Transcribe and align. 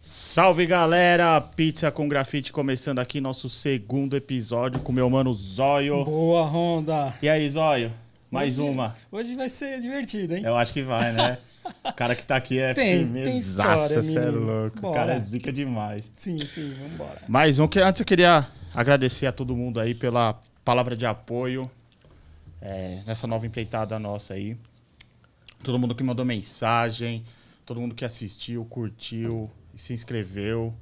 Salve 0.00 0.64
galera! 0.66 1.38
Pizza 1.40 1.90
com 1.90 2.08
grafite 2.08 2.50
começando 2.52 2.98
aqui 3.00 3.20
nosso 3.20 3.50
segundo 3.50 4.16
episódio 4.16 4.80
com 4.80 4.92
meu 4.92 5.10
mano 5.10 5.32
Zóio. 5.34 6.04
Boa, 6.04 6.42
Honda. 6.46 7.14
E 7.20 7.28
aí, 7.28 7.48
Zóio? 7.50 7.92
Mais 8.30 8.58
Hoje- 8.58 8.68
uma. 8.70 8.96
Hoje 9.12 9.34
vai 9.36 9.48
ser 9.50 9.80
divertido, 9.80 10.34
hein? 10.36 10.42
Eu 10.44 10.56
acho 10.56 10.72
que 10.72 10.82
vai, 10.82 11.12
né? 11.12 11.38
O 11.84 11.92
cara 11.92 12.16
que 12.16 12.22
tá 12.24 12.36
aqui 12.36 12.58
é 12.58 12.72
Tem- 12.72 12.98
firmezaça, 13.04 13.98
história, 13.98 14.02
cê 14.02 14.18
é 14.18 14.30
louco. 14.30 14.78
O 14.78 14.80
Bora. 14.80 14.94
cara 15.00 15.12
é 15.14 15.20
zica 15.20 15.52
demais. 15.52 16.04
Sim, 16.16 16.38
sim, 16.46 16.72
vambora. 16.80 17.20
Mais 17.28 17.58
um 17.58 17.68
que 17.68 17.78
antes 17.78 18.00
eu 18.00 18.06
queria 18.06 18.48
agradecer 18.74 19.26
a 19.26 19.32
todo 19.32 19.54
mundo 19.54 19.78
aí 19.78 19.94
pela 19.94 20.40
palavra 20.64 20.96
de 20.96 21.04
apoio 21.04 21.70
é, 22.60 23.02
nessa 23.06 23.26
nova 23.26 23.46
empreitada 23.46 23.98
nossa 23.98 24.32
aí. 24.34 24.56
Todo 25.62 25.78
mundo 25.78 25.94
que 25.94 26.02
mandou 26.02 26.24
mensagem, 26.24 27.22
todo 27.66 27.78
mundo 27.80 27.94
que 27.94 28.04
assistiu, 28.04 28.64
curtiu 28.64 29.50
se 29.74 29.92
inscreveu. 29.92 30.74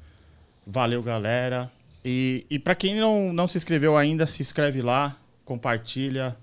Valeu, 0.66 1.02
galera. 1.02 1.70
E, 2.04 2.46
e 2.48 2.58
para 2.58 2.74
quem 2.74 2.94
não, 2.94 3.32
não 3.32 3.48
se 3.48 3.58
inscreveu 3.58 3.96
ainda, 3.96 4.26
se 4.26 4.42
inscreve 4.42 4.82
lá, 4.82 5.16
compartilha, 5.44 6.36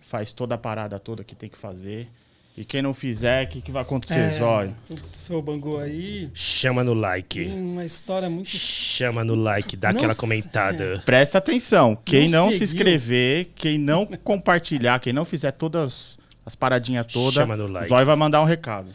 faz 0.00 0.32
toda 0.32 0.54
a 0.54 0.58
parada 0.58 0.98
toda 0.98 1.24
que 1.24 1.34
tem 1.34 1.48
que 1.48 1.58
fazer. 1.58 2.08
E 2.56 2.64
quem 2.64 2.82
não 2.82 2.92
fizer, 2.92 3.46
o 3.46 3.48
que, 3.50 3.60
que 3.60 3.70
vai 3.70 3.82
acontecer, 3.82 4.30
Zóio? 4.36 4.74
o 4.90 5.16
seu 5.16 5.40
Bangu 5.40 5.78
aí 5.78 6.28
Chama 6.34 6.82
no 6.82 6.92
like. 6.92 7.44
tem 7.44 7.54
uma 7.56 7.84
história 7.84 8.28
muito. 8.28 8.48
Chama 8.48 9.22
no 9.22 9.36
like, 9.36 9.76
dá 9.76 9.90
aquela 9.90 10.08
Nossa, 10.08 10.20
comentada. 10.20 11.00
Presta 11.06 11.38
atenção, 11.38 11.96
quem 12.04 12.28
não, 12.28 12.46
Não 12.46 12.52
se 12.52 12.64
inscrever, 12.64 13.50
quem 13.54 13.78
não 13.78 14.04
compartilhar, 14.24 14.98
quem 14.98 15.12
não 15.12 15.24
fizer 15.24 15.52
todas 15.52 16.18
as 16.44 16.56
paradinhas 16.56 17.06
todas, 17.06 17.34
Chama 17.34 17.56
no 17.56 17.68
like. 17.68 17.88
Zóio 17.88 18.04
vai 18.04 18.16
mandar 18.16 18.42
um 18.42 18.46
recado. 18.46 18.88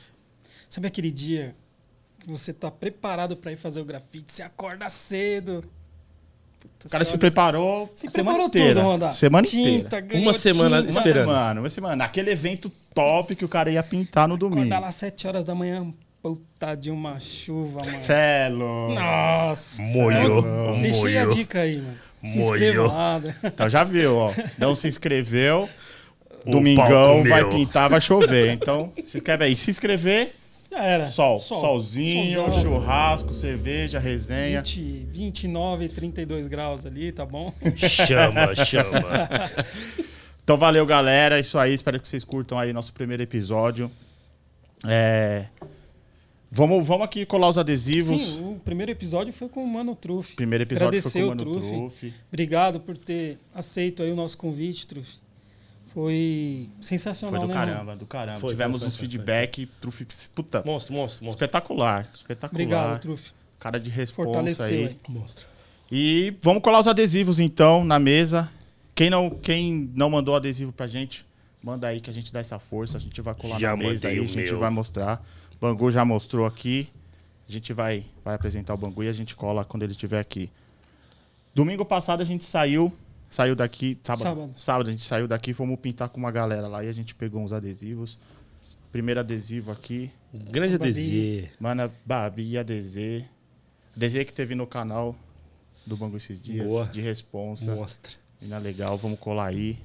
Sabe 0.68 0.88
aquele 0.88 1.10
dia 1.12 1.56
que 2.24 2.32
você 2.32 2.52
tá 2.54 2.72
preparado 2.72 3.36
pra 3.36 3.52
ir 3.52 3.58
fazer 3.58 3.82
o 3.82 3.86
grafite, 3.86 4.32
você 4.34 4.42
acorda 4.44 4.88
cedo. 4.90 5.64
Puta, 6.60 6.88
O 6.88 6.90
cara 6.90 7.04
se 7.04 7.12
olha- 7.12 7.20
preparou 7.20 7.92
Se 7.96 8.10
preparou 8.10 8.46
inteira. 8.48 8.80
tudo, 8.82 8.90
Honda. 8.90 9.14
Semana 9.14 9.46
Tinta, 9.48 10.00
inteira. 10.00 10.18
Uma 10.24 10.34
semana 10.34 10.78
tinta. 10.82 10.92
Uma 10.94 11.00
esperando. 11.00 11.26
semana, 11.28 11.60
uma 11.60 11.70
semana. 11.70 12.06
Aquele 12.06 12.32
evento 12.32 12.72
top 12.96 13.36
que 13.36 13.44
o 13.46 13.50
cara 13.50 13.70
ia 13.70 13.84
pintar 13.84 14.28
no 14.28 14.38
domingo. 14.38 14.62
Acordar 14.62 14.80
lá 14.80 14.88
às 14.88 14.96
7 14.96 15.28
horas 15.28 15.44
da 15.44 15.54
manhã, 15.54 15.94
puta 16.22 16.76
de 16.76 16.90
uma 16.90 17.20
chuva, 17.20 17.82
mano. 17.84 17.98
Celo. 17.98 18.94
Nossa. 18.96 19.82
Molhou, 19.82 20.78
Deixei 20.82 21.18
a 21.18 21.26
dica 21.26 21.60
aí, 21.62 21.78
mano. 21.78 22.00
Se 22.24 22.38
Molhou. 22.38 22.56
inscreva 22.56 22.88
lá. 22.88 23.20
né? 23.20 23.36
Então 23.44 23.68
já 23.68 23.84
viu, 23.84 24.16
ó. 24.16 24.34
Não 24.58 24.76
se 24.76 24.88
inscreveu. 24.88 25.70
O 26.46 26.52
Domingão 26.52 27.24
vai 27.24 27.46
pintar, 27.50 27.90
vai 27.90 28.02
chover. 28.02 28.52
Então, 28.52 28.92
se 29.08 29.16
inscreve 29.18 29.46
aí. 29.46 29.56
Se 29.56 29.72
inscrever, 29.72 30.36
Já 30.74 30.84
era. 30.84 31.06
sol. 31.06 31.38
Sol. 31.38 31.60
Solzinho, 31.60 32.36
Solzão. 32.36 32.62
churrasco, 32.62 33.34
cerveja, 33.34 34.00
resenha. 34.00 34.62
20, 34.62 35.08
29, 35.12 35.90
32 35.90 36.48
graus 36.48 36.86
ali, 36.86 37.12
tá 37.12 37.26
bom? 37.26 37.54
Chama, 37.76 38.56
chama. 38.66 39.02
Então 40.44 40.58
valeu, 40.58 40.86
galera. 40.86 41.40
Isso 41.40 41.60
aí. 41.60 41.74
Espero 41.74 42.00
que 42.00 42.08
vocês 42.08 42.24
curtam 42.24 42.58
aí 42.58 42.74
nosso 42.74 42.92
primeiro 42.92 43.22
episódio. 43.22 43.92
É, 44.86 45.46
Vamos, 46.56 46.88
vamos 46.88 47.06
aqui 47.06 47.26
colar 47.26 47.50
os 47.50 47.58
adesivos. 47.58 48.22
Sim, 48.22 48.54
o 48.54 48.60
primeiro 48.60 48.92
episódio 48.92 49.34
foi 49.34 49.50
com 49.50 49.64
o 49.64 49.68
Mano 49.68 49.96
Truff. 49.96 50.36
Primeiro 50.36 50.62
episódio 50.64 50.86
Agradecer 50.88 51.10
foi 51.10 51.22
com 51.22 51.26
o 51.26 51.30
Mano 51.30 51.44
Truff. 51.44 51.68
Truff. 51.68 52.14
Obrigado 52.28 52.80
por 52.80 52.96
ter 52.96 53.40
aceito 53.56 54.04
aí 54.04 54.12
o 54.12 54.16
nosso 54.16 54.38
convite, 54.38 54.86
Truff. 54.86 55.14
Foi 55.94 56.70
sensacional, 56.82 57.42
Foi 57.42 57.48
do 57.48 57.54
né? 57.54 57.60
caramba, 57.60 57.96
do 57.96 58.06
caramba. 58.06 58.40
Foi, 58.40 58.50
Tivemos 58.50 58.80
foi, 58.80 58.88
uns 58.88 58.96
foi, 58.96 59.06
foi, 59.06 59.10
feedback. 59.12 59.66
Truff, 59.80 60.06
puta, 60.34 60.64
Monstro, 60.66 60.94
monstro, 60.94 61.26
monstro. 61.26 61.28
espetacular. 61.30 62.08
Espetacular. 62.12 62.50
Obrigado, 62.52 63.02
Truff. 63.02 63.32
Cara 63.60 63.80
de 63.80 63.90
responsa 63.92 64.28
Fortaleceu 64.30 64.66
aí. 64.66 64.86
aí. 64.88 64.98
Monstro. 65.08 65.48
E 65.92 66.36
vamos 66.42 66.64
colar 66.64 66.80
os 66.80 66.88
adesivos 66.88 67.40
então 67.40 67.86
na 67.86 68.00
mesa. 68.00 68.50
Quem 68.96 69.10
não, 69.10 69.30
quem 69.30 69.92
não 69.94 70.10
mandou 70.10 70.36
adesivo 70.36 70.72
pra 70.72 70.88
gente, 70.88 71.26
manda 71.62 71.88
aí 71.88 72.02
que 72.02 72.10
a 72.10 72.14
gente 72.14 72.34
dá 72.34 72.40
essa 72.40 72.58
força. 72.58 72.98
A 72.98 73.00
gente 73.00 73.22
vai 73.22 73.36
colar 73.36 73.60
Já 73.60 73.72
na 73.72 73.78
mesa 73.78 74.08
aí, 74.08 74.18
a 74.18 74.28
gente 74.28 74.52
meu. 74.52 74.60
vai 74.60 74.72
mostrar. 74.72 75.24
Bangu 75.62 75.92
já 75.92 76.04
mostrou 76.04 76.48
aqui. 76.48 76.90
A 77.48 77.52
gente 77.52 77.72
vai, 77.72 78.06
vai 78.26 78.34
apresentar 78.34 78.74
o 78.74 78.78
Bangu 78.78 79.04
e 79.04 79.08
a 79.08 79.14
gente 79.14 79.36
cola 79.36 79.64
quando 79.64 79.84
ele 79.84 79.92
estiver 79.92 80.20
aqui. 80.20 80.50
Domingo 81.54 81.86
passado 81.86 82.22
a 82.22 82.26
gente 82.26 82.46
saiu, 82.46 82.92
saiu 83.34 83.56
daqui, 83.56 83.98
sábado, 84.04 84.24
sábado. 84.24 84.54
Sábado. 84.56 84.88
a 84.90 84.92
gente 84.92 85.04
saiu 85.04 85.28
daqui 85.28 85.52
e 85.52 85.54
fomos 85.54 85.80
pintar 85.80 86.08
com 86.08 86.20
uma 86.20 86.32
galera 86.32 86.68
lá 86.68 86.84
e 86.84 86.88
a 86.88 86.92
gente 86.92 87.16
pegou 87.16 87.42
uns 87.42 87.52
adesivos. 87.52 88.20
Primeiro 88.92 89.20
adesivo 89.20 89.72
aqui, 89.72 90.12
Grande. 90.32 90.76
ADZ. 90.76 91.50
Mana 91.60 91.92
Babi 92.06 92.60
ADZ. 92.60 93.24
DZ 93.96 94.26
que 94.26 94.34
teve 94.34 94.54
no 94.54 94.68
canal 94.68 95.16
do 95.86 95.98
Bangu 95.98 96.18
esses 96.18 96.40
dias, 96.40 96.68
Boa. 96.68 96.86
de 96.86 97.02
responsa. 97.02 97.74
Monstro. 97.74 98.18
Mina 98.40 98.60
legal, 98.60 98.98
vamos 98.98 99.20
colar 99.20 99.48
aí. 99.48 99.80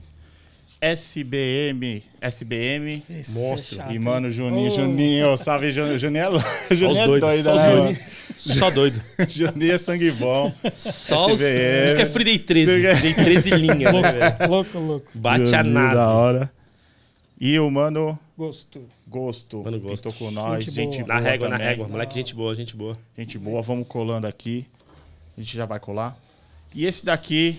SBM, 0.80 2.02
SBM 2.20 3.02
Esse 3.10 3.38
Monstro. 3.40 3.80
é 3.80 3.84
chato, 3.84 3.92
e 3.94 3.98
mano 3.98 4.30
Juninho, 4.30 4.70
Ô, 4.70 4.74
Juninho, 4.76 5.36
salve 5.36 5.70
Juninho, 5.70 5.98
Juninho 5.98 6.24
é, 6.24 6.74
Juninho 6.74 6.92
os 6.92 6.98
é 6.98 7.06
doido, 7.06 7.42
só 7.42 7.54
os 7.54 7.62
né, 7.62 7.70
doidos. 7.76 8.08
Só 8.36 8.70
doido. 8.70 9.02
Juninho 9.28 9.72
é 9.72 9.78
sangue 9.78 10.12
bom. 10.12 10.52
Só 10.72 11.32
os. 11.32 11.40
SBM. 11.40 11.86
Isso 11.88 11.96
que 11.96 12.02
é 12.02 12.06
Friday 12.06 12.38
13. 12.38 12.72
Friday 12.96 13.14
13 13.14 13.50
linha, 13.50 13.92
né, 13.92 14.12
velho? 14.12 14.50
Louco, 14.50 14.78
louco. 14.78 15.06
Bate 15.12 15.52
a 15.54 15.58
Juninho 15.58 15.74
nave. 15.74 15.94
da 15.96 16.08
hora. 16.10 16.52
E 17.40 17.58
o 17.58 17.68
mano 17.70 18.18
Gosto. 18.36 18.82
Gosto, 19.04 19.64
Mano 19.64 19.80
Gosto. 19.80 20.04
pintou 20.10 20.12
com 20.12 20.30
nós, 20.32 20.64
Gente 20.64 20.74
gente, 20.74 21.02
boa. 21.02 21.14
Na 21.14 21.18
régua, 21.18 21.48
na 21.48 21.56
também. 21.56 21.68
régua. 21.70 21.88
Moleque, 21.88 22.14
gente 22.14 22.34
boa, 22.36 22.54
gente 22.54 22.76
boa. 22.76 22.96
Gente 23.16 23.36
boa, 23.36 23.60
vamos 23.62 23.88
colando 23.88 24.28
aqui. 24.28 24.64
A 25.36 25.40
gente 25.40 25.56
já 25.56 25.66
vai 25.66 25.80
colar. 25.80 26.16
E 26.72 26.86
esse 26.86 27.04
daqui 27.04 27.58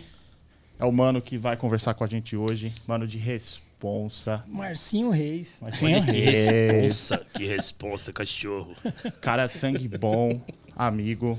é 0.79 0.85
o 0.85 0.91
mano 0.91 1.21
que 1.21 1.37
vai 1.37 1.55
conversar 1.57 1.93
com 1.93 2.03
a 2.03 2.07
gente 2.07 2.35
hoje. 2.35 2.73
Mano 2.87 3.05
de 3.05 3.17
responsa. 3.17 4.43
Marcinho 4.47 5.09
Reis. 5.09 5.59
Marcinho 5.61 5.97
Olha 5.97 6.05
que 6.05 6.11
Reis. 6.19 6.47
responsa, 6.47 7.25
que 7.33 7.45
responsa, 7.45 8.13
cachorro. 8.13 8.73
Cara 9.21 9.47
sangue 9.47 9.87
bom, 9.87 10.41
amigo, 10.75 11.37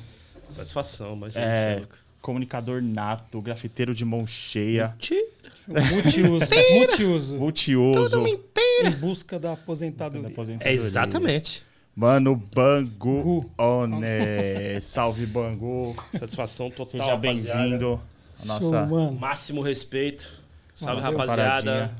Satisfação, 0.49 1.15
mas 1.17 1.33
gente, 1.33 1.43
É. 1.45 1.83
é 1.83 1.87
comunicador 2.21 2.83
nato, 2.83 3.41
grafiteiro 3.41 3.95
de 3.95 4.05
mão 4.05 4.27
cheia, 4.27 4.95
Multiuso. 5.93 6.47
Multiuso. 6.75 7.37
multiuso. 7.39 8.25
Em 8.85 8.91
busca 8.91 9.39
da 9.39 9.53
aposentadoria. 9.53 10.29
É 10.61 10.73
exatamente. 10.73 11.63
Mano 11.95 12.35
Bangu. 12.35 13.23
Gu. 13.23 13.51
One. 13.59 14.01
Salve 14.81 15.27
Bangu. 15.27 15.95
Satisfação 16.19 16.71
total. 16.71 16.87
Seja 16.87 17.05
rapaziada. 17.05 17.59
bem-vindo. 17.59 18.01
Show, 18.41 18.47
Nossa 18.73 18.87
mano. 18.87 19.13
Máximo 19.19 19.61
respeito. 19.63 20.29
Salve, 20.75 21.03
Valeu. 21.03 21.19
rapaziada. 21.19 21.63
Paradinha. 21.63 21.97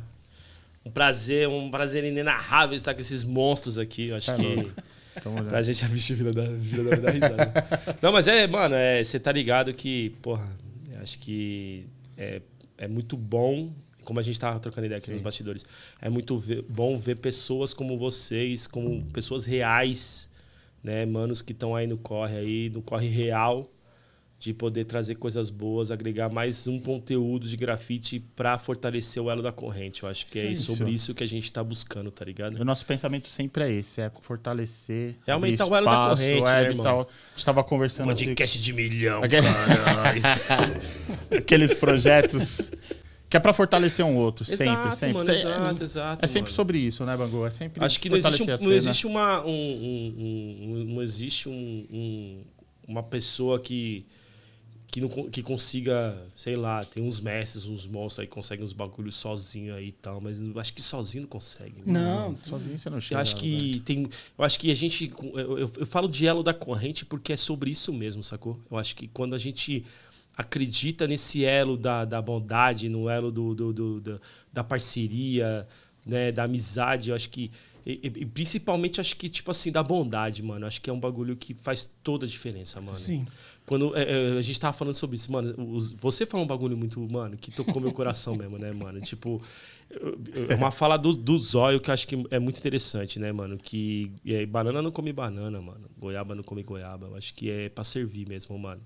Um 0.85 0.91
prazer, 0.91 1.49
um 1.49 1.71
prazer 1.71 2.05
inenarrável 2.05 2.75
estar 2.75 2.95
com 2.95 3.01
esses 3.01 3.23
monstros 3.23 3.79
aqui. 3.79 4.09
Eu 4.09 4.17
acho 4.17 4.27
Tá 4.29 4.37
que 4.37 4.43
louco. 4.43 4.73
Pra 5.49 5.63
gente 5.63 5.85
a 5.85 5.89
vira 5.89 6.33
da, 6.33 6.45
vira 6.45 6.85
da, 6.85 6.97
da 6.97 7.11
risada. 7.11 7.53
Não, 8.01 8.13
mas 8.13 8.27
é, 8.29 8.47
mano, 8.47 8.75
é, 8.75 9.03
você 9.05 9.19
tá 9.21 9.31
ligado 9.33 9.75
que, 9.75 10.11
porra, 10.23 10.49
acho 11.03 11.19
que 11.19 11.85
é, 12.17 12.41
é 12.79 12.89
muito 12.89 13.17
bom, 13.17 13.73
como 14.05 14.19
a 14.21 14.23
gente 14.23 14.39
tava 14.41 14.59
trocando 14.61 14.87
ideia 14.87 14.99
aqui 14.99 15.07
Sim. 15.07 15.13
nos 15.15 15.21
bastidores, 15.21 15.67
é 16.01 16.09
muito 16.09 16.37
ver- 16.39 16.65
bom 16.69 16.97
ver 16.97 17.17
pessoas 17.17 17.75
como 17.75 17.99
vocês, 17.99 18.67
como 18.67 19.05
pessoas 19.07 19.45
reais, 19.45 20.29
né, 20.83 21.05
manos 21.05 21.43
que 21.43 21.53
estão 21.53 21.75
aí 21.77 21.87
no 21.87 21.99
corre 21.99 22.37
aí, 22.39 22.71
no 22.71 22.81
corre 22.81 23.09
real, 23.09 23.71
de 24.41 24.55
poder 24.55 24.87
trazer 24.87 25.17
coisas 25.17 25.51
boas, 25.51 25.91
agregar 25.91 26.31
mais 26.31 26.67
um 26.67 26.81
conteúdo 26.81 27.47
de 27.47 27.59
grafite 27.59 28.19
pra 28.35 28.57
fortalecer 28.57 29.23
o 29.23 29.31
elo 29.31 29.43
da 29.43 29.53
corrente. 29.53 30.03
Eu 30.03 30.09
acho 30.09 30.25
que 30.25 30.39
é 30.39 30.43
Sim, 30.49 30.55
sobre 30.57 30.85
isso. 30.87 30.95
isso 31.11 31.15
que 31.15 31.23
a 31.23 31.29
gente 31.29 31.53
tá 31.53 31.63
buscando, 31.63 32.11
tá 32.11 32.25
ligado? 32.25 32.59
O 32.59 32.65
nosso 32.65 32.87
pensamento 32.87 33.29
sempre 33.29 33.65
é 33.65 33.71
esse, 33.71 34.01
é 34.01 34.11
fortalecer, 34.23 35.17
É 35.27 35.33
aumentar 35.33 35.65
abrir 35.65 35.75
o 35.75 35.77
elo 35.77 35.85
da 35.85 35.93
espaço, 35.93 36.23
corrente, 36.23 36.49
é, 36.49 36.53
né, 36.55 36.63
irmão? 36.71 37.01
A 37.01 37.07
gente 37.37 37.45
tava 37.45 37.63
conversando 37.63 38.11
assim, 38.11 38.25
Podcast 38.25 38.59
de 38.63 38.73
milhão, 38.73 39.23
Aquele- 39.23 39.47
aqueles 41.37 41.75
projetos 41.75 42.71
que 43.29 43.37
é 43.37 43.41
pra 43.41 43.53
fortalecer 43.53 44.05
um 44.05 44.17
outro, 44.17 44.45
sempre, 44.45 44.65
Exato, 44.65 44.97
sempre. 44.97 45.13
mano, 45.15 45.27
Se- 45.27 45.33
exato, 45.33 45.85
exato. 45.85 46.25
É 46.25 46.27
sempre 46.27 46.51
mano. 46.51 46.57
sobre 46.57 46.79
isso, 46.79 47.05
né, 47.05 47.17
Bangu? 47.17 47.47
É 47.47 47.51
sempre 47.51 47.85
Acho 47.85 48.01
que 48.01 48.09
não 48.09 48.17
existe, 48.17 48.43
um- 48.43 48.57
não 48.65 48.73
existe 48.73 49.07
uma. 49.07 49.45
um- 49.45 49.49
um- 49.51 50.15
um- 50.81 50.85
não 50.95 51.03
existe 51.03 51.49
um- 51.49 51.87
um- 51.93 52.45
uma 52.89 53.03
pessoa 53.03 53.61
que. 53.61 54.07
Que, 54.91 55.01
não, 55.01 55.09
que 55.31 55.41
consiga, 55.43 56.21
sei 56.35 56.57
lá, 56.57 56.85
tem 56.85 57.01
uns 57.03 57.21
mestres, 57.21 57.65
uns 57.67 57.87
monstros 57.87 58.21
aí 58.21 58.27
que 58.27 58.33
conseguem 58.35 58.65
uns 58.65 58.73
bagulhos 58.73 59.15
sozinho 59.15 59.75
aí 59.75 59.89
e 59.89 59.93
tal, 59.93 60.21
mas 60.21 60.43
eu 60.43 60.59
acho 60.59 60.73
que 60.75 60.83
sozinho 60.83 61.23
não 61.23 61.29
consegue. 61.29 61.75
Não, 61.87 62.37
Sozinho 62.45 62.77
você 62.77 62.91
não 62.91 62.97
Eu 62.97 63.01
chega. 63.03 63.21
acho 63.21 63.35
né? 63.37 63.41
que 63.41 63.81
tem. 63.81 64.09
Eu 64.37 64.45
acho 64.45 64.59
que 64.59 64.69
a 64.71 64.75
gente. 64.75 65.13
Eu, 65.35 65.59
eu- 65.59 65.73
eu 65.79 65.87
falo 65.87 66.09
de 66.09 66.27
elo 66.27 66.43
da 66.43 66.53
corrente 66.53 67.05
porque 67.05 67.33
é 67.33 67.37
sobre 67.37 67.71
isso 67.71 67.93
mesmo, 67.93 68.21
sacou? 68.25 68.59
Eu 68.69 68.77
acho 68.79 68.97
que 68.97 69.07
quando 69.07 69.35
a 69.35 69.39
gente 69.39 69.85
acredita 70.37 71.07
nesse 71.07 71.45
elo 71.45 71.77
da, 71.77 72.05
da 72.05 72.21
bondade, 72.21 72.89
no 72.89 73.09
elo 73.09 73.31
do, 73.31 73.55
do- 73.55 73.73
do- 73.73 74.01
da, 74.01 74.19
da 74.53 74.65
parceria, 74.65 75.67
né, 76.05 76.33
da 76.33 76.45
amizade, 76.45 77.11
eu 77.11 77.15
acho 77.17 77.29
que 77.31 77.51
E, 77.87 77.93
e- 77.93 78.21
e 78.23 78.27
principalmente 78.27 79.01
acho 79.01 79.17
que, 79.17 79.27
tipo 79.27 79.51
assim, 79.51 79.73
da 79.73 79.83
bondade, 79.83 80.43
mano. 80.43 80.67
Acho 80.67 80.79
que 80.83 80.91
é 80.91 80.93
um 80.93 81.01
bagulho 81.01 81.35
que 81.35 81.55
faz 81.55 81.91
toda 82.03 82.27
a 82.27 82.29
diferença, 82.29 82.79
mano. 82.79 82.99
Sim. 82.99 83.25
Quando 83.71 83.97
é, 83.97 84.03
é, 84.03 84.37
a 84.37 84.43
gente 84.43 84.59
tava 84.59 84.73
falando 84.77 84.95
sobre 84.95 85.15
isso, 85.15 85.31
mano, 85.31 85.55
os- 85.73 85.93
você 85.93 86.27
falou 86.27 86.45
um 86.45 86.49
bagulho 86.49 86.77
muito, 86.77 87.01
mano, 87.09 87.37
que 87.37 87.53
tocou 87.53 87.81
meu 87.81 87.93
coração 87.93 88.35
mesmo, 88.35 88.59
né, 88.59 88.73
mano? 88.73 89.01
Tipo, 89.01 89.41
é 90.49 90.57
uma 90.57 90.73
fala 90.73 90.97
do, 90.97 91.15
do 91.15 91.39
zóio 91.39 91.79
que 91.79 91.89
eu 91.89 91.95
acho 91.95 92.09
que 92.09 92.17
é 92.33 92.41
muito 92.41 92.59
interessante, 92.59 93.21
né, 93.21 93.31
mano? 93.31 93.57
Que 93.57 94.11
é, 94.27 94.45
banana 94.45 94.83
não 94.83 94.91
come 94.91 95.13
banana, 95.13 95.63
mano. 95.63 95.89
Goiaba 95.97 96.35
não 96.35 96.43
come 96.43 96.65
goiaba. 96.65 97.07
Eu 97.07 97.15
acho 97.15 97.33
que 97.33 97.49
é 97.49 97.69
pra 97.69 97.85
servir 97.85 98.27
mesmo, 98.29 98.59
mano. 98.59 98.83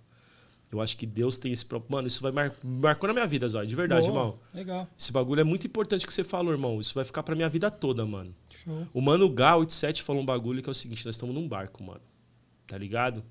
Eu 0.71 0.83
acho 0.83 0.99
que 0.99 1.07
Deus 1.07 1.39
tem 1.39 1.51
esse 1.51 1.65
próprio. 1.65 1.91
Mano, 1.91 2.07
isso 2.07 2.21
vai 2.21 2.31
mar... 2.31 2.53
marcou 2.63 3.07
na 3.07 3.15
minha 3.15 3.27
vida, 3.27 3.49
Zóio, 3.49 3.67
de 3.67 3.75
verdade, 3.75 4.07
Boa, 4.09 4.19
irmão. 4.21 4.39
Legal. 4.53 4.87
Esse 4.99 5.11
bagulho 5.11 5.41
é 5.41 5.45
muito 5.45 5.67
importante 5.67 6.07
que 6.07 6.13
você 6.13 6.23
falou, 6.23 6.53
irmão. 6.53 6.79
Isso 6.79 6.93
vai 6.95 7.07
ficar 7.07 7.23
pra 7.23 7.35
minha 7.35 7.49
vida 7.49 7.71
toda, 7.71 8.05
mano. 8.05 8.35
Show. 8.63 8.87
O 8.93 9.01
Mano 9.01 9.31
Gá 9.31 9.57
87 9.57 10.03
falou 10.03 10.21
um 10.21 10.27
bagulho 10.27 10.63
que 10.63 10.69
é 10.69 10.73
o 10.73 10.75
seguinte: 10.75 11.07
nós 11.07 11.15
estamos 11.15 11.35
num 11.35 11.49
barco, 11.49 11.83
mano. 11.83 12.03
Tá 12.67 12.77
ligado? 12.77 13.23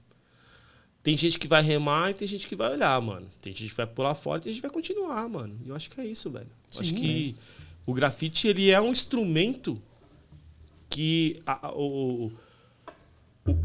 Tem 1.04 1.18
gente 1.18 1.38
que 1.38 1.48
vai 1.50 1.62
remar 1.62 2.12
e 2.12 2.14
tem 2.14 2.28
gente 2.28 2.48
que 2.48 2.56
vai 2.56 2.72
olhar, 2.72 3.00
mano. 3.02 3.28
Tem 3.42 3.54
gente 3.54 3.70
que 3.72 3.76
vai 3.76 3.86
pular 3.86 4.16
fora 4.16 4.40
e 4.40 4.44
tem 4.46 4.54
gente 4.54 4.62
que 4.62 4.68
vai 4.68 4.74
continuar, 4.74 5.28
mano. 5.28 5.56
E 5.66 5.70
eu 5.70 5.76
acho 5.76 5.90
que 5.90 6.00
é 6.00 6.06
isso, 6.06 6.30
velho. 6.32 6.48
Eu 6.74 6.80
acho 6.80 6.90
Sim, 6.92 6.96
que 6.96 7.36
o 7.86 7.94
grafite, 7.94 8.48
ele 8.48 8.70
é 8.72 8.80
um 8.80 8.90
instrumento 8.92 9.82
que 10.90 11.42
a, 11.46 11.72
o- 11.76 12.32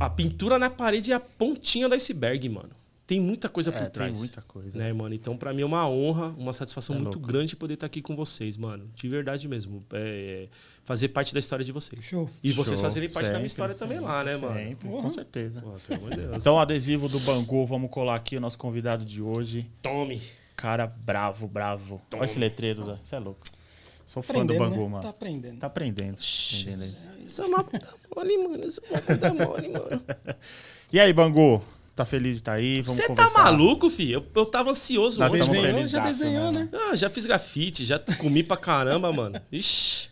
a 0.00 0.10
pintura 0.10 0.58
na 0.58 0.68
parede 0.68 1.12
é 1.12 1.14
a 1.14 1.20
pontinha 1.20 1.88
do 1.88 1.94
iceberg, 1.94 2.48
mano. 2.48 2.70
Tem 3.08 3.18
muita 3.18 3.48
coisa 3.48 3.72
por 3.72 3.80
É, 3.80 3.88
trás. 3.88 4.12
tem 4.12 4.18
muita 4.20 4.42
coisa. 4.42 4.76
Né, 4.78 4.92
mano? 4.92 5.14
Então, 5.14 5.34
pra 5.34 5.54
mim 5.54 5.62
é 5.62 5.64
uma 5.64 5.88
honra, 5.88 6.26
uma 6.36 6.52
satisfação 6.52 6.94
É 6.94 6.98
muito 6.98 7.14
louco. 7.16 7.26
grande 7.26 7.56
poder 7.56 7.72
estar 7.74 7.86
aqui 7.86 8.02
com 8.02 8.14
vocês, 8.14 8.54
mano. 8.58 8.88
De 8.94 9.08
verdade 9.08 9.48
mesmo. 9.48 9.82
É, 9.94 10.46
fazer 10.84 11.08
parte 11.08 11.32
da 11.32 11.40
história 11.40 11.64
de 11.64 11.72
vocês. 11.72 12.04
Show. 12.04 12.28
E 12.44 12.52
vocês 12.52 12.78
Show, 12.78 12.86
fazerem 12.86 13.08
parte 13.10 13.28
da 13.32 13.38
minha 13.38 13.48
sempre, 13.48 13.72
história 13.72 13.74
também 13.74 13.96
sempre, 13.98 14.12
lá, 14.12 14.24
né, 14.24 14.36
mano? 14.36 14.54
Sempre, 14.54 14.88
com 14.90 15.10
certeza. 15.10 15.62
Pô, 15.62 15.70
pelo 15.88 16.00
amor 16.00 16.10
de 16.10 16.16
Deus. 16.18 16.36
Então, 16.36 16.54
o 16.56 16.58
adesivo 16.58 17.08
do 17.08 17.18
Bangu, 17.20 17.66
vamos 17.66 17.90
colar 17.90 18.14
aqui 18.14 18.36
o 18.36 18.40
nosso 18.42 18.58
convidado 18.58 19.04
de 19.06 19.22
hoje. 19.22 19.66
tome. 19.82 20.20
Cara 20.54 20.86
bravo, 20.86 21.48
bravo. 21.48 22.02
Toma. 22.10 22.22
Olha 22.24 22.26
esse 22.28 22.38
letreiro, 22.38 22.84
Zé. 22.84 22.98
Você 23.02 23.16
é 23.16 23.18
louco. 23.20 23.40
Sou 24.04 24.22
fã 24.22 24.44
do 24.44 24.54
Bangu, 24.58 24.82
né? 24.84 24.88
mano. 24.88 25.02
Tá 25.02 25.08
aprendendo. 25.08 25.58
Tá 25.60 25.66
aprendendo. 25.68 26.18
aprendendo. 26.18 26.84
Isso 27.24 27.40
é 27.40 27.46
uma 27.46 27.64
puta 27.64 27.88
mole, 28.14 28.36
mano. 28.36 28.64
Isso 28.66 28.82
é 28.84 28.90
uma 28.92 29.00
puta 29.00 29.32
mole, 29.34 29.68
mano. 29.70 30.02
E 30.92 30.98
aí, 30.98 31.12
Bangu? 31.12 31.62
Tá 31.98 32.04
feliz 32.04 32.34
de 32.34 32.38
estar 32.38 32.52
aí? 32.52 32.80
Vamos 32.80 32.96
Você 33.00 33.12
tá 33.12 33.28
maluco, 33.30 33.90
filho? 33.90 34.18
Eu, 34.18 34.26
eu 34.42 34.46
tava 34.46 34.70
ansioso 34.70 35.18
Nós 35.18 35.32
ontem. 35.32 35.42
Desenhou, 35.44 35.88
já 35.88 35.98
daço, 35.98 36.08
desenhou, 36.20 36.52
né, 36.52 36.68
né? 36.72 36.78
Ah, 36.92 36.94
já 36.94 37.10
fiz 37.10 37.26
grafite, 37.26 37.84
já 37.84 37.98
comi 37.98 38.44
pra 38.44 38.56
caramba, 38.56 39.12
mano. 39.12 39.40
Ixi. 39.50 40.08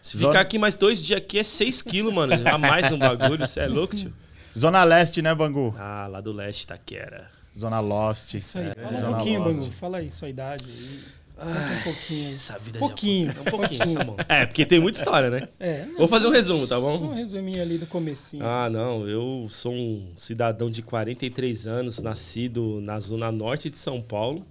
Se 0.00 0.16
Zona- 0.16 0.32
ficar 0.32 0.40
aqui 0.42 0.58
mais 0.60 0.76
dois 0.76 1.02
dias 1.02 1.18
aqui 1.18 1.40
é 1.40 1.42
6 1.42 1.82
quilos, 1.82 2.14
mano. 2.14 2.34
A 2.48 2.56
mais 2.56 2.88
no 2.88 2.96
bagulho. 2.98 3.44
Você 3.44 3.58
é 3.58 3.66
louco, 3.66 3.96
tio? 3.96 4.12
Zona 4.56 4.84
Leste, 4.84 5.20
né, 5.20 5.34
Bangu? 5.34 5.74
Ah, 5.76 6.06
lá 6.08 6.20
do 6.20 6.30
leste, 6.32 6.68
Taquera. 6.68 7.28
Zona 7.58 7.80
Lost. 7.80 8.34
Isso 8.34 8.56
aí. 8.56 8.68
É, 8.68 8.74
Fala 8.74 9.08
um 9.10 9.14
pouquinho, 9.14 9.40
Lost. 9.42 9.54
Bangu. 9.58 9.72
Fala 9.72 9.98
aí 9.98 10.10
sua 10.12 10.28
idade. 10.28 10.64
aí. 10.66 11.00
Conta 11.38 11.72
um 11.78 11.82
pouquinho. 11.84 12.32
Essa 12.32 12.58
vida 12.58 12.78
Pouquinho, 12.78 13.32
já... 13.32 13.40
Um 13.40 13.44
pouquinho, 13.44 13.78
pouquinho. 13.78 13.98
tá 13.98 14.04
bom. 14.04 14.16
É, 14.28 14.46
porque 14.46 14.66
tem 14.66 14.80
muita 14.80 14.98
história, 14.98 15.30
né? 15.30 15.48
É, 15.58 15.84
não, 15.86 15.98
Vou 15.98 16.08
fazer 16.08 16.26
um 16.26 16.30
resumo, 16.30 16.66
tá 16.66 16.78
bom? 16.80 16.96
Só 16.98 17.04
um 17.04 17.14
resuminho 17.14 17.62
ali 17.62 17.78
do 17.78 17.86
comecinho. 17.86 18.44
Ah, 18.44 18.68
não. 18.68 19.08
Eu 19.08 19.46
sou 19.50 19.72
um 19.72 20.12
cidadão 20.16 20.70
de 20.70 20.82
43 20.82 21.66
anos, 21.66 22.02
nascido 22.02 22.80
na 22.80 22.98
zona 23.00 23.30
norte 23.32 23.70
de 23.70 23.78
São 23.78 24.02
Paulo, 24.02 24.46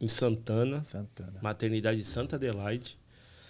em 0.00 0.08
Santana, 0.08 0.82
Santana. 0.82 1.34
maternidade 1.42 2.02
Santa 2.04 2.36
Adelaide. 2.36 2.96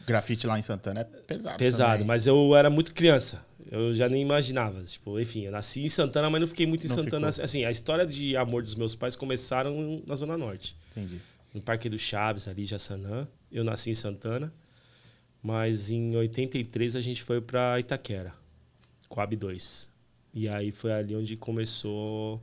Grafite 0.06 0.46
lá 0.46 0.58
em 0.58 0.62
Santana 0.62 1.00
é 1.00 1.04
pesado. 1.04 1.58
Pesado, 1.58 1.92
também. 1.92 2.06
mas 2.06 2.26
eu 2.26 2.56
era 2.56 2.70
muito 2.70 2.92
criança. 2.94 3.44
Eu 3.70 3.94
já 3.94 4.08
nem 4.08 4.22
imaginava. 4.22 4.82
Tipo, 4.82 5.20
enfim, 5.20 5.42
eu 5.42 5.52
nasci 5.52 5.84
em 5.84 5.88
Santana, 5.88 6.30
mas 6.30 6.40
não 6.40 6.48
fiquei 6.48 6.66
muito 6.66 6.86
em 6.86 6.88
Não 6.88 6.96
Santana. 6.96 7.30
ficou. 7.30 7.44
Assim, 7.44 7.64
a 7.66 7.70
história 7.70 8.06
de 8.06 8.34
amor 8.34 8.62
dos 8.62 8.74
meus 8.74 8.94
pais 8.94 9.14
começaram 9.14 10.02
na 10.06 10.16
Zona 10.16 10.38
Norte. 10.38 10.74
Entendi. 10.96 11.20
No 11.58 11.62
Parque 11.62 11.88
do 11.88 11.98
Chaves, 11.98 12.46
ali, 12.46 12.64
Jaçanã. 12.64 13.26
Eu 13.50 13.64
nasci 13.64 13.90
em 13.90 13.94
Santana. 13.94 14.52
Mas 15.42 15.90
em 15.90 16.16
83 16.16 16.96
a 16.96 17.00
gente 17.00 17.22
foi 17.22 17.40
pra 17.40 17.78
Itaquera, 17.78 18.32
Coab 19.08 19.34
2. 19.34 19.88
E 20.34 20.48
aí 20.48 20.70
foi 20.70 20.92
ali 20.92 21.16
onde 21.16 21.36
começou 21.36 22.40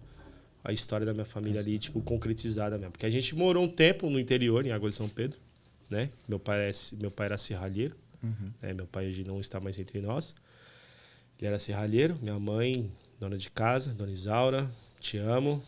a 0.63 0.71
história 0.73 1.06
da 1.06 1.13
minha 1.13 1.25
família 1.25 1.62
ali, 1.62 1.77
tipo, 1.77 2.01
concretizada 2.01 2.77
mesmo. 2.77 2.91
Porque 2.91 3.06
a 3.06 3.09
gente 3.09 3.35
morou 3.35 3.63
um 3.63 3.67
tempo 3.69 4.09
no 4.09 4.19
interior, 4.19 4.65
em 4.65 4.71
Água 4.71 4.89
de 4.89 4.95
São 4.95 5.07
Pedro, 5.07 5.39
né? 5.89 6.09
Meu 6.27 6.39
pai, 6.39 6.69
é, 6.69 6.71
meu 7.00 7.11
pai 7.11 7.27
era 7.27 7.38
serralheiro, 7.38 7.95
né? 8.61 8.73
Meu 8.73 8.88
pai 8.88 9.07
hoje 9.07 9.23
não 9.23 9.39
está 9.39 9.59
mais 9.59 9.77
entre 9.77 10.01
nós. 10.01 10.35
Ele 11.38 11.47
era 11.47 11.59
serralheiro, 11.59 12.18
minha 12.21 12.39
mãe, 12.39 12.91
dona 13.19 13.38
de 13.38 13.50
casa, 13.50 13.94
dona 13.94 14.11
Isaura, 14.11 14.69
te 15.00 15.18
amo, 15.18 15.63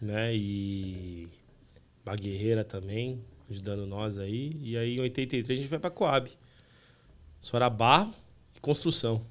né? 0.00 0.34
E 0.34 1.28
uma 2.08 2.16
guerreira 2.16 2.64
também, 2.64 3.20
ajudando 3.50 3.86
nós 3.86 4.18
aí. 4.18 4.56
E 4.62 4.76
aí 4.76 4.96
em 4.96 5.00
83 5.00 5.58
a 5.58 5.62
gente 5.62 5.70
vai 5.70 5.78
pra 5.78 5.90
Coab. 5.90 6.30
Barro 7.76 8.12
e 8.56 8.60
construção. 8.60 9.22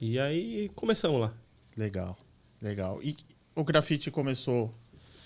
E 0.00 0.18
aí 0.18 0.70
começamos 0.74 1.20
lá. 1.20 1.32
Legal. 1.76 2.16
Legal. 2.60 3.00
E 3.02 3.16
o 3.54 3.62
grafite 3.64 4.10
começou, 4.10 4.72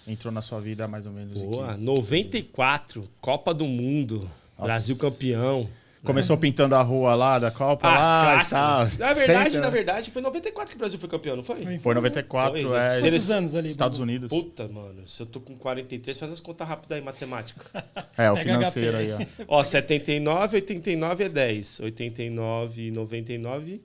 entrou 0.07 0.33
na 0.33 0.43
sua 0.43 0.61
vida 0.61 0.87
mais 0.89 1.07
ou 1.07 1.13
menos 1.13 1.41
em 1.41 1.45
Boa, 1.49 1.75
que- 1.75 1.81
94, 1.81 3.09
Copa 3.21 3.53
do 3.55 3.67
Mundo, 3.67 4.21
Nossa. 4.57 4.63
Brasil 4.65 4.97
campeão. 4.97 5.69
Começou 6.07 6.39
pintando 6.39 6.75
a 6.75 6.83
rua 6.83 7.15
lá 7.15 7.39
da 7.39 7.51
Copa 7.51 7.87
Ah, 7.89 8.43
lá 8.53 8.87
e. 8.87 8.99
Na 8.99 9.13
verdade, 9.13 9.51
Sempre, 9.51 9.59
na 9.59 9.67
né? 9.67 9.71
verdade, 9.71 10.11
foi 10.11 10.23
94 10.23 10.71
que 10.71 10.77
o 10.77 10.79
Brasil 10.79 10.99
foi 10.99 11.09
campeão, 11.09 11.37
não 11.37 11.45
foi? 11.45 11.63
Foi. 11.63 11.79
Foi 11.79 11.95
94, 11.95 12.69
Foi. 12.69 12.79
é. 12.79 13.01
Quantos 13.01 13.31
anos 13.31 13.55
ali, 13.55 13.69
Estados? 13.69 13.99
Unidos. 14.01 14.29
Puta, 14.29 14.69
mano, 14.69 15.07
se 15.07 15.23
eu 15.23 15.27
tô 15.27 15.41
com 15.41 15.57
43, 15.57 16.19
faz 16.19 16.33
as 16.33 16.41
contas 16.41 16.67
rápidas 16.67 16.97
aí, 16.99 17.05
matemática. 17.05 17.65
É, 18.19 18.31
o 18.31 18.37
financeiro 18.37 18.97
aí, 18.97 19.13
ó. 19.13 19.45
Ó, 19.61 19.65
79, 19.65 20.57
89 20.57 21.25
é 21.25 21.29
10. 21.29 21.81
89, 21.81 22.91
99, 22.93 23.85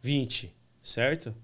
20. 0.00 0.52
Certo? 0.82 1.34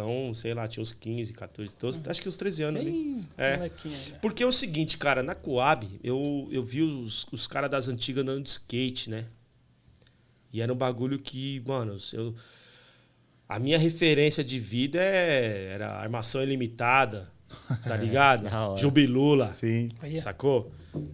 Então, 0.00 0.32
sei 0.34 0.54
lá, 0.54 0.66
tinha 0.66 0.82
uns 0.82 0.92
15, 0.92 1.32
14, 1.34 1.76
12, 1.78 2.08
acho 2.08 2.20
que 2.22 2.28
uns 2.28 2.36
13 2.38 2.62
anos 2.62 2.80
ali. 2.80 2.90
Bem 2.90 3.26
É. 3.36 3.56
molequinho 3.56 3.94
ainda. 3.94 4.18
Porque 4.20 4.42
é 4.42 4.46
o 4.46 4.52
seguinte, 4.52 4.96
cara, 4.96 5.22
na 5.22 5.34
Coab, 5.34 5.86
eu, 6.02 6.48
eu 6.50 6.64
vi 6.64 6.82
os, 6.82 7.26
os 7.30 7.46
caras 7.46 7.70
das 7.70 7.86
antigas 7.88 8.22
andando 8.22 8.42
de 8.42 8.48
skate, 8.50 9.10
né? 9.10 9.26
E 10.52 10.60
era 10.60 10.72
um 10.72 10.76
bagulho 10.76 11.18
que, 11.18 11.62
mano, 11.66 11.96
eu, 12.12 12.34
a 13.48 13.58
minha 13.58 13.78
referência 13.78 14.42
de 14.42 14.58
vida 14.58 14.98
é, 15.00 15.72
era 15.74 15.92
armação 15.92 16.42
ilimitada, 16.42 17.30
tá 17.86 17.94
ligado? 17.98 18.48
Jubilula. 18.78 19.52
Sim. 19.52 19.90
Sacou? 20.18 20.72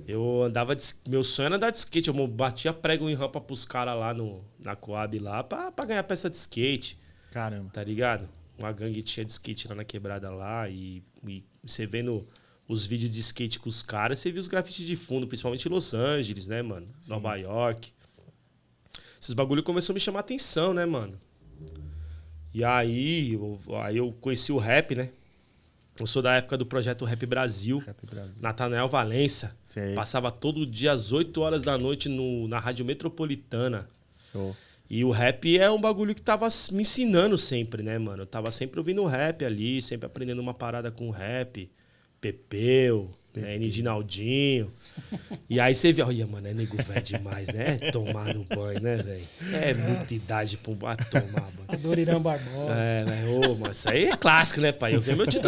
Eu 0.08 0.42
andava 0.42 0.75
de, 0.75 0.82
meu 1.06 1.22
sonho 1.22 1.46
era 1.46 1.56
andar 1.56 1.70
de 1.70 1.76
skate. 1.78 2.08
Eu 2.08 2.26
batia 2.26 2.72
prego 2.72 3.11
em 3.11 3.14
rampa 3.14 3.40
pros 3.40 3.64
caras 3.66 3.94
lá 3.99 4.14
no, 4.14 4.42
na 4.64 4.75
Coab 4.75 5.18
lá 5.18 5.42
pra, 5.44 5.70
pra 5.70 5.84
ganhar 5.84 6.02
peça 6.04 6.30
de 6.30 6.37
skate, 6.37 6.99
Caramba. 7.30 7.68
tá 7.72 7.84
ligado? 7.84 8.26
Uma 8.58 8.72
gangue 8.72 9.02
tinha 9.02 9.25
de 9.25 9.32
skate 9.32 9.68
lá 9.68 9.75
na 9.75 9.84
quebrada 9.84 10.30
lá 10.30 10.68
e, 10.68 11.02
e 11.26 11.44
você 11.62 11.86
vendo 11.86 12.26
os 12.68 12.84
vídeos 12.84 13.10
de 13.10 13.20
skate 13.20 13.60
com 13.60 13.68
os 13.68 13.82
caras, 13.82 14.18
você 14.18 14.32
viu 14.32 14.40
os 14.40 14.48
grafites 14.48 14.84
de 14.86 14.96
fundo, 14.96 15.26
principalmente 15.26 15.66
em 15.66 15.70
Los 15.70 15.94
Angeles, 15.94 16.48
né, 16.48 16.62
mano? 16.62 16.88
Nova 17.06 17.36
York. 17.36 17.92
Esses 19.20 19.34
bagulho 19.34 19.62
começou 19.62 19.92
a 19.92 19.94
me 19.94 20.00
chamar 20.00 20.18
a 20.18 20.20
atenção, 20.20 20.75
né, 20.75 20.84
mano? 20.84 21.18
E 22.52 22.64
aí, 22.64 23.34
eu, 23.34 23.60
aí 23.82 23.98
eu 23.98 24.12
conheci 24.20 24.52
o 24.52 24.58
rap, 24.58 24.94
né? 24.94 25.10
Eu 25.98 26.06
sou 26.06 26.20
da 26.20 26.34
época 26.34 26.58
do 26.58 26.66
projeto 26.66 27.04
Rap 27.04 27.25
Brasil. 27.25 27.78
Rap 27.78 28.04
Brasil. 28.04 28.42
Natanael 28.42 28.86
Valença. 28.86 29.56
Sei. 29.66 29.94
Passava 29.94 30.30
todo 30.30 30.66
dia 30.66 30.92
às 30.92 31.10
8 31.10 31.40
horas 31.40 31.62
da 31.62 31.78
noite 31.78 32.08
no, 32.08 32.46
na 32.48 32.58
Rádio 32.58 32.84
Metropolitana. 32.84 33.88
Show. 34.30 34.54
E 34.88 35.05
o 35.05 35.11
rap 35.11 35.59
é 35.59 35.71
um 35.71 35.81
bagulho 35.81 36.14
que 36.14 36.23
tava 36.23 36.47
me 36.73 36.83
ensinando 36.83 37.37
sempre, 37.37 37.83
né, 37.83 37.99
mano? 37.99 38.23
Eu 38.23 38.26
tava 38.26 38.50
sempre 38.50 38.78
ouvindo 38.78 39.05
rap 39.05 39.45
ali, 39.45 39.83
sempre 39.83 40.07
aprendendo 40.07 40.40
uma 40.40 40.55
parada 40.55 40.90
com 40.93 41.11
rap. 41.11 41.69
Pepeu, 42.21 43.11
né, 43.35 43.59
Nidinaldinho. 43.59 44.73
E 45.50 45.61
aí 45.61 45.75
você 45.75 45.93
vê, 45.93 46.02
olha, 46.02 46.26
mano, 46.26 46.49
é 46.49 46.55
nego 46.55 46.76
velho 46.83 47.02
demais, 47.02 47.49
né? 47.49 47.78
Tomar 47.93 48.33
no 48.35 48.45
banho, 48.45 48.81
né, 48.81 48.97
velho? 48.97 49.25
É 49.52 49.75
muita 49.75 50.14
idade 50.14 50.57
pra 50.59 50.71
um- 50.73 50.76
pra 50.76 50.97
tomar 50.97 51.43
banho. 51.50 51.66
Adorirão 51.69 52.23
Barbosa. 52.23 52.73
É, 52.73 53.05
velho, 53.05 53.50
ô, 53.52 53.55
mas 53.57 53.76
isso 53.78 53.88
aí 53.90 54.05
é 54.07 54.16
clássico, 54.16 54.61
né, 54.61 54.73
pai? 54.73 54.95
Eu 54.95 55.00
vi 55.00 55.14
meu 55.14 55.26
tio 55.26 55.40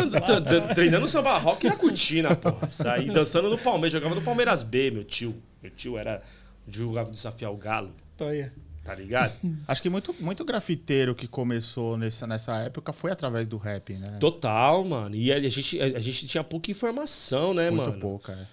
treinando 0.75 1.09
samba 1.09 1.38
rock 1.38 1.66
na 1.66 1.76
cortina, 1.76 2.35
porra. 2.37 2.68
Saí 2.68 3.07
dançando 3.07 3.49
no 3.49 3.57
Palmeiras, 3.59 3.92
jogava 3.92 4.14
no 4.14 4.23
Palmeiras 4.23 4.62
B, 4.62 4.90
meu 4.90 5.04
tio. 5.04 5.35
Meu 5.62 5.71
tio 5.71 5.97
era. 5.97 6.23
Jogava 6.71 7.11
desafiar 7.11 7.50
o 7.50 7.57
Galo, 7.57 7.95
Olha. 8.21 8.52
Tá 8.88 8.95
ligado? 8.95 9.35
Acho 9.68 9.83
que 9.83 9.90
muito, 9.90 10.14
muito 10.18 10.42
grafiteiro 10.47 11.14
que 11.14 11.28
começou 11.28 11.99
nessa, 11.99 12.26
nessa 12.26 12.57
época 12.57 12.90
foi 12.90 13.11
através 13.11 13.47
do 13.47 13.59
rap, 13.59 13.92
né? 13.92 14.16
Total, 14.18 14.83
mano. 14.83 15.14
E 15.14 15.30
a 15.30 15.47
gente, 15.47 15.78
a 15.78 15.99
gente 15.99 16.26
tinha 16.26 16.42
pouca 16.42 16.71
informação, 16.71 17.52
né, 17.52 17.71
muito 17.71 17.87
mano? 17.88 18.00
pouca, 18.00 18.33
é. 18.33 18.47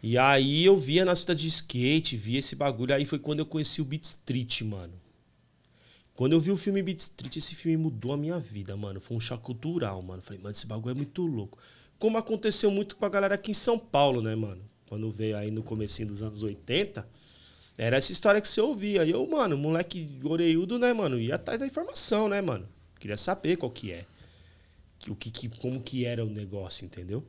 E 0.00 0.16
aí 0.16 0.64
eu 0.64 0.78
via 0.78 1.04
nas 1.04 1.20
fitas 1.20 1.40
de 1.40 1.48
skate, 1.48 2.16
via 2.16 2.38
esse 2.38 2.54
bagulho. 2.54 2.94
Aí 2.94 3.04
foi 3.04 3.18
quando 3.18 3.40
eu 3.40 3.46
conheci 3.46 3.82
o 3.82 3.84
Beat 3.84 4.04
Street, 4.04 4.62
mano. 4.62 4.94
Quando 6.14 6.34
eu 6.34 6.40
vi 6.40 6.52
o 6.52 6.56
filme 6.56 6.80
Beat 6.82 7.00
Street, 7.00 7.36
esse 7.36 7.56
filme 7.56 7.76
mudou 7.76 8.12
a 8.12 8.16
minha 8.16 8.38
vida, 8.38 8.76
mano. 8.76 9.00
Foi 9.00 9.16
um 9.16 9.20
choque 9.20 9.42
cultural, 9.42 10.00
mano. 10.00 10.22
Falei, 10.22 10.40
mano, 10.40 10.52
esse 10.52 10.66
bagulho 10.66 10.92
é 10.92 10.94
muito 10.94 11.26
louco. 11.26 11.58
Como 11.98 12.16
aconteceu 12.16 12.70
muito 12.70 12.96
com 12.96 13.04
a 13.04 13.08
galera 13.08 13.34
aqui 13.34 13.50
em 13.50 13.54
São 13.54 13.78
Paulo, 13.78 14.22
né, 14.22 14.34
mano? 14.34 14.62
Quando 14.88 15.10
veio 15.10 15.36
aí 15.36 15.50
no 15.50 15.62
comecinho 15.62 16.08
dos 16.08 16.22
anos 16.22 16.42
80, 16.42 17.06
era 17.82 17.96
essa 17.96 18.12
história 18.12 18.42
que 18.42 18.46
você 18.46 18.60
ouvia. 18.60 19.06
E 19.06 19.10
eu, 19.10 19.26
mano, 19.26 19.56
moleque 19.56 20.20
oreiudo, 20.22 20.78
né, 20.78 20.92
mano? 20.92 21.18
Ia 21.18 21.36
atrás 21.36 21.58
da 21.58 21.66
informação, 21.66 22.28
né, 22.28 22.38
mano? 22.42 22.68
Queria 22.98 23.16
saber 23.16 23.56
qual 23.56 23.72
que 23.72 23.90
é. 23.90 24.04
O 25.08 25.14
que, 25.16 25.30
que, 25.30 25.48
como 25.48 25.80
que 25.80 26.04
era 26.04 26.22
o 26.22 26.28
negócio, 26.28 26.84
entendeu? 26.84 27.24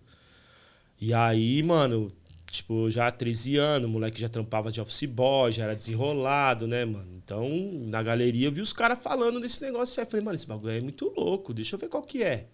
E 1.00 1.14
aí, 1.14 1.64
mano, 1.64 2.12
tipo, 2.50 2.90
já 2.90 3.08
há 3.08 3.12
13 3.14 3.56
anos, 3.56 3.88
o 3.88 3.94
moleque 3.94 4.20
já 4.20 4.28
trampava 4.28 4.70
de 4.74 4.82
office 4.82 5.06
boy, 5.06 5.54
já 5.54 5.64
era 5.64 5.74
desenrolado, 5.74 6.68
né, 6.68 6.84
mano? 6.84 7.08
Então, 7.24 7.48
na 7.86 8.04
galeria 8.04 8.50
eu 8.50 8.52
vi 8.52 8.60
os 8.60 8.74
caras 8.74 9.00
falando 9.00 9.40
desse 9.40 9.62
negócio. 9.62 10.02
Aí 10.02 10.06
eu 10.06 10.12
falei, 10.12 10.26
mano, 10.26 10.36
esse 10.36 10.48
bagulho 10.48 10.74
é 10.74 10.82
muito 10.82 11.14
louco, 11.16 11.54
deixa 11.54 11.78
eu 11.78 11.80
ver 11.80 11.88
qual 11.88 12.04
que 12.04 12.22
é. 12.24 12.48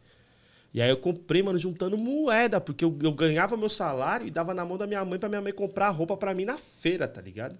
E 0.72 0.80
aí 0.80 0.90
eu 0.92 0.98
comprei, 0.98 1.42
mano, 1.42 1.58
juntando 1.58 1.98
moeda, 1.98 2.62
porque 2.62 2.86
eu, 2.86 2.96
eu 3.02 3.12
ganhava 3.12 3.58
meu 3.58 3.70
salário 3.70 4.28
e 4.28 4.30
dava 4.30 4.54
na 4.54 4.64
mão 4.64 4.78
da 4.78 4.86
minha 4.86 5.04
mãe 5.04 5.18
pra 5.18 5.30
minha 5.30 5.42
mãe 5.42 5.52
comprar 5.52 5.90
roupa 5.90 6.16
pra 6.16 6.36
mim 6.36 6.46
na 6.46 6.60
feira, 6.60 7.08
tá 7.08 7.20
ligado? 7.20 7.58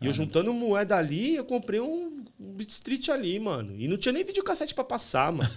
E 0.00 0.06
eu 0.06 0.12
juntando 0.12 0.52
moeda 0.52 0.96
ali, 0.96 1.36
eu 1.36 1.44
comprei 1.44 1.80
um, 1.80 2.24
Beat 2.38 2.68
Street 2.70 3.08
ali, 3.08 3.38
mano. 3.40 3.74
E 3.78 3.88
não 3.88 3.96
tinha 3.96 4.12
nem 4.12 4.24
videocassete 4.24 4.74
pra 4.74 4.84
passar, 4.84 5.32
mano. 5.32 5.50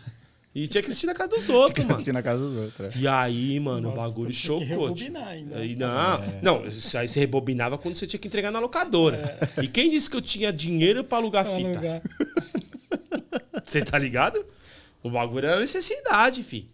E 0.56 0.68
tinha 0.68 0.82
que 0.82 0.90
assistir 0.90 1.06
na 1.06 1.14
casa 1.14 1.30
dos 1.30 1.48
outros, 1.50 1.84
mano. 1.86 1.94
Assistir 1.96 2.12
na 2.14 2.24
casa 2.24 2.40
dos 2.40 2.58
outros. 2.58 2.96
é. 2.96 3.00
E 3.00 3.08
aí, 3.08 3.60
mano, 3.60 3.90
Nossa, 3.90 4.02
o 4.02 4.04
bagulho 4.08 4.30
tem 4.32 4.36
que 4.36 4.42
chocou. 4.42 4.66
rebobinar 4.66 5.28
ainda. 5.28 5.58
Aí, 5.58 5.76
não, 5.76 6.22
não, 6.42 6.66
isso 6.66 6.98
aí 6.98 7.08
você 7.08 7.20
rebobinava 7.20 7.78
quando 7.78 7.96
você 7.96 8.08
tinha 8.08 8.20
que 8.20 8.28
entregar 8.28 8.50
na 8.52 8.60
locadora. 8.60 9.38
E 9.62 9.68
quem 9.68 9.92
disse 9.92 10.10
que 10.10 10.16
eu 10.16 10.22
tinha 10.22 10.52
dinheiro 10.52 11.04
pra 11.04 11.18
alugar 11.20 11.44
Pra 11.46 11.56
fita? 11.56 11.70
alugar. 11.70 12.02
Você 13.66 13.84
tá 13.84 14.00
ligado? 14.00 14.44
O 15.04 15.12
bagulho 15.12 15.46
era 15.48 15.60
necessidade, 15.60 16.42
fi. 16.42 16.66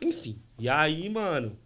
Enfim. 0.00 0.36
E 0.58 0.68
aí, 0.68 1.08
mano, 1.08 1.56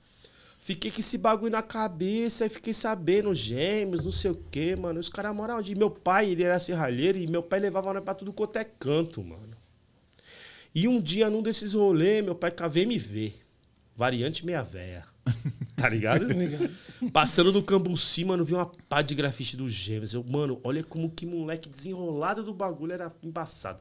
fiquei 0.59 0.91
com 0.91 1.00
esse 1.00 1.17
bagulho 1.17 1.53
na 1.53 1.62
cabeça, 1.62 2.45
aí 2.45 2.50
fiquei 2.50 2.75
sabendo, 2.75 3.35
gêmeos, 3.35 4.05
não 4.05 4.12
sei 4.12 4.31
o 4.31 4.43
quê, 4.50 4.77
mano. 4.77 5.00
Os 5.00 5.09
caras 5.09 5.35
moram 5.35 5.59
onde? 5.59 5.73
E 5.73 5.75
meu 5.75 5.91
pai, 5.91 6.31
ele 6.31 6.43
era 6.43 6.59
serralheiro 6.59 7.19
e 7.19 7.27
meu 7.27 7.43
pai 7.43 7.61
levava 7.61 7.93
nós 7.93 8.05
pra 8.05 8.15
tudo 8.15 8.33
quanto 8.33 8.57
é 8.57 8.65
canto, 8.65 9.23
mano. 9.23 9.57
E 10.75 10.87
um 10.87 11.00
dia, 11.00 11.31
num 11.31 11.43
desses 11.43 11.73
rolês, 11.73 12.25
meu 12.25 12.35
pai 12.35 12.50
com 12.50 12.65
a 12.65 12.69
VMV, 12.69 13.35
variante 13.97 14.45
meia 14.45 14.62
véia. 14.62 15.05
Tá 15.79 15.88
ligado? 15.88 16.27
Legal. 16.27 16.69
Passando 17.12 17.53
no 17.53 17.62
Cambuci, 17.62 18.25
mano, 18.25 18.45
vi 18.45 18.53
uma 18.53 18.67
pá 18.88 19.00
de 19.00 19.15
grafite 19.15 19.57
dos 19.57 19.73
gêmeos. 19.73 20.12
Eu, 20.12 20.25
mano, 20.25 20.61
olha 20.65 20.83
como 20.83 21.09
que 21.09 21.25
moleque 21.25 21.69
desenrolado 21.69 22.43
do 22.43 22.53
bagulho 22.53 22.95
era 22.95 23.15
embaçado. 23.23 23.79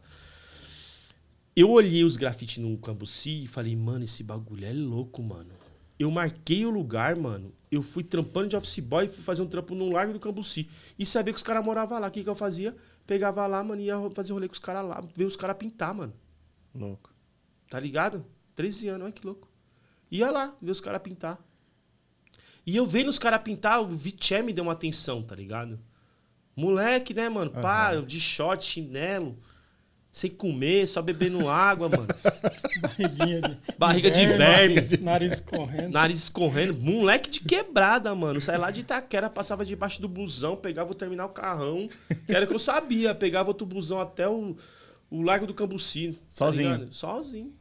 Eu 1.55 1.71
olhei 1.71 2.03
os 2.03 2.15
grafites 2.15 2.59
no 2.59 2.77
Cambuci 2.77 3.45
e 3.45 3.47
falei, 3.47 3.75
mano, 3.75 4.03
esse 4.03 4.21
bagulho 4.21 4.63
é 4.63 4.71
louco, 4.71 5.23
mano. 5.23 5.56
Eu 5.99 6.11
marquei 6.11 6.65
o 6.65 6.69
lugar, 6.69 7.15
mano. 7.15 7.53
Eu 7.71 7.81
fui 7.81 8.03
trampando 8.03 8.49
de 8.49 8.55
office 8.55 8.79
boy 8.79 9.05
e 9.05 9.09
fui 9.09 9.23
fazer 9.23 9.41
um 9.41 9.47
trampo 9.47 9.75
no 9.75 9.91
Largo 9.91 10.13
do 10.13 10.19
Cambuci. 10.19 10.69
E 10.97 11.05
sabia 11.05 11.33
que 11.33 11.37
os 11.37 11.43
caras 11.43 11.63
moravam 11.63 11.99
lá. 11.99 12.07
O 12.07 12.11
que, 12.11 12.23
que 12.23 12.29
eu 12.29 12.35
fazia? 12.35 12.75
Pegava 13.05 13.45
lá, 13.47 13.63
mano, 13.63 13.81
ia 13.81 13.95
fazer 14.11 14.33
rolê 14.33 14.47
com 14.47 14.53
os 14.53 14.59
caras 14.59 14.87
lá. 14.87 15.03
Ver 15.15 15.25
os 15.25 15.35
caras 15.35 15.57
pintar, 15.57 15.93
mano. 15.93 16.13
Louco. 16.73 17.13
Tá 17.69 17.79
ligado? 17.79 18.25
13 18.55 18.89
anos, 18.89 19.05
olha 19.05 19.11
que 19.11 19.25
louco. 19.25 19.49
Ia 20.09 20.31
lá, 20.31 20.55
ver 20.61 20.71
os 20.71 20.79
caras 20.79 21.01
pintar. 21.01 21.39
E 22.65 22.75
eu 22.75 22.85
vendo 22.85 23.09
os 23.09 23.19
caras 23.19 23.41
pintar, 23.41 23.81
o 23.81 23.87
Viché 23.87 24.41
me 24.41 24.53
deu 24.53 24.63
uma 24.63 24.73
atenção, 24.73 25.23
tá 25.23 25.35
ligado? 25.35 25.79
Moleque, 26.55 27.13
né, 27.13 27.29
mano? 27.29 27.51
Pá, 27.51 27.95
de 27.95 28.19
short, 28.19 28.63
chinelo, 28.65 29.37
sem 30.17 30.31
comer, 30.31 30.87
só 30.87 31.01
bebendo 31.01 31.47
água, 31.49 31.87
mano. 31.89 32.07
Barriguinha 32.81 33.41
de. 33.41 33.57
Barriga 33.77 34.09
de 34.09 34.25
verme. 34.25 34.81
Nariz 35.01 35.39
correndo. 35.39 35.91
Nariz 35.91 36.23
escorrendo. 36.23 36.73
Moleque 36.79 37.29
de 37.29 37.41
quebrada, 37.41 38.13
mano. 38.15 38.41
Sai 38.41 38.57
lá 38.57 38.71
de 38.71 38.79
Itaquera, 38.81 39.29
passava 39.29 39.63
debaixo 39.63 40.01
do 40.01 40.07
busão, 40.07 40.55
pegava 40.55 40.91
o 40.91 40.95
terminal 40.95 41.29
carrão. 41.29 41.87
Que 42.25 42.33
era 42.35 42.45
o 42.45 42.47
que 42.47 42.53
eu 42.55 42.59
sabia. 42.59 43.13
Pegava 43.13 43.49
outro 43.49 43.65
busão 43.67 43.99
até 43.99 44.27
o, 44.27 44.55
o 45.09 45.21
Largo 45.21 45.45
do 45.45 45.53
Cambuci. 45.53 46.13
tá 46.13 46.19
Sozinho? 46.29 46.71
ligado? 46.73 46.93
Sozinho. 46.93 47.53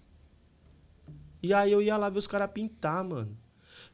E 1.42 1.52
aí 1.52 1.70
eu 1.70 1.82
ia 1.82 1.96
lá 1.96 2.08
ver 2.08 2.18
os 2.18 2.26
caras 2.26 2.50
pintar, 2.52 3.04
mano. 3.04 3.36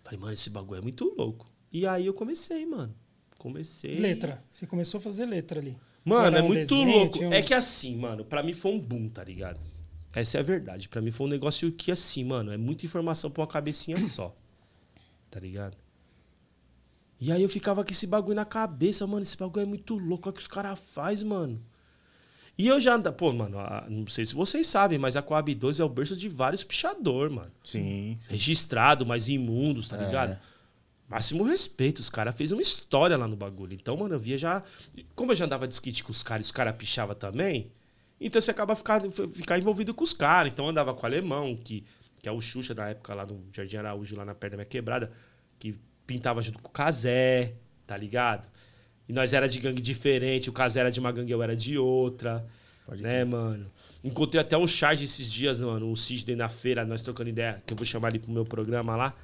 Falei, 0.05 0.19
mano, 0.19 0.33
esse 0.33 0.49
bagulho 0.51 0.79
é 0.79 0.83
muito 0.83 1.13
louco. 1.19 1.51
E 1.73 1.87
aí 1.87 2.07
eu 2.07 2.15
comecei, 2.15 2.65
mano. 2.65 2.95
Comecei. 3.39 3.95
Letra. 3.97 4.43
Você 4.51 4.67
começou 4.67 4.99
a 4.99 5.01
fazer 5.01 5.27
letra 5.27 5.61
ali. 5.61 5.77
Mano, 6.05 6.37
é 6.37 6.43
um 6.43 6.47
muito 6.47 6.59
desenho, 6.69 6.91
louco. 6.99 7.17
tinha 7.19 7.29
um- 7.29 7.33
É 7.33 7.43
que 7.43 7.55
assim, 7.55 7.97
mano, 7.97 8.25
pra 8.25 8.43
mim 8.43 8.55
foi 8.55 8.73
um 8.73 8.81
boom, 8.81 9.09
tá 9.09 9.23
ligado? 9.23 9.61
Essa 10.15 10.39
é 10.39 10.41
a 10.41 10.43
verdade. 10.45 10.89
Pra 10.89 11.01
mim 11.01 11.11
foi 11.11 11.27
um 11.27 11.31
negócio 11.31 11.71
que, 11.73 11.91
assim, 11.93 12.25
mano, 12.25 12.53
é 12.53 12.57
muita 12.57 12.85
informação 12.85 13.31
pra 13.31 13.41
uma 13.43 13.47
cabecinha 13.47 13.97
só. 14.01 14.35
Tá 15.31 15.41
ligado? 15.41 15.77
E 17.21 17.31
aí 17.31 17.43
eu 17.43 17.49
ficava 17.49 17.85
com 17.85 17.91
esse 17.91 18.07
bagulho 18.07 18.35
na 18.35 18.45
cabeça, 18.45 19.07
mano. 19.07 19.23
Esse 19.23 19.37
bagulho 19.37 19.63
é 19.63 19.67
muito 19.67 19.97
louco. 19.97 20.29
Olha 20.29 20.33
o 20.33 20.35
que 20.35 20.41
os 20.43 20.49
caras 20.49 20.79
fazem, 20.79 21.27
mano. 21.29 21.63
E 22.59 22.67
eu 22.67 22.81
já. 22.81 22.99
Pô, 23.13 23.33
mano, 23.33 23.59
a- 23.59 23.87
não 23.89 24.07
sei 24.09 24.27
se 24.27 24.35
vocês 24.35 24.67
sabem, 24.67 24.99
mas 24.99 25.17
a 25.17 25.23
Coab 25.23 25.55
2 25.55 25.79
é 25.81 25.85
o 25.85 25.89
berço 25.89 26.17
de 26.17 26.29
vários 26.29 26.65
pichador, 26.65 27.31
mano. 27.31 27.51
Sim. 27.65 28.17
sim. 28.21 28.33
Registrado, 28.33 29.07
mas 29.07 29.29
imundos, 29.29 29.89
tá 29.89 29.97
É. 30.03 30.05
ligado? 30.07 30.39
Máximo 31.13 31.45
respeito, 31.45 31.99
os 31.99 32.09
caras 32.09 32.35
fez 32.35 32.53
uma 32.53 32.63
história 32.63 33.19
lá 33.19 33.29
no 33.29 33.37
bagulho. 33.37 33.75
Então, 33.75 33.95
mano, 33.99 34.15
eu 34.15 34.19
via 34.19 34.39
já. 34.39 34.63
Como 35.15 35.31
eu 35.31 35.37
já 35.37 35.45
andava 35.45 35.69
de 35.69 35.75
skate 35.75 36.03
com 36.03 36.11
os 36.11 36.23
caras 36.23 36.47
e 36.47 36.49
os 36.49 36.53
caras 36.53 36.75
pichavam 36.75 37.15
também, 37.15 37.71
então 38.19 38.41
você 38.41 38.51
acaba 38.51 38.75
ficando, 38.75 39.13
ficar 39.31 39.59
envolvido 39.59 39.93
com 39.93 40.03
os 40.03 40.15
caras. 40.15 40.51
Então 40.51 40.65
eu 40.65 40.71
andava 40.71 40.95
com 40.95 41.03
o 41.03 41.07
alemão, 41.07 41.55
que, 41.55 41.85
que 42.23 42.27
é 42.27 42.33
o 42.33 42.41
Xuxa 42.41 42.73
da 42.75 42.89
época 42.89 43.13
lá 43.13 43.27
no 43.27 43.45
Jardim 43.53 43.77
Araújo, 43.77 44.17
lá 44.17 44.25
na 44.25 44.35
perna 44.35 44.57
minha 44.57 44.65
quebrada, 44.65 45.13
que 45.59 45.75
pintava 46.07 46.41
junto 46.41 46.59
com 46.61 46.69
o 46.69 46.73
Casé, 46.73 47.53
tá 47.87 47.95
ligado? 47.95 48.49
E 49.07 49.13
nós 49.13 49.35
era 49.35 49.47
de 49.47 49.59
gangue 49.59 49.83
diferente, 49.83 50.49
o 50.49 50.53
Casé 50.53 50.81
era 50.81 50.91
de 50.91 50.99
uma 50.99 51.13
gangue, 51.13 51.31
eu 51.31 51.43
era 51.43 51.55
de 51.55 51.77
outra. 51.77 52.43
Pode 52.87 53.03
né, 53.03 53.23
mano? 53.23 53.71
Encontrei 54.03 54.41
até 54.41 54.57
o 54.57 54.67
Charge 54.67 55.05
esses 55.05 55.31
dias, 55.31 55.61
mano, 55.61 55.93
o 55.93 55.97
Sidney 55.97 56.37
na 56.37 56.49
feira, 56.49 56.87
nós 56.87 57.03
trocando 57.03 57.29
ideia, 57.29 57.63
que 57.67 57.75
eu 57.75 57.77
vou 57.77 57.85
chamar 57.85 58.09
ele 58.09 58.19
pro 58.19 58.33
meu 58.33 58.47
programa 58.47 58.97
lá. 58.97 59.15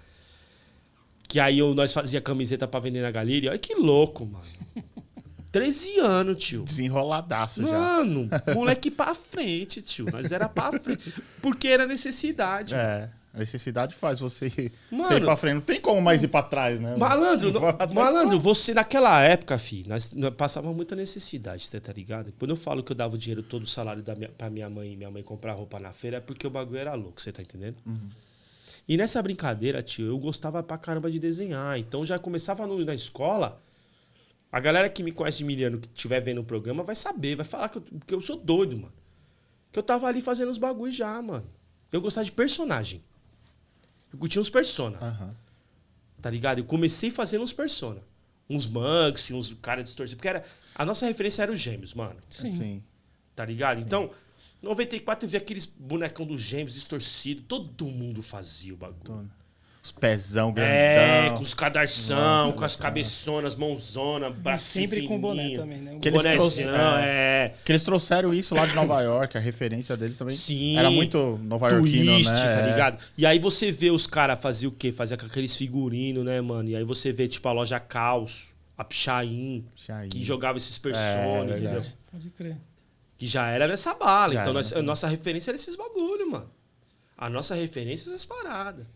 Que 1.29 1.39
aí 1.39 1.59
eu, 1.59 1.75
nós 1.75 1.93
fazia 1.93 2.21
camiseta 2.21 2.67
pra 2.67 2.81
vender 2.81 3.03
na 3.03 3.11
galeria. 3.11 3.51
Olha 3.51 3.59
que 3.59 3.75
louco, 3.75 4.25
mano. 4.27 4.45
13 5.53 5.99
anos, 6.01 6.43
tio. 6.45 6.63
Desenroladaço 6.65 7.63
já. 7.63 7.79
Mano, 7.79 8.29
moleque 8.55 8.91
pra 8.91 9.15
frente, 9.15 9.81
tio. 9.83 10.07
Nós 10.13 10.31
era 10.33 10.49
pra 10.49 10.73
frente. 10.79 11.13
Porque 11.41 11.69
era 11.69 11.87
necessidade. 11.87 12.75
É. 12.75 13.09
A 13.35 13.39
necessidade 13.41 13.95
faz 13.95 14.19
você, 14.19 14.51
Mano. 14.91 15.17
ir 15.17 15.21
pra 15.23 15.37
frente. 15.37 15.55
Não 15.55 15.61
tem 15.61 15.81
como 15.81 16.01
mais 16.03 16.23
ir 16.23 16.29
pra 16.29 16.43
trás, 16.43 16.81
né? 16.81 16.97
Malandro, 16.97 17.53
não- 17.53 17.61
Vai 17.61 17.71
atrás 17.71 17.93
malandro, 17.95 18.41
você 18.41 18.75
naquela 18.75 19.21
época, 19.23 19.57
fi, 19.59 19.87
nós, 19.87 20.13
nós 20.13 20.35
passava 20.35 20.73
muita 20.73 20.97
necessidade, 20.97 21.67
você 21.67 21.79
tá 21.79 21.93
ligado? 21.93 22.33
Quando 22.39 22.51
eu 22.53 22.57
falo 22.57 22.83
que 22.83 22.91
eu 22.91 22.97
dava 22.97 23.15
o 23.15 23.19
dinheiro 23.19 23.43
todo 23.43 23.63
o 23.63 23.67
salário 23.67 24.03
da 24.03 24.15
minha, 24.15 24.31
pra 24.31 24.49
minha 24.51 24.69
mãe 24.69 24.93
e 24.95 24.97
minha 24.97 25.11
mãe 25.11 25.23
comprar 25.23 25.53
roupa 25.53 25.79
na 25.79 25.93
feira, 25.93 26.17
é 26.17 26.21
porque 26.21 26.47
o 26.47 26.51
bagulho 26.51 26.79
era 26.81 26.95
louco, 26.95 27.21
você 27.23 27.31
tá 27.31 27.41
entendendo? 27.43 27.77
E 28.89 28.97
nessa 28.97 29.23
brincadeira, 29.23 29.83
tio, 29.83 30.07
eu 30.07 30.19
gostava 30.19 30.63
pra 30.63 30.79
caramba 30.79 31.11
de 31.11 31.19
desenhar. 31.19 31.79
Então 31.79 32.07
já 32.07 32.19
começava 32.19 32.67
no- 32.67 32.83
na 32.85 32.95
escola. 32.95 33.63
A 34.51 34.59
galera 34.61 34.89
que 34.89 35.03
me 35.03 35.13
conhece 35.13 35.39
de 35.39 35.45
Miliano, 35.45 35.79
que 35.79 35.89
estiver 35.89 36.21
vendo 36.21 36.41
o 36.41 36.45
programa, 36.45 36.83
vai 36.83 36.95
saber, 36.95 37.37
vai 37.37 37.45
falar 37.45 37.69
que 37.69 37.77
eu, 37.79 37.85
que 38.07 38.15
eu 38.15 38.21
sou 38.23 38.37
doido, 38.39 38.77
mano. 38.77 38.93
Que 39.71 39.79
eu 39.79 39.83
tava 39.83 40.07
ali 40.07 40.23
fazendo 40.23 40.49
os 40.49 40.57
bagulhos 40.57 40.95
já, 40.97 41.21
mano. 41.21 41.45
Eu 41.93 42.01
gostava 42.01 42.25
de 42.25 42.33
personagem. 42.33 43.03
Eu 44.11 44.19
curtia 44.19 44.41
uns 44.41 44.49
persona. 44.49 44.97
Aham. 45.03 45.37
Tá 46.23 46.31
ligado? 46.31 46.59
Eu 46.59 46.65
comecei 46.65 47.11
fazendo 47.11 47.43
uns 47.43 47.53
persona. 47.53 48.01
Uns 48.49 48.65
Bugs, 48.65 49.31
uns 49.33 49.53
cara 49.61 49.83
distorcido. 49.83 50.17
Porque 50.17 50.29
era, 50.29 50.43
a 50.75 50.85
nossa 50.87 51.05
referência 51.07 51.43
era 51.43 51.53
os 51.53 51.61
gêmeos, 51.61 51.93
mano. 51.93 52.17
Sim. 52.31 52.51
Sim. 52.51 52.83
Tá 53.37 53.45
ligado? 53.45 53.81
Então, 53.83 54.05
em 54.05 54.11
94 54.63 55.25
eu 55.27 55.31
vi 55.31 55.37
aqueles 55.37 55.67
bonecão 55.67 56.27
dos 56.27 56.41
gêmeos 56.41 56.75
distorcidos. 56.75 57.45
Todo 57.47 57.87
mundo 57.87 58.21
fazia 58.23 58.75
o 58.75 58.77
bagulho. 58.77 59.31
Os 59.81 59.93
pezão 59.93 60.53
grandão. 60.53 60.71
É, 60.75 61.31
com 61.31 61.41
os 61.43 61.55
cadarção, 61.55 62.53
com 62.53 62.65
as 62.65 62.75
cabeçonas, 62.77 63.55
mãozona, 63.55 64.29
bracinho 64.29 64.89
sempre 64.89 65.07
com 65.07 65.19
boné 65.19 65.43
fininho. 65.45 65.61
também, 65.61 65.79
né? 65.81 65.99
Que 66.03 66.09
eles 66.09 66.19
Bonézão, 66.21 66.39
trouxeram- 66.41 66.99
é. 66.99 67.55
Que 67.65 67.73
eles 67.73 67.83
trouxeram 67.85 68.35
isso 68.35 68.55
lá 68.55 68.67
de 68.67 68.75
Nova 68.75 69.01
York, 69.01 69.39
a 69.39 69.41
referência 69.41 69.97
deles 69.97 70.17
também. 70.19 70.37
Sim. 70.37 70.77
Era 70.77 70.91
muito 70.91 71.39
nova 71.43 71.71
iorquino, 71.71 72.19
né? 72.19 72.25
tá 72.25 72.61
É. 72.67 72.71
ligado? 72.71 72.99
E 73.17 73.25
aí 73.25 73.39
você 73.39 73.71
vê 73.73 73.91
os 73.91 74.07
caras 74.07 74.39
fazer 74.41 74.67
o 74.67 74.73
quê? 74.73 74.93
Fazer 74.93 75.17
com 75.17 75.25
aqueles 75.27 75.57
figurinos, 75.57 76.25
né, 76.25 76.41
mano? 76.41 76.69
E 76.69 76.77
aí 76.77 76.85
você 76.85 77.11
vê, 77.13 77.27
tipo, 77.29 77.49
a 77.49 77.53
loja 77.53 77.79
Caos, 77.81 78.53
a 78.77 78.85
Pichain, 78.85 79.65
Pichain. 79.75 80.09
que 80.11 80.23
jogava 80.23 80.59
esses 80.59 80.77
É, 80.77 80.81
personagens, 80.81 81.47
verdade. 81.47 81.77
entendeu? 81.79 81.93
Pode 82.13 82.31
crer. 82.31 82.57
Que 83.19 83.27
já 83.27 83.49
era 83.51 83.67
nessa 83.69 83.93
bala. 83.95 84.33
Já 84.35 84.41
então 84.43 84.53
nós- 84.55 84.69
nessa 84.71 84.79
a 84.79 84.83
nossa 84.83 85.07
referência 85.09 85.51
era 85.51 85.57
esses 85.57 85.77
bagulho, 85.77 86.31
mano. 86.31 86.51
A 87.17 87.29
nossa 87.29 87.55
referência 87.55 88.09
é 88.09 88.15
essas 88.15 88.25
paradas. 88.25 88.87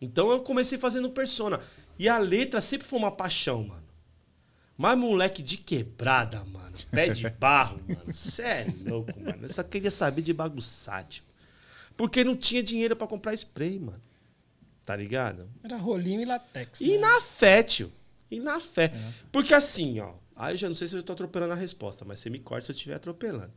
Então 0.00 0.30
eu 0.30 0.40
comecei 0.40 0.78
fazendo 0.78 1.10
persona. 1.10 1.60
E 1.98 2.08
a 2.08 2.18
letra 2.18 2.60
sempre 2.60 2.86
foi 2.86 2.98
uma 2.98 3.10
paixão, 3.10 3.64
mano. 3.64 3.82
Mas 4.78 4.96
moleque 4.96 5.42
de 5.42 5.56
quebrada, 5.56 6.42
mano. 6.44 6.76
Pé 6.90 7.08
de 7.10 7.28
barro, 7.38 7.80
mano. 7.86 8.12
Cê 8.12 8.42
é 8.42 8.66
louco, 8.86 9.12
mano. 9.20 9.38
Eu 9.42 9.52
só 9.52 9.62
queria 9.62 9.90
saber 9.90 10.22
de 10.22 10.32
bagunçar, 10.32 11.04
tipo. 11.04 11.26
Porque 11.96 12.24
não 12.24 12.34
tinha 12.36 12.62
dinheiro 12.62 12.96
pra 12.96 13.06
comprar 13.06 13.34
spray, 13.34 13.78
mano. 13.78 14.00
Tá 14.84 14.96
ligado? 14.96 15.48
Era 15.62 15.76
rolinho 15.76 16.22
e 16.22 16.24
latex. 16.24 16.80
E 16.80 16.92
né? 16.92 16.98
na 16.98 17.20
fé, 17.20 17.62
tio. 17.62 17.92
E 18.30 18.40
na 18.40 18.58
fé. 18.58 18.92
Porque 19.30 19.52
assim, 19.54 20.00
ó. 20.00 20.14
Aí 20.36 20.54
eu 20.54 20.58
já 20.58 20.68
não 20.68 20.74
sei 20.74 20.88
se 20.88 20.96
eu 20.96 21.02
tô 21.02 21.12
atropelando 21.12 21.52
a 21.52 21.56
resposta, 21.56 22.04
mas 22.04 22.18
você 22.18 22.30
me 22.30 22.38
corta 22.38 22.66
se 22.66 22.72
eu 22.72 22.74
estiver 22.74 22.94
atropelando. 22.94 23.52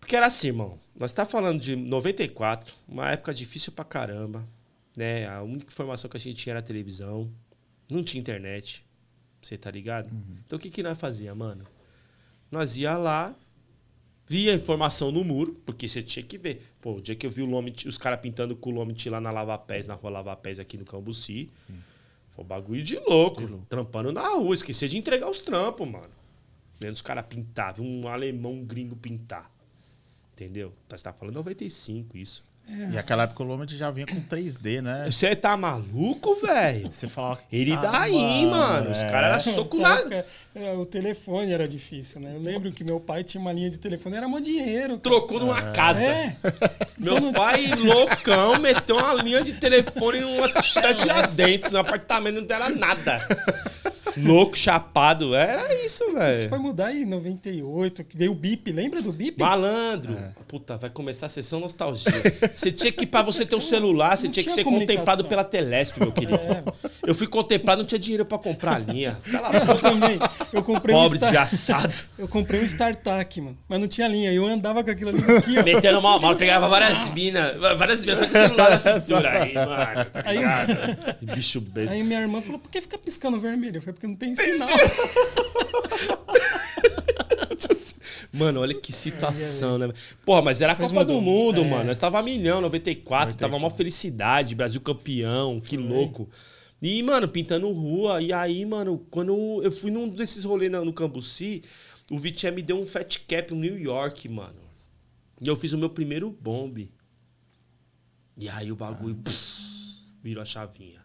Porque 0.00 0.16
era 0.16 0.26
assim, 0.26 0.48
irmão. 0.48 0.78
Nós 0.98 1.12
tá 1.12 1.26
falando 1.26 1.60
de 1.60 1.76
94, 1.76 2.74
uma 2.86 3.10
época 3.10 3.34
difícil 3.34 3.72
pra 3.72 3.84
caramba. 3.84 4.46
Né? 4.96 5.28
A 5.28 5.42
única 5.42 5.70
informação 5.70 6.10
que 6.10 6.16
a 6.16 6.20
gente 6.20 6.36
tinha 6.36 6.52
era 6.52 6.60
a 6.60 6.62
televisão. 6.62 7.30
Não 7.90 8.02
tinha 8.02 8.20
internet. 8.20 8.84
Você 9.40 9.56
tá 9.56 9.70
ligado? 9.70 10.10
Então 10.46 10.58
o 10.58 10.60
que, 10.60 10.70
que 10.70 10.82
nós 10.82 10.98
fazia, 10.98 11.34
mano? 11.34 11.64
Nós 12.50 12.76
ia 12.76 12.96
lá, 12.96 13.34
via 14.26 14.52
a 14.52 14.54
informação 14.54 15.12
no 15.12 15.22
muro, 15.22 15.60
porque 15.64 15.88
você 15.88 16.02
tinha 16.02 16.22
que 16.22 16.36
ver. 16.36 16.72
Pô, 16.80 16.94
o 16.94 17.00
dia 17.00 17.14
que 17.14 17.26
eu 17.26 17.30
vi 17.30 17.42
Lomit, 17.42 17.86
os 17.86 17.98
caras 17.98 18.20
pintando 18.20 18.56
com 18.56 18.70
o 18.70 18.72
Lomit 18.72 19.08
lá 19.08 19.20
na 19.20 19.30
Lava 19.30 19.56
Pés, 19.58 19.86
na 19.86 19.94
rua 19.94 20.10
Lava 20.10 20.36
Pés 20.36 20.58
aqui 20.58 20.76
no 20.76 20.84
Cambuci. 20.84 21.50
Foi 22.38 22.44
bagulho 22.44 22.84
de 22.84 22.96
louco, 23.00 23.42
trampando 23.68 24.12
na 24.12 24.28
rua. 24.28 24.54
Esqueci 24.54 24.86
de 24.88 24.96
entregar 24.96 25.28
os 25.28 25.40
trampos, 25.40 25.88
mano. 25.88 26.14
Vendo 26.78 26.94
os 26.94 27.02
caras 27.02 27.26
pintar, 27.26 27.74
vi 27.74 27.80
um 27.80 28.06
alemão, 28.06 28.52
um 28.52 28.64
gringo 28.64 28.94
pintar. 28.94 29.50
Entendeu? 30.34 30.72
Nós 30.88 31.02
tá 31.02 31.12
falando 31.12 31.34
95, 31.34 32.16
isso. 32.16 32.44
E 32.92 32.98
aquela 32.98 33.22
época 33.22 33.42
o 33.42 33.46
Lomit 33.46 33.76
já 33.76 33.90
vinha 33.90 34.06
com 34.06 34.20
3D, 34.20 34.82
né? 34.82 35.06
Você 35.10 35.34
tá 35.34 35.56
maluco, 35.56 36.34
velho? 36.34 36.90
Você 36.92 37.08
falava. 37.08 37.40
Ele 37.50 37.72
"Ah, 37.72 37.76
daí, 37.76 38.44
mano. 38.46 38.90
Os 38.90 39.02
é." 39.02 39.08
caras 39.08 39.46
eram 39.46 39.54
soco 39.56 39.78
na. 39.80 39.98
época, 39.98 40.26
é, 40.54 40.72
o 40.74 40.84
telefone 40.84 41.52
era 41.52 41.66
difícil, 41.66 42.20
né? 42.20 42.34
Eu 42.34 42.40
lembro 42.40 42.70
que 42.70 42.84
meu 42.84 43.00
pai 43.00 43.24
tinha 43.24 43.40
uma 43.40 43.52
linha 43.52 43.70
de 43.70 43.78
telefone, 43.78 44.16
era 44.16 44.28
mó 44.28 44.38
dinheiro. 44.38 44.98
cara. 44.98 45.00
Trocou 45.00 45.40
numa 45.40 45.62
casa. 45.72 46.02
É. 46.02 46.36
Meu 46.98 47.32
pai, 47.32 47.66
loucão, 47.78 48.58
meteu 48.58 48.96
uma 48.96 49.14
linha 49.14 49.42
de 49.42 49.54
telefone 49.54 50.20
numa 50.20 50.62
cidade 50.62 51.04
de 51.04 51.36
dentes, 51.36 51.72
no 51.72 51.78
apartamento, 51.78 52.40
não 52.42 52.54
era 52.56 52.68
nada. 52.68 53.18
Louco, 54.24 54.56
chapado. 54.56 55.34
Era 55.34 55.72
isso, 55.84 56.04
Isso 56.04 56.14
velho. 56.14 56.48
foi 56.48 56.58
mudar 56.58 56.94
em 56.94 57.04
98, 57.04 58.04
que 58.04 58.16
veio 58.16 58.32
o 58.32 58.34
BIP, 58.34 58.72
lembra 58.72 59.00
do 59.00 59.12
BIP? 59.12 59.40
Malandro. 59.40 60.14
É. 60.14 60.32
Puta, 60.46 60.76
vai 60.76 60.90
começar 60.90 61.26
a 61.26 61.28
sessão 61.28 61.60
nostalgia. 61.60 62.12
Você 62.54 62.72
tinha 62.72 62.90
que, 62.92 63.06
pra 63.06 63.22
você 63.22 63.44
ter 63.44 63.56
um 63.56 63.60
celular, 63.60 64.16
você 64.16 64.26
Não 64.26 64.32
tinha 64.32 64.44
que 64.44 64.52
tinha 64.52 64.64
ser 64.64 64.70
contemplado 64.70 65.24
pela 65.26 65.44
Telesp, 65.44 65.98
meu 65.98 66.12
querido. 66.12 66.34
É. 66.34 66.64
Eu 67.06 67.14
fui 67.14 67.26
contemplado, 67.26 67.82
não 67.82 67.86
tinha 67.86 67.98
dinheiro 67.98 68.24
pra 68.24 68.38
comprar 68.38 68.76
a 68.76 68.78
linha. 68.78 69.18
Cala 69.30 69.48
a 69.48 69.60
boca, 69.60 69.72
Eu 69.72 69.80
também. 69.80 70.18
Eu 70.52 70.62
comprei 70.62 70.94
um 70.94 70.98
pobre 71.02 71.18
Star... 71.18 71.30
desgraçado. 71.30 71.94
Eu 72.18 72.28
comprei 72.28 72.60
um 72.60 72.64
StarTAC, 72.64 73.40
mano. 73.40 73.58
Mas 73.68 73.80
não 73.80 73.88
tinha 73.88 74.08
linha. 74.08 74.32
Eu 74.32 74.46
andava 74.46 74.82
com 74.82 74.90
aquilo 74.90 75.10
ali 75.10 75.20
aqui, 75.20 75.58
ó. 75.58 75.62
Metendo 75.62 76.00
mal, 76.02 76.20
mal, 76.20 76.34
pegava 76.36 76.68
várias 76.68 77.08
minas, 77.10 77.56
várias 77.78 78.00
minas, 78.00 78.18
só 78.18 78.26
com 78.26 78.30
o 78.30 78.34
celular 78.34 78.70
na 78.70 78.78
cintura 78.78 79.30
aí, 79.30 79.54
mano, 79.54 80.04
tá 80.10 80.22
Aí-? 80.24 81.34
Bicho 81.34 81.60
besta. 81.60 81.94
Aí 81.94 82.02
minha 82.02 82.20
irmã 82.20 82.40
falou, 82.40 82.58
por 82.58 82.70
que 82.70 82.80
fica 82.80 82.98
piscando 82.98 83.38
vermelho? 83.38 83.76
Eu 83.76 83.82
falei, 83.82 83.94
porque 83.94 84.06
não 84.08 84.16
tem 84.16 84.34
sinal. 84.34 84.68
Mano, 88.32 88.60
olha 88.60 88.74
que 88.74 88.92
situação, 88.92 89.78
né? 89.78 89.90
Porra, 90.24 90.42
mas 90.42 90.60
era 90.60 90.72
a 90.72 90.76
Copa 90.76 91.04
do. 91.04 91.20
Mundo, 91.20 91.62
É. 91.62 91.64
mano. 91.68 91.84
Nós 91.84 91.98
tava 91.98 92.18
a 92.18 92.22
milhão, 92.22 92.60
94, 92.60 93.36
tava 93.36 93.56
uma 93.56 93.70
felicidade, 93.70 94.54
Brasil 94.54 94.80
campeão, 94.80 95.60
que 95.60 95.76
louco. 95.76 96.28
E, 96.80 97.02
mano, 97.02 97.26
pintando 97.26 97.70
rua. 97.72 98.22
E 98.22 98.32
aí, 98.32 98.64
mano, 98.64 99.04
quando 99.10 99.60
eu 99.62 99.72
fui 99.72 99.90
num 99.90 100.08
desses 100.08 100.44
rolês 100.44 100.70
na- 100.70 100.84
no 100.84 100.92
Cambuci, 100.92 101.62
o 102.10 102.18
Vitinho 102.18 102.52
me 102.54 102.62
deu 102.62 102.78
um 102.78 102.86
fat 102.86 103.18
cap 103.26 103.52
no 103.52 103.58
New 103.60 103.78
York, 103.78 104.28
mano. 104.28 104.60
E 105.40 105.48
eu 105.48 105.56
fiz 105.56 105.72
o 105.72 105.78
meu 105.78 105.90
primeiro 105.90 106.30
bombe. 106.30 106.92
E 108.36 108.48
aí 108.48 108.70
o 108.70 108.76
bagulho 108.76 109.16
pff, 109.16 109.60
virou 110.22 110.42
a 110.42 110.46
chavinha. 110.46 110.97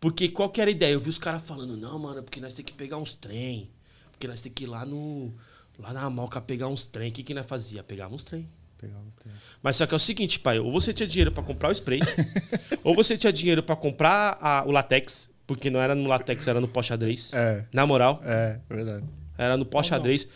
Porque 0.00 0.28
qual 0.28 0.48
que 0.48 0.60
era 0.60 0.70
a 0.70 0.72
ideia? 0.72 0.92
Eu 0.94 1.00
vi 1.00 1.10
os 1.10 1.18
caras 1.18 1.42
falando, 1.42 1.76
não, 1.76 1.98
mano, 1.98 2.22
porque 2.22 2.40
nós 2.40 2.54
tem 2.54 2.64
que 2.64 2.72
pegar 2.72 2.96
uns 2.96 3.12
trem. 3.12 3.68
Porque 4.10 4.26
nós 4.26 4.40
tem 4.40 4.50
que 4.50 4.64
ir 4.64 4.66
lá 4.66 4.84
no. 4.86 5.32
Lá 5.78 5.92
na 5.92 6.08
Moca 6.10 6.40
pegar 6.40 6.68
uns 6.68 6.84
trem. 6.86 7.10
O 7.10 7.12
que, 7.12 7.22
que 7.22 7.34
nós 7.34 7.46
fazia? 7.46 7.82
Pegava 7.82 8.14
uns 8.14 8.22
trem. 8.22 8.48
Pegava 8.78 9.02
os 9.06 9.14
três. 9.14 9.34
Mas 9.62 9.76
só 9.76 9.86
que 9.86 9.94
é 9.94 9.96
o 9.96 10.00
seguinte, 10.00 10.38
pai, 10.38 10.58
ou 10.58 10.72
você 10.72 10.92
tinha 10.94 11.06
dinheiro 11.06 11.30
pra 11.32 11.42
comprar 11.42 11.68
o 11.68 11.72
spray, 11.72 12.00
ou 12.82 12.94
você 12.94 13.16
tinha 13.16 13.32
dinheiro 13.32 13.62
pra 13.62 13.76
comprar 13.76 14.38
a- 14.40 14.64
o 14.66 14.70
latex, 14.70 15.28
porque 15.46 15.68
não 15.68 15.80
era 15.80 15.94
no 15.94 16.08
latex, 16.08 16.46
era 16.48 16.60
no 16.60 16.68
pó 16.68 16.82
xadrez. 16.82 17.30
É. 17.34 17.66
Na 17.72 17.86
moral, 17.86 18.20
É, 18.24 18.58
verdade. 18.68 19.04
era 19.36 19.56
no 19.56 19.66
pó 19.66 19.82
xadrez. 19.82 20.26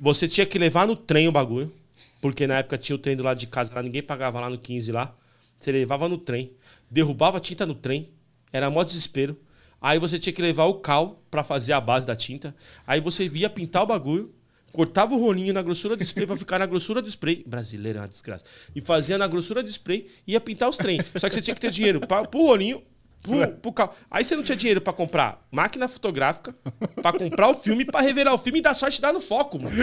Você 0.00 0.28
tinha 0.28 0.46
que 0.46 0.58
levar 0.60 0.86
no 0.86 0.96
trem 0.96 1.26
o 1.26 1.32
bagulho, 1.32 1.72
porque 2.20 2.46
na 2.46 2.58
época 2.58 2.78
tinha 2.78 2.94
o 2.94 2.98
trem 3.00 3.16
do 3.16 3.22
lado 3.24 3.38
de 3.38 3.48
casa, 3.48 3.74
lá 3.74 3.82
ninguém 3.82 4.02
pagava 4.02 4.38
lá 4.40 4.48
no 4.48 4.58
15 4.58 4.92
lá. 4.92 5.12
Você 5.56 5.72
levava 5.72 6.08
no 6.08 6.18
trem, 6.18 6.52
derrubava 6.88 7.38
a 7.38 7.40
tinta 7.40 7.66
no 7.66 7.74
trem, 7.74 8.08
era 8.52 8.70
mó 8.70 8.82
desespero. 8.82 9.38
Aí 9.80 9.98
você 9.98 10.18
tinha 10.18 10.32
que 10.32 10.42
levar 10.42 10.64
o 10.64 10.74
cal 10.74 11.22
pra 11.30 11.44
fazer 11.44 11.72
a 11.72 11.80
base 11.80 12.06
da 12.06 12.16
tinta. 12.16 12.54
Aí 12.86 13.00
você 13.00 13.28
via 13.28 13.48
pintar 13.48 13.82
o 13.82 13.86
bagulho, 13.86 14.34
cortava 14.72 15.14
o 15.14 15.18
rolinho 15.20 15.54
na 15.54 15.62
grossura 15.62 15.96
do 15.96 16.02
spray 16.02 16.26
pra 16.26 16.36
ficar 16.36 16.58
na 16.58 16.66
grossura 16.66 17.00
do 17.00 17.08
spray. 17.08 17.44
Brasileiro 17.46 17.98
é 17.98 18.02
uma 18.02 18.08
desgraça. 18.08 18.44
E 18.74 18.80
fazia 18.80 19.16
na 19.16 19.26
grossura 19.26 19.62
do 19.62 19.68
spray 19.68 20.08
e 20.26 20.32
ia 20.32 20.40
pintar 20.40 20.68
os 20.68 20.76
trem. 20.76 20.98
Só 21.16 21.28
que 21.28 21.34
você 21.34 21.42
tinha 21.42 21.54
que 21.54 21.60
ter 21.60 21.70
dinheiro 21.70 22.00
pra, 22.00 22.24
pro 22.24 22.40
rolinho, 22.40 22.82
pro, 23.22 23.48
pro 23.48 23.72
cal. 23.72 23.96
Aí 24.10 24.24
você 24.24 24.34
não 24.34 24.42
tinha 24.42 24.56
dinheiro 24.56 24.80
pra 24.80 24.92
comprar 24.92 25.46
máquina 25.50 25.88
fotográfica, 25.88 26.54
pra 26.96 27.12
comprar 27.12 27.48
o 27.48 27.54
filme, 27.54 27.84
pra 27.84 28.00
revelar 28.00 28.34
o 28.34 28.38
filme 28.38 28.58
e 28.58 28.62
dar 28.62 28.74
sorte 28.74 29.00
dar 29.00 29.12
no 29.12 29.20
foco, 29.20 29.60
mano. 29.60 29.76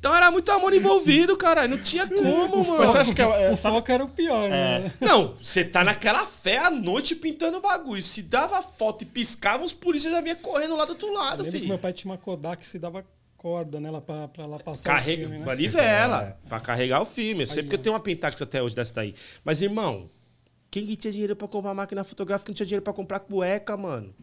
Então 0.00 0.16
era 0.16 0.30
muito 0.30 0.50
amor 0.50 0.72
envolvido, 0.72 1.36
cara. 1.36 1.68
Não 1.68 1.76
tinha 1.76 2.08
como, 2.08 2.56
Mas 2.56 2.66
você 2.66 2.86
mano. 2.86 2.98
acha 2.98 3.14
que 3.14 3.20
é, 3.20 3.42
é, 3.48 3.52
O 3.52 3.56
foco 3.56 3.92
era 3.92 4.02
o 4.02 4.08
pior, 4.08 4.48
né? 4.48 4.90
Não, 4.98 5.36
você 5.40 5.62
tá 5.62 5.84
naquela 5.84 6.26
fé 6.26 6.56
à 6.56 6.70
noite 6.70 7.14
pintando 7.14 7.58
o 7.58 7.60
bagulho. 7.60 8.02
Se 8.02 8.22
dava 8.22 8.62
foto 8.62 9.02
e 9.02 9.04
piscava, 9.04 9.62
os 9.62 9.74
polícias 9.74 10.10
já 10.12 10.22
vinham 10.22 10.36
correndo 10.36 10.74
lá 10.74 10.86
do 10.86 10.92
outro 10.92 11.12
lado, 11.12 11.44
filho. 11.44 11.68
meu 11.68 11.78
pai 11.78 11.92
tinha 11.92 12.10
uma 12.10 12.16
Kodak 12.18 12.62
que 12.62 12.66
se 12.66 12.78
dava 12.78 13.04
corda 13.36 13.78
nela 13.78 14.00
pra, 14.00 14.26
pra 14.28 14.46
lá 14.46 14.58
passar 14.58 14.90
Carrega, 14.90 15.22
o 15.22 15.24
filme, 15.28 15.38
né? 15.38 15.44
manivela, 15.46 16.38
pra 16.48 16.60
carregar 16.60 17.02
o 17.02 17.06
filme. 17.06 17.42
Eu 17.42 17.46
sei 17.46 17.62
porque 17.62 17.76
eu 17.76 17.78
tenho 17.80 17.94
uma 17.94 18.00
Pentax 18.00 18.40
até 18.40 18.62
hoje 18.62 18.74
dessa 18.74 18.94
daí. 18.94 19.14
Mas, 19.44 19.60
irmão, 19.60 20.10
quem 20.70 20.86
que 20.86 20.96
tinha 20.96 21.12
dinheiro 21.12 21.36
pra 21.36 21.46
comprar 21.46 21.74
máquina 21.74 22.04
fotográfica 22.04 22.50
não 22.50 22.54
tinha 22.54 22.66
dinheiro 22.66 22.82
pra 22.82 22.92
comprar 22.94 23.20
cueca, 23.20 23.76
mano? 23.76 24.14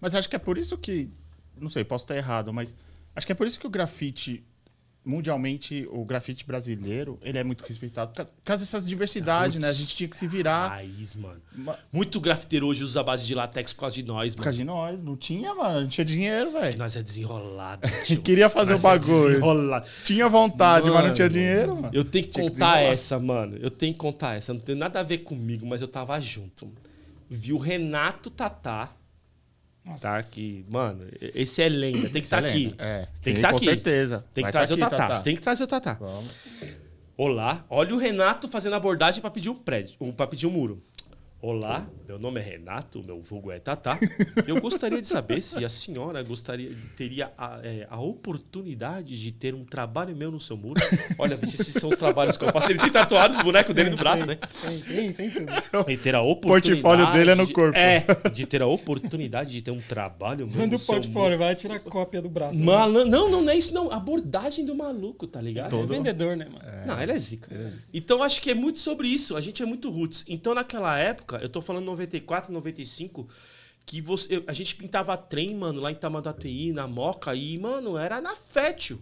Mas 0.00 0.12
acho 0.14 0.28
que 0.28 0.34
é 0.36 0.40
por 0.40 0.58
isso 0.58 0.76
que. 0.76 1.08
Não 1.56 1.68
sei, 1.68 1.84
posso 1.84 2.04
estar 2.04 2.16
errado, 2.16 2.52
mas 2.52 2.74
acho 3.14 3.24
que 3.26 3.32
é 3.32 3.34
por 3.34 3.46
isso 3.46 3.60
que 3.60 3.66
o 3.66 3.70
grafite, 3.70 4.44
mundialmente, 5.04 5.86
o 5.90 6.04
grafite 6.04 6.46
brasileiro, 6.46 7.18
ele 7.22 7.38
é 7.38 7.44
muito 7.44 7.62
respeitado. 7.62 8.10
Por 8.12 8.16
ca- 8.16 8.24
por 8.24 8.42
causa 8.44 8.62
dessas 8.64 8.86
diversidades, 8.86 9.56
né? 9.56 9.68
A 9.68 9.72
gente 9.72 9.94
tinha 9.96 10.08
que 10.08 10.16
se 10.16 10.26
virar 10.26 10.68
Raiz, 10.68 11.14
mano. 11.14 11.40
Ma- 11.54 11.76
Muito 11.92 12.20
grafiteiro 12.20 12.66
hoje 12.66 12.82
usa 12.82 13.00
a 13.00 13.02
base 13.02 13.26
de 13.26 13.34
latex 13.34 13.72
por 13.72 13.80
causa 13.80 13.96
de 13.96 14.02
nós, 14.02 14.34
por 14.34 14.40
mano. 14.40 14.44
causa 14.44 14.56
de 14.58 14.64
nós. 14.64 15.02
Não 15.02 15.16
tinha, 15.16 15.54
mano. 15.54 15.82
Não 15.82 15.88
tinha 15.88 16.04
dinheiro, 16.04 16.52
velho. 16.52 16.78
Nós 16.78 16.96
é 16.96 17.02
desenrolado. 17.02 17.82
Queria 18.24 18.48
fazer 18.48 18.72
Nós 18.72 18.82
o 18.82 18.86
bagulho. 18.86 19.24
É 19.24 19.28
desenrolado. 19.28 19.88
Tinha 20.04 20.28
vontade, 20.28 20.86
mas 20.86 20.94
não 20.96 21.02
Mano, 21.02 21.14
tinha 21.14 21.28
dinheiro, 21.28 21.74
mano. 21.76 21.90
Eu 21.92 22.04
tenho 22.04 22.24
que 22.24 22.30
Tinha 22.30 22.46
que 22.46 22.52
contar 22.54 22.66
desenrolar. 22.72 22.92
essa, 22.92 23.18
mano. 23.20 23.56
Eu 23.60 23.70
tenho 23.70 23.92
que 23.92 23.98
contar 23.98 24.36
essa. 24.36 24.52
Não 24.54 24.60
tem 24.60 24.74
nada 24.74 25.00
a 25.00 25.02
ver 25.02 25.18
comigo, 25.18 25.66
mas 25.66 25.82
eu 25.82 25.88
tava 25.88 26.18
junto. 26.20 26.72
Vi 27.28 27.52
o 27.52 27.58
Renato 27.58 28.30
Tatá, 28.30 28.90
Nossa. 29.84 30.08
tá? 30.08 30.22
Que, 30.22 30.64
mano, 30.68 31.06
esse 31.20 31.60
é 31.62 31.68
lenda. 31.68 32.02
Tem 32.08 32.12
que 32.12 32.18
estar 32.20 32.42
Excelente. 32.44 32.68
aqui. 32.68 32.76
É, 32.78 32.98
Tem 33.00 33.06
sim, 33.20 33.32
que 33.32 33.38
estar 33.38 33.50
com 33.50 33.56
aqui. 33.56 33.64
certeza. 33.66 34.24
Tem 34.32 34.42
que 34.44 34.46
Vai 34.46 34.52
trazer 34.52 34.76
tá 34.76 34.84
o 34.84 34.86
aqui, 34.86 34.96
Tatá. 34.96 35.08
Tatá. 35.08 35.22
Tem 35.22 35.36
que 35.36 35.42
trazer 35.42 35.64
o 35.64 35.66
Tatá. 35.66 35.92
Vamos. 35.94 36.34
Olá, 37.16 37.64
olha 37.70 37.94
o 37.94 37.98
Renato 37.98 38.48
fazendo 38.48 38.74
abordagem 38.74 39.20
pra 39.20 39.30
pedir 39.30 39.48
um 39.50 39.54
prédio, 39.54 39.94
um, 40.00 40.10
pra 40.10 40.26
pedir 40.26 40.46
um 40.46 40.50
muro. 40.50 40.82
Olá, 41.46 41.86
meu 42.08 42.18
nome 42.18 42.40
é 42.40 42.42
Renato, 42.42 43.04
meu 43.04 43.20
vulgo 43.20 43.52
é 43.52 43.58
Tatá. 43.58 43.98
Eu 44.46 44.62
gostaria 44.62 44.98
de 44.98 45.06
saber 45.06 45.42
se 45.42 45.62
a 45.62 45.68
senhora 45.68 46.22
gostaria 46.22 46.72
teria 46.96 47.32
a, 47.36 47.60
é, 47.62 47.86
a 47.90 48.00
oportunidade 48.00 49.20
de 49.20 49.30
ter 49.30 49.54
um 49.54 49.62
trabalho 49.62 50.16
meu 50.16 50.30
no 50.30 50.40
seu 50.40 50.56
muro. 50.56 50.80
Olha, 51.18 51.38
esses 51.42 51.74
são 51.74 51.90
os 51.90 51.98
trabalhos 51.98 52.38
que 52.38 52.44
eu 52.46 52.50
faço. 52.50 52.70
Ele 52.70 52.78
tem 52.78 52.90
tatuado 52.90 53.34
os 53.34 53.42
bonecos 53.42 53.74
dele 53.74 53.90
no 53.90 53.96
braço, 53.98 54.24
né? 54.24 54.38
Tem, 54.62 54.80
tem, 54.80 55.12
tem 55.12 55.30
tudo. 55.30 55.52
E 55.86 55.98
ter 55.98 56.14
a 56.14 56.22
oportunidade. 56.22 56.80
portfólio 56.80 57.12
dele 57.12 57.30
é 57.32 57.34
no 57.34 57.44
de- 57.46 57.52
corpo. 57.52 57.78
É, 57.78 58.06
de 58.32 58.46
ter 58.46 58.62
a 58.62 58.66
oportunidade 58.66 59.52
de 59.52 59.60
ter 59.60 59.70
um 59.70 59.82
trabalho 59.82 60.46
meu 60.46 60.60
Manda 60.60 60.76
no 60.78 60.82
o 60.82 60.86
portfólio, 60.86 61.36
vai 61.36 61.54
tirar 61.54 61.78
cópia 61.80 62.22
do 62.22 62.30
braço. 62.30 62.58
né? 62.58 62.64
Malan... 62.64 63.04
Não, 63.04 63.30
não, 63.30 63.42
não 63.42 63.52
é 63.52 63.58
isso, 63.58 63.74
não. 63.74 63.92
Abordagem 63.92 64.64
do 64.64 64.74
maluco, 64.74 65.26
tá 65.26 65.42
ligado? 65.42 65.78
É 65.78 65.84
vendedor, 65.84 66.38
né, 66.38 66.46
mano? 66.46 66.86
Não, 66.86 67.02
ele 67.02 67.12
é 67.12 67.18
zica. 67.18 67.50
Então 67.92 68.22
acho 68.22 68.40
que 68.40 68.50
é 68.50 68.54
muito 68.54 68.80
sobre 68.80 69.08
isso. 69.08 69.36
A 69.36 69.42
gente 69.42 69.62
é 69.62 69.66
muito 69.66 69.90
roots. 69.90 70.24
Então 70.26 70.54
naquela 70.54 70.98
época, 70.98 71.33
eu 71.42 71.48
tô 71.48 71.60
falando 71.60 71.84
94, 71.84 72.52
95, 72.52 73.28
que 73.86 74.00
você, 74.00 74.42
a 74.46 74.52
gente 74.52 74.76
pintava 74.76 75.16
trem, 75.16 75.54
mano, 75.54 75.80
lá 75.80 75.90
em 75.90 75.94
Tamanduateí, 75.94 76.72
na 76.72 76.86
Moca, 76.86 77.34
e, 77.34 77.58
mano, 77.58 77.96
era 77.96 78.20
na 78.20 78.34
fétil. 78.34 79.00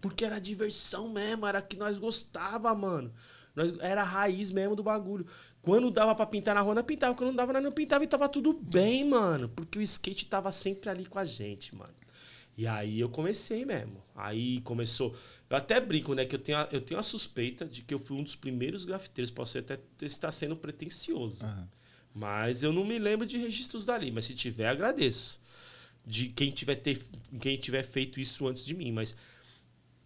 Porque 0.00 0.24
era 0.24 0.40
diversão 0.40 1.08
mesmo, 1.08 1.46
era 1.46 1.60
que 1.60 1.76
nós 1.76 1.98
gostava, 1.98 2.74
mano. 2.74 3.12
Nós, 3.54 3.76
era 3.80 4.02
a 4.02 4.04
raiz 4.04 4.50
mesmo 4.50 4.76
do 4.76 4.82
bagulho. 4.82 5.26
Quando 5.60 5.90
dava 5.90 6.14
pra 6.14 6.24
pintar 6.24 6.54
na 6.54 6.60
rua, 6.60 6.74
nós 6.74 6.84
pintava. 6.84 7.14
Quando 7.14 7.30
não 7.30 7.36
dava, 7.36 7.52
nós 7.52 7.62
não 7.62 7.72
pintava 7.72 8.04
e 8.04 8.06
tava 8.06 8.28
tudo 8.28 8.52
bem, 8.52 9.04
mano. 9.04 9.48
Porque 9.48 9.78
o 9.78 9.82
skate 9.82 10.26
tava 10.26 10.52
sempre 10.52 10.88
ali 10.88 11.04
com 11.04 11.18
a 11.18 11.24
gente, 11.24 11.74
mano. 11.74 11.92
E 12.56 12.66
aí 12.66 13.00
eu 13.00 13.08
comecei 13.08 13.64
mesmo. 13.64 14.02
Aí 14.14 14.60
começou. 14.62 15.14
Eu 15.50 15.56
até 15.56 15.80
brinco, 15.80 16.14
né? 16.14 16.26
Que 16.26 16.34
eu 16.34 16.38
tenho 16.38 16.58
a, 16.58 16.68
eu 16.70 16.80
tenho 16.80 17.00
a 17.00 17.02
suspeita 17.02 17.64
de 17.64 17.82
que 17.82 17.94
eu 17.94 17.98
fui 17.98 18.16
um 18.16 18.22
dos 18.22 18.36
primeiros 18.36 18.84
grafiteiros. 18.84 19.30
Posso 19.30 19.58
até 19.58 19.78
estar 20.02 20.30
sendo 20.30 20.56
pretencioso. 20.56 21.44
Mas 22.14 22.62
eu 22.62 22.72
não 22.72 22.84
me 22.84 22.98
lembro 22.98 23.26
de 23.26 23.38
registros 23.38 23.86
dali. 23.86 24.10
Mas 24.10 24.26
se 24.26 24.34
tiver, 24.34 24.68
agradeço. 24.68 25.40
De 26.04 26.28
quem 26.28 26.50
tiver, 26.50 26.76
ter, 26.76 27.00
quem 27.40 27.56
tiver 27.56 27.82
feito 27.82 28.20
isso 28.20 28.46
antes 28.46 28.64
de 28.64 28.74
mim. 28.74 28.92
Mas 28.92 29.16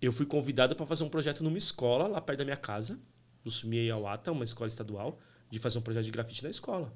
eu 0.00 0.12
fui 0.12 0.26
convidado 0.26 0.76
para 0.76 0.86
fazer 0.86 1.04
um 1.04 1.08
projeto 1.08 1.42
numa 1.42 1.58
escola 1.58 2.06
lá 2.06 2.20
perto 2.20 2.40
da 2.40 2.44
minha 2.44 2.56
casa, 2.56 2.98
no 3.44 3.50
Sumiei 3.50 3.90
Awata, 3.90 4.30
uma 4.30 4.44
escola 4.44 4.68
estadual, 4.68 5.20
de 5.50 5.58
fazer 5.58 5.78
um 5.78 5.82
projeto 5.82 6.04
de 6.04 6.10
grafite 6.10 6.42
na 6.42 6.50
escola. 6.50 6.92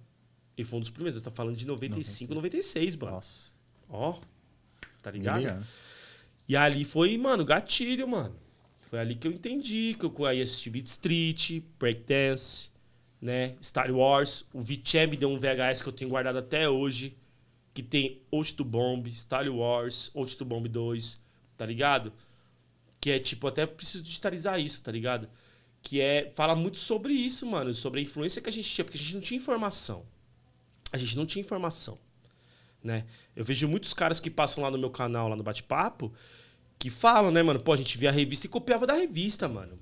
E 0.57 0.65
foi 0.65 0.79
um 0.79 0.81
dos 0.81 0.91
primeiros. 0.91 1.17
Eu 1.17 1.23
tô 1.23 1.31
falando 1.31 1.57
de 1.57 1.67
95, 1.67 2.35
96, 2.35 2.97
mano. 2.97 3.13
Nossa. 3.13 3.53
Ó. 3.89 4.19
Tá 5.03 5.13
me 5.13 5.19
ligado? 5.19 5.65
E 6.49 6.57
ali 6.57 6.85
foi, 6.85 7.17
mano, 7.19 7.45
gatilho, 7.45 8.07
mano. 8.07 8.37
Foi 8.81 9.01
ali 9.01 9.17
que 9.17 9.27
eu 9.27 9.33
entendi, 9.33 9.97
que 9.99 10.05
eu 10.05 10.27
aí 10.27 10.41
assisti 10.41 10.71
Beat 10.71 10.87
Street, 10.87 11.63
Breakdance, 11.79 12.71
né? 13.21 13.57
Star 13.61 13.91
Wars. 13.91 14.47
O 14.53 14.61
Vichem 14.61 15.09
me 15.09 15.17
deu 15.17 15.29
um 15.29 15.39
VHS 15.39 15.83
que 15.83 15.89
eu 15.89 15.93
tenho 15.93 16.11
guardado 16.11 16.39
até 16.39 16.69
hoje, 16.69 17.17
que 17.75 17.83
tem 17.83 18.23
Out 18.33 18.55
to 18.55 18.65
Bomb, 18.65 19.13
Star 19.13 19.49
Wars, 19.49 20.11
Out 20.15 20.37
to 20.37 20.45
Bomb 20.45 20.69
2, 20.69 21.21
tá 21.57 21.67
ligado? 21.67 22.13
Que 23.01 23.11
é 23.11 23.19
tipo, 23.19 23.49
até 23.49 23.67
preciso 23.67 24.05
digitalizar 24.05 24.61
isso, 24.61 24.83
tá 24.83 24.93
ligado? 24.93 25.29
Que 25.83 26.01
é. 26.01 26.31
Fala 26.33 26.55
muito 26.55 26.79
sobre 26.79 27.13
isso, 27.13 27.45
mano. 27.45 27.75
Sobre 27.75 27.99
a 27.99 28.03
influência 28.03 28.41
que 28.41 28.49
a 28.49 28.53
gente 28.53 28.71
tinha, 28.71 28.85
porque 28.85 28.99
a 28.99 29.01
gente 29.01 29.15
não 29.15 29.21
tinha 29.21 29.37
informação. 29.37 30.07
A 30.93 30.97
gente 30.97 31.17
não 31.17 31.27
tinha 31.27 31.41
informação. 31.41 31.99
Né? 32.83 33.05
Eu 33.35 33.45
vejo 33.45 33.69
muitos 33.69 33.93
caras 33.93 34.21
que 34.21 34.31
passam 34.31 34.63
lá 34.63 34.71
no 34.71 34.79
meu 34.79 34.91
canal, 34.91 35.29
lá 35.29 35.37
no 35.37 35.43
bate-papo, 35.43 36.13
que 36.79 36.91
falam, 36.91 37.31
né, 37.31 37.43
mano? 37.43 37.61
Pô, 37.61 37.73
a 37.73 37.77
gente 37.77 37.99
via 37.99 38.11
a 38.11 38.13
revista 38.13 38.47
e 38.47 38.51
copiava 38.51 38.87
da 38.87 38.95
revista, 38.95 39.49
mano. 39.49 39.79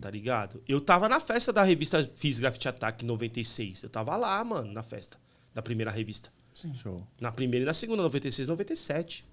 Tá 0.00 0.10
ligado? 0.10 0.62
Eu 0.66 0.80
tava 0.80 1.08
na 1.08 1.20
festa 1.20 1.52
da 1.52 1.62
revista 1.62 2.10
Fiz 2.16 2.40
Graffiti 2.40 2.68
Attack 2.68 3.04
em 3.04 3.08
96. 3.08 3.82
Eu 3.82 3.90
tava 3.90 4.16
lá, 4.16 4.42
mano, 4.42 4.72
na 4.72 4.82
festa 4.82 5.18
da 5.54 5.60
primeira 5.60 5.90
revista. 5.90 6.32
Sim. 6.54 6.74
Show. 6.74 7.06
Na 7.20 7.30
primeira 7.30 7.64
e 7.64 7.66
na 7.66 7.74
segunda, 7.74 8.02
96 8.02 8.48
e 8.48 8.50
97. 8.50 9.26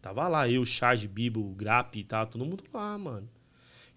Tava 0.00 0.26
lá, 0.28 0.48
eu, 0.48 0.64
Charge, 0.64 1.06
Bibo, 1.06 1.54
Grap 1.54 1.96
e 1.96 2.04
tal, 2.04 2.26
todo 2.26 2.44
mundo 2.44 2.64
lá, 2.72 2.96
mano. 2.96 3.28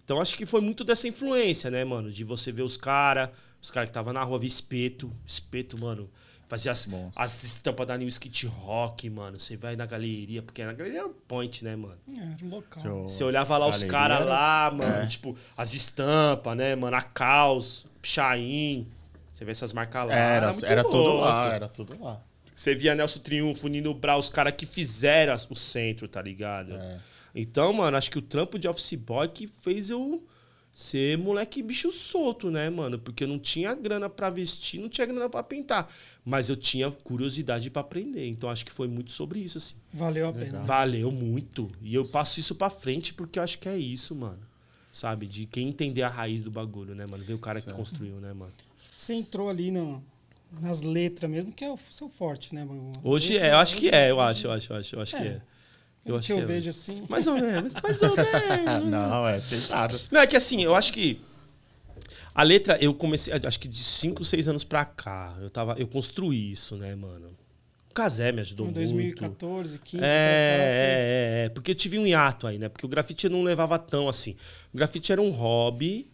Então 0.04 0.20
acho 0.20 0.36
que 0.36 0.44
foi 0.44 0.60
muito 0.60 0.84
dessa 0.84 1.06
influência, 1.06 1.70
né, 1.70 1.84
mano? 1.84 2.10
De 2.10 2.24
você 2.24 2.50
ver 2.50 2.62
os 2.62 2.76
caras, 2.76 3.30
os 3.62 3.70
caras 3.70 3.88
que 3.88 3.94
tava 3.94 4.12
na 4.12 4.22
rua, 4.24 4.38
ver 4.38 4.46
espeto. 4.46 5.10
Espeto, 5.24 5.78
mano. 5.78 6.10
Fazia 6.48 6.70
as, 6.72 6.86
as 7.16 7.44
estampas 7.44 7.86
da 7.86 7.96
New 7.96 8.06
Skit 8.08 8.46
Rock, 8.46 9.08
mano. 9.08 9.38
Você 9.38 9.56
vai 9.56 9.74
na 9.74 9.86
galeria, 9.86 10.42
porque 10.42 10.62
na 10.62 10.74
galeria 10.74 10.98
era 10.98 11.08
um 11.08 11.14
point, 11.26 11.64
né, 11.64 11.74
mano? 11.74 11.96
É, 12.14 12.20
Era 12.20 12.36
um 12.44 12.48
local. 12.50 13.08
Você 13.08 13.24
olhava 13.24 13.56
lá 13.56 13.66
os 13.68 13.82
caras 13.84 14.18
era- 14.20 14.26
lá, 14.26 14.70
mano, 14.70 14.96
É. 15.02 15.06
tipo, 15.06 15.34
as 15.56 15.72
estampas, 15.72 16.54
né, 16.54 16.76
mano? 16.76 16.94
A 16.94 17.00
Caos, 17.00 17.86
Pichain. 18.02 18.86
Você 19.32 19.44
vê 19.46 19.52
essas 19.52 19.72
marcas 19.72 20.06
lá. 20.06 20.14
Era, 20.14 20.52
muito 20.52 20.66
era 20.66 20.82
tudo 20.84 21.14
lá, 21.20 21.54
era 21.54 21.68
tudo 21.68 21.96
lá. 22.04 22.20
Você 22.54 22.74
via 22.74 22.94
Nelson 22.94 23.20
Triunfo, 23.20 23.66
Nino 23.68 23.94
Brau, 23.94 24.18
os 24.18 24.28
caras 24.28 24.52
que 24.54 24.66
fizeram 24.66 25.34
o 25.48 25.56
centro, 25.56 26.06
tá 26.06 26.20
ligado? 26.20 26.74
É. 26.74 26.98
Então, 27.34 27.72
mano, 27.72 27.96
acho 27.96 28.10
que 28.10 28.18
o 28.18 28.22
trampo 28.22 28.58
de 28.58 28.68
office 28.68 28.92
boy 28.94 29.26
que 29.26 29.46
fez 29.46 29.88
eu 29.88 30.22
ser 30.72 31.18
moleque 31.18 31.62
bicho 31.62 31.92
solto, 31.92 32.50
né, 32.50 32.70
mano? 32.70 32.98
Porque 32.98 33.24
eu 33.24 33.28
não 33.28 33.38
tinha 33.38 33.74
grana 33.74 34.08
pra 34.08 34.30
vestir, 34.30 34.80
não 34.80 34.88
tinha 34.88 35.06
grana 35.06 35.28
pra 35.28 35.42
pintar. 35.42 35.92
Mas 36.24 36.48
eu 36.48 36.56
tinha 36.56 36.90
curiosidade 36.90 37.68
pra 37.70 37.82
aprender. 37.82 38.26
Então 38.28 38.48
acho 38.48 38.64
que 38.64 38.72
foi 38.72 38.88
muito 38.88 39.10
sobre 39.10 39.40
isso, 39.40 39.58
assim. 39.58 39.76
Valeu 39.92 40.28
a 40.28 40.32
pena. 40.32 40.60
Valeu 40.60 41.10
muito. 41.10 41.70
E 41.82 41.94
eu 41.94 42.04
passo 42.06 42.40
isso 42.40 42.54
pra 42.54 42.70
frente 42.70 43.12
porque 43.12 43.38
eu 43.38 43.42
acho 43.42 43.58
que 43.58 43.68
é 43.68 43.76
isso, 43.76 44.14
mano. 44.14 44.40
Sabe? 44.90 45.26
De 45.26 45.46
quem 45.46 45.68
entender 45.68 46.02
a 46.02 46.08
raiz 46.08 46.44
do 46.44 46.50
bagulho, 46.50 46.94
né, 46.94 47.06
mano? 47.06 47.24
Ver 47.24 47.34
o 47.34 47.38
cara 47.38 47.60
que 47.60 47.72
construiu, 47.72 48.16
né, 48.16 48.32
mano? 48.32 48.52
Você 48.96 49.14
entrou 49.14 49.48
ali 49.48 49.70
no, 49.70 50.02
nas 50.60 50.82
letras 50.82 51.30
mesmo, 51.30 51.50
que 51.52 51.64
é 51.64 51.70
o 51.70 51.76
seu 51.76 52.08
forte, 52.08 52.54
né? 52.54 52.64
mano? 52.64 52.92
As 52.98 53.04
Hoje 53.04 53.32
letras, 53.34 53.50
é, 53.50 53.54
eu 53.54 53.58
acho 53.58 53.76
que 53.76 53.88
é, 53.88 54.10
eu 54.10 54.20
acho, 54.20 54.46
eu 54.46 54.52
acho, 54.52 54.72
eu 54.72 54.76
acho, 54.76 54.96
eu 54.96 55.00
acho 55.00 55.16
que 55.16 55.22
É. 55.22 55.42
Eu 56.04 56.16
acho 56.16 56.26
que 56.26 56.32
eu 56.32 56.38
é. 56.38 56.44
vejo 56.44 56.70
assim. 56.70 57.04
Mais 57.08 57.26
ou 57.26 57.34
menos, 57.34 57.72
mais 57.82 58.02
ou 58.02 58.16
menos. 58.16 58.90
Não, 58.90 59.28
é 59.28 59.40
pesado. 59.40 60.00
Não, 60.10 60.20
é 60.20 60.26
que 60.26 60.36
assim, 60.36 60.62
eu 60.62 60.74
acho 60.74 60.92
que 60.92 61.20
a 62.34 62.42
letra, 62.42 62.76
eu 62.80 62.92
comecei, 62.94 63.32
acho 63.34 63.60
que 63.60 63.68
de 63.68 63.82
5, 63.82 64.24
6 64.24 64.48
anos 64.48 64.64
pra 64.64 64.84
cá, 64.84 65.36
eu 65.40 65.50
tava, 65.50 65.74
eu 65.78 65.86
construí 65.86 66.52
isso, 66.52 66.76
né, 66.76 66.94
mano? 66.94 67.28
O 67.90 67.94
Casé 67.94 68.32
me 68.32 68.40
ajudou 68.40 68.66
Em 68.66 68.70
muito. 68.70 68.78
2014, 68.80 69.78
15, 69.78 70.02
É, 70.02 70.08
cá, 70.08 70.64
assim. 70.64 70.72
é, 70.72 71.42
é, 71.42 71.44
é, 71.44 71.48
porque 71.50 71.70
eu 71.72 71.74
tive 71.74 71.98
um 71.98 72.06
hiato 72.06 72.46
aí, 72.46 72.58
né? 72.58 72.68
Porque 72.70 72.86
o 72.86 72.88
grafite 72.88 73.26
eu 73.26 73.30
não 73.30 73.42
levava 73.42 73.78
tão 73.78 74.08
assim. 74.08 74.34
O 74.72 74.78
grafite 74.78 75.12
era 75.12 75.20
um 75.20 75.30
hobby 75.30 76.10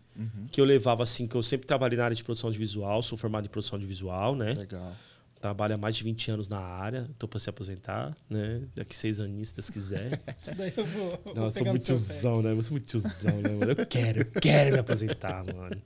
que 0.51 0.61
eu 0.61 0.65
levava 0.65 1.05
assim, 1.05 1.29
que 1.29 1.37
eu 1.37 1.43
sempre 1.45 1.65
trabalhei 1.69 1.97
na 1.97 2.07
área 2.07 2.17
de 2.17 2.25
produção 2.25 2.51
de 2.51 2.59
visual, 2.59 3.01
sou 3.05 3.17
formado 3.17 3.45
em 3.45 3.49
produção 3.49 3.79
de 3.79 3.87
visual, 3.87 4.35
né? 4.35 4.55
Legal. 4.55 4.93
Trabalho 5.41 5.75
há 5.75 5.79
mais 5.79 5.95
de 5.95 6.03
20 6.03 6.33
anos 6.33 6.49
na 6.49 6.59
área, 6.59 7.09
tô 7.17 7.29
pra 7.29 7.39
se 7.39 7.49
aposentar, 7.49 8.17
né? 8.29 8.63
Daqui 8.75 8.97
seis 8.97 9.21
aninhos, 9.21 9.51
se 9.51 9.55
Deus 9.55 9.71
quiser. 9.71 10.21
Isso 10.43 10.53
daí 10.57 10.73
eu 10.77 10.85
vou, 10.85 11.21
vou 11.25 11.35
Não, 11.35 11.45
eu 11.45 11.51
sou 11.53 11.65
muito 11.67 11.85
tiozão, 11.85 12.43
né? 12.43 12.51
Eu 12.51 12.63
sou 12.63 12.73
muito 12.73 12.87
tiozão, 12.89 13.37
né, 13.41 13.51
mano? 13.51 13.71
Eu 13.71 13.87
quero, 13.87 14.19
eu 14.21 14.25
quero 14.41 14.73
me 14.73 14.79
aposentar, 14.81 15.45
mano. 15.45 15.81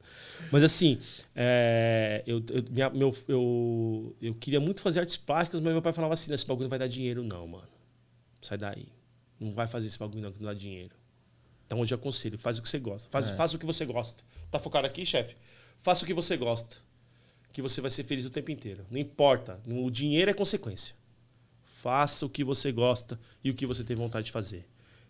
Mas 0.50 0.62
assim, 0.62 0.98
é, 1.36 2.22
eu, 2.26 2.42
eu, 2.50 2.64
minha- 2.70 2.88
meu, 2.90 3.14
eu, 3.28 4.16
eu 4.22 4.34
queria 4.34 4.58
muito 4.58 4.80
fazer 4.80 5.00
artes 5.00 5.18
plásticas, 5.18 5.60
mas 5.60 5.72
meu 5.72 5.82
pai 5.82 5.92
falava 5.92 6.14
assim: 6.14 6.30
"Não, 6.30 6.34
esse 6.34 6.46
bagulho 6.46 6.64
não 6.64 6.70
vai 6.70 6.78
dar 6.78 6.88
dinheiro, 6.88 7.22
não, 7.22 7.46
mano. 7.46 7.68
Sai 8.40 8.56
daí. 8.56 8.88
Não 9.38 9.52
vai 9.54 9.66
fazer 9.66 9.86
esse 9.86 9.98
bagulho, 9.98 10.22
não, 10.22 10.32
que 10.32 10.38
não 10.40 10.46
dá 10.46 10.54
dinheiro. 10.54 10.94
Então 11.66 11.78
hoje 11.80 11.92
eu 11.92 11.98
aconselho, 11.98 12.38
faz 12.38 12.58
o 12.58 12.62
que 12.62 12.68
você 12.68 12.78
gosta. 12.78 13.08
Faz, 13.10 13.30
É. 13.30 13.36
faz 13.36 13.52
o 13.52 13.58
que 13.58 13.66
você 13.66 13.84
gosta. 13.84 14.22
Tá 14.50 14.58
focado 14.58 14.86
aqui, 14.86 15.04
chefe? 15.04 15.36
Faça 15.82 16.04
o 16.04 16.06
que 16.06 16.14
você 16.14 16.36
gosta. 16.36 16.76
Que 17.52 17.60
você 17.62 17.80
vai 17.80 17.90
ser 17.90 18.04
feliz 18.04 18.24
o 18.24 18.30
tempo 18.30 18.50
inteiro. 18.50 18.84
Não 18.90 18.98
importa. 18.98 19.60
O 19.66 19.90
dinheiro 19.90 20.30
é 20.30 20.34
consequência. 20.34 20.94
Faça 21.64 22.24
o 22.24 22.28
que 22.28 22.44
você 22.44 22.70
gosta 22.72 23.18
e 23.42 23.50
o 23.50 23.54
que 23.54 23.66
você 23.66 23.82
tem 23.84 23.96
vontade 23.96 24.26
de 24.26 24.32
fazer. 24.32 24.66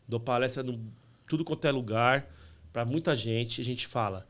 Dou 0.08 0.18
palestra 0.18 0.64
em 0.66 0.80
tudo 1.28 1.44
quanto 1.44 1.66
é 1.66 1.70
lugar, 1.70 2.26
para 2.72 2.84
muita 2.84 3.14
gente. 3.14 3.60
A 3.60 3.64
gente 3.64 3.86
fala: 3.86 4.26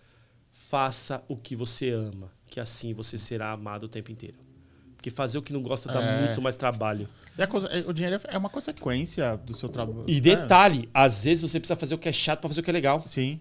faça 0.51 1.22
o 1.29 1.37
que 1.37 1.57
você 1.57 1.90
ama, 1.90 2.31
que 2.48 2.61
assim 2.61 2.92
você 2.92 3.16
será 3.16 3.53
amado 3.53 3.85
o 3.85 3.88
tempo 3.88 4.11
inteiro. 4.12 4.37
Porque 4.96 5.11
fazer 5.11 5.38
o 5.38 5.42
que 5.42 5.53
não 5.53 5.62
gosta 5.62 5.90
dá 5.92 6.01
É. 6.01 6.27
muito 6.27 6.40
mais 6.40 6.57
trabalho. 6.57 7.09
E 7.37 7.88
o 7.88 7.92
dinheiro 7.92 8.20
é 8.29 8.38
uma 8.38 8.51
consequência 8.51 9.37
do 9.37 9.55
seu 9.55 9.68
trabalho. 9.68 10.05
E 10.07 10.20
detalhe: 10.20 10.88
às 10.92 11.25
vezes 11.25 11.48
você 11.51 11.59
precisa 11.59 11.77
fazer 11.77 11.94
o 11.94 11.98
que 11.98 12.09
é 12.09 12.12
chato 12.12 12.40
para 12.40 12.48
fazer 12.48 12.61
o 12.61 12.64
que 12.64 12.70
é 12.70 12.72
legal. 12.72 13.03
É, 13.05 13.09
sim. 13.09 13.40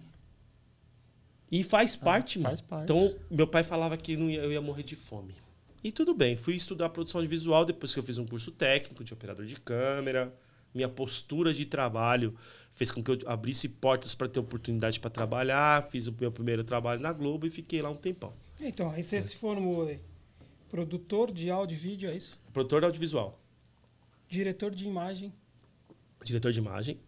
E 1.52 1.62
faz 1.62 1.94
parte, 1.94 2.38
mano. 2.38 2.48
faz 2.48 2.60
parte. 2.62 2.84
Então, 2.84 3.14
meu 3.30 3.46
pai 3.46 3.62
falava 3.62 3.96
que 3.98 4.16
não 4.16 4.30
ia- 4.30 4.40
eu 4.40 4.50
ia 4.50 4.60
morrer 4.62 4.82
de 4.82 4.96
fome. 4.96 5.34
E 5.84 5.92
tudo 5.92 6.14
bem, 6.14 6.34
fui 6.36 6.54
estudar 6.54 6.88
produção 6.88 7.20
de 7.20 7.26
visual 7.26 7.64
depois 7.64 7.92
que 7.92 8.00
eu 8.00 8.02
fiz 8.02 8.16
um 8.16 8.24
curso 8.26 8.50
técnico 8.50 9.04
de 9.04 9.12
operador 9.12 9.44
de 9.44 9.56
câmera. 9.60 10.32
Minha 10.74 10.88
postura 10.88 11.52
de 11.52 11.66
trabalho 11.66 12.34
fez 12.74 12.90
com 12.90 13.02
que 13.04 13.10
eu 13.10 13.18
abrisse 13.26 13.68
portas 13.68 14.14
para 14.14 14.28
ter 14.28 14.40
oportunidade 14.40 14.98
para 14.98 15.10
trabalhar. 15.10 15.86
Fiz 15.90 16.06
o 16.06 16.14
meu 16.18 16.32
primeiro 16.32 16.64
trabalho 16.64 17.00
na 17.02 17.12
Globo 17.12 17.46
e 17.46 17.50
fiquei 17.50 17.82
lá 17.82 17.90
um 17.90 17.96
tempão. 17.96 18.32
Então, 18.58 18.90
aí 18.90 19.02
você 19.02 19.20
se 19.20 19.36
formou 19.36 19.86
aí. 19.86 20.00
Produtor 20.70 21.30
de 21.30 21.50
áudio 21.50 21.74
e 21.74 21.78
vídeo, 21.78 22.08
é 22.08 22.16
isso? 22.16 22.40
Produtor 22.52 22.80
de 22.80 22.86
audiovisual, 22.86 23.38
Diretor 24.26 24.70
de 24.70 24.86
imagem, 24.86 25.30
diretor 26.24 26.50
de 26.52 26.58
imagem, 26.60 26.98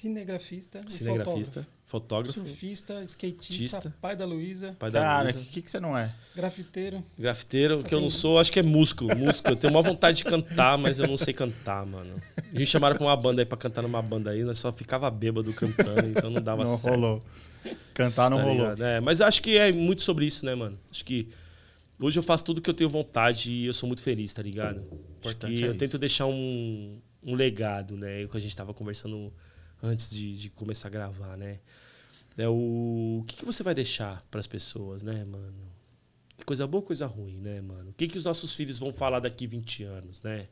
cinegrafista, 0.00 0.80
e 0.86 0.90
cinegrafista, 0.92 1.66
fotógrafo, 1.86 2.32
fotógrafo, 2.32 2.32
surfista, 2.40 3.02
skatista, 3.04 3.76
Artista. 3.76 3.94
pai 4.00 4.16
da 4.16 4.24
Luísa, 4.24 4.74
pai 4.78 4.90
da 4.90 5.00
Cara, 5.00 5.30
o 5.30 5.34
que, 5.34 5.60
que 5.62 5.70
você 5.70 5.78
não 5.78 5.96
é? 5.96 6.14
grafiteiro. 6.34 7.04
Grafiteiro, 7.18 7.82
que 7.82 7.94
eu 7.94 8.00
não 8.00 8.08
sou, 8.10 8.38
acho 8.38 8.50
que 8.50 8.58
é 8.58 8.62
músico. 8.62 9.04
Músico, 9.16 9.50
eu 9.50 9.56
tenho 9.56 9.72
uma 9.72 9.82
vontade 9.82 10.18
de 10.18 10.24
cantar, 10.24 10.78
mas 10.78 10.98
eu 10.98 11.06
não 11.06 11.16
sei 11.16 11.34
cantar, 11.34 11.84
mano. 11.84 12.20
Me 12.52 12.64
chamaram 12.64 12.96
pra 12.96 13.04
uma 13.06 13.16
banda 13.16 13.42
aí 13.42 13.46
pra 13.46 13.58
cantar 13.58 13.82
numa 13.82 14.00
banda 14.00 14.30
aí, 14.30 14.42
nós 14.42 14.58
só 14.58 14.72
ficava 14.72 15.10
bêbado 15.10 15.52
cantando, 15.52 16.06
então 16.08 16.30
não 16.30 16.40
dava 16.42 16.64
não 16.64 16.76
certo. 16.76 16.94
rolou. 16.94 17.22
Cantar 17.92 18.30
não 18.30 18.38
Tá 18.38 18.42
rolou. 18.44 18.60
ligado? 18.62 18.82
É, 18.84 19.00
mas 19.00 19.20
eu 19.20 19.26
acho 19.26 19.42
que 19.42 19.58
é 19.58 19.70
muito 19.70 20.00
sobre 20.02 20.24
isso, 20.24 20.46
né, 20.46 20.54
mano? 20.54 20.78
Acho 20.90 21.04
que 21.04 21.28
hoje 22.00 22.18
eu 22.18 22.22
faço 22.22 22.42
tudo 22.44 22.62
que 22.62 22.70
eu 22.70 22.74
tenho 22.74 22.88
vontade 22.88 23.50
e 23.52 23.66
eu 23.66 23.74
sou 23.74 23.86
muito 23.86 24.00
feliz, 24.02 24.32
tá 24.32 24.42
ligado? 24.42 24.80
Porque 25.20 25.46
é 25.46 25.50
eu 25.50 25.70
isso. 25.70 25.74
tento 25.74 25.98
deixar 25.98 26.24
um, 26.26 26.98
um 27.22 27.34
legado, 27.34 27.96
né? 27.98 28.24
O 28.24 28.28
que 28.28 28.36
a 28.38 28.40
gente 28.40 28.56
tava 28.56 28.72
conversando 28.72 29.30
antes 29.82 30.10
de, 30.10 30.34
de 30.34 30.50
começar 30.50 30.88
a 30.88 30.90
gravar, 30.90 31.36
né? 31.36 31.60
É 32.36 32.48
o, 32.48 33.18
o 33.20 33.24
que, 33.26 33.36
que 33.36 33.44
você 33.44 33.62
vai 33.62 33.74
deixar 33.74 34.24
pras 34.30 34.46
pessoas, 34.46 35.02
né, 35.02 35.24
mano? 35.24 35.54
Coisa 36.46 36.66
boa, 36.66 36.82
coisa 36.82 37.06
ruim, 37.06 37.36
né, 37.38 37.60
mano? 37.60 37.90
O 37.90 37.92
que, 37.92 38.08
que 38.08 38.16
os 38.16 38.24
nossos 38.24 38.54
filhos 38.54 38.78
vão 38.78 38.92
falar 38.92 39.20
daqui 39.20 39.46
20 39.46 39.82
anos, 39.84 40.22
né? 40.22 40.48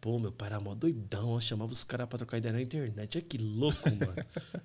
Pô, 0.00 0.18
meu 0.18 0.30
pai 0.30 0.48
era 0.48 0.60
mó 0.60 0.74
doidão, 0.74 1.30
ó, 1.30 1.40
chamava 1.40 1.72
os 1.72 1.82
caras 1.82 2.06
pra 2.06 2.18
trocar 2.18 2.36
ideia 2.38 2.52
na 2.52 2.60
internet. 2.60 3.16
Olha 3.16 3.24
que 3.26 3.38
louco, 3.38 3.88
mano. 3.90 4.14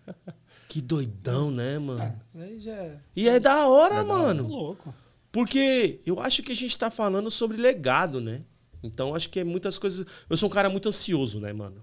que 0.68 0.82
doidão, 0.82 1.50
né, 1.50 1.80
mano? 1.80 2.02
Ah, 2.02 2.16
isso 2.28 2.38
aí 2.40 2.60
já 2.60 2.74
é 2.74 3.00
E 3.16 3.28
é 3.30 3.40
da 3.40 3.68
hora, 3.68 3.96
É 3.96 3.98
da 4.00 4.04
mano. 4.04 4.46
louco. 4.48 4.94
Porque 5.32 6.02
eu 6.06 6.20
acho 6.20 6.44
que 6.44 6.52
a 6.52 6.56
gente 6.56 6.78
tá 6.78 6.92
falando 6.92 7.32
sobre 7.32 7.56
legado, 7.58 8.20
né? 8.20 8.44
Então 8.84 9.16
acho 9.16 9.30
que 9.30 9.40
é 9.40 9.44
muitas 9.44 9.78
coisas. 9.78 10.06
Eu 10.30 10.36
sou 10.38 10.48
um 10.48 10.52
cara 10.52 10.70
muito 10.70 10.90
ansioso, 10.90 11.40
né, 11.40 11.54
mano? 11.54 11.82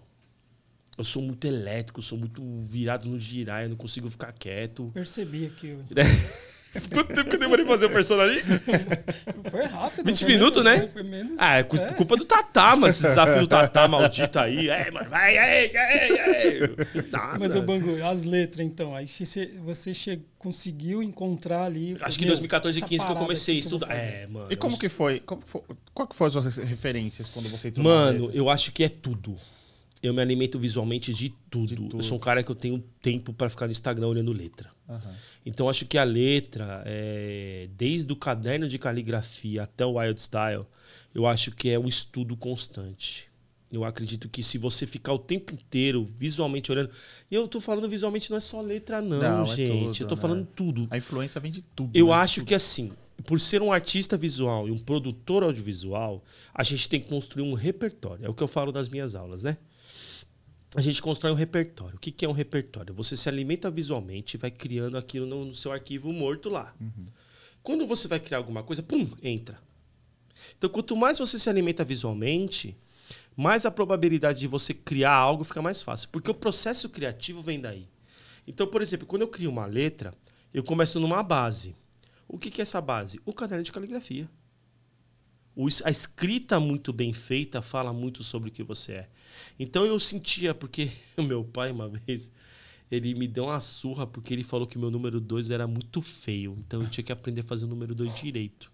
Eu 0.98 1.04
sou 1.04 1.22
muito 1.22 1.46
elétrico, 1.46 2.00
sou 2.00 2.16
muito 2.18 2.42
virado 2.58 3.08
no 3.08 3.18
girar, 3.18 3.62
eu 3.64 3.68
não 3.70 3.76
consigo 3.76 4.08
ficar 4.10 4.32
quieto. 4.32 4.90
Percebi 4.94 5.46
aqui. 5.46 5.76
Quanto 6.92 7.14
tempo 7.14 7.30
que 7.30 7.36
eu 7.36 7.40
demorei 7.40 7.64
pra 7.64 7.72
fazer 7.74 7.86
o 7.86 7.90
personagem? 7.90 8.42
Foi 9.50 9.64
rápido. 9.64 10.04
20 10.04 10.18
foi 10.24 10.28
minutos, 10.34 10.62
menos- 10.62 10.80
né? 10.82 10.88
Foi 10.92 11.02
menos. 11.02 11.32
Ah, 11.38 11.56
é 11.56 11.60
É. 11.60 11.62
culpa 11.62 12.16
do 12.18 12.24
Tatá, 12.26 12.76
mano. 12.76 12.88
Esse 12.88 13.02
desafio 13.02 13.40
do 13.40 13.46
Tatá 13.48 13.88
maldito 13.88 14.38
aí. 14.38 14.68
É, 14.68 14.90
mano, 14.90 15.08
vai, 15.08 15.38
aí, 15.38 15.74
aí, 15.74 16.18
aí. 16.20 16.60
Nada. 17.10 17.38
Mas, 17.38 17.54
ô 17.54 17.62
Bangu, 17.62 18.04
as 18.04 18.22
letras, 18.24 18.66
então, 18.66 18.94
aí 18.94 19.08
você, 19.08 19.52
você 19.64 19.94
che- 19.94 20.20
conseguiu 20.38 21.02
encontrar 21.02 21.62
ali... 21.64 21.96
Acho 22.00 22.18
que 22.18 22.24
em 22.24 22.26
meu, 22.26 22.34
2014 22.34 22.76
e 22.76 22.80
essa 22.80 22.88
15 22.88 23.06
que 23.06 23.12
eu 23.12 23.16
comecei 23.16 23.56
a 23.56 23.58
estudar. 23.60 23.94
É, 23.94 24.26
mano. 24.26 24.48
E 24.50 24.56
como 24.56 24.78
que 24.78 24.90
foi? 24.90 25.20
Como 25.20 25.40
que 25.40 25.48
foi? 25.48 25.62
Qual 25.94 26.06
que 26.08 26.14
foram 26.16 26.26
as 26.26 26.32
suas 26.44 26.56
referências 26.58 27.30
quando 27.30 27.48
você 27.48 27.68
entrou 27.68 27.84
na 27.86 27.90
Mano, 27.90 28.30
eu 28.34 28.50
acho 28.50 28.70
que 28.72 28.84
é 28.84 28.88
tudo. 28.90 29.34
Eu 30.02 30.12
me 30.12 30.20
alimento 30.20 30.58
visualmente 30.58 31.12
de 31.12 31.34
tudo. 31.50 31.68
De 31.68 31.76
tudo. 31.76 31.96
Eu 31.98 32.02
sou 32.02 32.16
um 32.16 32.20
cara 32.20 32.42
que 32.42 32.50
eu 32.50 32.54
tenho 32.54 32.82
tempo 33.00 33.32
pra 33.32 33.48
ficar 33.48 33.66
no 33.66 33.72
Instagram 33.72 34.08
olhando 34.08 34.32
letra. 34.32 34.70
Aham. 34.88 35.14
Então 35.44 35.68
acho 35.68 35.86
que 35.86 35.96
a 35.96 36.04
letra, 36.04 36.82
é, 36.84 37.68
desde 37.76 38.12
o 38.12 38.16
caderno 38.16 38.68
de 38.68 38.78
caligrafia 38.78 39.62
até 39.62 39.86
o 39.86 39.98
Wild 39.98 40.20
Style, 40.20 40.66
eu 41.14 41.26
acho 41.26 41.50
que 41.50 41.70
é 41.70 41.78
um 41.78 41.88
estudo 41.88 42.36
constante. 42.36 43.30
Eu 43.70 43.84
acredito 43.84 44.28
que 44.28 44.42
se 44.42 44.58
você 44.58 44.86
ficar 44.86 45.12
o 45.12 45.18
tempo 45.18 45.52
inteiro 45.52 46.06
visualmente 46.18 46.70
olhando. 46.70 46.90
E 47.30 47.34
eu 47.34 47.48
tô 47.48 47.60
falando 47.60 47.88
visualmente 47.88 48.30
não 48.30 48.36
é 48.36 48.40
só 48.40 48.60
letra, 48.60 49.02
não, 49.02 49.18
Não, 49.18 49.42
é 49.42 49.56
gente. 49.56 49.70
tudo, 49.70 50.02
eu 50.02 50.08
tô 50.08 50.14
né? 50.14 50.20
falando 50.20 50.46
tudo. 50.54 50.86
A 50.90 50.96
influência 50.96 51.40
vem 51.40 51.50
de 51.50 51.62
tudo. 51.62 51.90
Eu 51.92 52.08
né? 52.08 52.12
acho 52.12 52.44
que 52.44 52.54
assim, 52.54 52.92
por 53.24 53.40
ser 53.40 53.62
um 53.62 53.72
artista 53.72 54.16
visual 54.16 54.68
e 54.68 54.70
um 54.70 54.78
produtor 54.78 55.42
audiovisual, 55.42 56.22
a 56.54 56.62
gente 56.62 56.88
tem 56.88 57.00
que 57.00 57.08
construir 57.08 57.42
um 57.42 57.54
repertório. 57.54 58.24
É 58.24 58.28
o 58.28 58.34
que 58.34 58.42
eu 58.42 58.48
falo 58.48 58.70
das 58.70 58.88
minhas 58.88 59.14
aulas, 59.14 59.42
né? 59.42 59.56
A 60.76 60.82
gente 60.82 61.00
constrói 61.00 61.32
um 61.32 61.36
repertório. 61.36 61.96
O 61.96 61.98
que 61.98 62.10
que 62.10 62.24
é 62.24 62.28
um 62.28 62.32
repertório? 62.32 62.92
Você 62.94 63.16
se 63.16 63.30
alimenta 63.30 63.70
visualmente 63.70 64.36
e 64.36 64.38
vai 64.38 64.50
criando 64.50 64.98
aquilo 64.98 65.24
no 65.24 65.46
no 65.46 65.54
seu 65.54 65.72
arquivo 65.72 66.12
morto 66.12 66.50
lá. 66.50 66.74
Quando 67.62 67.86
você 67.86 68.06
vai 68.06 68.20
criar 68.20 68.38
alguma 68.38 68.62
coisa, 68.62 68.82
pum, 68.82 69.08
entra. 69.22 69.58
Então, 70.58 70.68
quanto 70.68 70.94
mais 70.94 71.18
você 71.18 71.38
se 71.38 71.48
alimenta 71.48 71.82
visualmente, 71.82 72.76
mais 73.34 73.64
a 73.64 73.70
probabilidade 73.70 74.40
de 74.40 74.46
você 74.46 74.74
criar 74.74 75.14
algo 75.14 75.44
fica 75.44 75.62
mais 75.62 75.82
fácil. 75.82 76.10
Porque 76.10 76.30
o 76.30 76.34
processo 76.34 76.90
criativo 76.90 77.40
vem 77.40 77.58
daí. 77.58 77.88
Então, 78.46 78.66
por 78.66 78.82
exemplo, 78.82 79.06
quando 79.06 79.22
eu 79.22 79.28
crio 79.28 79.50
uma 79.50 79.64
letra, 79.64 80.12
eu 80.52 80.62
começo 80.62 81.00
numa 81.00 81.22
base. 81.22 81.74
O 82.28 82.38
que 82.38 82.50
que 82.50 82.60
é 82.60 82.64
essa 82.64 82.82
base? 82.82 83.18
O 83.24 83.32
caderno 83.32 83.64
de 83.64 83.72
caligrafia. 83.72 84.28
O 85.56 85.68
a 85.84 85.90
escrita 85.90 86.60
muito 86.60 86.92
bem 86.92 87.14
feita 87.14 87.62
fala 87.62 87.90
muito 87.90 88.22
sobre 88.22 88.50
o 88.50 88.52
que 88.52 88.62
você 88.62 88.92
é. 88.92 89.08
Então 89.58 89.86
eu 89.86 89.98
sentia, 89.98 90.54
porque 90.54 90.90
o 91.16 91.22
meu 91.22 91.42
pai, 91.42 91.70
uma 91.70 91.88
vez, 91.88 92.30
ele 92.90 93.14
me 93.14 93.26
deu 93.26 93.44
uma 93.44 93.58
surra 93.58 94.06
porque 94.06 94.34
ele 94.34 94.44
falou 94.44 94.66
que 94.66 94.76
meu 94.76 94.90
número 94.90 95.18
2 95.18 95.50
era 95.50 95.66
muito 95.66 96.02
feio. 96.02 96.58
Então 96.66 96.82
eu 96.82 96.90
tinha 96.90 97.02
que 97.02 97.10
aprender 97.10 97.40
a 97.40 97.44
fazer 97.44 97.64
o 97.64 97.68
número 97.68 97.94
2 97.94 98.12
direito. 98.12 98.70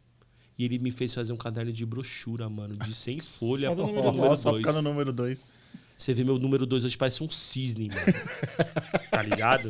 E 0.58 0.64
ele 0.64 0.78
me 0.80 0.90
fez 0.90 1.14
fazer 1.14 1.32
um 1.32 1.36
caderno 1.36 1.72
de 1.72 1.86
brochura, 1.86 2.48
mano, 2.48 2.76
de 2.76 2.92
100 2.92 3.20
folhas 3.38 3.76
do 3.76 3.76
pro 3.76 3.86
número 3.86 4.12
número 4.12 4.28
Ó, 4.32 4.36
só 4.36 4.50
2. 4.50 4.62
ficar 4.62 4.72
no 4.72 4.82
número 4.82 5.12
2. 5.12 5.62
Você 5.96 6.12
vê 6.12 6.24
meu 6.24 6.36
número 6.36 6.66
2 6.66 6.84
hoje 6.84 6.98
parece 6.98 7.22
um 7.22 7.30
cisne, 7.30 7.88
mano. 7.88 8.00
tá 9.08 9.22
ligado? 9.22 9.68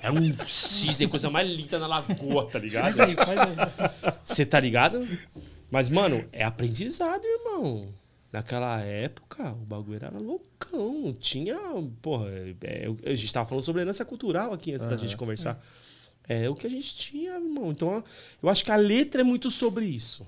É 0.00 0.10
um 0.10 0.34
cisne, 0.46 1.06
coisa 1.06 1.28
mais 1.28 1.46
linda 1.46 1.78
na 1.78 1.86
lagoa, 1.86 2.46
tá 2.46 2.58
ligado? 2.58 2.84
Faz 2.84 3.00
aí, 3.00 3.14
faz 3.14 3.38
aí. 3.38 4.14
Você 4.24 4.46
tá 4.46 4.58
ligado? 4.58 5.06
Mas, 5.70 5.88
mano, 5.88 6.26
é 6.32 6.44
aprendizado, 6.44 7.24
irmão. 7.24 7.94
Naquela 8.32 8.80
época, 8.80 9.52
o 9.52 9.64
bagulho 9.64 9.96
era 9.96 10.18
loucão. 10.18 11.16
Tinha, 11.18 11.58
porra, 12.02 12.28
é, 12.30 12.54
é, 12.62 13.12
a 13.12 13.14
gente 13.14 13.32
tava 13.32 13.48
falando 13.48 13.64
sobre 13.64 13.82
herança 13.82 14.04
cultural 14.04 14.52
aqui 14.52 14.72
antes 14.72 14.86
da 14.86 14.96
gente 14.96 15.16
conversar. 15.16 15.62
É 16.24 16.48
o 16.48 16.54
que 16.54 16.66
a 16.66 16.70
gente 16.70 16.94
tinha, 16.94 17.34
irmão. 17.34 17.70
Então, 17.70 18.04
eu 18.42 18.48
acho 18.48 18.64
que 18.64 18.70
a 18.70 18.76
letra 18.76 19.22
é 19.22 19.24
muito 19.24 19.50
sobre 19.50 19.86
isso. 19.86 20.26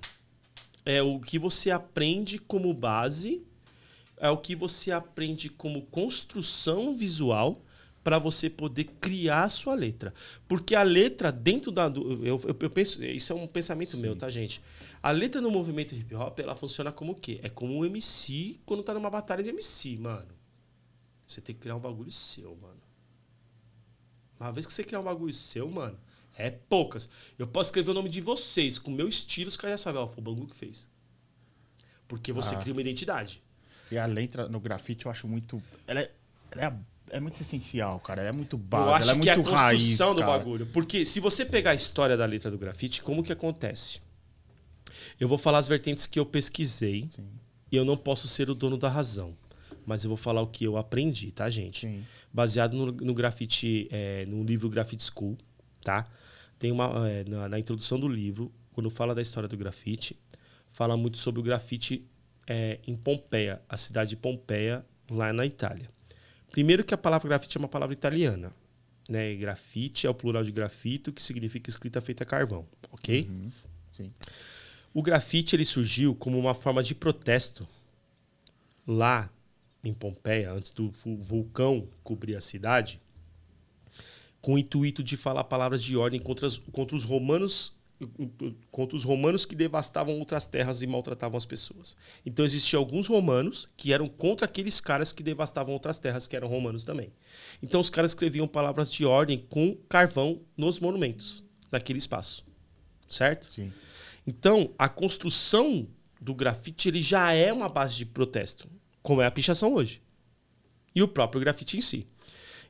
É 0.85 1.03
o 1.03 1.20
que 1.20 1.38
você 1.38 1.70
aprende 1.70 2.38
como 2.38 2.72
base, 2.72 3.46
é 4.16 4.31
o 4.31 4.38
que 4.38 4.57
você 4.57 4.92
aprende 4.92 5.50
como 5.50 5.83
construção 5.83 6.96
visual 6.96 7.62
para 8.03 8.18
você 8.18 8.48
poder 8.48 8.85
criar 8.98 9.44
a 9.44 9.48
sua 9.50 9.74
letra. 9.74 10.14
Porque 10.48 10.74
a 10.74 10.83
letra 10.83 11.31
dentro 11.31 11.70
da 11.70 11.85
eu, 11.85 12.24
eu, 12.24 12.57
eu 12.61 12.70
penso, 12.70 13.05
isso 13.05 13.33
é 13.33 13.37
um 13.37 13.46
pensamento 13.46 13.96
meu, 13.98 14.16
tá, 14.16 14.31
gente? 14.31 14.62
A 15.02 15.10
letra 15.10 15.40
no 15.40 15.50
movimento 15.50 15.94
hip 15.94 16.14
hop, 16.14 16.38
ela 16.40 16.54
funciona 16.54 16.92
como 16.92 17.12
o 17.12 17.14
quê? 17.14 17.40
É 17.42 17.48
como 17.48 17.74
um 17.78 17.84
MC 17.84 18.60
quando 18.66 18.82
tá 18.82 18.92
numa 18.92 19.08
batalha 19.08 19.42
de 19.42 19.48
MC, 19.50 19.96
mano. 19.96 20.28
Você 21.26 21.40
tem 21.40 21.54
que 21.54 21.60
criar 21.62 21.76
um 21.76 21.80
bagulho 21.80 22.10
seu, 22.10 22.54
mano. 22.56 22.80
Uma 24.38 24.52
vez 24.52 24.66
que 24.66 24.72
você 24.72 24.84
criar 24.84 25.00
um 25.00 25.04
bagulho 25.04 25.32
seu, 25.32 25.68
mano, 25.70 25.98
é 26.36 26.50
poucas. 26.50 27.08
Eu 27.38 27.46
posso 27.46 27.68
escrever 27.68 27.90
o 27.90 27.94
nome 27.94 28.08
de 28.08 28.20
vocês 28.20 28.78
com 28.78 28.90
o 28.90 28.94
meu 28.94 29.08
estilo, 29.08 29.48
os 29.48 29.56
caras 29.56 29.80
já 29.80 29.84
sabem, 29.84 30.00
ó, 30.02 30.06
foi 30.08 30.18
o 30.18 30.22
bagulho 30.24 30.46
que 30.48 30.56
fez. 30.56 30.88
Porque 32.08 32.32
você 32.32 32.54
Ah. 32.54 32.58
cria 32.58 32.72
uma 32.72 32.80
identidade. 32.80 33.42
E 33.90 33.98
a 33.98 34.06
letra 34.06 34.48
no 34.48 34.60
grafite 34.60 35.06
eu 35.06 35.10
acho 35.10 35.26
muito. 35.28 35.62
Ela 35.86 36.00
é, 36.00 36.12
ela 36.52 36.64
é, 37.10 37.16
é 37.16 37.20
muito 37.20 37.40
essencial, 37.40 37.98
cara. 38.00 38.20
Ela 38.22 38.30
é 38.30 38.32
muito 38.32 38.60
Eu 38.72 38.94
acho 38.94 39.02
ela 39.08 39.12
é 39.18 39.20
que 39.20 39.28
é 39.28 39.32
a 39.32 39.36
muito 39.36 39.50
construção 39.50 40.08
raiz. 40.08 40.20
do 40.20 40.26
cara. 40.26 40.38
bagulho. 40.38 40.66
Porque 40.66 41.04
se 41.04 41.20
você 41.20 41.44
pegar 41.44 41.70
a 41.72 41.74
história 41.74 42.16
da 42.16 42.24
letra 42.26 42.50
do 42.50 42.58
grafite, 42.58 43.02
como 43.02 43.22
que 43.22 43.32
acontece? 43.32 44.00
Eu 45.18 45.29
vou 45.29 45.38
falar 45.38 45.59
as 45.59 45.68
vertentes 45.68 46.07
que 46.07 46.18
eu 46.18 46.26
pesquisei 46.26 47.07
Sim, 47.09 47.26
e 47.70 47.76
eu 47.76 47.85
não 47.85 47.96
posso 47.96 48.29
ser 48.29 48.50
o 48.50 48.55
dono 48.55 48.76
da 48.76 48.88
razão. 48.88 49.37
Mas 49.87 50.05
eu 50.05 50.09
vou 50.09 50.16
falar 50.16 50.42
o 50.42 50.46
que 50.46 50.64
eu 50.64 50.76
aprendi, 50.76 51.33
tá, 51.33 51.48
gente? 51.48 51.87
sim. 51.87 52.05
Baseado 52.33 52.74
no, 52.74 52.92
no 52.92 53.14
grafite, 53.14 53.88
é, 53.90 54.24
no 54.26 54.44
livro 54.44 54.68
Graffiti 54.68 55.03
School, 55.03 55.37
tá? 55.81 56.07
Tem 56.59 56.70
uma 56.70 57.09
é, 57.09 57.24
na, 57.24 57.48
na 57.48 57.59
introdução 57.59 57.98
do 57.98 58.07
livro, 58.07 58.53
quando 58.72 58.90
fala 58.90 59.14
da 59.14 59.22
história 59.22 59.48
do 59.48 59.57
grafite, 59.57 60.16
fala 60.72 60.96
muito 60.96 61.18
sobre 61.18 61.40
o 61.40 61.42
grafite 61.42 62.07
é, 62.46 62.79
em 62.87 62.94
Pompeia, 62.94 63.61
a 63.68 63.76
cidade 63.76 64.11
de 64.11 64.16
Pompeia, 64.16 64.85
lá 65.11 65.33
na 65.33 65.44
Itália. 65.44 65.90
Primeiro 66.50 66.85
que 66.85 66.94
a 66.94 66.98
palavra 66.98 67.29
grafite 67.29 67.57
é 67.57 67.61
uma 67.61 67.68
palavra 67.68 67.94
italiana, 67.94 68.53
né? 69.09 69.35
Grafite 69.35 70.07
é 70.07 70.11
o 70.11 70.14
plural 70.14 70.44
de 70.44 70.53
grafito, 70.53 71.12
que 71.12 71.22
significa 71.22 71.70
escrita 71.70 72.00
feita 72.00 72.24
a 72.24 72.26
carvão, 72.26 72.66
ok? 72.92 73.26
Uhum, 73.29 73.50
sim. 73.90 74.12
O 74.92 75.03
grafite 75.03 75.55
ele 75.57 75.64
surgiu 75.64 76.14
como 76.14 76.38
uma 76.38 76.55
forma 76.55 76.83
de 76.83 76.94
protesto 76.94 77.66
lá 78.87 79.31
em 79.85 79.94
Pompeia, 79.94 80.53
antes 80.53 80.72
do 80.72 80.90
vu- 80.90 81.16
vulcão 81.16 81.88
cobrir 82.03 82.35
a 82.37 82.40
cidade, 82.40 83.00
com 84.40 84.55
o 84.55 84.59
intuito 84.59 85.03
de 85.03 85.16
falar 85.16 85.44
palavras 85.44 85.83
de 85.83 85.96
ordem 85.96 86.18
contra, 86.20 86.46
as- 86.46 86.59
contra 86.59 86.96
os 86.96 87.05
romanos 87.05 87.79
contra 88.70 88.96
os 88.96 89.05
romanos 89.05 89.44
que 89.44 89.55
devastavam 89.55 90.18
outras 90.18 90.46
terras 90.46 90.81
e 90.81 90.87
maltratavam 90.87 91.37
as 91.37 91.44
pessoas. 91.44 91.94
Então 92.24 92.46
existiam 92.46 92.81
alguns 92.81 93.07
romanos 93.07 93.68
que 93.76 93.92
eram 93.92 94.07
contra 94.07 94.46
aqueles 94.46 94.81
caras 94.81 95.12
que 95.12 95.22
devastavam 95.22 95.74
outras 95.74 95.98
terras 95.98 96.26
que 96.26 96.35
eram 96.35 96.48
romanos 96.48 96.83
também. 96.83 97.12
Então 97.62 97.79
os 97.79 97.90
caras 97.90 98.12
escreviam 98.12 98.48
palavras 98.48 98.90
de 98.90 99.05
ordem 99.05 99.44
com 99.50 99.76
carvão 99.87 100.40
nos 100.57 100.81
monumentos, 100.81 101.44
naquele 101.70 101.98
espaço. 101.98 102.42
Certo? 103.07 103.53
Sim. 103.53 103.70
Então, 104.30 104.72
a 104.78 104.88
construção 104.88 105.88
do 106.20 106.32
grafite 106.32 106.88
ele 106.88 107.02
já 107.02 107.32
é 107.32 107.52
uma 107.52 107.68
base 107.68 107.96
de 107.96 108.06
protesto, 108.06 108.68
como 109.02 109.20
é 109.20 109.26
a 109.26 109.30
pichação 109.30 109.74
hoje. 109.74 110.00
E 110.94 111.02
o 111.02 111.08
próprio 111.08 111.40
grafite 111.40 111.76
em 111.76 111.80
si. 111.80 112.06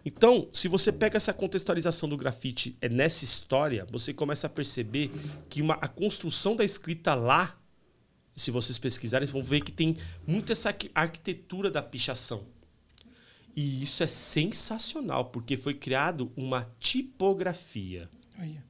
Então, 0.02 0.48
se 0.54 0.68
você 0.68 0.90
pega 0.90 1.18
essa 1.18 1.34
contextualização 1.34 2.08
do 2.08 2.16
grafite 2.16 2.74
é 2.80 2.88
nessa 2.88 3.26
história, 3.26 3.86
você 3.90 4.14
começa 4.14 4.46
a 4.46 4.50
perceber 4.50 5.10
que 5.50 5.60
uma, 5.60 5.74
a 5.74 5.86
construção 5.88 6.56
da 6.56 6.64
escrita 6.64 7.14
lá, 7.14 7.60
se 8.34 8.50
vocês 8.50 8.78
pesquisarem, 8.78 9.28
vão 9.28 9.42
ver 9.42 9.60
que 9.60 9.70
tem 9.70 9.98
muito 10.26 10.52
essa 10.52 10.70
arqui- 10.70 10.90
arquitetura 10.94 11.70
da 11.70 11.82
pichação. 11.82 12.46
E 13.54 13.82
isso 13.82 14.02
é 14.02 14.06
sensacional, 14.06 15.26
porque 15.26 15.58
foi 15.58 15.74
criado 15.74 16.32
uma 16.34 16.66
tipografia. 16.78 18.08
Olha. 18.38 18.69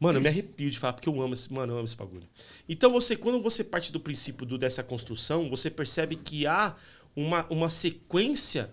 Mano, 0.00 0.18
eu 0.18 0.22
me 0.22 0.28
arrepio 0.28 0.70
de 0.70 0.78
falar, 0.78 0.92
porque 0.92 1.08
eu 1.08 1.20
amo 1.20 1.34
esse, 1.34 1.52
mano, 1.52 1.72
eu 1.72 1.76
amo 1.76 1.84
esse 1.84 1.96
bagulho. 1.96 2.28
Então, 2.68 2.92
você, 2.92 3.16
quando 3.16 3.40
você 3.40 3.64
parte 3.64 3.90
do 3.92 3.98
princípio 3.98 4.46
do- 4.46 4.56
dessa 4.58 4.82
construção, 4.82 5.48
você 5.50 5.68
percebe 5.70 6.14
que 6.16 6.46
há 6.46 6.76
uma, 7.16 7.44
uma 7.50 7.68
sequência 7.68 8.70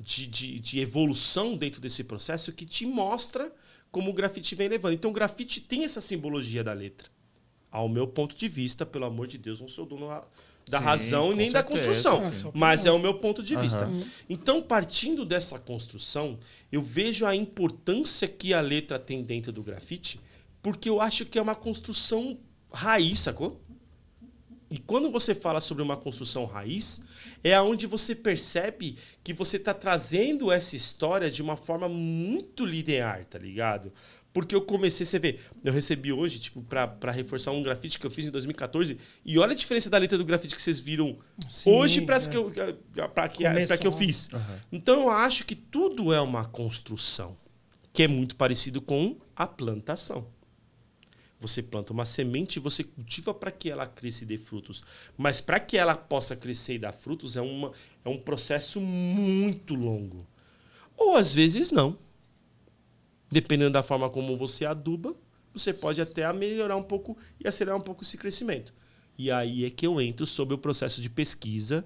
de, 0.00 0.26
de, 0.26 0.58
de 0.58 0.80
evolução 0.80 1.56
dentro 1.56 1.80
desse 1.80 2.02
processo 2.04 2.52
que 2.52 2.66
te 2.66 2.84
mostra 2.84 3.52
como 3.92 4.10
o 4.10 4.14
grafite 4.14 4.54
vem 4.54 4.68
levando. 4.68 4.94
Então, 4.94 5.10
o 5.10 5.14
grafite 5.14 5.60
tem 5.60 5.84
essa 5.84 6.00
simbologia 6.00 6.64
da 6.64 6.72
letra. 6.72 7.08
Ao 7.70 7.88
meu 7.88 8.06
ponto 8.06 8.34
de 8.34 8.48
vista, 8.48 8.84
pelo 8.84 9.04
amor 9.04 9.26
de 9.26 9.38
Deus, 9.38 9.60
não 9.60 9.68
sou 9.68 9.86
dono, 9.86 10.08
da 10.68 10.78
Sim, 10.78 10.84
razão 10.84 11.32
e 11.32 11.36
nem 11.36 11.52
da 11.52 11.60
certeza, 11.60 12.10
construção. 12.10 12.32
sim. 12.32 12.50
Mas 12.52 12.84
é 12.86 12.90
o 12.90 12.98
meu 12.98 13.14
ponto 13.14 13.42
de 13.42 13.54
vista. 13.56 13.88
Então, 14.28 14.60
partindo 14.60 15.24
dessa 15.24 15.58
construção, 15.58 16.38
eu 16.72 16.82
vejo 16.82 17.24
a 17.24 17.36
importância 17.36 18.26
que 18.26 18.52
a 18.52 18.60
letra 18.60 18.98
tem 18.98 19.22
dentro 19.22 19.52
do 19.52 19.62
grafite, 19.62 20.20
porque 20.66 20.88
eu 20.88 21.00
acho 21.00 21.24
que 21.24 21.38
é 21.38 21.40
uma 21.40 21.54
construção 21.54 22.36
raiz, 22.72 23.20
sacou? 23.20 23.62
E 24.68 24.78
quando 24.78 25.12
você 25.12 25.32
fala 25.32 25.60
sobre 25.60 25.80
uma 25.80 25.96
construção 25.96 26.44
raiz, 26.44 27.00
é 27.44 27.60
onde 27.60 27.86
você 27.86 28.16
percebe 28.16 28.96
que 29.22 29.32
você 29.32 29.58
está 29.58 29.72
trazendo 29.72 30.50
essa 30.50 30.74
história 30.74 31.30
de 31.30 31.40
uma 31.40 31.56
forma 31.56 31.88
muito 31.88 32.64
linear, 32.64 33.24
tá 33.26 33.38
ligado? 33.38 33.92
Porque 34.32 34.56
eu 34.56 34.60
comecei, 34.60 35.06
você 35.06 35.20
vê, 35.20 35.38
eu 35.62 35.72
recebi 35.72 36.12
hoje, 36.12 36.40
tipo, 36.40 36.60
pra, 36.62 36.88
pra 36.88 37.12
reforçar 37.12 37.52
um 37.52 37.62
grafite 37.62 37.96
que 37.96 38.04
eu 38.04 38.10
fiz 38.10 38.26
em 38.26 38.32
2014, 38.32 38.98
e 39.24 39.38
olha 39.38 39.52
a 39.52 39.54
diferença 39.54 39.88
da 39.88 39.98
letra 39.98 40.18
do 40.18 40.24
grafite 40.24 40.56
que 40.56 40.60
vocês 40.60 40.80
viram 40.80 41.16
Sim, 41.48 41.70
hoje 41.70 42.00
para 42.00 42.16
é. 42.16 42.26
que 42.26 42.36
eu, 42.36 42.52
pra 43.14 43.28
que, 43.28 43.44
pra 43.44 43.78
que 43.78 43.86
eu 43.86 43.92
fiz. 43.92 44.30
Então 44.72 45.02
eu 45.02 45.10
acho 45.10 45.44
que 45.44 45.54
tudo 45.54 46.12
é 46.12 46.20
uma 46.20 46.44
construção, 46.44 47.36
que 47.92 48.02
é 48.02 48.08
muito 48.08 48.34
parecido 48.34 48.82
com 48.82 49.16
a 49.36 49.46
plantação. 49.46 50.34
Você 51.46 51.62
planta 51.62 51.92
uma 51.92 52.04
semente 52.04 52.58
você 52.58 52.82
cultiva 52.82 53.32
para 53.32 53.50
que 53.50 53.70
ela 53.70 53.86
cresça 53.86 54.24
e 54.24 54.26
dê 54.26 54.36
frutos. 54.36 54.82
Mas 55.16 55.40
para 55.40 55.60
que 55.60 55.76
ela 55.76 55.94
possa 55.94 56.34
crescer 56.34 56.74
e 56.74 56.78
dar 56.78 56.92
frutos 56.92 57.36
é, 57.36 57.40
uma, 57.40 57.72
é 58.04 58.08
um 58.08 58.18
processo 58.18 58.80
muito 58.80 59.74
longo. 59.74 60.26
Ou 60.96 61.16
às 61.16 61.34
vezes 61.34 61.70
não. 61.70 61.98
Dependendo 63.30 63.72
da 63.72 63.82
forma 63.82 64.08
como 64.08 64.36
você 64.36 64.64
aduba, 64.64 65.14
você 65.52 65.72
pode 65.72 66.00
até 66.00 66.30
melhorar 66.32 66.76
um 66.76 66.82
pouco 66.82 67.16
e 67.42 67.48
acelerar 67.48 67.78
um 67.78 67.82
pouco 67.82 68.02
esse 68.02 68.16
crescimento. 68.16 68.72
E 69.18 69.30
aí 69.30 69.64
é 69.64 69.70
que 69.70 69.86
eu 69.86 70.00
entro 70.00 70.26
sobre 70.26 70.54
o 70.54 70.58
processo 70.58 71.00
de 71.00 71.08
pesquisa 71.08 71.84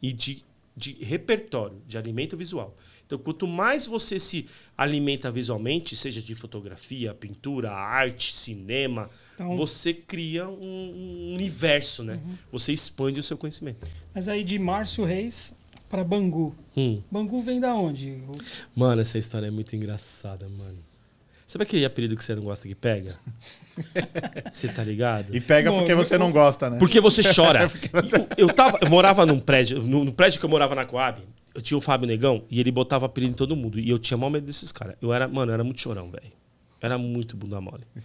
e 0.00 0.12
de, 0.12 0.44
de 0.76 0.92
repertório, 0.92 1.82
de 1.86 1.98
alimento 1.98 2.36
visual. 2.36 2.76
Então, 3.08 3.18
quanto 3.18 3.46
mais 3.46 3.86
você 3.86 4.18
se 4.18 4.46
alimenta 4.76 5.32
visualmente, 5.32 5.96
seja 5.96 6.20
de 6.20 6.34
fotografia, 6.34 7.14
pintura, 7.14 7.72
arte, 7.72 8.36
cinema, 8.36 9.08
Então- 9.34 9.56
você 9.56 9.94
cria 9.94 10.46
um, 10.46 11.32
universo, 11.34 12.04
né? 12.04 12.20
Você 12.52 12.70
expande 12.70 13.18
o 13.18 13.22
seu 13.22 13.38
conhecimento. 13.38 13.88
Mas 14.14 14.28
aí 14.28 14.44
de 14.44 14.58
Márcio 14.58 15.04
Reis 15.06 15.54
para 15.88 16.04
Bangu. 16.04 16.54
Hum. 16.76 17.00
Bangu 17.10 17.40
vem 17.40 17.58
da 17.58 17.74
onde? 17.74 18.18
Mano, 18.76 19.00
essa 19.00 19.16
história 19.16 19.46
é 19.46 19.50
muito 19.50 19.74
engraçada, 19.74 20.46
mano. 20.46 20.78
Sabe 21.46 21.62
aquele 21.62 21.86
apelido 21.86 22.14
que 22.14 22.22
você 22.22 22.34
não 22.34 22.42
gosta 22.42 22.68
que 22.68 22.74
pega? 22.74 23.16
Você 24.52 24.68
tá 24.68 24.82
ligado? 24.82 25.34
E 25.34 25.40
pega 25.40 25.70
Bom, 25.70 25.78
porque 25.78 25.92
eu- 25.92 25.96
você 25.96 26.18
não 26.18 26.30
gosta, 26.32 26.68
né? 26.68 26.78
Porque 26.78 27.00
você 27.00 27.22
chora. 27.32 27.70
Eu, 28.36 28.48
eu 28.48 28.54
tava, 28.54 28.78
eu 28.82 28.90
morava 28.90 29.24
num 29.24 29.38
prédio, 29.38 29.82
no, 29.82 30.04
no 30.04 30.12
prédio 30.12 30.40
que 30.40 30.44
eu 30.44 30.50
morava 30.50 30.74
na 30.74 30.84
Coab, 30.84 31.22
eu 31.58 31.62
tinha 31.62 31.76
o 31.76 31.80
Fábio 31.80 32.06
Negão 32.06 32.44
e 32.48 32.60
ele 32.60 32.70
botava 32.70 33.06
apelido 33.06 33.32
em 33.32 33.34
todo 33.34 33.56
mundo. 33.56 33.80
E 33.80 33.90
eu 33.90 33.98
tinha 33.98 34.16
mal 34.16 34.30
medo 34.30 34.46
desses 34.46 34.70
caras. 34.70 34.94
Eu 35.02 35.12
era, 35.12 35.26
mano, 35.26 35.50
eu 35.50 35.54
era 35.54 35.64
muito 35.64 35.80
chorão, 35.80 36.08
velho. 36.08 36.32
Era 36.80 36.96
muito 36.96 37.36
bunda 37.36 37.60
mole. 37.60 37.84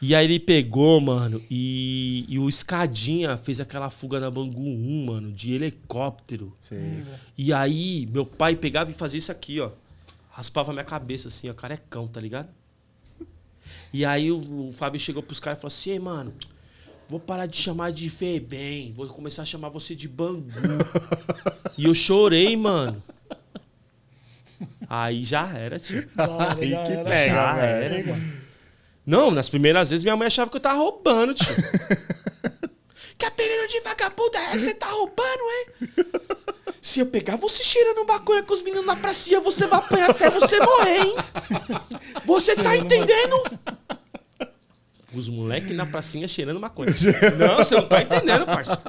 E 0.00 0.14
aí 0.14 0.26
ele 0.26 0.38
pegou, 0.38 1.00
mano, 1.00 1.42
e, 1.50 2.24
e 2.28 2.38
o 2.38 2.48
Escadinha 2.48 3.36
fez 3.36 3.58
aquela 3.58 3.90
fuga 3.90 4.20
na 4.20 4.30
Bangu 4.30 4.62
1, 4.62 5.06
mano, 5.06 5.32
de 5.32 5.52
helicóptero. 5.52 6.56
Sim. 6.60 7.04
E 7.36 7.52
aí, 7.52 8.06
meu 8.06 8.24
pai 8.24 8.54
pegava 8.54 8.92
e 8.92 8.94
fazia 8.94 9.18
isso 9.18 9.32
aqui, 9.32 9.58
ó. 9.58 9.72
Raspava 10.30 10.72
minha 10.72 10.84
cabeça 10.84 11.26
assim, 11.26 11.50
ó, 11.50 11.52
carecão, 11.52 12.06
tá 12.06 12.20
ligado? 12.20 12.48
E 13.92 14.04
aí 14.04 14.30
o, 14.30 14.68
o 14.68 14.72
Fábio 14.72 15.00
chegou 15.00 15.20
pros 15.20 15.40
caras 15.40 15.58
e 15.58 15.62
falou 15.62 15.74
assim, 15.74 15.90
Ei, 15.90 15.98
mano, 15.98 16.32
vou 17.08 17.18
parar 17.18 17.46
de 17.46 17.56
chamar 17.56 17.90
de 17.92 18.08
Febem, 18.08 18.92
vou 18.92 19.06
começar 19.06 19.42
a 19.42 19.46
chamar 19.46 19.68
você 19.70 19.94
de 19.94 20.08
Bangu. 20.08 20.50
e 21.76 21.84
eu 21.84 21.94
chorei, 21.94 22.56
mano. 22.56 23.02
Aí 24.88 25.24
já 25.24 25.46
era, 25.56 25.78
tio. 25.78 26.06
Aí 26.58 26.70
Já 26.70 26.84
que 26.84 26.92
era. 26.92 27.04
pega, 27.04 27.34
Já 27.34 27.52
velho. 27.54 28.10
era. 28.10 28.20
Não, 29.06 29.30
nas 29.30 29.48
primeiras 29.48 29.90
vezes 29.90 30.02
minha 30.04 30.16
mãe 30.16 30.26
achava 30.26 30.50
que 30.50 30.56
eu 30.56 30.60
tava 30.60 30.76
roubando, 30.78 31.34
tio. 31.34 31.54
que 33.16 33.24
apelido 33.26 33.66
de 33.68 33.80
vagabundo 33.80 34.36
é? 34.36 34.58
Você 34.58 34.74
tá 34.74 34.86
roubando, 34.88 35.40
hein? 35.50 35.66
Se 36.80 37.00
eu 37.00 37.06
pegar 37.06 37.36
você 37.36 37.62
cheirando 37.62 38.06
maconha 38.06 38.42
com 38.42 38.54
os 38.54 38.62
meninos 38.62 38.86
na 38.86 38.96
pracinha, 38.96 39.40
você 39.40 39.66
vai 39.66 39.78
apanhar 39.78 40.10
até 40.10 40.30
você 40.30 40.58
morrer, 40.58 40.98
hein? 41.00 41.16
Você 42.24 42.54
tá 42.56 42.76
entendendo? 42.76 43.36
Os 45.18 45.28
moleques 45.28 45.74
na 45.74 45.84
pracinha 45.86 46.28
cheirando 46.28 46.60
maconha. 46.60 46.94
Não, 47.38 47.56
você 47.56 47.74
não 47.74 47.88
tá 47.88 48.02
entendendo, 48.02 48.46
parça. 48.46 48.80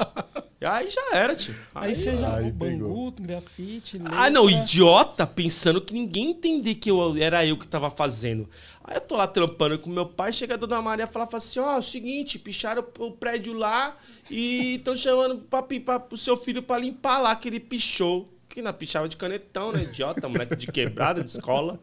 E 0.61 0.65
aí 0.65 0.89
já 0.89 1.01
era, 1.13 1.33
tio. 1.35 1.55
Aí 1.73 1.95
você 1.95 2.17
já. 2.17 2.35
Aí 2.35 2.49
o 2.49 2.53
Bangu, 2.53 3.11
grafite. 3.11 4.01
Ah, 4.05 4.29
não, 4.29 4.43
letra. 4.43 4.61
idiota, 4.61 5.25
pensando 5.25 5.79
que 5.79 5.93
ninguém 5.93 6.31
entendia 6.31 6.75
que 6.75 6.91
eu, 6.91 7.15
era 7.15 7.45
eu 7.45 7.55
que 7.55 7.65
tava 7.65 7.89
fazendo. 7.89 8.49
Aí 8.83 8.97
eu 8.97 9.01
tô 9.01 9.15
lá 9.15 9.25
trampando 9.25 9.79
com 9.79 9.89
meu 9.89 10.05
pai, 10.05 10.33
chega 10.33 10.55
a 10.55 10.57
dona 10.57 10.81
Maria 10.81 11.05
e 11.05 11.07
fala, 11.07 11.25
fala 11.25 11.37
assim, 11.37 11.59
ó, 11.59 11.75
é 11.75 11.79
o 11.79 11.83
seguinte, 11.83 12.37
picharam 12.37 12.83
o 12.99 13.11
prédio 13.11 13.53
lá 13.53 13.95
e 14.29 14.75
estão 14.75 14.95
chamando 14.97 15.37
pra, 15.45 15.63
pra, 15.63 15.99
pro 15.99 16.17
seu 16.17 16.35
filho 16.35 16.61
pra 16.61 16.77
limpar 16.77 17.19
lá, 17.19 17.33
que 17.35 17.47
ele 17.47 17.59
pichou. 17.59 18.29
Que 18.49 18.63
não 18.63 18.73
pichava 18.73 19.07
de 19.07 19.15
canetão, 19.15 19.71
né, 19.71 19.83
idiota, 19.83 20.27
moleque 20.27 20.55
de 20.55 20.65
quebrada 20.67 21.23
de 21.23 21.29
escola. 21.29 21.79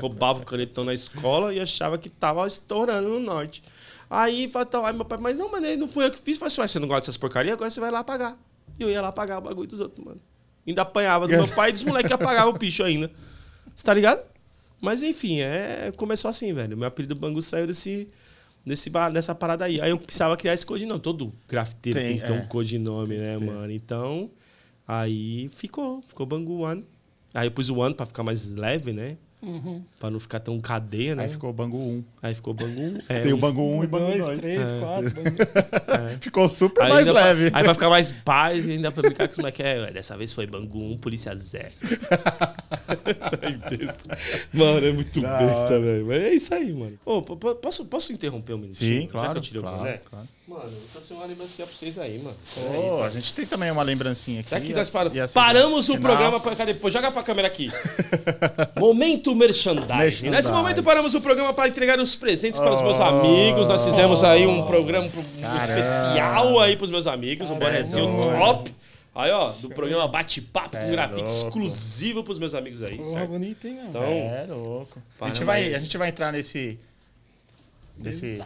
Roubava 0.00 0.40
o 0.40 0.44
canetão 0.46 0.82
na 0.82 0.94
escola 0.94 1.54
e 1.54 1.60
achava 1.60 1.98
que 1.98 2.08
tava 2.08 2.46
estourando 2.48 3.06
no 3.06 3.20
norte. 3.20 3.62
Aí, 4.08 4.48
fala, 4.48 4.64
então, 4.68 4.86
aí 4.86 4.94
meu 4.94 5.04
pai, 5.04 5.18
mas 5.18 5.36
não, 5.36 5.50
mas 5.50 5.78
não 5.78 5.88
fui 5.88 6.04
eu 6.04 6.10
que 6.10 6.18
fiz. 6.18 6.38
Falei 6.38 6.48
assim, 6.48 6.60
"Ué, 6.60 6.68
você 6.68 6.78
não 6.78 6.88
gosta 6.88 7.02
dessas 7.02 7.16
porcarias? 7.16 7.54
Agora 7.54 7.70
você 7.70 7.80
vai 7.80 7.90
lá 7.90 8.04
pagar. 8.04 8.38
E 8.78 8.82
eu 8.82 8.90
ia 8.90 9.00
lá 9.00 9.10
pagar 9.10 9.38
o 9.38 9.40
bagulho 9.40 9.68
dos 9.68 9.80
outros, 9.80 10.04
mano. 10.04 10.20
Ainda 10.66 10.82
apanhava 10.82 11.26
do 11.26 11.32
meu 11.32 11.48
pai 11.48 11.70
e 11.70 11.72
dos 11.72 11.84
moleques 11.84 12.08
que 12.08 12.14
apagavam 12.14 12.52
o 12.52 12.58
picho 12.58 12.82
ainda. 12.82 13.10
Você 13.74 13.84
tá 13.84 13.94
ligado? 13.94 14.24
Mas 14.80 15.02
enfim, 15.02 15.40
é, 15.40 15.92
começou 15.96 16.28
assim, 16.28 16.52
velho. 16.52 16.76
Meu 16.76 16.88
apelido 16.88 17.14
Bangu 17.14 17.40
saiu 17.40 17.66
desse, 17.66 18.08
desse, 18.64 18.90
dessa 19.12 19.34
parada 19.34 19.64
aí. 19.64 19.80
Aí 19.80 19.90
eu 19.90 19.98
precisava 19.98 20.36
criar 20.36 20.54
esse 20.54 20.66
codinome. 20.66 21.00
Todo 21.00 21.32
grafiteiro 21.48 21.98
Tem, 21.98 22.08
tem, 22.08 22.18
que 22.18 22.26
ter 22.26 22.32
é. 22.32 22.34
um 22.34 22.46
codinome, 22.48 23.16
né, 23.16 23.38
mano? 23.38 23.72
Então, 23.72 24.30
aí 24.86 25.48
ficou. 25.50 26.02
Ficou 26.02 26.26
Bangu 26.26 26.60
One. 26.60 26.84
Aí 27.32 27.46
eu 27.46 27.50
pus 27.50 27.68
o 27.70 27.76
One 27.76 27.94
pra 27.94 28.06
ficar 28.06 28.22
mais 28.22 28.54
leve, 28.54 28.92
né? 28.92 29.16
Uhum. 29.46 29.80
Pra 30.00 30.10
não 30.10 30.18
ficar 30.18 30.40
tão 30.40 30.58
cadeia, 30.60 31.14
né? 31.14 31.22
Aí 31.22 31.28
ficou 31.28 31.50
o 31.50 31.52
Bangu 31.52 31.78
1. 31.78 32.04
Aí 32.20 32.34
ficou 32.34 32.52
Bangu 32.52 32.80
1. 32.98 32.98
É, 33.08 33.20
Tem 33.20 33.32
o 33.32 33.36
Bangu 33.36 33.62
1 33.62 33.84
e 33.84 33.86
Bangu 33.86 34.06
dois, 34.06 34.26
2. 34.26 34.38
três, 34.40 34.72
É. 34.72 34.80
quatro. 34.80 35.10
Bangu. 35.14 36.18
Ficou 36.20 36.48
super 36.48 36.82
Aí 36.82 36.88
mais 36.92 37.06
ainda 37.06 37.12
pra- 37.20 37.28
leve. 37.28 37.50
aí 37.54 37.62
pra 37.64 37.74
ficar 37.74 37.88
mais 37.88 38.10
paz, 38.10 38.68
ainda 38.68 38.90
pra 38.90 39.02
brincar 39.02 39.28
com 39.28 39.32
os 39.32 39.38
moleques. 39.38 39.64
É, 39.64 39.92
dessa 39.92 40.16
vez 40.16 40.32
foi 40.32 40.46
Bangu 40.46 40.78
1, 40.92 40.98
polícia 40.98 41.36
0. 41.36 41.68
besta. 43.70 44.18
Mano, 44.52 44.86
é 44.86 44.92
muito 44.92 45.20
Da 45.20 45.38
besta, 45.38 45.78
velho. 45.80 46.06
Mas 46.06 46.22
é 46.22 46.34
isso 46.34 46.54
aí, 46.54 46.72
mano. 46.72 46.98
Ô, 47.04 47.22
posso, 47.22 47.84
posso 47.86 48.12
interromper 48.12 48.54
um 48.54 48.58
minutinho? 48.58 49.00
Sim, 49.00 49.06
Já 49.06 49.12
claro. 49.12 49.32
que 49.32 49.38
eu 49.38 49.42
tirei 49.42 49.62
claro, 49.62 49.76
o 49.76 49.80
boné? 49.80 50.00
claro. 50.10 50.28
Mano, 50.48 50.62
eu 50.70 50.82
trouxe 50.92 51.12
uma 51.12 51.26
lembrancinha 51.26 51.66
pra 51.66 51.76
vocês 51.76 51.98
aí, 51.98 52.20
mano. 52.20 52.36
Ô, 52.56 53.02
a 53.02 53.10
gente 53.10 53.34
tem 53.34 53.44
também 53.44 53.68
uma 53.68 53.82
lembrancinha 53.82 54.40
aqui. 54.42 54.50
Tá 54.50 54.56
aqui 54.58 54.72
nós 54.72 54.88
paramos. 54.88 55.18
e 55.18 55.20
a- 55.20 55.26
Paramos 55.26 55.88
o 55.88 55.94
final. 55.96 56.00
programa. 56.12 56.38
Pra, 56.38 56.54
cadê? 56.54 56.72
Pô, 56.72 56.88
joga 56.88 57.10
pra 57.10 57.24
câmera 57.24 57.48
aqui. 57.48 57.68
momento 58.78 59.34
merchandising. 59.34 59.88
Merchandising. 59.92 60.30
Nesse 60.30 60.52
momento 60.52 60.84
paramos 60.84 61.14
o 61.16 61.20
programa 61.20 61.52
para 61.52 61.68
entregar 61.68 61.98
os 61.98 62.14
presentes 62.14 62.60
para 62.60 62.72
os 62.72 62.80
meus 62.80 63.00
Oh. 63.00 63.02
amigos. 63.02 63.68
Nós 63.68 63.84
fizemos 63.84 64.22
aí 64.22 64.46
um 64.46 64.64
programa 64.66 65.08
pro- 65.08 65.20
especial 65.20 66.60
aí 66.60 66.76
pros 66.76 66.92
meus 66.92 67.08
amigos. 67.08 67.50
Um 67.50 67.56
é 67.56 67.58
bonezinho 67.58 68.06
doido. 68.22 68.38
top. 68.38 68.74
Aí, 69.16 69.30
ó, 69.32 69.50
do 69.50 69.70
programa 69.70 70.06
Bate-Papo 70.06 70.68
Cê 70.72 70.76
com 70.78 70.84
é 70.84 70.90
grafite 70.90 71.22
louco. 71.22 71.46
exclusivo 71.48 72.22
pros 72.22 72.38
meus 72.38 72.54
amigos 72.54 72.82
aí, 72.84 72.98
Porra, 72.98 73.10
certo? 73.10 73.28
bonito, 73.30 73.66
hein, 73.66 73.74
mano? 73.76 73.88
Então, 73.88 74.02
É 74.04 74.46
louco. 74.48 75.02
A 75.20 75.26
gente, 75.26 75.38
Paramos 75.38 75.38
vai, 75.40 75.64
aí. 75.64 75.74
a 75.74 75.78
gente 75.80 75.98
vai 75.98 76.08
entrar 76.10 76.30
nesse. 76.32 76.78
Nesse, 77.98 78.44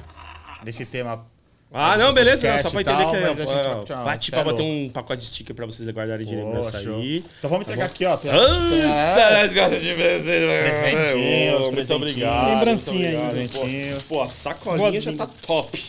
nesse 0.65 0.87
tema. 0.87 1.27
Ah, 1.73 1.97
não, 1.97 2.13
beleza, 2.13 2.51
não, 2.51 2.59
só 2.59 2.69
pra 2.71 2.81
e 2.81 2.85
tal, 2.85 2.95
entender 3.01 3.15
que 3.15 3.21
mas 3.29 3.41
a 3.41 3.45
gente 3.45 3.55
vai- 3.55 3.81
é. 3.81 3.85
tchau, 3.85 4.05
Bate-papo 4.05 4.49
cê 4.51 4.55
é 4.55 4.57
tem 4.57 4.87
um 4.87 4.91
pacote 4.91 5.21
de 5.21 5.27
sticker 5.27 5.55
pra 5.55 5.67
vocês 5.67 5.89
guardarem 5.91 6.27
de 6.27 6.35
lembrança 6.35 6.79
aí. 6.79 7.25
Então 7.39 7.49
vamos 7.49 7.65
entregar 7.65 7.85
aqui, 7.87 8.05
ó. 8.05 8.17
Tem, 8.17 8.31
Eita, 8.33 8.41
é, 8.41 9.43
nós 9.43 9.53
gostamos 9.55 9.83
de 9.83 9.95
presente. 9.95 10.81
Presentinhos, 10.81 11.67
Ô, 11.67 11.73
Muito 11.73 11.95
obrigado. 11.95 12.55
Lembrancinha 12.55 13.09
aí, 13.11 13.31
presentinhos. 13.31 14.03
Pô, 14.03 14.17
pô, 14.17 14.23
a 14.23 14.27
sacolinha 14.27 15.01
já 15.01 15.13
tá 15.13 15.29
top. 15.47 15.81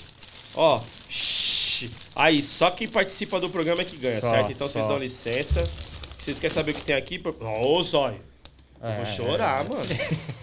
Ó, 0.54 0.82
shhh. 1.10 1.89
aí, 2.15 2.44
só 2.44 2.70
quem 2.70 2.88
participa 2.88 3.39
do 3.39 3.50
programa 3.50 3.82
é 3.82 3.86
que 3.86 3.98
ganha, 3.98 4.22
Só, 4.22 4.30
certo? 4.30 4.52
Então 4.52 4.67
vocês 4.67 4.86
só. 4.86 4.91
dão 4.91 5.00
licença. 5.00 5.67
Vocês 6.15 6.38
querem 6.39 6.54
saber 6.54 6.72
o 6.74 6.76
que 6.76 6.82
tem 6.82 6.96
aqui? 6.96 7.20
Ô, 7.63 7.82
zóio. 7.82 8.21
Eu 8.82 8.90
É, 8.90 8.96
vou 8.96 9.06
chorar, 9.06 9.63
mano. 9.69 9.84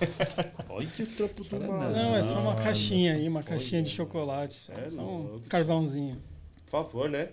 Olha 0.69 0.87
o 0.87 1.07
trampo 1.07 1.45
do 1.45 1.61
maluco. 1.61 1.99
Não, 1.99 2.17
é 2.17 2.23
só 2.23 2.39
uma 2.39 2.55
caixinha 2.55 3.15
aí, 3.15 3.27
uma 3.29 3.43
caixinha 3.43 3.83
de 3.83 3.91
chocolate. 3.91 4.71
é 4.73 4.89
Só 4.89 5.01
um 5.01 5.23
louco. 5.23 5.41
carvãozinho. 5.49 6.17
Por 6.67 6.71
favor, 6.71 7.09
né? 7.11 7.29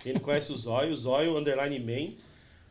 Quem 0.00 0.12
não 0.12 0.20
conhece 0.20 0.52
o 0.52 0.56
zóio, 0.56 0.92
o 0.92 0.96
zóio, 0.96 1.38
underline 1.38 1.78
man. 1.80 2.12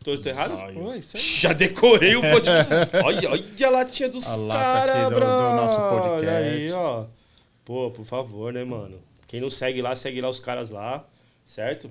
Tô, 0.03 0.15
tô 0.17 0.30
errado? 0.30 0.53
Oi. 0.78 0.99
Já 1.15 1.53
decorei 1.53 2.15
o 2.15 2.21
podcast. 2.21 2.67
olha, 3.03 3.32
olha 3.32 3.67
a 3.67 3.69
latinha 3.69 4.09
dos 4.09 4.26
caras, 4.32 5.09
do- 5.09 5.15
do 5.15 5.26
nosso 5.26 5.80
podcast. 5.80 6.26
Olha 6.28 6.38
aí, 6.38 6.71
ó. 6.74 7.05
Pô, 7.65 7.89
por 7.89 8.05
favor, 8.05 8.51
né, 8.53 8.63
mano? 8.65 8.99
Quem 9.26 9.39
não 9.41 9.49
segue 9.49 9.82
lá, 9.82 9.95
segue 9.95 10.19
lá 10.21 10.30
os 10.30 10.39
caras 10.41 10.69
lá, 10.69 11.05
certo? 11.47 11.89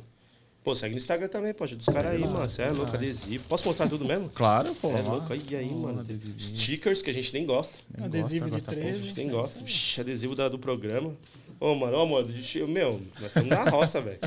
Pô, 0.65 0.75
segue 0.77 0.95
no 0.95 0.99
Instagram 0.99 1.27
também, 1.29 1.53
pô. 1.53 1.65
Ajuda 1.65 1.81
os 1.81 1.87
caras 1.87 2.13
aí, 2.13 2.21
mano. 2.21 2.39
Você 2.39 2.63
é 2.63 2.71
louco, 2.71 2.95
adesivo. 2.95 3.45
Posso 3.49 3.67
mostrar 3.67 3.89
tudo 3.89 4.05
mesmo? 4.05 4.29
Claro, 4.31 4.73
Você 4.73 4.87
pô. 4.87 4.97
é 4.97 5.01
lá. 5.03 5.13
louco. 5.15 5.33
Aí, 5.33 5.43
aí, 5.57 5.69
mano. 5.75 6.01
adesivinho. 6.01 6.39
Stickers, 6.39 7.03
que 7.03 7.11
a 7.11 7.15
gente 7.15 7.33
nem 7.35 7.45
gosta. 7.45 7.79
Nem 7.97 8.07
Adesivo 8.07 8.49
gosta, 8.49 8.61
de 8.61 8.65
gosta 8.65 8.75
pouco. 8.75 8.89
A 8.89 8.93
gente 8.93 9.15
13. 9.15 9.17
nem 9.17 9.29
gosta. 9.31 9.65
Vixe, 9.65 10.01
adesivo 10.01 10.35
da, 10.37 10.49
do 10.49 10.59
programa. 10.59 11.13
Ô, 11.59 11.75
mano, 11.75 11.97
ô, 11.97 12.07
mano, 12.07 12.29
meu, 12.69 13.01
nós 13.21 13.27
estamos 13.27 13.49
na 13.49 13.63
roça, 13.71 14.01
velho. 14.01 14.19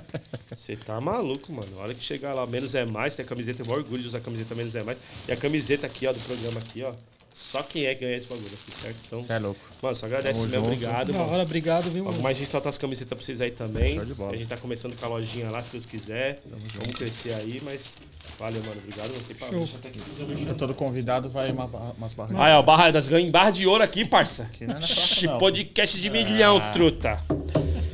Você 0.54 0.76
tá 0.76 1.00
maluco, 1.02 1.52
mano. 1.52 1.68
A 1.80 1.84
hora 1.84 1.94
que 1.94 2.04
chegar 2.04 2.34
lá, 2.34 2.46
menos 2.46 2.74
é 2.76 2.86
mais, 2.86 3.14
tem 3.16 3.26
a 3.26 3.28
camiseta, 3.28 3.62
eu 3.62 3.66
tenho 3.66 3.78
orgulho 3.78 4.02
de 4.02 4.08
usar 4.08 4.20
a 4.20 4.22
camiseta 4.22 4.56
menos 4.56 4.74
é 4.76 4.84
mais. 4.84 4.98
E 5.28 5.32
a 5.32 5.38
camiseta 5.38 5.86
aqui, 5.88 6.08
ó, 6.08 6.14
do 6.14 6.20
programa 6.20 6.60
aqui, 6.60 6.84
ó. 6.84 6.94
Só 7.38 7.62
quem 7.62 7.86
é 7.86 7.94
ganha 7.94 8.16
esse 8.16 8.28
bagulho 8.28 8.48
aqui, 8.48 8.82
certo? 8.82 8.96
Então, 9.08 9.22
Você 9.22 9.34
é 9.34 9.40
louco. 9.40 9.60
mano, 9.82 9.94
só 9.94 10.06
agradece 10.06 10.40
Tamo 10.40 10.52
mesmo, 10.52 10.64
junto. 10.66 10.74
obrigado, 10.74 11.12
Da 11.12 11.20
mano. 11.20 11.34
hora, 11.34 11.44
obrigado, 11.44 11.92
viu, 11.92 12.06
mano? 12.06 12.22
mais 12.22 12.38
a 12.38 12.40
gente 12.40 12.50
solta 12.50 12.70
as 12.70 12.78
camisetas 12.78 13.10
pra 13.10 13.18
vocês 13.26 13.42
aí 13.42 13.52
também. 13.52 13.96
Show 13.96 14.06
de 14.06 14.14
bola. 14.14 14.34
A 14.34 14.38
gente 14.38 14.48
tá 14.48 14.56
começando 14.56 14.96
com 14.98 15.06
a 15.06 15.10
lojinha 15.10 15.50
lá, 15.52 15.62
se 15.62 15.70
Deus 15.72 15.86
quiser. 15.86 16.42
Vamos 16.46 16.94
crescer 16.98 17.34
aí, 17.34 17.62
mas 17.64 17.98
valeu, 18.40 18.62
mano. 18.64 18.78
Obrigado. 18.82 19.12
Não 19.12 19.20
sei 19.20 19.36
pra 19.36 19.48
Show. 19.50 19.58
deixa 19.58 19.76
até 19.76 19.90
aqui. 19.90 20.00
Todo 20.58 20.74
convidado 20.74 21.30
vai 21.30 21.52
uma, 21.52 21.68
barra- 21.68 21.92
umas 21.98 22.14
barras. 22.14 22.40
Aí, 22.40 22.54
ó, 22.54 22.62
barra 22.62 22.90
das 22.92 23.10
ganhas 23.10 23.28
em 23.28 23.32
barra 23.32 23.52
de 23.52 23.68
ouro 23.68 23.84
aqui, 23.84 24.06
parça. 24.06 24.44
Aqui 24.44 24.66
não 24.66 24.76
é 24.78 24.80
na 24.80 24.86
Ixi, 24.86 24.96
praça, 25.26 25.28
não. 25.34 25.38
podcast 25.38 26.00
de 26.00 26.10
milhão, 26.10 26.62
truta. 26.72 27.22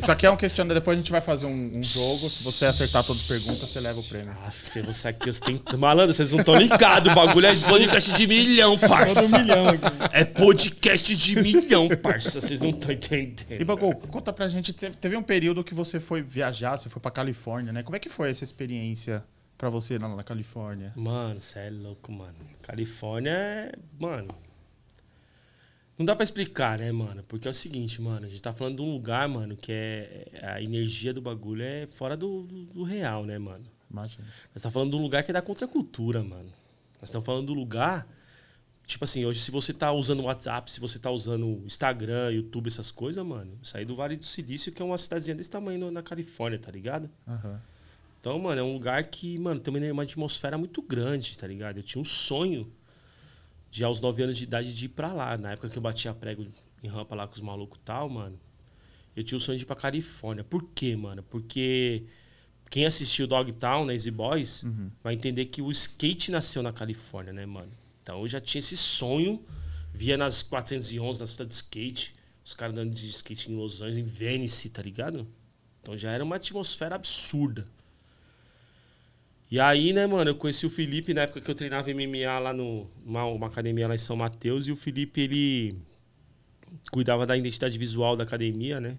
Isso 0.01 0.11
aqui 0.11 0.25
é 0.25 0.31
um 0.31 0.35
questionário. 0.37 0.81
Depois 0.81 0.97
a 0.97 0.99
gente 1.01 1.11
vai 1.11 1.21
fazer 1.21 1.45
um, 1.45 1.77
um 1.77 1.83
jogo. 1.83 2.29
Se 2.29 2.43
você 2.43 2.65
acertar 2.65 3.03
todas 3.03 3.21
as 3.21 3.27
perguntas, 3.27 3.59
você 3.69 3.79
leva 3.79 3.99
o 3.99 4.03
prêmio. 4.03 4.31
Aff, 4.45 4.81
você 4.81 5.07
aqui, 5.09 5.29
os 5.29 5.39
tem... 5.39 5.61
Malandro, 5.77 6.13
vocês 6.13 6.31
não 6.31 6.39
estão 6.39 6.55
ligados. 6.55 7.11
O 7.11 7.15
bagulho 7.15 7.45
é 7.45 7.55
podcast 7.55 8.11
de 8.13 8.27
milhão, 8.27 8.77
Todo 8.77 8.89
parça. 8.89 9.37
milhão 9.37 9.67
aqui. 9.69 9.85
É 10.11 10.25
podcast 10.25 11.15
de 11.15 11.35
milhão, 11.41 11.87
parça. 12.01 12.41
Vocês 12.41 12.59
não 12.61 12.69
estão 12.71 12.91
E 12.91 12.95
entendendo. 12.95 13.65
Bagul, 13.65 13.93
conta 13.95 14.33
pra 14.33 14.47
gente. 14.47 14.73
Teve, 14.73 14.95
teve 14.95 15.15
um 15.15 15.23
período 15.23 15.63
que 15.63 15.73
você 15.73 15.99
foi 15.99 16.21
viajar, 16.21 16.77
você 16.77 16.89
foi 16.89 17.01
pra 17.01 17.11
Califórnia, 17.11 17.71
né? 17.71 17.83
Como 17.83 17.95
é 17.95 17.99
que 17.99 18.09
foi 18.09 18.29
essa 18.31 18.43
experiência 18.43 19.23
pra 19.57 19.69
você 19.69 19.97
lá 19.97 20.07
na 20.13 20.23
Califórnia? 20.23 20.91
Mano, 20.95 21.39
você 21.39 21.59
é 21.59 21.69
louco, 21.69 22.11
mano. 22.11 22.33
Califórnia 22.61 23.31
é. 23.31 23.71
Mano. 23.99 24.29
Não 26.01 26.05
dá 26.05 26.15
pra 26.15 26.23
explicar, 26.23 26.79
né, 26.79 26.91
mano? 26.91 27.21
Porque 27.27 27.47
é 27.47 27.51
o 27.51 27.53
seguinte, 27.53 28.01
mano. 28.01 28.25
A 28.25 28.29
gente 28.29 28.41
tá 28.41 28.51
falando 28.51 28.77
de 28.77 28.81
um 28.81 28.91
lugar, 28.91 29.29
mano, 29.29 29.55
que 29.55 29.71
é. 29.71 30.25
A 30.41 30.59
energia 30.61 31.13
do 31.13 31.21
bagulho 31.21 31.61
é 31.61 31.87
fora 31.93 32.17
do, 32.17 32.41
do, 32.41 32.63
do 32.65 32.83
real, 32.83 33.23
né, 33.23 33.37
mano? 33.37 33.63
Imagina. 33.89 34.25
Nós 34.53 34.63
tá 34.63 34.71
falando 34.71 34.89
de 34.89 34.95
um 34.95 35.01
lugar 35.01 35.21
que 35.23 35.29
é 35.29 35.33
da 35.33 35.43
contracultura, 35.43 36.23
mano. 36.23 36.49
Nós 36.99 37.09
estamos 37.09 37.23
falando 37.23 37.45
do 37.47 37.53
lugar. 37.53 38.07
Tipo 38.87 39.03
assim, 39.03 39.25
hoje, 39.25 39.39
se 39.41 39.51
você 39.51 39.71
tá 39.73 39.91
usando 39.91 40.23
WhatsApp, 40.23 40.71
se 40.71 40.79
você 40.79 40.97
tá 40.97 41.11
usando 41.11 41.61
Instagram, 41.67 42.31
YouTube, 42.31 42.67
essas 42.67 42.89
coisas, 42.89 43.23
mano, 43.23 43.51
sair 43.61 43.85
do 43.85 43.95
Vale 43.95 44.15
do 44.17 44.25
Silício, 44.25 44.71
que 44.71 44.81
é 44.81 44.85
uma 44.85 44.97
cidadezinha 44.97 45.35
desse 45.35 45.51
tamanho 45.51 45.79
no- 45.79 45.91
na 45.91 46.01
Califórnia, 46.01 46.57
tá 46.57 46.71
ligado? 46.71 47.07
Aham. 47.27 47.61
Então, 48.19 48.39
mano, 48.39 48.59
é 48.59 48.63
um 48.63 48.73
lugar 48.73 49.03
que, 49.05 49.37
mano, 49.37 49.59
tem 49.59 49.91
uma 49.91 50.03
atmosfera 50.03 50.57
muito 50.57 50.81
grande, 50.81 51.37
tá 51.37 51.45
ligado? 51.47 51.77
Eu 51.77 51.83
tinha 51.83 52.01
um 52.01 52.05
sonho 52.05 52.67
de, 53.71 53.83
aos 53.83 54.01
9 54.01 54.23
anos 54.23 54.37
de 54.37 54.43
idade, 54.43 54.75
de 54.75 54.85
ir 54.85 54.89
pra 54.89 55.13
lá. 55.13 55.37
Na 55.37 55.53
época 55.53 55.69
que 55.69 55.77
eu 55.77 55.81
batia 55.81 56.13
prego 56.13 56.45
em 56.83 56.87
rampa 56.87 57.15
lá 57.15 57.25
com 57.25 57.33
os 57.33 57.41
malucos 57.41 57.79
e 57.79 57.85
tal, 57.85 58.09
mano, 58.09 58.37
eu 59.15 59.23
tinha 59.23 59.37
o 59.37 59.39
sonho 59.39 59.57
de 59.57 59.63
ir 59.63 59.67
pra 59.67 59.75
Califórnia. 59.75 60.43
Por 60.43 60.63
quê, 60.75 60.95
mano? 60.95 61.23
Porque 61.23 62.03
quem 62.69 62.85
assistiu 62.85 63.25
Dogtown, 63.25 63.85
né, 63.85 63.93
Easy 63.93 64.11
Boys, 64.11 64.63
vai 65.01 65.13
entender 65.13 65.45
que 65.45 65.61
o 65.61 65.71
skate 65.71 66.31
nasceu 66.31 66.61
na 66.61 66.73
Califórnia, 66.73 67.33
né, 67.33 67.45
mano? 67.45 67.71
Então 68.03 68.19
eu 68.21 68.27
já 68.27 68.41
tinha 68.41 68.59
esse 68.59 68.75
sonho, 68.75 69.43
via 69.93 70.17
nas 70.17 70.43
411, 70.43 71.19
nas 71.21 71.31
fitas 71.31 71.47
de 71.47 71.53
skate, 71.53 72.13
os 72.43 72.53
caras 72.53 72.73
andando 72.73 72.93
de 72.93 73.07
skate 73.09 73.51
em 73.51 73.55
Los 73.55 73.81
Angeles, 73.81 73.97
em 73.97 74.03
Venice, 74.03 74.69
tá 74.69 74.81
ligado? 74.81 75.27
Então 75.81 75.97
já 75.97 76.11
era 76.11 76.23
uma 76.23 76.35
atmosfera 76.35 76.95
absurda. 76.95 77.65
E 79.51 79.59
aí, 79.59 79.91
né, 79.91 80.07
mano, 80.07 80.29
eu 80.31 80.35
conheci 80.35 80.65
o 80.65 80.69
Felipe 80.69 81.13
na 81.13 81.23
época 81.23 81.41
que 81.41 81.51
eu 81.51 81.55
treinava 81.55 81.91
MMA 81.93 82.39
lá 82.39 82.53
no 82.53 82.89
uma, 83.05 83.47
academia 83.47 83.85
lá 83.85 83.93
em 83.93 83.97
São 83.97 84.15
Mateus 84.15 84.65
e 84.65 84.71
o 84.71 84.77
Felipe 84.77 85.19
ele 85.19 85.75
cuidava 86.89 87.25
da 87.25 87.35
identidade 87.35 87.77
visual 87.77 88.15
da 88.15 88.23
academia, 88.23 88.79
né? 88.79 88.97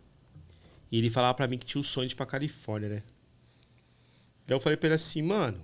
E 0.90 0.98
ele 0.98 1.08
falava 1.08 1.32
pra 1.32 1.48
mim 1.48 1.56
que 1.56 1.64
tinha 1.64 1.80
o 1.80 1.84
sonho 1.84 2.06
de 2.06 2.12
ir 2.12 2.16
pra 2.16 2.26
Califórnia, 2.26 2.90
né? 2.90 3.02
Daí 4.46 4.54
eu 4.54 4.60
falei 4.60 4.76
pra 4.76 4.88
ele 4.88 4.94
assim, 4.94 5.22
mano, 5.22 5.58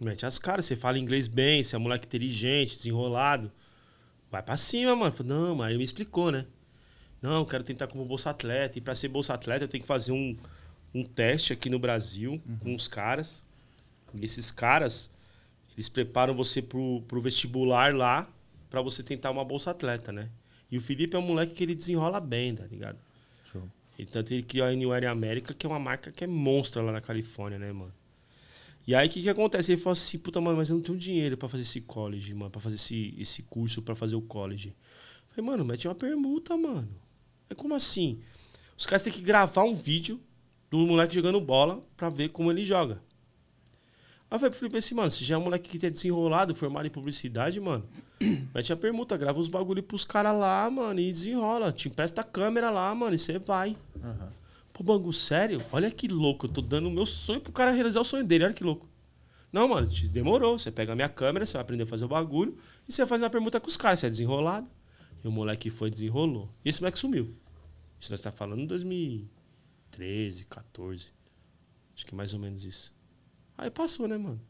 mete 0.00 0.24
as 0.24 0.38
caras, 0.38 0.64
você 0.64 0.74
fala 0.74 0.98
inglês 0.98 1.28
bem, 1.28 1.62
você 1.62 1.76
é 1.76 1.78
um 1.78 1.82
moleque 1.82 2.06
inteligente, 2.06 2.78
desenrolado. 2.78 3.52
Vai 4.30 4.42
pra 4.42 4.56
cima, 4.56 4.96
mano. 4.96 5.12
Falei, 5.12 5.32
não, 5.34 5.54
mas 5.54 5.68
ele 5.68 5.78
me 5.78 5.84
explicou, 5.84 6.32
né? 6.32 6.46
Não, 7.20 7.44
quero 7.44 7.62
tentar 7.62 7.88
como 7.88 8.06
bolsa 8.06 8.30
atleta. 8.30 8.78
E 8.78 8.80
pra 8.80 8.94
ser 8.94 9.08
bolsa 9.08 9.34
atleta 9.34 9.64
eu 9.64 9.68
tenho 9.68 9.82
que 9.82 9.86
fazer 9.86 10.12
um, 10.12 10.34
um 10.94 11.04
teste 11.04 11.52
aqui 11.52 11.68
no 11.68 11.78
Brasil 11.78 12.40
com 12.60 12.74
os 12.74 12.88
caras. 12.88 13.44
Esses 14.20 14.50
caras, 14.50 15.10
eles 15.74 15.88
preparam 15.88 16.34
você 16.34 16.60
pro, 16.60 17.02
pro 17.08 17.20
vestibular 17.20 17.94
lá 17.94 18.28
pra 18.68 18.82
você 18.82 19.02
tentar 19.02 19.30
uma 19.30 19.44
bolsa 19.44 19.70
atleta, 19.70 20.12
né? 20.12 20.28
E 20.70 20.76
o 20.76 20.80
Felipe 20.80 21.14
é 21.14 21.18
um 21.18 21.22
moleque 21.22 21.54
que 21.54 21.62
ele 21.62 21.74
desenrola 21.74 22.18
bem, 22.20 22.54
tá 22.54 22.64
ligado? 22.64 22.98
Show. 23.50 23.68
E 23.98 24.06
tanto 24.06 24.32
ele 24.32 24.42
criou 24.42 24.66
a 24.66 24.70
Anywhere 24.70 25.06
América, 25.06 25.52
que 25.52 25.66
é 25.66 25.68
uma 25.68 25.78
marca 25.78 26.10
que 26.10 26.24
é 26.24 26.26
monstra 26.26 26.82
lá 26.82 26.90
na 26.90 27.00
Califórnia, 27.00 27.58
né, 27.58 27.72
mano? 27.72 27.92
E 28.86 28.94
aí 28.94 29.06
o 29.06 29.10
que 29.10 29.22
que 29.22 29.28
acontece? 29.28 29.72
Ele 29.72 29.80
falou 29.80 29.92
assim, 29.92 30.18
puta, 30.18 30.40
mano, 30.40 30.56
mas 30.56 30.70
eu 30.70 30.76
não 30.76 30.82
tenho 30.82 30.98
dinheiro 30.98 31.36
pra 31.36 31.48
fazer 31.48 31.62
esse 31.62 31.80
college, 31.80 32.34
mano, 32.34 32.50
pra 32.50 32.60
fazer 32.60 32.76
esse, 32.76 33.14
esse 33.18 33.42
curso 33.42 33.82
pra 33.82 33.94
fazer 33.94 34.16
o 34.16 34.22
college. 34.22 34.68
Eu 34.68 35.34
falei, 35.34 35.50
mano, 35.50 35.64
mete 35.64 35.86
uma 35.86 35.94
permuta, 35.94 36.56
mano. 36.56 36.88
É 37.48 37.54
como 37.54 37.74
assim? 37.74 38.20
Os 38.76 38.86
caras 38.86 39.02
têm 39.02 39.12
que 39.12 39.20
gravar 39.20 39.62
um 39.62 39.74
vídeo 39.74 40.20
do 40.70 40.78
moleque 40.78 41.14
jogando 41.14 41.40
bola 41.40 41.84
pra 41.96 42.08
ver 42.08 42.30
como 42.30 42.50
ele 42.50 42.64
joga. 42.64 43.00
Aí 44.32 44.36
eu 44.36 44.40
falei 44.40 44.50
pro 44.50 44.60
Felipe 44.60 44.78
assim, 44.78 44.94
mano, 44.94 45.10
se 45.10 45.26
já 45.26 45.34
é 45.34 45.38
um 45.38 45.42
moleque 45.42 45.78
que 45.78 45.84
é 45.84 45.90
desenrolado, 45.90 46.54
formado 46.54 46.86
em 46.86 46.90
publicidade, 46.90 47.60
mano, 47.60 47.86
mete 48.54 48.72
a 48.72 48.76
permuta, 48.78 49.14
grava 49.14 49.38
os 49.38 49.50
bagulho 49.50 49.82
pros 49.82 50.06
caras 50.06 50.34
lá, 50.34 50.70
mano, 50.70 50.98
e 50.98 51.12
desenrola. 51.12 51.70
Te 51.70 51.88
empresta 51.88 52.22
a 52.22 52.24
câmera 52.24 52.70
lá, 52.70 52.94
mano, 52.94 53.14
e 53.14 53.18
você 53.18 53.38
vai. 53.38 53.76
Aham. 54.02 54.32
Pô, 54.72 54.82
Bangu, 54.82 55.12
sério? 55.12 55.62
Olha 55.70 55.90
que 55.90 56.08
louco. 56.08 56.46
Eu 56.46 56.50
tô 56.50 56.62
dando 56.62 56.88
o 56.88 56.90
meu 56.90 57.04
sonho 57.04 57.42
pro 57.42 57.52
cara 57.52 57.72
realizar 57.72 58.00
o 58.00 58.04
sonho 58.04 58.24
dele. 58.24 58.44
Olha 58.44 58.54
que 58.54 58.64
louco. 58.64 58.88
Não, 59.52 59.68
mano, 59.68 59.86
te 59.86 60.08
demorou. 60.08 60.58
Você 60.58 60.70
pega 60.70 60.94
a 60.94 60.96
minha 60.96 61.10
câmera, 61.10 61.44
você 61.44 61.52
vai 61.52 61.60
aprender 61.60 61.82
a 61.82 61.86
fazer 61.86 62.06
o 62.06 62.08
bagulho 62.08 62.56
e 62.88 62.92
você 62.92 63.02
vai 63.02 63.10
fazer 63.10 63.24
uma 63.24 63.30
pergunta 63.30 63.60
com 63.60 63.68
os 63.68 63.76
caras. 63.76 64.00
Você 64.00 64.06
é 64.06 64.08
desenrolado. 64.08 64.66
E 65.22 65.28
o 65.28 65.30
moleque 65.30 65.68
foi 65.68 65.90
desenrolou. 65.90 66.48
E 66.64 66.70
esse 66.70 66.80
moleque 66.80 66.98
sumiu. 66.98 67.36
Isso 68.00 68.10
nós 68.10 68.22
tá 68.22 68.32
falando 68.32 68.62
em 68.62 68.66
2013, 68.66 70.46
14. 70.46 71.08
Acho 71.94 72.06
que 72.06 72.14
mais 72.14 72.32
ou 72.32 72.40
menos 72.40 72.64
isso. 72.64 72.91
Aí 73.62 73.70
passou, 73.70 74.08
né, 74.08 74.18
mano? 74.18 74.40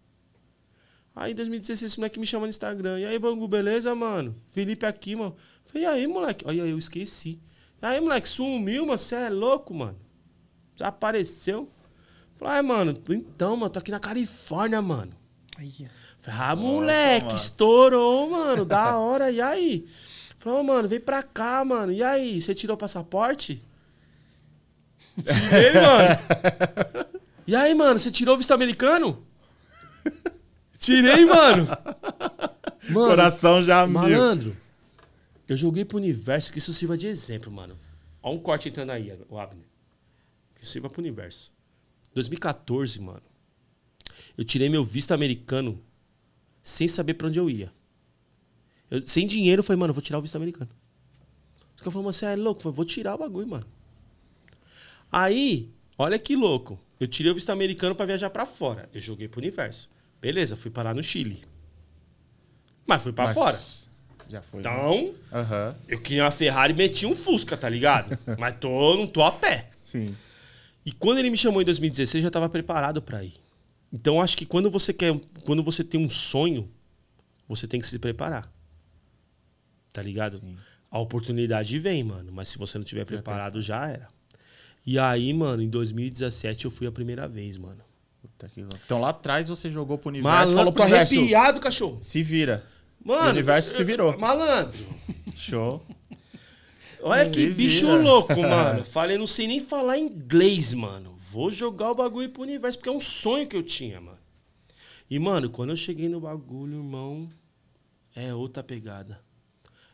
Aí 1.15 1.33
em 1.33 1.35
2016 1.35 1.83
esse 1.93 1.99
moleque 1.99 2.19
me 2.19 2.25
chama 2.27 2.47
no 2.47 2.51
Instagram. 2.51 2.99
E 2.99 3.05
aí, 3.05 3.19
Bangu, 3.19 3.47
beleza, 3.47 3.95
mano? 3.95 4.35
Felipe 4.49 4.87
aqui, 4.87 5.15
mano. 5.15 5.37
Falei, 5.67 5.83
e 5.83 5.87
aí, 5.87 6.07
moleque? 6.07 6.47
Olha, 6.49 6.63
eu 6.63 6.79
esqueci. 6.79 7.39
E 7.83 7.85
aí, 7.85 8.01
moleque, 8.01 8.27
sumiu, 8.27 8.87
mano. 8.87 8.97
Você 8.97 9.15
é 9.15 9.29
louco, 9.29 9.75
mano. 9.75 9.99
Desapareceu. 10.75 11.71
Falei, 12.39 12.61
ah, 12.61 12.63
mano, 12.63 12.99
então, 13.11 13.55
mano, 13.55 13.69
tô 13.69 13.81
aqui 13.81 13.91
na 13.91 14.01
Califórnia, 14.01 14.81
mano. 14.81 15.13
Aí, 15.59 15.87
Falei, 16.23 16.41
ah, 16.41 16.57
moleque, 16.57 17.27
mano. 17.27 17.37
estourou, 17.37 18.31
mano. 18.31 18.65
Da 18.65 18.97
hora. 18.99 19.31
E 19.31 19.43
aí? 19.43 19.87
Falei, 20.39 20.59
ô, 20.59 20.63
mano, 20.63 20.89
vem 20.89 21.01
pra 21.01 21.23
cá, 21.23 21.63
mano. 21.67 21.93
E 21.93 22.03
aí, 22.03 22.41
você 22.41 22.55
tirou 22.55 22.77
o 22.77 22.79
passaporte? 22.79 23.63
Tirei, 25.23 25.75
mano. 25.75 27.03
E 27.47 27.57
aí, 27.57 27.75
mano, 27.75 27.99
você 27.99 28.11
tirou 28.11 28.35
o 28.35 28.39
visto 28.39 28.53
americano? 28.53 29.27
Tirei, 30.79 31.25
mano. 31.25 31.69
Mano, 32.91 33.09
Coração 33.09 33.63
já 33.63 33.87
mil. 33.87 33.95
Malandro, 33.95 34.57
eu 35.49 35.57
joguei 35.57 35.85
pro 35.85 35.99
universo 35.99 36.53
que 36.53 36.59
isso 36.59 36.73
sirva 36.73 36.97
de 36.97 37.07
exemplo, 37.07 37.53
mano. 37.53 37.79
Ó 38.23 38.33
um 38.33 38.39
corte 38.39 38.69
entrando 38.69 38.91
aí, 38.91 39.17
o 39.29 39.39
Abner. 39.39 39.67
Que 40.55 40.63
isso 40.63 40.73
sirva 40.73 40.89
pro 40.91 41.01
universo. 41.01 41.53
2014, 42.15 43.01
mano. 43.01 43.23
Eu 44.37 44.45
tirei 44.45 44.69
meu 44.69 44.85
visto 44.85 45.13
americano 45.13 45.81
sem 46.63 46.87
saber 46.89 47.15
pra 47.15 47.29
onde 47.29 47.39
eu 47.39 47.51
ia. 47.51 47.73
Eu, 48.91 49.07
sem 49.07 49.27
dinheiro, 49.27 49.61
eu 49.61 49.65
falei, 49.65 49.79
mano, 49.79 49.91
eu 49.91 49.95
vou 49.95 50.03
tirar 50.03 50.19
o 50.19 50.23
visto 50.23 50.37
americano. 50.37 50.71
Os 51.75 51.81
caras 51.81 51.93
falaram, 51.93 52.13
você 52.13 52.27
é 52.27 52.37
louco? 52.37 52.61
Eu 52.61 52.63
falei, 52.65 52.77
vou 52.77 52.85
tirar 52.85 53.15
o 53.15 53.19
bagulho, 53.19 53.49
mano. 53.49 53.67
Aí, 55.11 55.71
olha 56.03 56.19
que 56.19 56.37
louco. 56.37 56.79
Eu 56.99 57.07
tirei 57.09 57.33
o 57.33 57.35
visto 57.35 57.51
americano 57.51 57.95
pra 57.95 58.07
viajar 58.07 58.31
pra 58.31 58.47
fora. 58.47 58.89
Eu 58.93 59.01
joguei 59.01 59.29
pro 59.29 59.41
universo. 59.41 59.91
Beleza, 60.21 60.57
fui 60.57 60.71
parar 60.71 60.95
no 60.95 61.03
Chile. 61.03 61.45
Mas 62.87 63.03
fui 63.03 63.13
pra 63.13 63.25
Mas 63.27 63.35
fora. 63.35 63.59
Já 64.29 64.41
foi. 64.41 64.61
Então, 64.61 65.15
Aham. 65.33 65.77
eu 65.89 66.01
queria 66.01 66.25
uma 66.25 66.31
Ferrari 66.31 66.73
e 66.73 66.77
meti 66.77 67.07
um 67.07 67.15
Fusca, 67.15 67.57
tá 67.57 67.69
ligado? 67.69 68.17
Mas 68.39 68.57
tô, 68.59 68.97
não 68.97 69.07
tô 69.07 69.23
a 69.23 69.33
pé. 69.33 69.71
Sim. 69.83 70.17
E 70.85 70.93
quando 70.93 71.19
ele 71.19 71.31
me 71.31 71.37
chamou 71.37 71.61
em 71.61 71.65
2016, 71.65 72.15
eu 72.17 72.23
já 72.23 72.29
estava 72.29 72.49
preparado 72.49 73.03
para 73.03 73.23
ir. 73.23 73.35
Então 73.93 74.21
acho 74.21 74.37
que 74.37 74.47
quando 74.47 74.71
você 74.71 74.93
quer, 74.93 75.15
quando 75.45 75.63
você 75.63 75.85
tem 75.85 76.01
um 76.01 76.09
sonho, 76.09 76.71
você 77.47 77.67
tem 77.67 77.79
que 77.81 77.87
se 77.87 77.99
preparar. 77.99 78.51
Tá 79.93 80.01
ligado? 80.03 80.39
Sim. 80.39 80.57
A 80.91 80.99
oportunidade 80.99 81.79
vem, 81.79 82.03
mano, 82.03 82.33
mas 82.33 82.49
se 82.49 82.59
você 82.59 82.79
não 82.79 82.85
tiver 82.85 83.05
preparado 83.05 83.61
já 83.61 83.89
era. 83.89 84.09
E 84.85 84.99
aí, 84.99 85.33
mano, 85.33 85.63
em 85.63 85.69
2017 85.69 86.65
eu 86.65 86.71
fui 86.71 86.87
a 86.87 86.93
primeira 86.93 87.29
vez, 87.29 87.57
mano. 87.57 87.83
Puta 88.21 88.49
que 88.49 88.61
louco. 88.61 88.79
Então 88.85 89.01
lá 89.01 89.11
atrás 89.11 89.49
você 89.49 89.71
jogou 89.71 89.99
pro 89.99 90.09
universo 90.09 90.37
Malandro, 90.37 90.57
falou 90.57 90.73
pro 90.73 90.83
universo, 90.83 91.15
arrepiado, 91.15 91.61
cachorro. 91.61 91.99
se 92.03 92.23
vira. 92.23 92.67
Mano, 93.05 93.27
o 93.27 93.31
universo 93.31 93.75
se 93.75 93.83
virou. 93.85 94.17
Malandro. 94.19 94.85
Show. 95.35 95.85
Olha 97.03 97.29
que 97.29 97.49
bicho 97.49 97.87
louco, 97.97 98.41
mano. 98.41 98.85
Falei, 98.85 99.19
não 99.19 99.27
sei 99.27 99.49
nem 99.49 99.59
falar 99.59 99.99
inglês, 99.99 100.73
mano. 100.73 101.17
Vou 101.19 101.51
jogar 101.51 101.91
o 101.91 101.95
bagulho 101.95 102.29
pro 102.31 102.43
universo, 102.43 102.79
porque 102.79 102.89
é 102.89 102.93
um 102.93 103.01
sonho 103.01 103.49
que 103.49 103.57
eu 103.57 103.63
tinha, 103.63 104.01
mano. 104.01 104.19
E, 105.11 105.19
mano, 105.19 105.51
quando 105.51 105.71
eu 105.71 105.77
cheguei 105.77 106.09
no 106.09 106.21
bagulho, 106.21 106.79
irmão, 106.79 107.29
é 108.15 108.33
outra 108.33 108.63
pegada. 108.63 109.21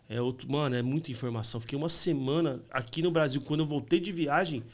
É 0.08 0.20
outro. 0.20 0.50
Mano, 0.50 0.74
é 0.74 0.82
muita 0.82 1.10
informação. 1.10 1.60
Fiquei 1.60 1.76
uma 1.76 1.88
semana 1.88 2.62
aqui 2.70 3.02
no 3.02 3.10
Brasil, 3.10 3.40
quando 3.42 3.60
eu 3.60 3.66
voltei 3.66 4.00
de 4.00 4.10
viagem, 4.10 4.64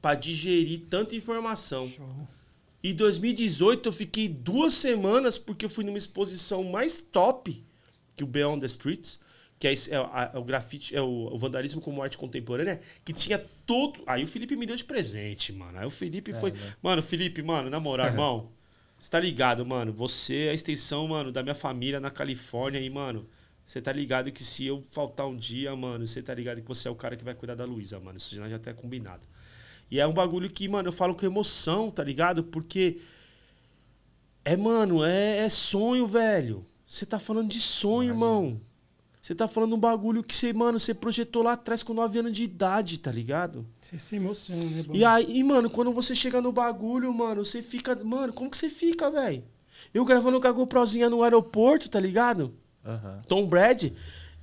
pra 0.00 0.14
digerir 0.14 0.82
tanta 0.88 1.16
informação. 1.16 1.90
E 2.82 2.92
2018 2.92 3.88
eu 3.88 3.92
fiquei 3.92 4.28
duas 4.28 4.74
semanas 4.74 5.38
porque 5.38 5.64
eu 5.64 5.70
fui 5.70 5.84
numa 5.84 5.96
exposição 5.98 6.62
mais 6.64 6.98
top 6.98 7.64
que 8.14 8.22
o 8.22 8.26
Beyond 8.26 8.60
the 8.60 8.66
Streets, 8.66 9.18
que 9.58 9.66
é, 9.66 9.72
é 9.72 10.30
é 10.34 10.38
o 10.38 10.44
grafite, 10.44 10.94
é 10.94 11.00
o, 11.00 11.30
o 11.32 11.38
vandalismo 11.38 11.80
como 11.80 12.02
arte 12.02 12.18
contemporânea, 12.18 12.80
que 13.04 13.12
tinha 13.12 13.38
todo. 13.66 14.02
Aí 14.06 14.22
o 14.22 14.26
Felipe 14.26 14.54
me 14.54 14.66
deu 14.66 14.76
de 14.76 14.84
presente, 14.84 15.52
mano. 15.52 15.78
Aí 15.78 15.86
o 15.86 15.90
Felipe 15.90 16.32
foi. 16.34 16.52
Mano, 16.82 17.02
Felipe, 17.02 17.42
mano, 17.42 17.70
na 17.70 17.80
moral, 17.80 18.06
irmão. 18.12 18.52
Você 19.00 19.10
tá 19.10 19.18
ligado, 19.18 19.66
mano? 19.66 19.92
Você 19.92 20.46
é 20.46 20.50
a 20.50 20.54
extensão, 20.54 21.08
mano, 21.08 21.32
da 21.32 21.42
minha 21.42 21.54
família 21.54 21.98
na 21.98 22.10
Califórnia 22.10 22.80
e, 22.80 22.88
mano. 22.88 23.26
Você 23.66 23.80
tá 23.80 23.92
ligado 23.92 24.30
que 24.30 24.44
se 24.44 24.66
eu 24.66 24.82
faltar 24.92 25.26
um 25.26 25.36
dia, 25.36 25.74
mano, 25.74 26.06
você 26.06 26.22
tá 26.22 26.34
ligado 26.34 26.60
que 26.60 26.68
você 26.68 26.86
é 26.86 26.90
o 26.90 26.94
cara 26.94 27.16
que 27.16 27.24
vai 27.24 27.34
cuidar 27.34 27.54
da 27.54 27.64
Luísa, 27.64 27.98
mano. 27.98 28.18
Isso 28.18 28.34
já, 28.34 28.48
já 28.48 28.58
tá 28.58 28.74
combinado. 28.74 29.22
E 29.90 29.98
é 29.98 30.06
um 30.06 30.12
bagulho 30.12 30.50
que, 30.50 30.68
mano, 30.68 30.88
eu 30.88 30.92
falo 30.92 31.14
com 31.14 31.24
emoção, 31.24 31.90
tá 31.90 32.02
ligado? 32.04 32.44
Porque. 32.44 33.00
É, 34.44 34.56
mano, 34.56 35.02
é, 35.02 35.38
é 35.38 35.48
sonho, 35.48 36.06
velho. 36.06 36.66
Você 36.86 37.06
tá 37.06 37.18
falando 37.18 37.48
de 37.48 37.60
sonho, 37.60 38.10
irmão. 38.10 38.60
Você 39.24 39.34
tá 39.34 39.48
falando 39.48 39.74
um 39.74 39.80
bagulho 39.80 40.22
que 40.22 40.36
você, 40.36 40.52
mano, 40.52 40.78
você 40.78 40.92
projetou 40.92 41.42
lá 41.42 41.52
atrás 41.52 41.82
com 41.82 41.94
9 41.94 42.18
anos 42.18 42.32
de 42.32 42.42
idade, 42.42 43.00
tá 43.00 43.10
ligado? 43.10 43.66
Você 43.80 43.98
se 43.98 44.16
emociona, 44.16 44.62
né, 44.64 44.82
Bob? 44.82 44.98
E 44.98 45.02
aí, 45.02 45.42
mano, 45.42 45.70
quando 45.70 45.90
você 45.92 46.14
chega 46.14 46.42
no 46.42 46.52
bagulho, 46.52 47.10
mano, 47.14 47.42
você 47.42 47.62
fica. 47.62 47.94
Mano, 48.04 48.34
como 48.34 48.50
que 48.50 48.58
você 48.58 48.68
fica, 48.68 49.10
velho? 49.10 49.42
Eu 49.94 50.04
gravando 50.04 50.38
com 50.38 50.46
a 50.46 50.52
GoProzinha 50.52 51.08
no 51.08 51.22
aeroporto, 51.22 51.88
tá 51.88 51.98
ligado? 51.98 52.54
Aham. 52.84 53.20
Tom 53.28 53.46
Brady. 53.46 53.94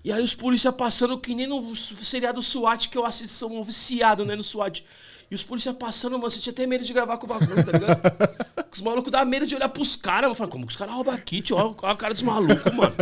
E 0.04 0.12
aí 0.12 0.24
os 0.24 0.34
polícia 0.34 0.72
passando 0.72 1.18
que 1.20 1.36
nem 1.36 1.46
no 1.46 1.76
seriado 1.76 2.42
SWAT 2.42 2.89
que 2.89 2.98
eu 2.98 3.06
assisto, 3.06 3.38
sou 3.38 3.52
um 3.52 3.64
viciado, 3.64 4.26
né, 4.26 4.36
no 4.36 4.44
SWAT. 4.44 4.84
E 5.30 5.36
os 5.36 5.44
polícia 5.44 5.74
passando, 5.74 6.18
mano, 6.18 6.30
você 6.30 6.39
tinha 6.39 6.52
até 6.52 6.68
medo 6.68 6.84
de 6.84 6.92
gravar 6.92 7.18
com 7.18 7.26
o 7.26 7.30
bagulho, 7.30 7.64
tá 7.64 7.72
ligado? 7.72 8.02
os 8.70 8.82
malucos 8.82 9.12
dão 9.12 9.24
medo 9.26 9.46
de 9.46 9.56
olhar 9.56 9.70
pros 9.70 9.96
caras, 9.96 10.24
mano. 10.24 10.36
Fala, 10.36 10.50
como 10.50 10.66
que 10.66 10.72
os 10.72 10.78
caras 10.78 10.94
roubam 10.94 11.18
kit? 11.18 11.54
Olha 11.54 11.74
olha 11.82 11.94
a 11.94 11.96
cara 11.96 12.14
dos 12.14 12.24
malucos, 12.24 12.74
mano. 12.74 12.96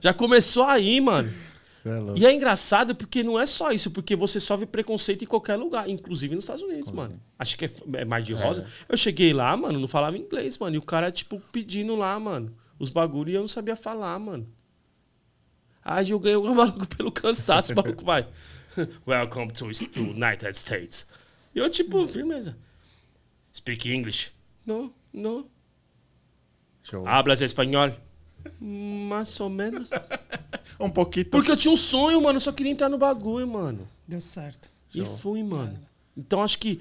Já 0.00 0.12
começou 0.12 0.64
aí, 0.64 1.00
mano. 1.00 1.32
É. 1.84 2.18
E 2.18 2.26
é 2.26 2.32
engraçado 2.32 2.96
porque 2.96 3.22
não 3.22 3.38
é 3.38 3.46
só 3.46 3.70
isso, 3.70 3.92
porque 3.92 4.16
você 4.16 4.40
sofre 4.40 4.66
preconceito 4.66 5.22
em 5.22 5.26
qualquer 5.26 5.54
lugar, 5.54 5.88
inclusive 5.88 6.34
nos 6.34 6.42
Estados 6.42 6.62
Unidos, 6.62 6.90
mano. 6.90 7.20
Acho 7.38 7.56
que 7.56 7.66
é, 7.66 7.70
é 7.94 8.04
Mar 8.04 8.20
de 8.20 8.32
Rosa. 8.32 8.66
Eu 8.88 8.96
cheguei 8.96 9.32
lá, 9.32 9.56
mano, 9.56 9.78
não 9.78 9.86
falava 9.86 10.18
inglês, 10.18 10.58
mano. 10.58 10.74
E 10.74 10.78
o 10.78 10.82
cara, 10.82 11.12
tipo, 11.12 11.40
pedindo 11.52 11.94
lá, 11.94 12.18
mano, 12.18 12.52
os 12.78 12.90
bagulho 12.90 13.30
e 13.30 13.34
eu 13.34 13.40
não 13.40 13.48
sabia 13.48 13.76
falar, 13.76 14.18
mano. 14.18 14.46
Aí 15.84 16.10
eu 16.10 16.18
ganhei 16.18 16.36
o 16.36 16.54
maluco 16.54 16.86
pelo 16.88 17.12
cansaço, 17.12 17.72
o 17.72 17.76
maluco 17.76 18.04
vai. 18.04 18.28
Welcome 19.06 19.52
to 19.52 19.66
the 19.70 20.00
United 20.00 20.56
States. 20.56 21.06
E 21.54 21.58
eu, 21.58 21.70
tipo, 21.70 22.06
firmeza. 22.06 22.56
Speak 23.54 23.90
English. 23.90 24.32
No, 24.66 24.92
no. 25.12 25.48
Show. 26.82 27.06
Hablas 27.06 27.40
espanhol? 27.40 27.92
Mais 28.60 29.40
ou 29.40 29.48
menos. 29.48 29.90
Um 30.80 30.90
pouquinho. 30.90 31.26
Porque 31.26 31.50
eu 31.50 31.56
tinha 31.56 31.72
um 31.72 31.76
sonho, 31.76 32.20
mano. 32.20 32.36
Eu 32.36 32.40
só 32.40 32.52
queria 32.52 32.72
entrar 32.72 32.88
no 32.88 32.98
bagulho, 32.98 33.46
mano. 33.46 33.88
Deu 34.06 34.20
certo. 34.20 34.70
E 34.92 35.04
fui, 35.06 35.42
mano. 35.42 35.78
Então 36.16 36.42
acho 36.42 36.58
que 36.58 36.80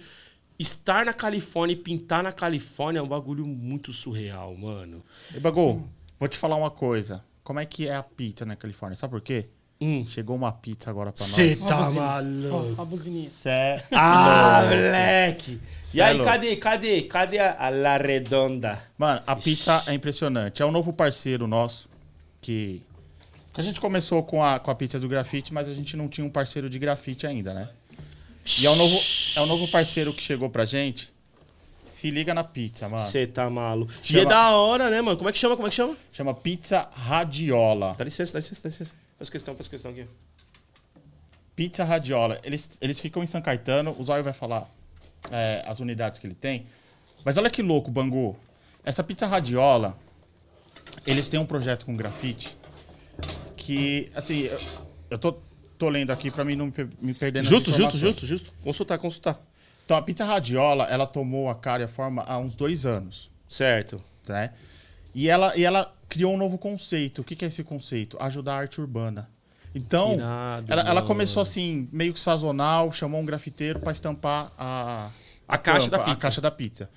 estar 0.58 1.06
na 1.06 1.14
Califórnia 1.14 1.74
e 1.74 1.78
pintar 1.78 2.24
na 2.24 2.32
Califórnia 2.32 3.00
é 3.00 3.02
um 3.04 3.08
bagulho 3.08 3.46
muito 3.46 3.92
surreal, 3.92 4.56
mano. 4.56 5.04
E, 5.36 5.40
Bagô, 5.40 5.82
vou 6.20 6.28
te 6.30 6.38
falar 6.38 6.56
uma 6.56 6.72
coisa. 6.72 7.24
Como 7.44 7.60
é 7.60 7.66
que 7.66 7.88
é 7.88 7.96
a 7.96 8.04
pizza 8.04 8.46
na 8.46 8.56
Califórnia? 8.56 8.96
Sabe 8.98 9.12
por 9.12 9.22
quê? 9.22 9.48
Hum. 9.80 10.06
Chegou 10.08 10.36
uma 10.36 10.52
pizza 10.54 10.90
agora 10.90 11.12
pra 11.12 11.22
nós. 11.22 11.36
Cê 11.36 11.58
a 11.62 11.68
tá 11.68 11.92
maluco. 11.92 12.76
Ó, 12.78 12.82
a 12.82 12.86
buzininha. 12.86 13.28
Cé 13.30 13.84
Ah, 13.92 14.62
louco. 14.62 14.76
moleque. 14.76 15.62
Cê 15.84 15.98
E 15.98 16.02
aí, 16.02 16.20
é 16.20 16.24
cadê, 16.24 16.56
cadê? 16.56 17.02
Cadê 17.04 17.40
a, 17.40 17.56
a 17.66 17.70
La 17.70 17.98
Redonda? 17.98 18.82
Mano, 18.98 19.22
a 19.28 19.36
pizza 19.36 19.84
é 19.88 19.94
impressionante. 19.94 20.62
É 20.62 20.66
um 20.66 20.72
novo 20.72 20.94
parceiro 20.94 21.46
nosso 21.46 21.90
que. 22.42 22.82
A 23.58 23.62
gente 23.62 23.80
começou 23.80 24.24
com 24.24 24.44
a, 24.44 24.60
com 24.60 24.72
a 24.72 24.76
pizza 24.76 25.00
do 25.00 25.08
grafite, 25.08 25.54
mas 25.54 25.70
a 25.70 25.74
gente 25.74 25.96
não 25.96 26.08
tinha 26.10 26.26
um 26.26 26.30
parceiro 26.30 26.70
de 26.70 26.78
grafite 26.80 27.26
ainda, 27.28 27.54
né? 27.54 27.70
E 28.60 28.66
é 28.66 28.70
um 28.70 28.76
novo, 28.76 29.00
é 29.36 29.42
um 29.42 29.46
novo 29.46 29.68
parceiro 29.68 30.14
que 30.14 30.22
chegou 30.22 30.50
pra 30.50 30.66
gente. 30.66 31.12
Se 31.84 32.10
liga 32.10 32.34
na 32.34 32.44
pizza, 32.44 32.88
mano. 32.90 33.02
Você 33.04 33.26
tá 33.28 33.50
maluco. 33.50 33.92
E 34.04 34.08
Chama- 34.08 34.22
é 34.22 34.26
da 34.26 34.52
hora, 34.56 34.90
né, 34.90 35.02
mano? 35.02 35.18
Como 35.18 35.30
é 35.30 35.34
que 35.34 35.38
chama? 35.40 35.56
Como 35.56 35.68
é 35.68 35.70
que 35.70 35.76
chama? 35.76 35.96
Chama 36.12 36.34
Pizza 36.34 36.88
Radiola. 36.92 37.96
Dá 37.98 38.04
licença, 38.04 38.34
dá 38.34 38.40
licença, 38.40 38.62
dá 38.64 38.70
licença. 38.70 38.96
Faz 39.18 39.30
questão, 39.30 39.56
faz 39.56 39.68
questão 39.68 39.92
aqui. 39.92 40.06
Pizza 41.56 41.84
Radiola. 41.84 42.40
Eles, 42.44 42.78
eles 42.82 43.00
ficam 43.00 43.24
em 43.24 43.28
São 43.28 43.42
Caetano. 43.42 43.96
O 43.98 44.04
Zóio 44.04 44.24
vai 44.24 44.34
falar 44.34 44.70
é, 45.32 45.64
as 45.66 45.80
unidades 45.80 46.20
que 46.20 46.28
ele 46.28 46.36
tem. 46.36 46.66
Mas 47.24 47.38
olha 47.38 47.50
que 47.50 47.62
louco, 47.62 47.90
Bangu. 47.90 48.36
Essa 48.84 49.04
Pizza 49.04 49.26
Radiola, 49.26 49.98
eles 51.08 51.30
têm 51.30 51.40
um 51.40 51.46
projeto 51.46 51.86
com 51.86 51.96
grafite 51.96 52.58
que, 53.56 54.12
assim, 54.14 54.42
eu, 54.42 54.60
eu 55.12 55.18
tô, 55.18 55.38
tô 55.78 55.90
lendo 55.90 56.12
aqui 56.12 56.30
pra 56.32 56.44
mim 56.46 56.56
não 56.56 56.66
me, 56.68 56.72
per- 56.72 56.88
me 57.02 57.14
perder 57.14 57.40
nas 57.40 57.48
Justo, 57.50 57.72
justo, 57.72 57.98
justo, 57.98 58.26
justo. 58.26 58.54
Consultar, 58.64 58.98
consultar. 58.98 59.40
Então, 59.86 59.96
a 59.98 60.02
Pizza 60.02 60.26
Radiola, 60.26 60.86
ela 60.86 61.06
tomou 61.06 61.50
a 61.50 61.56
cara 61.56 61.84
e 61.84 61.86
a 61.86 61.88
forma 61.88 62.24
há 62.24 62.38
uns 62.38 62.56
dois 62.56 62.86
anos, 62.86 63.30
Certo. 63.48 64.02
né? 64.28 64.52
E 65.14 65.30
ela, 65.30 65.56
e 65.56 65.64
ela 65.64 65.94
criou 66.10 66.34
um 66.34 66.38
novo 66.38 66.58
conceito. 66.58 67.22
O 67.22 67.24
que, 67.24 67.36
que 67.36 67.46
é 67.46 67.48
esse 67.48 67.64
conceito? 67.64 68.18
Ajudar 68.20 68.56
a 68.56 68.58
arte 68.58 68.82
urbana. 68.82 69.30
Então, 69.74 70.14
Irado, 70.16 70.72
ela, 70.72 70.82
ela 70.84 71.02
começou 71.02 71.42
assim, 71.42 71.88
meio 71.92 72.14
que 72.14 72.20
sazonal, 72.20 72.92
chamou 72.92 73.22
um 73.22 73.26
grafiteiro 73.26 73.80
pra 73.80 73.92
estampar 73.92 74.52
a, 74.58 75.12
A 75.48 75.58
caixa 75.58 75.90
da 75.90 75.98
tampa, 75.98 76.10
pizza. 76.12 76.18
A 76.18 76.22
caixa 76.30 76.42
da 76.42 76.52
pizza. 76.52 76.90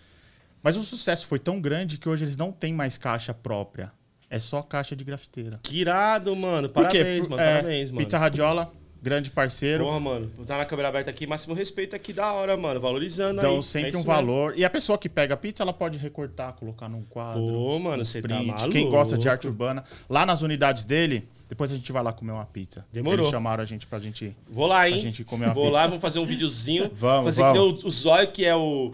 Mas 0.62 0.76
o 0.76 0.82
sucesso 0.82 1.26
foi 1.26 1.38
tão 1.38 1.60
grande 1.60 1.98
que 1.98 2.08
hoje 2.08 2.24
eles 2.24 2.36
não 2.36 2.50
têm 2.52 2.72
mais 2.72 2.96
caixa 2.96 3.34
própria. 3.34 3.92
É 4.30 4.38
só 4.38 4.60
caixa 4.62 4.94
de 4.94 5.04
grafiteira. 5.04 5.58
Que 5.62 5.80
irado, 5.80 6.34
mano. 6.36 6.68
Parabéns, 6.68 7.26
Por- 7.26 7.30
mano. 7.30 7.42
é, 7.42 7.56
Parabéns, 7.56 7.90
mano. 7.90 8.04
Pizza 8.04 8.18
Radiola, 8.18 8.70
grande 9.02 9.30
parceiro. 9.30 9.84
Porra, 9.84 9.98
mano. 10.00 10.30
Vou 10.36 10.44
dar 10.44 10.58
na 10.58 10.64
câmera 10.66 10.88
aberta 10.88 11.08
aqui. 11.08 11.26
Máximo 11.26 11.54
respeito 11.54 11.96
aqui 11.96 12.12
da 12.12 12.30
hora, 12.32 12.56
mano. 12.56 12.78
Valorizando 12.78 13.40
Dão 13.40 13.50
aí. 13.50 13.56
Então, 13.56 13.62
sempre 13.62 13.88
É 13.88 13.96
um 13.96 14.00
isso 14.00 14.08
mesmo. 14.08 14.12
valor. 14.26 14.54
E 14.58 14.64
a 14.64 14.70
pessoa 14.70 14.98
que 14.98 15.08
pega 15.08 15.32
a 15.32 15.36
pizza, 15.36 15.62
ela 15.62 15.72
pode 15.72 15.98
recortar, 15.98 16.52
colocar 16.54 16.88
num 16.90 17.02
quadro. 17.04 17.40
Pô, 17.40 17.78
mano, 17.78 18.04
você 18.04 18.20
tá 18.20 18.34
maluco. 18.42 18.68
Quem 18.70 18.90
gosta 18.90 19.16
de 19.16 19.28
arte 19.28 19.46
urbana, 19.46 19.82
lá 20.10 20.26
nas 20.26 20.42
unidades 20.42 20.84
dele, 20.84 21.26
depois 21.48 21.72
a 21.72 21.76
gente 21.76 21.90
vai 21.90 22.02
lá 22.02 22.12
comer 22.12 22.32
uma 22.32 22.44
pizza. 22.44 22.84
Demorou. 22.92 23.20
Eles 23.20 23.30
chamaram 23.30 23.62
a 23.62 23.66
gente 23.66 23.86
pra 23.86 23.98
gente. 23.98 24.36
Vou 24.50 24.66
lá, 24.66 24.86
hein? 24.86 24.96
Pra 24.96 25.02
gente 25.02 25.24
comer 25.24 25.46
uma 25.46 25.54
Vou 25.54 25.64
pizza. 25.64 25.74
lá, 25.74 25.86
vamos 25.86 26.02
fazer 26.02 26.18
um 26.18 26.26
videozinho. 26.26 26.90
Vamos, 26.94 27.24
fazer 27.34 27.40
vamos. 27.40 27.80
que 27.80 27.86
o, 27.86 27.88
o 27.88 27.90
Zóio, 27.90 28.30
que 28.30 28.44
é 28.44 28.54
o... 28.54 28.92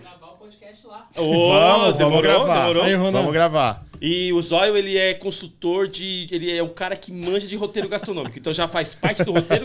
podcast 0.54 0.86
lá. 0.86 1.08
Ô, 1.16 1.48
vamos, 1.52 1.96
demorou, 1.96 1.98
vamos 1.98 2.22
gravar. 2.22 2.60
demorou. 2.60 2.82
Aí, 2.82 2.94
Ronan. 2.94 3.12
Vamos 3.18 3.32
gravar. 3.32 3.84
E 4.00 4.32
o 4.32 4.42
Zóio, 4.42 4.76
ele 4.76 4.98
é 4.98 5.14
consultor 5.14 5.88
de... 5.88 6.26
Ele 6.30 6.54
é 6.54 6.62
um 6.62 6.68
cara 6.68 6.94
que 6.96 7.10
manja 7.12 7.46
de 7.46 7.56
roteiro 7.56 7.88
gastronômico. 7.88 8.38
Então 8.38 8.52
já 8.52 8.68
faz 8.68 8.94
parte 8.94 9.24
do 9.24 9.32
roteiro 9.32 9.64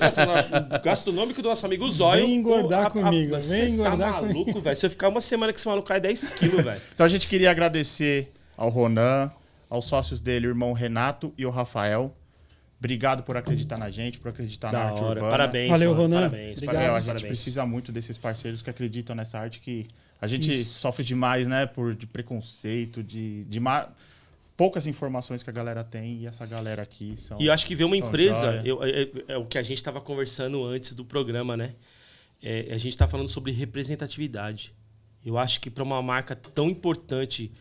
gastronômico, 0.84 1.42
do 1.42 1.50
nosso 1.50 1.66
amigo 1.66 1.90
Zóio. 1.90 2.26
Vem 2.26 2.36
engordar 2.36 2.88
O- 2.88 2.92
comigo, 2.92 3.32
vem 3.32 3.42
Você 3.42 3.68
engordar 3.70 4.14
tá 4.14 4.20
comigo. 4.20 4.40
maluco, 4.40 4.62
velho? 4.62 4.76
Se 4.78 4.86
eu 4.86 4.90
ficar 4.90 5.10
uma 5.10 5.22
semana 5.22 5.52
que 5.52 5.60
esse 5.60 5.68
maluco 5.68 5.88
cai 5.88 6.00
10 6.00 6.30
quilos, 6.30 6.64
velho. 6.64 6.82
Então 6.94 7.06
a 7.06 7.10
gente 7.10 7.28
queria 7.28 7.52
agradecer 7.52 8.32
ao 8.56 8.70
Ronan, 8.70 9.32
aos 9.70 9.86
sócios 9.86 10.22
dele, 10.22 10.48
o 10.48 10.52
irmão 10.52 10.74
Renato 10.74 11.34
e 11.38 11.46
o 11.46 11.50
Rafael. 11.50 12.16
Obrigado 12.78 13.24
por 13.24 13.36
acreditar 13.36 13.78
na 13.78 13.90
gente, 13.90 14.20
por 14.20 14.30
acreditar 14.30 14.72
na 14.72 14.80
Da 14.80 14.86
arte 14.86 15.00
hora. 15.04 15.16
urbana. 15.16 15.32
Parabéns, 15.32 15.70
Valeu, 15.70 15.90
mano. 15.92 16.02
Ronan. 16.04 16.16
Parabéns, 16.30 16.58
Obrigado. 16.60 16.74
Meu, 16.76 16.80
a 16.80 16.84
parabéns, 16.86 17.00
gente 17.04 17.08
parabéns. 17.08 17.28
precisa 17.28 17.66
muito 17.66 17.92
desses 17.92 18.18
parceiros 18.18 18.62
que 18.62 18.70
acreditam 18.70 19.14
nessa 19.16 19.38
arte 19.38 19.60
que 19.60 19.86
a 20.22 20.28
gente 20.28 20.54
Isso. 20.54 20.80
sofre 20.80 21.04
demais, 21.04 21.48
né? 21.48 21.66
Por 21.66 21.96
de 21.96 22.06
preconceito, 22.08 23.02
de, 23.04 23.44
de 23.46 23.60
ma- 23.60 23.90
poucas 24.58 24.86
informações 24.88 25.42
que 25.44 25.50
a 25.50 25.54
galera 25.54 25.84
tem 25.84 26.18
e 26.22 26.28
essa 26.28 26.46
galera 26.46 26.82
aqui 26.82 27.16
são. 27.18 27.40
E 27.40 27.46
eu 27.48 27.54
acho 27.54 27.66
que 27.66 27.76
ver 27.76 27.86
uma 27.86 27.96
empresa, 27.98 28.62
eu- 28.66 28.84
é, 28.84 28.90
é- 29.04 29.10
é 29.30 29.38
o 29.38 29.46
que 29.46 29.58
a 29.58 29.64
gente 29.64 29.78
estava 29.78 30.02
conversando 30.02 30.64
antes 30.66 30.94
do 30.94 31.06
programa, 31.06 31.56
né? 31.56 31.76
É, 32.42 32.68
a 32.72 32.78
gente 32.78 32.90
está 32.90 33.08
falando 33.08 33.28
sobre 33.30 33.52
representatividade. 33.54 34.74
Eu 35.26 35.38
acho 35.38 35.60
que 35.60 35.70
para 35.70 35.84
uma 35.84 36.02
marca 36.02 36.36
tão 36.36 36.70
importante, 36.70 37.52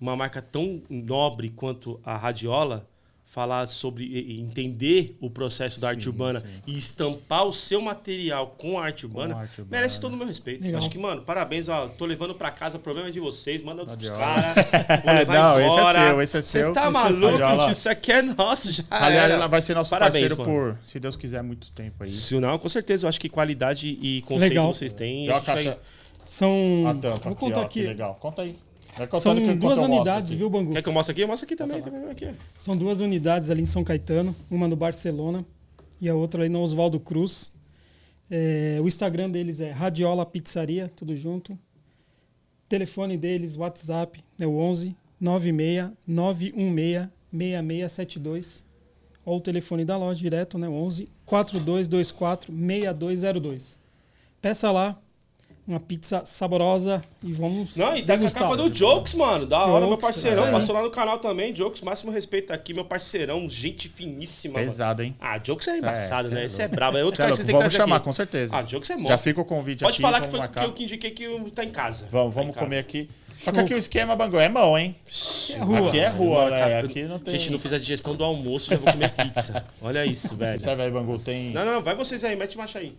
uma 0.00 0.16
marca 0.16 0.42
tão 0.42 0.82
nobre 0.90 1.50
quanto 1.50 2.00
a 2.04 2.16
Radiola, 2.16 2.88
falar 3.34 3.66
sobre 3.66 4.38
entender 4.40 5.16
o 5.20 5.28
processo 5.28 5.80
da 5.80 5.88
arte 5.88 6.04
Sim, 6.04 6.10
urbana 6.10 6.38
sim. 6.38 6.46
e 6.68 6.78
estampar 6.78 7.44
o 7.44 7.52
seu 7.52 7.80
material 7.80 8.54
com 8.56 8.78
a 8.78 8.84
arte 8.84 9.06
urbana, 9.06 9.34
arte 9.36 9.60
urbana. 9.60 9.76
merece 9.76 10.00
todo 10.00 10.14
o 10.14 10.16
meu 10.16 10.24
respeito. 10.24 10.62
Legal. 10.62 10.78
Acho 10.78 10.88
que, 10.88 10.96
mano, 10.98 11.22
parabéns, 11.22 11.68
ó, 11.68 11.88
tô 11.88 12.06
levando 12.06 12.32
pra 12.32 12.52
casa, 12.52 12.78
problema 12.78 13.08
é 13.08 13.10
de 13.10 13.18
vocês, 13.18 13.60
manda 13.60 13.82
outros 13.82 14.08
Radiola. 14.08 14.24
caras, 14.54 15.02
vou 15.04 15.14
levar 15.14 15.34
Não, 15.34 15.60
esse 15.60 15.68
é 15.68 15.80
embora. 15.80 15.98
seu, 16.08 16.22
esse 16.22 16.36
é 16.38 16.42
seu. 16.42 16.68
Você 16.68 16.74
tá 16.74 16.86
é 16.86 16.90
maluco? 16.90 17.70
Isso 17.72 17.88
aqui 17.88 18.12
é 18.12 18.22
nosso 18.22 18.70
já. 18.70 18.84
Aliás, 18.88 19.32
ela 19.32 19.48
vai 19.48 19.60
ser 19.60 19.74
nosso 19.74 19.90
Parabéns, 19.90 20.28
parceiro 20.32 20.50
mano. 20.50 20.74
por, 20.76 20.86
se 20.86 21.00
Deus 21.00 21.16
quiser, 21.16 21.42
muito 21.42 21.72
tempo 21.72 22.04
aí. 22.04 22.10
Se 22.10 22.38
não, 22.38 22.56
com 22.56 22.68
certeza, 22.68 23.04
eu 23.04 23.08
acho 23.08 23.20
que 23.20 23.28
qualidade 23.28 23.88
e 24.00 24.22
conceito 24.22 24.50
Legal. 24.50 24.72
vocês 24.72 24.92
têm. 24.92 25.26
Deu 25.26 25.34
a 25.34 25.38
a 25.38 25.40
gente 25.40 25.46
vai- 25.46 25.64
caixa, 25.64 25.78
São. 26.24 26.86
a 26.86 26.94
tampa 26.94 27.18
Vou 27.18 27.32
aqui, 27.32 27.40
contar 27.40 27.60
ó, 27.62 27.64
que 27.66 27.80
aqui. 27.80 27.88
legal. 27.88 28.14
Conta 28.20 28.42
aí. 28.42 28.56
Vai 28.96 29.20
São 29.20 29.36
enquanto 29.36 29.60
duas 29.60 29.78
unidades, 29.80 30.32
viu, 30.32 30.48
Bangu? 30.48 30.72
Quer 30.72 30.82
que 30.82 30.88
eu 30.88 30.92
mostre 30.92 31.12
aqui? 31.12 31.22
Eu 31.22 31.28
mostro 31.28 31.44
aqui 31.46 31.56
também. 31.56 31.82
também 31.82 32.10
aqui. 32.10 32.30
São 32.60 32.76
duas 32.76 33.00
unidades 33.00 33.50
ali 33.50 33.62
em 33.62 33.66
São 33.66 33.82
Caetano, 33.82 34.34
uma 34.50 34.68
no 34.68 34.76
Barcelona 34.76 35.44
e 36.00 36.08
a 36.08 36.14
outra 36.14 36.42
ali 36.42 36.48
no 36.48 36.60
Oswaldo 36.60 37.00
Cruz. 37.00 37.52
É, 38.30 38.78
o 38.80 38.86
Instagram 38.86 39.30
deles 39.30 39.60
é 39.60 39.70
Radiola 39.70 40.24
Pizzaria, 40.24 40.90
tudo 40.94 41.16
junto. 41.16 41.58
Telefone 42.68 43.16
deles, 43.16 43.56
WhatsApp, 43.56 44.22
é 44.40 44.46
o 44.46 44.56
11 44.56 44.96
96 45.20 45.90
916 46.06 47.08
6672. 47.32 48.64
Ou 49.24 49.38
o 49.38 49.40
telefone 49.40 49.84
da 49.84 49.96
loja 49.96 50.20
direto, 50.20 50.58
né? 50.58 50.68
11 50.68 51.08
4224 51.26 52.52
6202. 52.52 53.78
Peça 54.40 54.70
lá 54.70 54.98
uma 55.66 55.80
pizza 55.80 56.22
saborosa 56.26 57.02
e 57.22 57.32
vamos. 57.32 57.74
Não, 57.76 57.96
e 57.96 58.02
tá 58.02 58.18
com 58.18 58.26
a 58.26 58.30
capa 58.30 58.56
do 58.56 58.68
Jokes, 58.70 59.14
mano. 59.14 59.46
Da 59.46 59.60
hora, 59.64 59.80
meu 59.86 59.90
Jokes, 59.96 60.04
parceirão. 60.06 60.32
isso 60.38 60.44
aí. 60.46 60.52
Passou 60.52 60.74
lá 60.74 60.82
no 60.82 60.90
canal 60.90 61.18
também. 61.18 61.52
Jokes, 61.54 61.80
máximo 61.80 62.12
respeito 62.12 62.52
aqui, 62.52 62.74
meu 62.74 62.84
parceirão. 62.84 63.48
Gente 63.48 63.88
finíssima, 63.88 64.54
mano. 64.58 64.66
Pesado, 64.70 65.02
hein? 65.02 65.16
Ah, 65.18 65.38
Jokes 65.38 65.66
é 65.68 65.78
embaçado, 65.78 66.28
É, 66.28 66.30
cê 66.30 66.34
né? 66.34 66.42
é 66.42 66.46
Esse 66.46 66.62
é 66.62 66.68
brabo. 66.68 66.98
É 66.98 67.04
outro 67.04 67.22
é 67.22 67.24
cara 67.24 67.30
que 67.30 67.36
você 67.38 67.44
tem 67.44 67.54
que 67.54 67.60
trazer 67.60 67.76
chamar, 67.78 67.96
aqui. 67.96 68.04
com 68.04 68.12
certeza. 68.12 68.54
Ah, 68.56 68.62
Jokes 68.62 68.90
é 68.90 68.94
monstro. 68.94 69.08
Já 69.10 69.18
fica 69.18 69.40
o 69.40 69.44
convite 69.44 69.80
Pode 69.84 69.94
aqui. 69.94 70.02
falar 70.02 70.20
que 70.20 70.28
foi 70.28 70.38
marcar. 70.38 70.60
que 70.60 70.66
eu 70.66 70.72
que 70.72 70.82
indiquei 70.82 71.10
que 71.12 71.50
tá 71.54 71.64
em 71.64 71.70
casa. 71.70 72.06
Vamos, 72.10 72.34
Tá 72.34 72.40
vamos 72.40 72.54
casa. 72.54 72.66
comer 72.66 72.78
aqui. 72.78 73.08
Só 73.38 73.50
que 73.50 73.60
aqui 73.60 73.74
o 73.74 73.78
esquema, 73.78 74.14
Bangu, 74.14 74.38
é 74.38 74.48
mão, 74.48 74.78
hein? 74.78 74.94
É 75.50 75.58
rua. 75.58 75.88
Aqui 75.88 75.98
é 75.98 76.08
rua, 76.08 76.44
Mano, 76.44 76.50
cara, 76.56 76.80
Aqui 76.80 77.02
não 77.02 77.18
tem... 77.18 77.36
Gente, 77.36 77.50
não 77.50 77.58
fiz 77.58 77.72
a 77.72 77.78
digestão 77.78 78.14
do 78.14 78.22
almoço, 78.22 78.70
já 78.70 78.76
vou 78.78 78.90
comer 78.92 79.10
pizza. 79.12 79.66
Olha 79.82 80.06
isso, 80.06 80.28
Você 80.28 80.34
velho. 80.36 80.60
serve 80.60 80.82
aí, 80.82 80.90
Bangu, 80.90 81.18
tem... 81.18 81.50
Não, 81.50 81.64
não, 81.64 81.82
vai 81.82 81.94
vocês 81.96 82.22
aí, 82.22 82.36
mete 82.36 82.56
marcha 82.56 82.78
aí. 82.78 82.94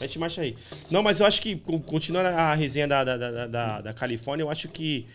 Mete 0.00 0.18
marcha 0.18 0.40
aí. 0.42 0.56
Não, 0.90 1.02
mas 1.02 1.20
eu 1.20 1.26
acho 1.26 1.40
que, 1.42 1.56
co- 1.56 1.80
continuando 1.80 2.28
a 2.28 2.54
resenha 2.54 2.86
da, 2.88 3.04
da, 3.04 3.16
da, 3.16 3.46
da, 3.46 3.80
da 3.80 3.92
Califórnia, 3.92 4.42
eu 4.44 4.50
acho 4.50 4.68
que. 4.68 5.06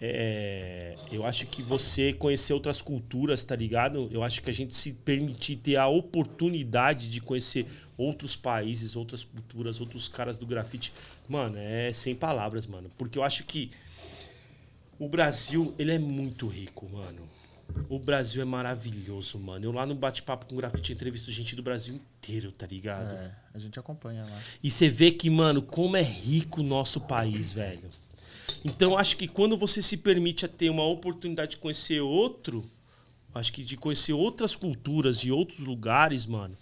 é, 0.00 0.96
eu 1.10 1.24
acho 1.24 1.46
que 1.46 1.62
você 1.62 2.12
conhecer 2.12 2.52
outras 2.52 2.82
culturas, 2.82 3.42
tá 3.44 3.54
ligado? 3.56 4.08
Eu 4.12 4.22
acho 4.22 4.42
que 4.42 4.50
a 4.50 4.52
gente 4.52 4.74
se 4.74 4.92
permitir 4.92 5.56
ter 5.56 5.76
a 5.76 5.86
oportunidade 5.88 7.08
de 7.08 7.20
conhecer 7.20 7.66
outros 7.96 8.36
países, 8.36 8.96
outras 8.96 9.24
culturas, 9.24 9.80
outros 9.80 10.08
caras 10.08 10.36
do 10.36 10.44
grafite, 10.46 10.92
mano, 11.28 11.56
é 11.58 11.92
sem 11.92 12.14
palavras, 12.14 12.66
mano. 12.66 12.90
Porque 12.98 13.16
eu 13.16 13.22
acho 13.22 13.44
que 13.44 13.70
o 14.98 15.08
Brasil, 15.08 15.74
ele 15.78 15.92
é 15.92 15.98
muito 15.98 16.46
rico, 16.48 16.88
mano. 16.92 17.22
O 17.88 17.98
Brasil 17.98 18.40
é 18.42 18.44
maravilhoso, 18.44 19.38
mano. 19.38 19.64
Eu 19.64 19.72
lá 19.72 19.84
no 19.84 19.94
bate-papo 19.94 20.46
com 20.46 20.56
grafite 20.56 20.92
entrevisto 20.92 21.30
gente 21.30 21.54
do 21.56 21.62
Brasil 21.62 21.94
inteiro, 21.94 22.52
tá 22.52 22.66
ligado? 22.66 23.14
É, 23.14 23.34
a 23.52 23.58
gente 23.58 23.78
acompanha 23.78 24.24
lá. 24.24 24.40
E 24.62 24.70
você 24.70 24.88
vê 24.88 25.10
que, 25.10 25.28
mano, 25.28 25.62
como 25.62 25.96
é 25.96 26.02
rico 26.02 26.60
o 26.60 26.64
nosso 26.64 27.00
país, 27.00 27.52
velho. 27.52 27.88
Então, 28.64 28.96
acho 28.96 29.16
que 29.16 29.28
quando 29.28 29.56
você 29.56 29.82
se 29.82 29.96
permite 29.96 30.44
a 30.44 30.48
ter 30.48 30.70
uma 30.70 30.84
oportunidade 30.84 31.52
de 31.52 31.56
conhecer 31.58 32.00
outro, 32.00 32.64
acho 33.34 33.52
que 33.52 33.64
de 33.64 33.76
conhecer 33.76 34.12
outras 34.12 34.56
culturas 34.56 35.18
e 35.18 35.30
outros 35.30 35.60
lugares, 35.60 36.26
mano, 36.26 36.56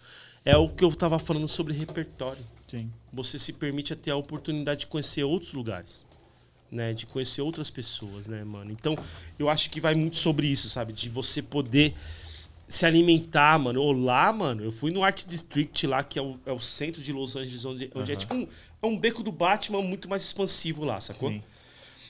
é 0.44 0.56
o 0.56 0.68
que 0.68 0.84
eu 0.84 0.92
tava 0.94 1.18
falando 1.18 1.48
sobre 1.48 1.72
repertório. 1.72 2.44
Sim. 2.68 2.90
Você 3.12 3.38
se 3.38 3.52
permite 3.52 3.92
a 3.92 3.96
ter 3.96 4.10
a 4.10 4.16
oportunidade 4.16 4.80
de 4.80 4.86
conhecer 4.86 5.22
outros 5.22 5.52
lugares, 5.52 6.06
né? 6.72 6.94
De 6.94 7.06
conhecer 7.06 7.42
outras 7.42 7.70
pessoas, 7.70 8.26
né, 8.26 8.42
mano? 8.42 8.72
Então, 8.72 8.96
eu 9.38 9.48
acho 9.48 9.70
que 9.70 9.80
vai 9.80 9.94
muito 9.94 10.16
sobre 10.16 10.46
isso, 10.46 10.68
sabe? 10.70 10.92
De 10.92 11.08
você 11.08 11.42
poder 11.42 11.94
se 12.66 12.86
alimentar, 12.86 13.58
mano. 13.58 13.80
Ou 13.80 13.92
lá, 13.92 14.32
mano, 14.32 14.64
eu 14.64 14.72
fui 14.72 14.90
no 14.90 15.04
Art 15.04 15.26
District 15.26 15.86
lá, 15.86 16.02
que 16.02 16.18
é 16.18 16.22
o, 16.22 16.40
é 16.46 16.52
o 16.52 16.60
centro 16.60 17.02
de 17.02 17.12
Los 17.12 17.36
Angeles, 17.36 17.64
onde, 17.64 17.90
onde 17.94 18.12
é 18.12 18.16
tipo 18.16 18.34
um, 18.34 18.48
é 18.82 18.86
um 18.86 18.98
beco 18.98 19.22
do 19.22 19.30
Batman 19.30 19.82
muito 19.82 20.08
mais 20.08 20.22
expansivo 20.22 20.84
lá, 20.84 21.00
sacou? 21.00 21.28
Sim. 21.28 21.42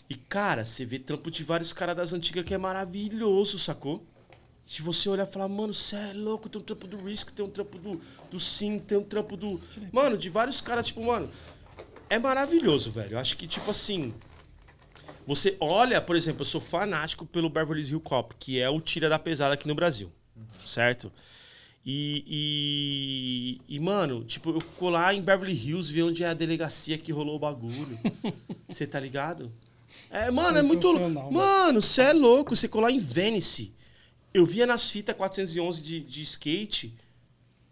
E, 0.09 0.15
cara, 0.15 0.65
você 0.65 0.85
vê 0.85 0.99
trampo 0.99 1.31
de 1.31 1.43
vários 1.43 1.73
caras 1.73 1.97
das 1.97 2.13
antigas 2.13 2.45
que 2.45 2.55
é 2.55 2.59
maravilhoso, 2.59 3.59
sacou? 3.59 4.07
Se 4.67 4.81
você 4.81 5.09
olhar 5.09 5.27
e 5.27 5.31
falar, 5.31 5.49
mano, 5.49 5.75
você 5.75 5.97
é 5.97 6.13
louco, 6.13 6.49
tem 6.49 6.61
um 6.61 6.65
trampo 6.65 6.87
do 6.87 6.97
Risk, 6.97 7.31
tem 7.31 7.45
um 7.45 7.51
trampo 7.51 7.79
do, 7.79 8.01
do 8.31 8.39
Sim, 8.39 8.79
tem 8.79 8.97
um 8.97 9.03
trampo 9.03 9.37
do. 9.37 9.61
Mano, 9.91 10.17
de 10.17 10.31
vários 10.31 10.61
caras, 10.61 10.87
tipo, 10.87 11.05
mano. 11.05 11.29
É 12.09 12.19
maravilhoso, 12.19 12.91
velho. 12.91 13.15
Eu 13.15 13.19
acho 13.19 13.37
que, 13.37 13.47
tipo 13.47 13.71
assim. 13.71 14.15
Você 15.27 15.57
olha, 15.61 16.01
por 16.01 16.17
exemplo, 16.17 16.43
eu 16.43 16.47
sou 16.47 16.61
fanático 16.61 17.25
pelo 17.25 17.49
Beverly 17.49 17.83
Hills 17.83 18.01
Cop, 18.01 18.35
que 18.39 18.59
é 18.59 18.69
o 18.69 18.81
tira 18.81 19.09
da 19.09 19.19
pesada 19.19 19.55
aqui 19.55 19.69
no 19.69 19.75
Brasil. 19.75 20.11
Certo? 20.65 21.13
E, 21.85 23.59
e, 23.69 23.77
e, 23.77 23.81
mano, 23.81 24.25
tipo, 24.25 24.51
eu 24.51 24.63
colar 24.77 25.15
em 25.15 25.21
Beverly 25.21 25.53
Hills, 25.53 25.93
ver 25.93 26.05
onde 26.05 26.23
é 26.23 26.29
a 26.29 26.35
delegacia 26.35 26.97
que 26.97 27.11
rolou 27.11 27.37
o 27.37 27.39
bagulho. 27.39 27.99
Você 28.69 28.87
tá 28.87 29.01
ligado? 29.01 29.53
É, 30.11 30.31
mano, 30.31 30.59
é 30.59 30.63
muito. 30.63 30.93
Velho. 30.93 31.33
Mano, 31.33 31.81
você 31.81 32.03
é 32.03 32.13
louco. 32.13 32.55
Você 32.55 32.69
colar 32.69 32.91
em 32.91 32.99
Venice. 32.99 33.73
Eu 34.33 34.47
via 34.47 34.67
nas 34.67 34.91
fitas 34.91 35.15
411 35.17 35.83
de, 35.83 36.01
de 36.01 36.23
skate, 36.23 36.95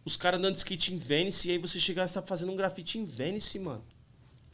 os 0.05 0.17
caras 0.17 0.39
andando 0.39 0.53
de 0.55 0.59
skate 0.59 0.93
em 0.93 0.99
Venice, 0.99 1.49
e 1.49 1.53
aí 1.53 1.59
você 1.59 1.81
chega 1.81 2.05
e 2.05 2.09
tá 2.09 2.21
fazendo 2.21 2.53
um 2.53 2.57
grafite 2.57 2.99
em 2.99 3.05
Venice, 3.05 3.59
mano. 3.59 3.83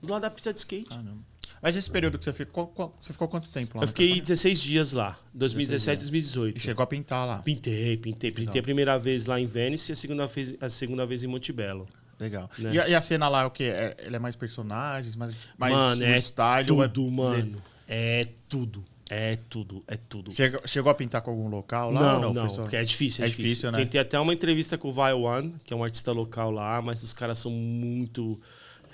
Do 0.00 0.12
lado 0.12 0.22
da 0.22 0.30
pista 0.30 0.52
de 0.52 0.58
skate. 0.60 0.88
Caramba. 0.88 1.18
Mas 1.62 1.74
esse 1.76 1.90
período 1.90 2.18
que 2.18 2.24
você 2.24 2.32
ficou, 2.32 2.66
qual- 2.68 2.96
você 3.00 3.12
ficou 3.12 3.26
quanto 3.28 3.48
tempo 3.48 3.78
lá? 3.78 3.84
Eu 3.84 3.88
fiquei 3.88 4.06
Califórnia? 4.08 4.22
16 4.22 4.60
dias 4.60 4.92
lá, 4.92 5.18
2017 5.34 5.94
E 5.94 5.96
2018. 6.02 6.60
chegou 6.60 6.82
a 6.82 6.86
pintar 6.86 7.26
lá. 7.26 7.38
Pintei, 7.38 7.96
pintei. 7.96 8.30
Pintei 8.30 8.60
a 8.60 8.62
primeira 8.62 8.98
vez 8.98 9.26
lá 9.26 9.40
em 9.40 9.46
Venice 9.46 9.90
e 9.90 9.94
a 9.94 9.96
segunda 9.96 10.26
vez, 10.26 10.54
a 10.60 10.68
segunda 10.68 11.06
vez 11.06 11.22
em 11.24 11.26
Montebello. 11.26 11.86
Legal. 12.20 12.48
Né? 12.58 12.72
E, 12.74 12.80
a, 12.80 12.88
e 12.88 12.94
a 12.94 13.00
cena 13.00 13.28
lá 13.28 13.42
é 13.42 13.44
o 13.46 13.50
quê? 13.50 13.64
É, 13.64 13.96
ele 14.06 14.16
é 14.16 14.18
mais 14.18 14.34
personagens, 14.36 15.16
mais, 15.16 15.34
mais 15.58 15.72
mano, 15.74 16.02
é 16.04 16.18
style? 16.20 16.70
ou 16.72 16.82
é- 16.84 16.88
tudo, 16.88 17.10
mano. 17.10 17.62
É 17.88 18.26
tudo. 18.48 18.84
É 19.08 19.36
tudo, 19.48 19.80
é 19.86 19.96
tudo. 19.96 20.34
Chegou, 20.34 20.60
chegou 20.66 20.90
a 20.90 20.94
pintar 20.94 21.22
com 21.22 21.30
algum 21.30 21.48
local 21.48 21.92
lá? 21.92 22.00
Não, 22.20 22.32
não, 22.32 22.46
Foi 22.46 22.56
só- 22.56 22.62
porque 22.62 22.74
é 22.76 22.82
difícil, 22.82 23.22
é, 23.24 23.26
É 23.26 23.30
difícil. 23.30 23.48
difícil, 23.50 23.70
né? 23.72 23.78
Tentei 23.78 24.00
até 24.00 24.18
uma 24.18 24.32
entrevista 24.34 24.76
com 24.76 24.88
o 24.88 24.92
Vai 24.92 25.12
One, 25.12 25.54
que 25.64 25.72
é 25.72 25.76
um 25.76 25.84
artista 25.84 26.10
local 26.10 26.50
lá, 26.50 26.82
mas 26.82 27.04
os 27.04 27.12
caras 27.12 27.38
são 27.38 27.52
muito 27.52 28.40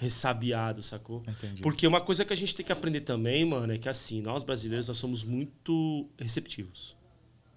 ressabiados, 0.03 0.87
sacou? 0.87 1.23
Entendi. 1.29 1.63
Porque 1.63 1.87
uma 1.87 2.01
coisa 2.01 2.25
que 2.25 2.33
a 2.33 2.37
gente 2.37 2.57
tem 2.57 2.67
que 2.67 2.73
aprender 2.73 3.03
também, 3.03 3.45
mano, 3.45 3.73
é 3.73 3.79
que 3.79 3.89
assim, 3.89 4.21
nós 4.21 4.43
brasileiros, 4.43 4.89
nós 4.89 4.97
somos 4.97 5.23
muito 5.23 6.09
receptivos. 6.19 6.97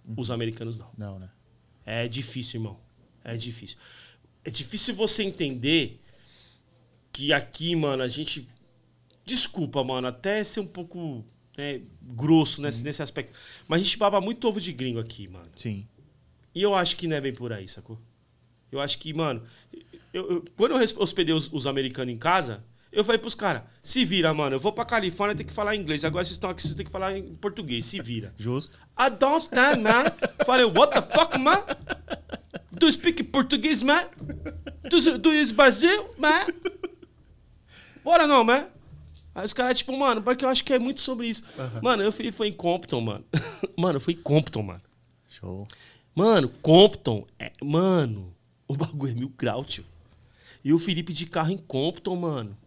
Uhum. 0.08 0.14
Os 0.18 0.30
americanos 0.30 0.78
não. 0.78 0.92
Não, 0.96 1.20
né? 1.20 1.30
É 1.84 2.08
difícil, 2.08 2.60
irmão. 2.60 2.80
É 3.24 3.36
difícil. 3.36 3.78
É 4.44 4.52
difícil 4.52 4.94
você 4.94 5.24
entender 5.24 6.00
que 7.12 7.34
aqui, 7.34 7.76
mano, 7.76 8.04
a 8.04 8.08
gente. 8.08 8.48
Desculpa, 9.26 9.84
mano, 9.84 10.06
até 10.06 10.44
ser 10.44 10.60
um 10.60 10.68
pouco 10.68 11.26
né, 11.58 11.82
grosso 12.00 12.62
nesse, 12.62 12.84
nesse 12.84 13.02
aspecto. 13.02 13.36
Mas 13.68 13.82
a 13.82 13.84
gente 13.84 13.98
baba 13.98 14.22
muito 14.22 14.48
ovo 14.48 14.62
de 14.62 14.72
gringo 14.72 15.00
aqui, 15.00 15.28
mano. 15.28 15.50
Sim. 15.58 15.88
E 16.54 16.62
eu 16.62 16.76
acho 16.76 16.96
que 16.96 17.08
não 17.08 17.18
é 17.18 17.22
bem 17.22 17.34
por 17.34 17.52
aí, 17.52 17.68
sacou? 17.68 18.00
Eu 18.72 18.80
acho 18.80 19.00
que, 19.00 19.12
mano. 19.14 19.42
Eu- 20.16 20.32
eu- 20.32 20.46
quando 20.56 20.72
eu 20.72 21.02
hospedei 21.02 21.34
os, 21.36 21.52
os 21.52 21.68
americanos 21.68 22.14
em 22.14 22.18
casa, 22.18 22.64
eu 22.92 23.04
falei 23.04 23.20
pros 23.20 23.36
caras: 23.36 23.64
se 23.84 24.04
vira, 24.06 24.34
mano. 24.34 24.56
Eu 24.56 24.60
vou 24.60 24.72
pra 24.72 24.86
Califórnia, 24.86 25.36
tem 25.36 25.46
que 25.46 25.54
falar 25.54 25.76
inglês. 25.76 26.04
Agora 26.06 26.24
vocês 26.24 26.34
estão 26.36 26.50
aqui, 26.50 26.62
vocês 26.62 26.76
têm 26.76 26.86
que 26.86 26.92
falar 26.92 27.18
em 27.18 27.36
português. 27.36 27.86
Se 27.86 28.02
vira. 28.02 28.34
Justo. 28.38 28.80
I 29.00 29.10
don't 29.10 29.42
stand, 29.44 29.78
man. 29.82 30.06
Falei, 30.46 30.66
what 30.66 30.94
the 30.94 31.02
fuck, 31.02 31.38
man? 31.38 31.62
Do 32.72 32.88
you 32.88 32.92
speak 32.92 33.24
Portuguese, 33.26 33.84
man? 33.86 34.04
Do, 34.90 34.98
you- 34.98 35.18
do 35.18 35.34
you 35.34 35.54
Brasil, 35.54 36.10
man? 36.18 36.46
Bora 38.04 38.28
não, 38.28 38.44
man. 38.44 38.68
Aí 39.34 39.46
os 39.46 39.54
caras, 39.54 39.78
tipo, 39.78 39.98
mano, 39.98 40.22
porque 40.22 40.46
eu 40.46 40.50
acho 40.50 40.64
que 40.64 40.74
é 40.74 40.80
muito 40.80 41.02
sobre 41.02 41.28
isso. 41.28 41.44
Mano, 41.82 42.04
eu 42.04 42.12
fui, 42.12 42.32
foi 42.32 42.48
em 42.48 42.54
Compton, 42.54 43.02
mano. 43.02 43.26
mano, 43.78 43.98
eu 43.98 44.02
fui 44.02 44.14
em 44.14 44.18
Compton, 44.18 44.62
mano. 44.64 44.82
Show. 45.28 45.68
Mano, 46.14 46.48
Compton, 46.62 47.28
é, 47.38 47.52
mano, 47.62 48.34
o 48.68 48.76
bagulho 48.78 49.12
é 49.12 49.16
mil 49.16 49.34
grau, 49.38 49.66
tio. 49.66 49.84
E 50.66 50.74
o 50.74 50.80
Felipe 50.80 51.14
de 51.14 51.28
carro 51.28 51.52
em 51.52 51.58
Compton, 51.60 52.16
mano. 52.16 52.58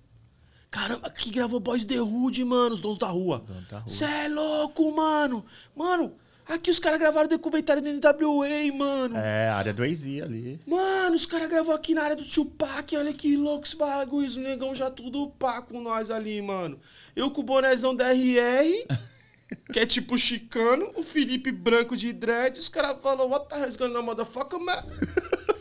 Caramba, 0.71 1.11
que 1.11 1.31
gravou 1.31 1.59
Boys 1.59 1.85
The 1.85 2.01
Hood, 2.01 2.45
mano, 2.45 2.73
os 2.77 2.81
donos 2.81 2.97
da 2.97 3.09
rua. 3.09 3.43
Donos 3.45 3.67
da 3.67 3.79
rua. 3.81 3.89
Cê 3.89 4.05
é 4.05 4.29
louco, 4.29 4.95
mano. 4.95 5.45
Mano, 5.75 6.15
aqui 6.47 6.71
os 6.71 6.79
caras 6.79 7.01
gravaram 7.01 7.27
o 7.27 7.31
documentário 7.31 7.83
do 7.83 7.89
NWA, 7.89 8.73
mano. 8.73 9.17
É, 9.17 9.49
a 9.49 9.57
área 9.57 9.75
do 9.75 9.83
AZ 9.83 10.05
ali. 10.23 10.61
Mano, 10.65 11.17
os 11.17 11.27
caras 11.27 11.49
gravou 11.49 11.75
aqui 11.75 11.93
na 11.93 12.05
área 12.05 12.15
do 12.15 12.25
Tupac, 12.25 12.97
olha 12.97 13.13
que 13.13 13.37
louco 13.37 13.67
esse 13.67 13.75
bagulho, 13.75 14.29
os 14.29 14.37
negão 14.37 14.73
já 14.77 14.89
tudo 14.89 15.31
pá 15.31 15.61
com 15.61 15.81
nós 15.81 16.09
ali, 16.09 16.41
mano. 16.41 16.79
Eu 17.17 17.33
com 17.33 17.41
o 17.41 17.45
bonézão 17.45 17.97
da 17.97 18.13
RR 18.13 18.87
que 19.73 19.81
é 19.81 19.87
tipo 19.87 20.17
Chicano, 20.17 20.93
o 20.95 21.03
Felipe 21.03 21.51
Branco 21.51 21.97
de 21.97 22.13
dread, 22.13 22.61
os 22.61 22.69
caras 22.69 23.03
falam, 23.03 23.29
what 23.29 23.49
the 23.49 23.59
hell 23.59 23.69
is 23.69 23.75
going 23.75 23.97
on, 23.97 24.03
motherfucker, 24.03 24.61
man? 24.61 24.85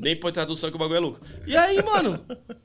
Nem 0.00 0.14
põe 0.14 0.30
tradução 0.30 0.70
que 0.70 0.76
o 0.76 0.78
bagulho 0.78 0.96
é 0.96 1.00
louco. 1.00 1.20
E 1.44 1.56
aí, 1.56 1.82
mano, 1.82 2.18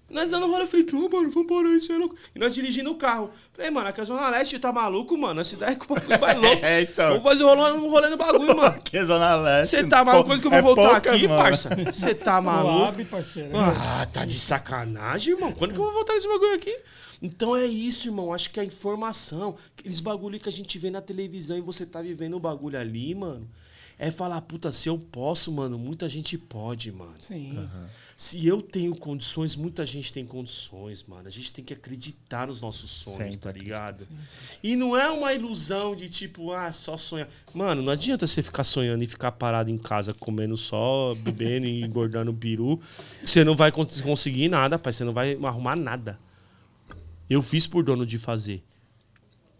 nós 0.07 0.29
dando 0.29 0.45
rolê, 0.45 0.63
eu 0.63 0.67
falei, 0.67 0.85
não, 0.93 1.09
mano, 1.09 1.31
vamos 1.31 1.47
parar 1.47 1.67
você 1.69 1.91
é 1.91 1.97
louco. 1.97 2.15
E 2.35 2.37
nós 2.37 2.53
dirigindo 2.53 2.91
o 2.91 2.95
carro. 2.95 3.31
Falei, 3.53 3.71
mano, 3.71 3.87
aqui 3.87 3.99
é 3.99 4.03
a 4.03 4.05
Zona 4.05 4.29
Leste, 4.29 4.59
tá 4.59 4.71
maluco, 4.71 5.17
mano? 5.17 5.41
A 5.41 5.43
cidade 5.43 5.71
é 5.73 5.75
com 5.75 5.91
o 5.91 5.95
bagulho 5.97 6.21
mais 6.21 6.39
louco. 6.39 6.61
É, 6.63 6.81
então. 6.81 7.09
Vamos 7.09 7.23
fazer 7.23 7.43
rolê, 7.43 7.87
rolê 7.89 8.09
no 8.09 8.17
bagulho, 8.17 8.55
mano. 8.55 8.61
Aqui 8.77 8.97
é 8.99 9.05
Zona 9.05 9.35
Leste. 9.35 9.71
Você 9.77 9.83
tá 9.87 10.05
maluco? 10.05 10.29
Quando 10.29 10.41
que 10.41 10.45
eu 10.47 10.51
vou 10.51 10.59
É 10.59 10.61
voltar 10.61 10.89
poucas, 10.91 11.15
aqui, 11.15 11.27
mano. 11.27 11.41
parça? 11.41 11.69
Você 11.91 12.13
tá 12.13 12.39
maluco? 12.41 12.77
Coab, 12.85 13.05
parceiro. 13.05 13.49
Ah, 13.57 14.05
tá 14.13 14.25
de 14.25 14.39
sacanagem, 14.39 15.33
irmão. 15.33 15.51
Quando 15.53 15.73
que 15.73 15.79
eu 15.79 15.83
vou 15.85 15.93
voltar 15.93 16.13
nesse 16.13 16.27
bagulho 16.27 16.53
aqui? 16.53 16.77
Então 17.19 17.55
é 17.55 17.65
isso, 17.65 18.09
irmão. 18.09 18.31
Acho 18.31 18.51
que 18.51 18.59
a 18.59 18.63
informação, 18.63 19.55
aqueles 19.75 19.99
bagulho 19.99 20.39
que 20.39 20.49
a 20.49 20.51
gente 20.51 20.77
vê 20.77 20.91
na 20.91 21.01
televisão 21.01 21.57
e 21.57 21.61
você 21.61 21.83
tá 21.85 21.99
vivendo 22.01 22.35
o 22.35 22.39
bagulho 22.39 22.77
ali, 22.79 23.15
mano. 23.15 23.49
É 24.05 24.11
falar, 24.11 24.41
puta, 24.41 24.69
se 24.71 24.89
eu 24.89 24.97
posso, 24.99 25.49
mano, 25.51 25.77
muita 25.79 26.09
gente 26.09 26.37
pode, 26.37 26.91
mano. 26.91 27.15
Sim. 27.19 27.57
Se 28.17 28.45
eu 28.45 28.61
tenho 28.61 28.93
condições, 28.95 29.55
muita 29.55 29.85
gente 29.85 30.11
tem 30.11 30.25
condições, 30.25 31.05
mano. 31.05 31.25
A 31.27 31.31
gente 31.31 31.53
tem 31.53 31.63
que 31.63 31.73
acreditar 31.73 32.47
nos 32.47 32.61
nossos 32.61 32.89
sonhos, 32.91 33.17
Sempre 33.17 33.37
tá 33.37 33.51
ligado? 33.51 34.05
E 34.61 34.75
não 34.75 34.95
é 34.97 35.09
uma 35.09 35.33
ilusão 35.33 35.95
de 35.95 36.09
tipo, 36.09 36.51
ah, 36.51 36.69
só 36.73 36.97
sonhar. 36.97 37.29
Mano, 37.53 37.81
não 37.81 37.93
adianta 37.93 38.27
você 38.27 38.43
ficar 38.43 38.65
sonhando 38.65 39.03
e 39.03 39.07
ficar 39.07 39.31
parado 39.31 39.69
em 39.69 39.77
casa 39.77 40.13
comendo 40.13 40.57
só, 40.57 41.15
bebendo 41.15 41.65
e 41.65 41.81
engordando 41.81 42.33
que 42.33 42.57
Você 43.25 43.43
não 43.45 43.55
vai 43.55 43.71
cons- 43.71 44.01
conseguir 44.01 44.49
nada, 44.49 44.77
pai. 44.77 44.91
Você 44.91 45.05
não 45.05 45.13
vai 45.13 45.37
arrumar 45.43 45.77
nada. 45.77 46.19
Eu 47.29 47.41
fiz 47.41 47.67
por 47.67 47.83
dono 47.83 48.05
de 48.05 48.17
fazer. 48.17 48.61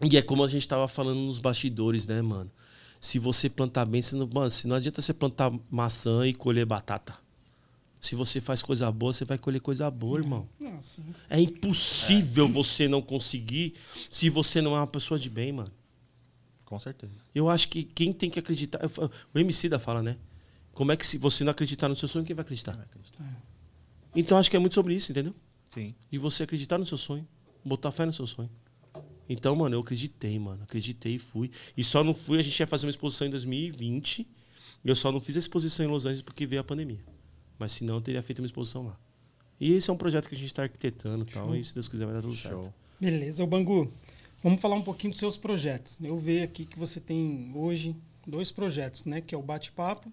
E 0.02 0.18
é 0.18 0.22
como 0.22 0.44
a 0.44 0.48
gente 0.48 0.68
tava 0.68 0.86
falando 0.86 1.18
nos 1.20 1.38
bastidores, 1.38 2.06
né, 2.06 2.20
mano? 2.20 2.50
Se 3.04 3.18
você 3.18 3.50
plantar 3.50 3.84
bem, 3.84 4.00
você 4.00 4.16
não, 4.16 4.26
mano, 4.26 4.48
se 4.48 4.66
não 4.66 4.76
adianta 4.76 5.02
você 5.02 5.12
plantar 5.12 5.52
maçã 5.70 6.26
e 6.26 6.32
colher 6.32 6.64
batata. 6.64 7.14
Se 8.00 8.16
você 8.16 8.40
faz 8.40 8.62
coisa 8.62 8.90
boa, 8.90 9.12
você 9.12 9.26
vai 9.26 9.36
colher 9.36 9.60
coisa 9.60 9.90
boa, 9.90 10.20
irmão. 10.20 10.48
Não, 10.58 10.80
sim. 10.80 11.04
É 11.28 11.38
impossível 11.38 12.48
você 12.48 12.88
não 12.88 13.02
conseguir 13.02 13.74
se 14.08 14.30
você 14.30 14.62
não 14.62 14.74
é 14.74 14.78
uma 14.78 14.86
pessoa 14.86 15.20
de 15.20 15.28
bem, 15.28 15.52
mano. 15.52 15.70
Com 16.64 16.78
certeza. 16.78 17.12
Eu 17.34 17.50
acho 17.50 17.68
que 17.68 17.82
quem 17.82 18.10
tem 18.10 18.30
que 18.30 18.38
acreditar. 18.38 18.80
O 19.34 19.38
MC 19.38 19.68
da 19.68 19.78
fala, 19.78 20.02
né? 20.02 20.16
Como 20.72 20.90
é 20.90 20.96
que 20.96 21.06
se 21.06 21.18
você 21.18 21.44
não 21.44 21.50
acreditar 21.50 21.90
no 21.90 21.94
seu 21.94 22.08
sonho, 22.08 22.24
quem 22.24 22.34
vai 22.34 22.42
acreditar? 22.42 22.88
Então 24.16 24.38
acho 24.38 24.50
que 24.50 24.56
é 24.56 24.58
muito 24.58 24.72
sobre 24.72 24.94
isso, 24.94 25.12
entendeu? 25.12 25.34
Sim. 25.68 25.94
De 26.10 26.16
você 26.16 26.44
acreditar 26.44 26.78
no 26.78 26.86
seu 26.86 26.96
sonho, 26.96 27.28
botar 27.62 27.90
fé 27.90 28.06
no 28.06 28.14
seu 28.14 28.26
sonho. 28.26 28.48
Então, 29.28 29.54
mano, 29.56 29.76
eu 29.76 29.80
acreditei, 29.80 30.38
mano. 30.38 30.62
Acreditei 30.62 31.14
e 31.14 31.18
fui. 31.18 31.50
E 31.76 31.82
só 31.82 32.04
não 32.04 32.14
fui, 32.14 32.38
a 32.38 32.42
gente 32.42 32.58
ia 32.58 32.66
fazer 32.66 32.86
uma 32.86 32.90
exposição 32.90 33.26
em 33.26 33.30
2020. 33.30 34.26
E 34.84 34.88
eu 34.88 34.94
só 34.94 35.10
não 35.10 35.20
fiz 35.20 35.36
a 35.36 35.38
exposição 35.38 35.86
em 35.86 35.88
Los 35.88 36.04
Angeles 36.04 36.22
porque 36.22 36.46
veio 36.46 36.60
a 36.60 36.64
pandemia. 36.64 37.02
Mas 37.58 37.72
senão 37.72 37.96
eu 37.96 38.00
teria 38.00 38.22
feito 38.22 38.40
uma 38.40 38.46
exposição 38.46 38.86
lá. 38.86 38.98
E 39.58 39.72
esse 39.72 39.88
é 39.88 39.92
um 39.92 39.96
projeto 39.96 40.28
que 40.28 40.34
a 40.34 40.38
gente 40.38 40.48
está 40.48 40.62
arquitetando 40.62 41.22
e 41.22 41.32
tal. 41.32 41.54
E 41.54 41.64
se 41.64 41.74
Deus 41.74 41.88
quiser 41.88 42.04
vai 42.04 42.14
dar 42.14 42.22
tudo 42.22 42.34
certo. 42.34 42.64
Show. 42.64 42.74
Beleza, 43.00 43.42
ô 43.42 43.46
Bangu, 43.46 43.92
vamos 44.42 44.60
falar 44.60 44.74
um 44.74 44.82
pouquinho 44.82 45.12
dos 45.12 45.20
seus 45.20 45.36
projetos. 45.36 45.98
Eu 46.02 46.18
vejo 46.18 46.44
aqui 46.44 46.66
que 46.66 46.78
você 46.78 47.00
tem 47.00 47.50
hoje 47.54 47.96
dois 48.26 48.50
projetos, 48.50 49.04
né? 49.04 49.20
Que 49.20 49.34
é 49.34 49.38
o 49.38 49.42
Bate-Papo 49.42 50.12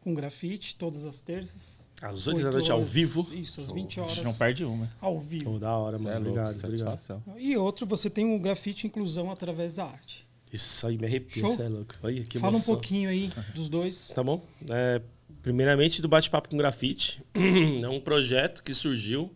com 0.00 0.14
grafite, 0.14 0.74
todas 0.76 1.04
as 1.04 1.20
terças. 1.20 1.78
Às 2.00 2.26
8 2.26 2.38
da 2.40 2.44
Oito 2.46 2.52
noite 2.54 2.70
ao 2.70 2.82
vivo. 2.84 3.26
Isso, 3.32 3.60
às 3.60 3.70
20 3.70 3.98
A 3.98 4.02
horas 4.02 4.14
gente 4.14 4.24
não 4.24 4.34
perde 4.34 4.64
uma. 4.64 4.88
ao 5.00 5.18
vivo. 5.18 5.44
Pô, 5.52 5.58
da 5.58 5.76
hora, 5.76 5.98
mano. 5.98 6.10
É 6.10 6.14
louco, 6.14 6.30
obrigado, 6.30 6.64
obrigado. 6.64 6.96
satisfação. 6.98 7.22
E 7.36 7.56
outro, 7.56 7.86
você 7.86 8.08
tem 8.08 8.34
o 8.34 8.38
grafite 8.38 8.86
inclusão 8.86 9.30
através 9.30 9.74
da 9.74 9.84
arte. 9.84 10.26
Isso 10.52 10.86
aí 10.86 10.96
me 10.96 11.06
arrepia, 11.06 11.40
Show. 11.42 11.50
você 11.50 11.62
é 11.62 11.68
louco. 11.68 11.94
Olha 12.02 12.24
que 12.24 12.38
Fala 12.38 12.52
um 12.52 12.56
emoção. 12.56 12.74
pouquinho 12.74 13.10
aí 13.10 13.30
dos 13.54 13.68
dois. 13.68 14.08
Tá 14.14 14.22
bom? 14.22 14.42
É, 14.70 15.02
primeiramente, 15.42 16.00
do 16.00 16.08
Bate-Papo 16.08 16.48
com 16.48 16.56
Grafite. 16.56 17.22
é 17.82 17.88
um 17.88 18.00
projeto 18.00 18.62
que 18.62 18.72
surgiu 18.72 19.34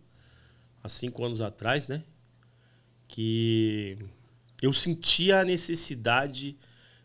há 0.83 0.89
cinco 0.89 1.25
anos 1.25 1.41
atrás, 1.41 1.89
né? 1.89 2.03
Que 3.09 3.99
eu 4.63 4.73
sentia 4.73 5.41
a 5.41 5.45
necessidade 5.45 6.57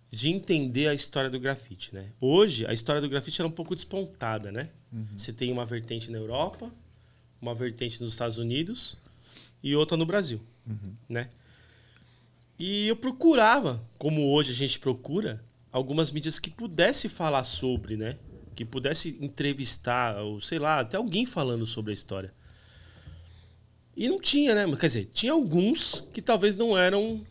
de 0.10 0.30
entender 0.30 0.88
a 0.88 0.94
história 0.94 1.30
do 1.30 1.40
grafite, 1.40 1.94
né? 1.94 2.12
Hoje, 2.22 2.66
a 2.66 2.72
história 2.72 3.02
do 3.02 3.10
grafite 3.10 3.42
era 3.42 3.48
um 3.48 3.52
pouco 3.52 3.76
despontada, 3.76 4.52
né? 4.52 4.70
Você 5.16 5.34
tem 5.34 5.52
uma 5.52 5.66
vertente 5.66 6.10
na 6.10 6.18
Europa, 6.18 6.72
uma 7.42 7.54
vertente 7.54 8.02
nos 8.02 8.12
Estados 8.12 8.38
Unidos 8.38 8.96
e 9.62 9.76
outra 9.76 9.98
no 9.98 10.06
Brasil, 10.06 10.42
né? 11.10 11.30
E 12.58 12.88
eu 12.88 12.96
procurava, 12.96 13.84
como 13.98 14.32
hoje 14.32 14.52
a 14.52 14.56
gente 14.56 14.80
procura, 14.80 15.44
algumas 15.72 16.12
mídias 16.12 16.40
que 16.40 16.50
pudesse 16.50 17.08
falar 17.08 17.44
sobre, 17.44 17.96
né? 17.96 18.18
Que 18.56 18.66
pudesse 18.66 19.18
entrevistar, 19.22 20.18
ou 20.18 20.42
sei 20.42 20.58
lá, 20.58 20.80
até 20.80 20.98
alguém 20.98 21.26
falando 21.26 21.66
sobre 21.66 21.92
a 21.92 21.94
história. 21.94 22.34
E 23.96 24.08
não 24.10 24.20
tinha, 24.20 24.56
né? 24.56 24.76
Quer 24.78 24.88
dizer, 24.88 25.06
tinha 25.06 25.34
alguns 25.34 26.04
que 26.14 26.22
talvez 26.22 26.56
não 26.56 26.78
eram 26.78 27.26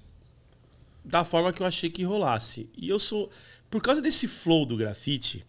da 1.05 1.25
forma 1.25 1.53
que 1.53 1.63
eu 1.63 1.67
achei 1.67 1.89
que 1.89 2.03
rolasse. 2.03 2.69
E 2.77 2.89
eu 2.89 2.99
sou. 2.99 3.31
Por 3.71 3.81
causa 3.83 4.03
desse 4.03 4.29
flow 4.29 4.65
do 4.67 4.77
grafite, 4.77 5.45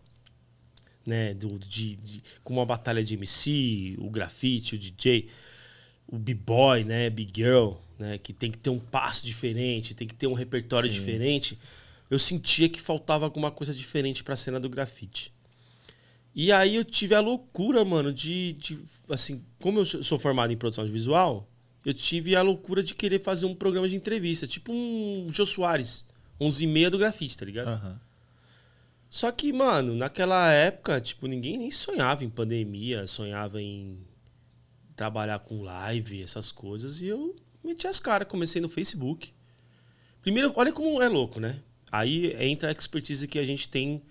né? 1.07 1.33
Do, 1.33 1.57
de, 1.57 1.95
de- 1.95 2.23
como 2.43 2.59
uma 2.59 2.65
batalha 2.65 3.03
de 3.03 3.13
MC, 3.13 3.95
o 3.97 4.09
grafite, 4.09 4.75
o 4.75 4.77
DJ, 4.77 5.29
o 6.07 6.17
b-boy, 6.17 6.83
né? 6.83 7.09
Big 7.09 7.31
girl, 7.33 7.75
né? 7.97 8.17
Que 8.17 8.33
tem 8.33 8.51
que 8.51 8.57
ter 8.57 8.69
um 8.69 8.79
passo 8.79 9.25
diferente, 9.25 9.95
tem 9.95 10.07
que 10.07 10.13
ter 10.13 10.27
um 10.27 10.33
repertório 10.33 10.91
Sim. 10.91 10.99
diferente. 10.99 11.57
Eu 12.09 12.19
sentia 12.19 12.69
que 12.69 12.81
faltava 12.81 13.25
alguma 13.25 13.49
coisa 13.49 13.73
diferente 13.73 14.23
pra 14.23 14.35
cena 14.35 14.59
do 14.59 14.69
grafite. 14.69 15.33
E 16.35 16.51
aí 16.51 16.75
eu 16.75 16.85
tive 16.85 17.15
a 17.15 17.19
loucura, 17.19 17.83
mano, 17.83 18.13
de, 18.13 18.53
de 18.53 18.77
assim, 19.09 19.41
como 19.59 19.79
eu 19.79 19.85
sou 19.85 20.19
formado 20.19 20.53
em 20.53 20.57
produção 20.57 20.85
de 20.85 20.91
visual, 20.91 21.49
eu 21.83 21.93
tive 21.93 22.35
a 22.35 22.41
loucura 22.41 22.83
de 22.83 22.93
querer 22.93 23.19
fazer 23.19 23.45
um 23.45 23.55
programa 23.55 23.89
de 23.89 23.95
entrevista, 23.95 24.45
tipo 24.45 24.71
um 24.71 25.27
Jô 25.31 25.45
Soares, 25.45 26.05
11 26.39 26.63
e 26.63 26.67
meia 26.67 26.91
do 26.91 26.97
grafite, 26.97 27.35
tá 27.37 27.45
ligado? 27.45 27.69
Aham. 27.69 27.99
Só 29.09 29.31
que, 29.31 29.53
mano, 29.53 29.95
naquela 29.95 30.51
época, 30.51 30.99
tipo, 30.99 31.27
ninguém 31.27 31.57
nem 31.57 31.71
sonhava 31.71 32.25
em 32.25 32.29
pandemia, 32.29 33.07
sonhava 33.07 33.61
em 33.61 33.97
trabalhar 34.95 35.39
com 35.39 35.61
live, 35.61 36.21
essas 36.21 36.51
coisas, 36.51 37.01
e 37.01 37.07
eu 37.07 37.35
meti 37.63 37.87
as 37.87 37.99
caras, 37.99 38.27
comecei 38.27 38.61
no 38.61 38.67
Facebook. 38.67 39.31
Primeiro, 40.21 40.51
olha 40.55 40.73
como 40.73 41.01
é 41.01 41.07
louco, 41.07 41.39
né? 41.39 41.61
Aí 41.91 42.35
entra 42.43 42.69
a 42.69 42.71
expertise 42.71 43.27
que 43.27 43.39
a 43.39 43.45
gente 43.45 43.69
tem 43.69 44.01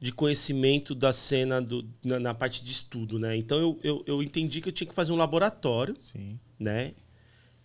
de 0.00 0.12
conhecimento 0.12 0.94
da 0.94 1.12
cena 1.12 1.60
do, 1.60 1.88
na, 2.02 2.18
na 2.18 2.34
parte 2.34 2.64
de 2.64 2.72
estudo, 2.72 3.18
né? 3.18 3.36
Então 3.36 3.58
eu, 3.58 3.80
eu, 3.84 4.04
eu 4.06 4.22
entendi 4.22 4.60
que 4.60 4.68
eu 4.68 4.72
tinha 4.72 4.88
que 4.88 4.94
fazer 4.94 5.12
um 5.12 5.16
laboratório 5.16 5.94
Sim. 5.98 6.38
né? 6.58 6.94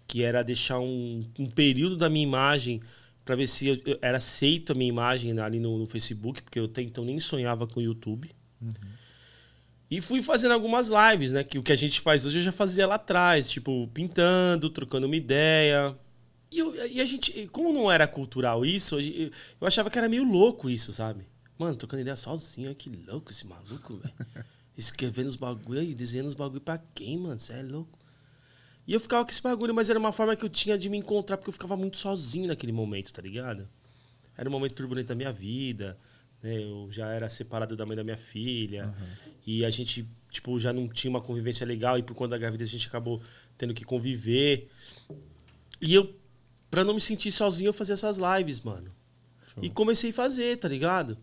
Que 0.08 0.24
era 0.24 0.44
deixar 0.44 0.80
um, 0.80 1.26
um 1.40 1.48
período 1.50 1.98
da 1.98 2.10
minha 2.10 2.24
imagem 2.24 2.82
para 3.28 3.36
ver 3.36 3.48
se 3.48 3.68
eu- 3.68 3.82
eu- 3.86 4.00
era 4.02 4.16
aceito 4.18 4.72
a 4.72 4.76
minha 4.76 4.88
imagem 4.88 5.38
ali 5.40 5.60
no, 5.60 5.78
no 5.78 5.86
Facebook, 5.86 6.42
porque 6.42 6.58
eu 6.58 6.64
até 6.66 6.82
então 6.82 7.04
nem 7.04 7.20
sonhava 7.20 7.68
com 7.68 7.82
o 7.82 7.84
YouTube. 7.84 8.32
E 9.92 10.02
fui 10.02 10.22
fazendo 10.22 10.54
algumas 10.54 10.90
lives, 10.90 11.34
né? 11.34 11.44
Que 11.44 11.60
o 11.60 11.64
que 11.64 11.72
a 11.74 11.76
gente 11.76 12.00
faz 12.02 12.26
hoje 12.26 12.40
eu 12.40 12.44
já 12.44 12.52
fazia 12.54 12.88
lá 12.88 12.96
atrás, 12.96 13.50
tipo, 13.50 13.88
pintando, 13.94 14.70
trocando 14.70 15.08
uma 15.08 15.16
ideia. 15.16 15.94
E, 16.52 16.60
eu- 16.60 16.88
e 16.88 17.02
a 17.02 17.06
gente, 17.06 17.48
como 17.52 17.74
não 17.74 17.92
era 17.92 18.08
cultural 18.08 18.66
isso, 18.66 18.98
eu, 19.00 19.30
eu 19.62 19.68
achava 19.68 19.90
que 19.90 19.98
era 19.98 20.08
meio 20.08 20.24
louco 20.24 20.70
isso, 20.70 20.92
sabe? 20.94 21.26
Mano, 21.58 21.76
trocando 21.76 22.02
ideia 22.02 22.16
sozinho, 22.16 22.74
que 22.76 22.90
louco 23.08 23.32
esse 23.32 23.46
maluco, 23.46 23.96
velho. 23.98 24.14
Escrevendo 24.78 25.28
os 25.28 25.36
bagulho 25.36 25.80
aí, 25.82 25.94
desenhando 25.94 26.28
os 26.28 26.36
bagulho 26.36 26.62
pra 26.62 26.78
quem, 26.94 27.18
mano? 27.18 27.40
Você 27.40 27.52
é 27.54 27.64
louco. 27.64 27.97
E 28.88 28.94
eu 28.94 29.00
ficava 29.02 29.26
com 29.26 29.32
esse 29.32 29.42
bagulho, 29.42 29.76
mas 29.76 29.90
era 29.90 30.00
uma 30.00 30.14
forma 30.14 30.34
que 30.36 30.46
eu 30.46 30.50
tinha 30.50 30.78
de 30.78 30.88
me 30.88 30.98
encontrar, 30.98 31.36
porque 31.36 31.50
eu 31.50 31.54
ficava 31.54 31.76
muito 31.76 31.98
sozinho 31.98 32.48
naquele 32.48 32.72
momento, 32.72 33.12
tá 33.12 33.22
ligado? 33.22 33.68
Era 34.38 34.48
um 34.48 34.52
momento 34.52 34.76
turbulento 34.76 35.10
da 35.10 35.16
minha 35.16 35.32
vida, 35.32 35.98
né? 36.42 36.64
Eu 36.64 36.88
já 36.90 37.08
era 37.10 37.28
separado 37.28 37.76
da 37.76 37.86
mãe 37.86 37.98
da 37.98 38.04
minha 38.04 38.18
filha. 38.18 38.94
E 39.46 39.66
a 39.66 39.70
gente, 39.70 40.08
tipo, 40.32 40.58
já 40.60 40.72
não 40.72 40.88
tinha 40.88 41.10
uma 41.10 41.22
convivência 41.22 41.66
legal. 41.66 41.98
E 41.98 42.04
por 42.04 42.16
conta 42.16 42.30
da 42.30 42.38
gravidez 42.38 42.70
a 42.70 42.72
gente 42.72 42.88
acabou 42.88 43.22
tendo 43.58 43.74
que 43.74 43.84
conviver. 43.84 44.70
E 45.82 45.94
eu, 45.94 46.16
pra 46.70 46.84
não 46.84 46.94
me 46.94 47.02
sentir 47.02 47.32
sozinho, 47.32 47.70
eu 47.70 47.74
fazia 47.74 47.94
essas 47.94 48.18
lives, 48.18 48.62
mano. 48.62 48.92
E 49.62 49.70
comecei 49.70 50.12
a 50.12 50.14
fazer, 50.14 50.58
tá 50.58 50.68
ligado? 50.68 51.18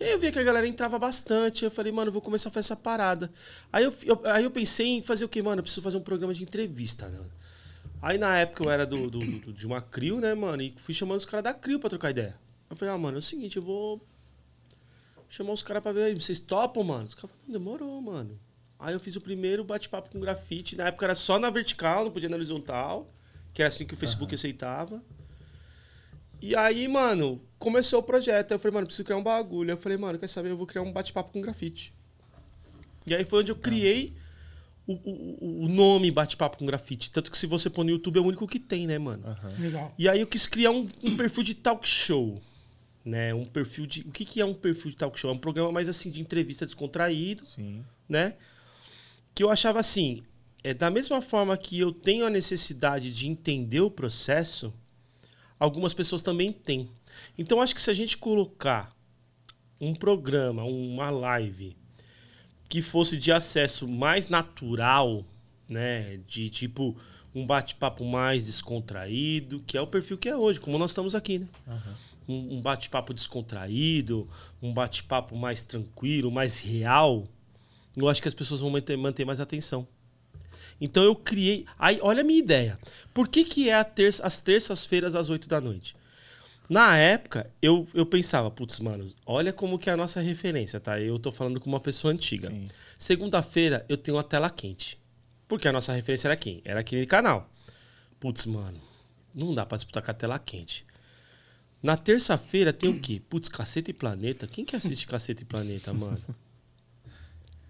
E 0.00 0.04
aí 0.04 0.10
eu 0.12 0.18
vi 0.18 0.32
que 0.32 0.38
a 0.38 0.42
galera 0.42 0.66
entrava 0.66 0.98
bastante. 0.98 1.62
Eu 1.64 1.70
falei, 1.70 1.92
mano, 1.92 2.10
vou 2.10 2.22
começar 2.22 2.48
a 2.48 2.52
fazer 2.52 2.66
essa 2.66 2.76
parada. 2.76 3.30
Aí 3.70 3.84
eu, 3.84 3.94
eu- 4.04 4.20
aí 4.24 4.44
eu 4.44 4.50
pensei 4.50 4.86
em 4.86 5.02
fazer 5.02 5.24
o 5.26 5.28
quê, 5.28 5.42
mano? 5.42 5.58
Eu 5.60 5.62
preciso 5.62 5.82
fazer 5.82 5.98
um 5.98 6.02
programa 6.02 6.32
de 6.32 6.42
entrevista, 6.42 7.06
né? 7.08 7.20
Aí 8.00 8.16
na 8.16 8.34
época 8.38 8.64
eu 8.64 8.70
era 8.70 8.86
do, 8.86 9.10
do- 9.10 9.18
do- 9.20 9.52
de 9.52 9.66
uma 9.66 9.82
CRIO, 9.82 10.18
né, 10.20 10.32
mano? 10.34 10.62
E 10.62 10.72
fui 10.78 10.94
chamando 10.94 11.18
os 11.18 11.26
caras 11.26 11.44
da 11.44 11.52
CRIO 11.52 11.78
pra 11.78 11.90
trocar 11.90 12.10
ideia. 12.10 12.34
Eu 12.70 12.76
falei, 12.76 12.94
ah, 12.94 12.98
mano, 12.98 13.18
é 13.18 13.20
o 13.20 13.22
seguinte, 13.22 13.58
eu 13.58 13.62
vou 13.62 14.00
chamar 15.28 15.52
os 15.52 15.62
caras 15.62 15.82
pra 15.82 15.92
ver 15.92 16.04
aí. 16.04 16.14
Vocês 16.14 16.38
topam, 16.40 16.82
mano? 16.82 17.04
Os 17.04 17.14
caras 17.14 17.30
falaram, 17.30 17.52
demorou, 17.52 18.00
mano. 18.00 18.40
Aí 18.78 18.94
eu 18.94 19.00
fiz 19.00 19.16
o 19.16 19.20
primeiro 19.20 19.62
bate-papo 19.64 20.08
com 20.08 20.18
grafite. 20.18 20.76
Na 20.76 20.86
época 20.86 21.04
era 21.04 21.14
só 21.14 21.38
na 21.38 21.50
vertical, 21.50 22.04
não 22.04 22.10
podia 22.10 22.28
na 22.30 22.36
horizontal. 22.36 23.12
Que 23.52 23.60
era 23.60 23.68
assim 23.68 23.84
que 23.84 23.92
o 23.92 23.96
Facebook 23.98 24.34
aceitava. 24.34 25.02
E 26.40 26.56
aí, 26.56 26.88
mano, 26.88 27.42
começou 27.60 28.00
o 28.00 28.02
projeto. 28.02 28.50
Aí 28.50 28.56
eu 28.56 28.58
falei, 28.58 28.74
mano, 28.74 28.86
preciso 28.88 29.04
criar 29.04 29.18
um 29.18 29.22
bagulho. 29.22 29.70
Aí 29.70 29.76
eu 29.76 29.80
falei, 29.80 29.96
mano, 29.96 30.18
quer 30.18 30.26
saber? 30.26 30.50
Eu 30.50 30.56
vou 30.56 30.66
criar 30.66 30.82
um 30.82 30.92
bate-papo 30.92 31.32
com 31.32 31.40
grafite. 31.40 31.94
E 33.06 33.14
aí 33.14 33.24
foi 33.24 33.40
onde 33.40 33.52
eu 33.52 33.56
criei 33.56 34.14
o, 34.86 34.94
o, 34.94 35.64
o 35.64 35.68
nome 35.68 36.10
Bate-Papo 36.10 36.58
com 36.58 36.66
Grafite. 36.66 37.10
Tanto 37.10 37.30
que 37.30 37.38
se 37.38 37.46
você 37.46 37.70
pôr 37.70 37.84
no 37.84 37.90
YouTube 37.90 38.18
é 38.18 38.20
o 38.20 38.24
único 38.24 38.46
que 38.46 38.58
tem, 38.58 38.86
né, 38.86 38.98
mano? 38.98 39.24
Legal. 39.58 39.94
E 39.98 40.08
aí 40.08 40.20
eu 40.20 40.26
quis 40.26 40.46
criar 40.46 40.70
um, 40.70 40.88
um 41.02 41.16
perfil 41.16 41.42
de 41.42 41.54
talk 41.54 41.88
show. 41.88 42.42
Né? 43.04 43.32
Um 43.32 43.44
perfil 43.44 43.86
de. 43.86 44.02
O 44.02 44.10
que, 44.10 44.24
que 44.24 44.40
é 44.40 44.44
um 44.44 44.52
perfil 44.52 44.90
de 44.90 44.96
talk 44.96 45.18
show? 45.18 45.30
É 45.30 45.32
um 45.32 45.38
programa 45.38 45.72
mais 45.72 45.88
assim 45.88 46.10
de 46.10 46.20
entrevista 46.20 46.66
descontraído, 46.66 47.44
Sim. 47.44 47.84
né? 48.08 48.34
Que 49.34 49.42
eu 49.42 49.50
achava 49.50 49.80
assim. 49.80 50.22
É, 50.62 50.74
da 50.74 50.90
mesma 50.90 51.22
forma 51.22 51.56
que 51.56 51.78
eu 51.78 51.90
tenho 51.90 52.26
a 52.26 52.30
necessidade 52.30 53.14
de 53.14 53.26
entender 53.26 53.80
o 53.80 53.90
processo, 53.90 54.74
algumas 55.58 55.94
pessoas 55.94 56.22
também 56.22 56.50
têm. 56.52 56.90
Então 57.36 57.60
acho 57.60 57.74
que 57.74 57.82
se 57.82 57.90
a 57.90 57.94
gente 57.94 58.16
colocar 58.16 58.94
um 59.80 59.94
programa, 59.94 60.64
uma 60.64 61.10
live 61.10 61.76
que 62.68 62.82
fosse 62.82 63.16
de 63.16 63.32
acesso 63.32 63.88
mais 63.88 64.28
natural, 64.28 65.24
né, 65.68 66.18
de 66.26 66.48
tipo 66.48 66.96
um 67.34 67.46
bate-papo 67.46 68.04
mais 68.04 68.46
descontraído, 68.46 69.62
que 69.66 69.76
é 69.76 69.80
o 69.80 69.86
perfil 69.86 70.18
que 70.18 70.28
é 70.28 70.36
hoje, 70.36 70.60
como 70.60 70.78
nós 70.78 70.90
estamos 70.90 71.14
aqui, 71.14 71.38
né? 71.38 71.48
Um, 72.28 72.56
um 72.56 72.60
bate-papo 72.60 73.14
descontraído, 73.14 74.28
um 74.60 74.72
bate-papo 74.72 75.36
mais 75.36 75.62
tranquilo, 75.62 76.30
mais 76.30 76.58
real, 76.58 77.26
eu 77.96 78.08
acho 78.08 78.20
que 78.22 78.28
as 78.28 78.34
pessoas 78.34 78.60
vão 78.60 78.70
manter, 78.70 78.96
manter 78.96 79.24
mais 79.24 79.40
atenção. 79.40 79.86
Então 80.80 81.02
eu 81.02 81.14
criei. 81.14 81.66
Aí, 81.78 81.98
olha 82.02 82.22
a 82.22 82.24
minha 82.24 82.38
ideia. 82.38 82.78
Por 83.12 83.28
que, 83.28 83.44
que 83.44 83.68
é 83.68 83.74
a 83.74 83.84
terça, 83.84 84.24
as 84.24 84.40
terças-feiras 84.40 85.14
às 85.14 85.28
8 85.28 85.48
da 85.48 85.60
noite? 85.60 85.94
Na 86.70 86.96
época, 86.96 87.52
eu, 87.60 87.84
eu 87.92 88.06
pensava, 88.06 88.48
putz, 88.48 88.78
mano, 88.78 89.12
olha 89.26 89.52
como 89.52 89.76
que 89.76 89.90
é 89.90 89.92
a 89.92 89.96
nossa 89.96 90.20
referência, 90.20 90.78
tá? 90.78 91.00
Eu 91.00 91.18
tô 91.18 91.32
falando 91.32 91.58
com 91.58 91.68
uma 91.68 91.80
pessoa 91.80 92.14
antiga. 92.14 92.48
Segunda-feira 92.96 93.84
eu 93.88 93.96
tenho 93.96 94.16
a 94.16 94.22
tela 94.22 94.48
quente. 94.48 94.96
Porque 95.48 95.66
a 95.66 95.72
nossa 95.72 95.92
referência 95.92 96.28
era 96.28 96.36
quem? 96.36 96.62
Era 96.64 96.78
aquele 96.78 97.06
canal. 97.06 97.50
Putz, 98.20 98.46
mano, 98.46 98.80
não 99.34 99.52
dá 99.52 99.66
pra 99.66 99.76
disputar 99.76 100.00
com 100.00 100.12
a 100.12 100.14
tela 100.14 100.38
quente. 100.38 100.86
Na 101.82 101.96
terça-feira 101.96 102.72
tem 102.72 102.88
o 102.88 103.00
quê? 103.00 103.20
Putz, 103.28 103.48
Caceta 103.48 103.90
e 103.90 103.94
Planeta. 103.94 104.46
Quem 104.46 104.64
que 104.64 104.76
assiste 104.76 105.08
Caceta 105.08 105.42
e 105.42 105.46
Planeta, 105.46 105.92
mano? 105.92 106.22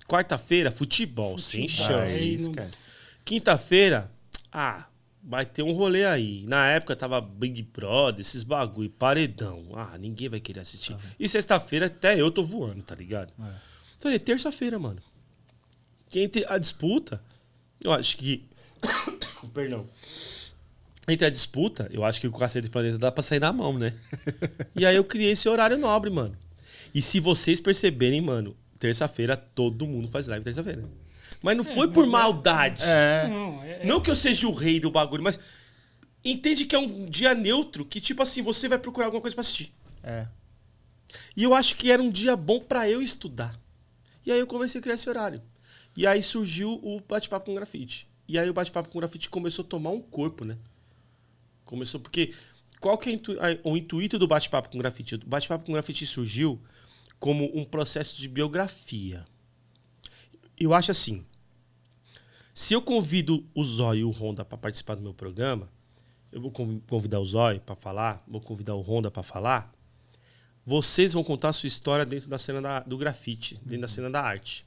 Quarta-feira, 0.06 0.70
futebol, 0.70 1.38
sem 1.38 1.66
chance. 1.66 2.50
Quinta-feira, 3.24 4.12
ah, 4.52 4.89
vai 5.22 5.44
ter 5.44 5.62
um 5.62 5.72
rolê 5.72 6.04
aí. 6.04 6.44
Na 6.46 6.66
época 6.66 6.96
tava 6.96 7.20
Big 7.20 7.62
Brother, 7.62 8.20
esses 8.20 8.42
bagulho, 8.42 8.90
paredão. 8.90 9.64
Ah, 9.74 9.96
ninguém 9.98 10.28
vai 10.28 10.40
querer 10.40 10.60
assistir. 10.60 10.96
E 11.18 11.28
sexta-feira 11.28 11.86
até 11.86 12.20
eu 12.20 12.30
tô 12.30 12.42
voando, 12.42 12.82
tá 12.82 12.94
ligado? 12.94 13.32
Falei, 13.98 14.18
terça-feira, 14.18 14.78
mano. 14.78 15.02
Que 16.08 16.20
entre 16.20 16.44
a 16.48 16.58
disputa, 16.58 17.22
eu 17.82 17.92
acho 17.92 18.16
que. 18.16 18.48
Perdão. 19.54 19.86
Entre 21.08 21.26
a 21.26 21.30
disputa, 21.30 21.88
eu 21.92 22.04
acho 22.04 22.20
que 22.20 22.26
o 22.26 22.32
Cacete 22.32 22.68
do 22.68 22.70
Planeta 22.70 22.98
dá 22.98 23.10
pra 23.10 23.22
sair 23.22 23.40
na 23.40 23.52
mão, 23.52 23.78
né? 23.78 23.92
e 24.76 24.86
aí 24.86 24.96
eu 24.96 25.04
criei 25.04 25.32
esse 25.32 25.48
horário 25.48 25.76
nobre, 25.76 26.10
mano. 26.10 26.36
E 26.94 27.00
se 27.00 27.20
vocês 27.20 27.60
perceberem, 27.60 28.20
mano, 28.20 28.56
terça-feira 28.78 29.36
todo 29.36 29.86
mundo 29.86 30.08
faz 30.08 30.26
live 30.26 30.44
terça-feira. 30.44 30.84
Mas 31.42 31.56
não 31.56 31.64
foi 31.64 31.88
por 31.88 32.00
mas 32.06 32.08
é- 32.08 32.10
maldade. 32.12 32.82
É. 32.84 33.28
Não, 33.28 33.62
é, 33.62 33.84
Não 33.84 34.00
que 34.00 34.10
eu 34.10 34.16
seja 34.16 34.46
o 34.46 34.52
rei 34.52 34.78
do 34.78 34.90
bagulho, 34.90 35.22
mas 35.22 35.38
entende 36.24 36.66
que 36.66 36.74
é 36.74 36.78
um 36.78 37.06
dia 37.08 37.34
neutro 37.34 37.84
que, 37.84 38.00
tipo 38.00 38.22
assim, 38.22 38.42
você 38.42 38.68
vai 38.68 38.78
procurar 38.78 39.06
alguma 39.06 39.20
coisa 39.22 39.34
pra 39.34 39.40
assistir. 39.40 39.72
É. 40.02 40.26
E 41.36 41.42
eu 41.42 41.54
acho 41.54 41.76
que 41.76 41.90
era 41.90 42.02
um 42.02 42.10
dia 42.10 42.36
bom 42.36 42.60
pra 42.60 42.88
eu 42.88 43.00
estudar. 43.02 43.58
E 44.24 44.30
aí 44.30 44.38
eu 44.38 44.46
comecei 44.46 44.78
a 44.78 44.82
criar 44.82 44.94
esse 44.96 45.08
horário. 45.08 45.42
E 45.96 46.06
aí 46.06 46.22
surgiu 46.22 46.72
o 46.82 47.00
bate-papo 47.00 47.46
com 47.46 47.54
grafite. 47.54 48.06
E 48.28 48.38
aí 48.38 48.48
o 48.48 48.52
bate-papo 48.54 48.90
com 48.90 48.98
grafite 49.00 49.28
começou 49.28 49.64
a 49.64 49.68
tomar 49.68 49.90
um 49.90 50.00
corpo, 50.00 50.44
né? 50.44 50.56
Começou 51.64 51.98
porque 52.00 52.32
qual 52.78 52.96
que 52.98 53.08
é 53.10 53.12
intu- 53.12 53.38
a- 53.40 53.58
o 53.68 53.76
intuito 53.76 54.18
do 54.18 54.26
bate-papo 54.28 54.68
com 54.68 54.78
grafite? 54.78 55.14
O 55.16 55.26
bate-papo 55.26 55.64
com 55.66 55.72
grafite 55.72 56.06
surgiu 56.06 56.60
como 57.18 57.50
um 57.58 57.64
processo 57.64 58.16
de 58.18 58.28
biografia. 58.28 59.24
Eu 60.58 60.72
acho 60.74 60.90
assim, 60.90 61.24
se 62.54 62.74
eu 62.74 62.82
convido 62.82 63.46
o 63.54 63.64
Zóio 63.64 64.00
e 64.00 64.04
o 64.04 64.10
Honda 64.10 64.44
para 64.44 64.58
participar 64.58 64.94
do 64.96 65.02
meu 65.02 65.14
programa, 65.14 65.68
eu 66.32 66.40
vou 66.40 66.50
conv- 66.50 66.80
convidar 66.88 67.20
o 67.20 67.24
Zóio 67.24 67.60
para 67.60 67.74
falar, 67.76 68.22
vou 68.26 68.40
convidar 68.40 68.74
o 68.74 68.80
Honda 68.80 69.10
para 69.10 69.22
falar, 69.22 69.72
vocês 70.64 71.12
vão 71.14 71.24
contar 71.24 71.48
a 71.48 71.52
sua 71.52 71.66
história 71.68 72.04
dentro 72.04 72.28
da 72.28 72.38
cena 72.38 72.60
da- 72.60 72.80
do 72.80 72.96
grafite, 72.98 73.56
dentro 73.64 73.80
da 73.82 73.88
cena 73.88 74.10
da 74.10 74.20
arte. 74.20 74.66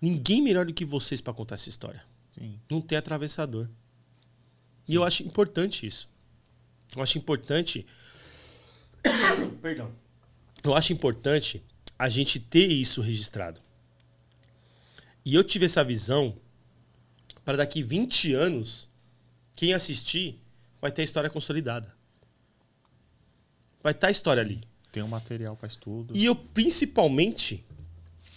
Ninguém 0.00 0.40
melhor 0.40 0.64
do 0.66 0.72
que 0.72 0.84
vocês 0.84 1.20
para 1.20 1.32
contar 1.34 1.56
essa 1.56 1.68
história. 1.68 2.02
Sim. 2.30 2.58
Não 2.70 2.80
tem 2.80 2.96
atravessador. 2.96 3.68
E 4.88 4.94
eu 4.94 5.04
acho 5.04 5.22
importante 5.24 5.86
isso. 5.86 6.08
Eu 6.96 7.02
acho 7.02 7.18
importante. 7.18 7.84
Perdão. 9.60 9.90
Eu 10.62 10.74
acho 10.74 10.92
importante 10.92 11.62
a 11.98 12.08
gente 12.08 12.40
ter 12.40 12.66
isso 12.66 13.00
registrado. 13.00 13.60
E 15.24 15.34
eu 15.34 15.44
tive 15.44 15.66
essa 15.66 15.84
visão 15.84 16.36
para 17.48 17.56
daqui 17.56 17.82
20 17.82 18.34
anos, 18.34 18.90
quem 19.56 19.72
assistir 19.72 20.38
vai 20.82 20.92
ter 20.92 21.00
a 21.00 21.04
história 21.06 21.30
consolidada. 21.30 21.96
Vai 23.82 23.92
estar 23.92 24.08
a 24.08 24.10
história 24.10 24.42
ali. 24.42 24.60
Tem 24.92 25.02
um 25.02 25.08
material 25.08 25.56
pra 25.56 25.66
estudo. 25.66 26.14
E 26.14 26.26
eu, 26.26 26.36
principalmente, 26.36 27.64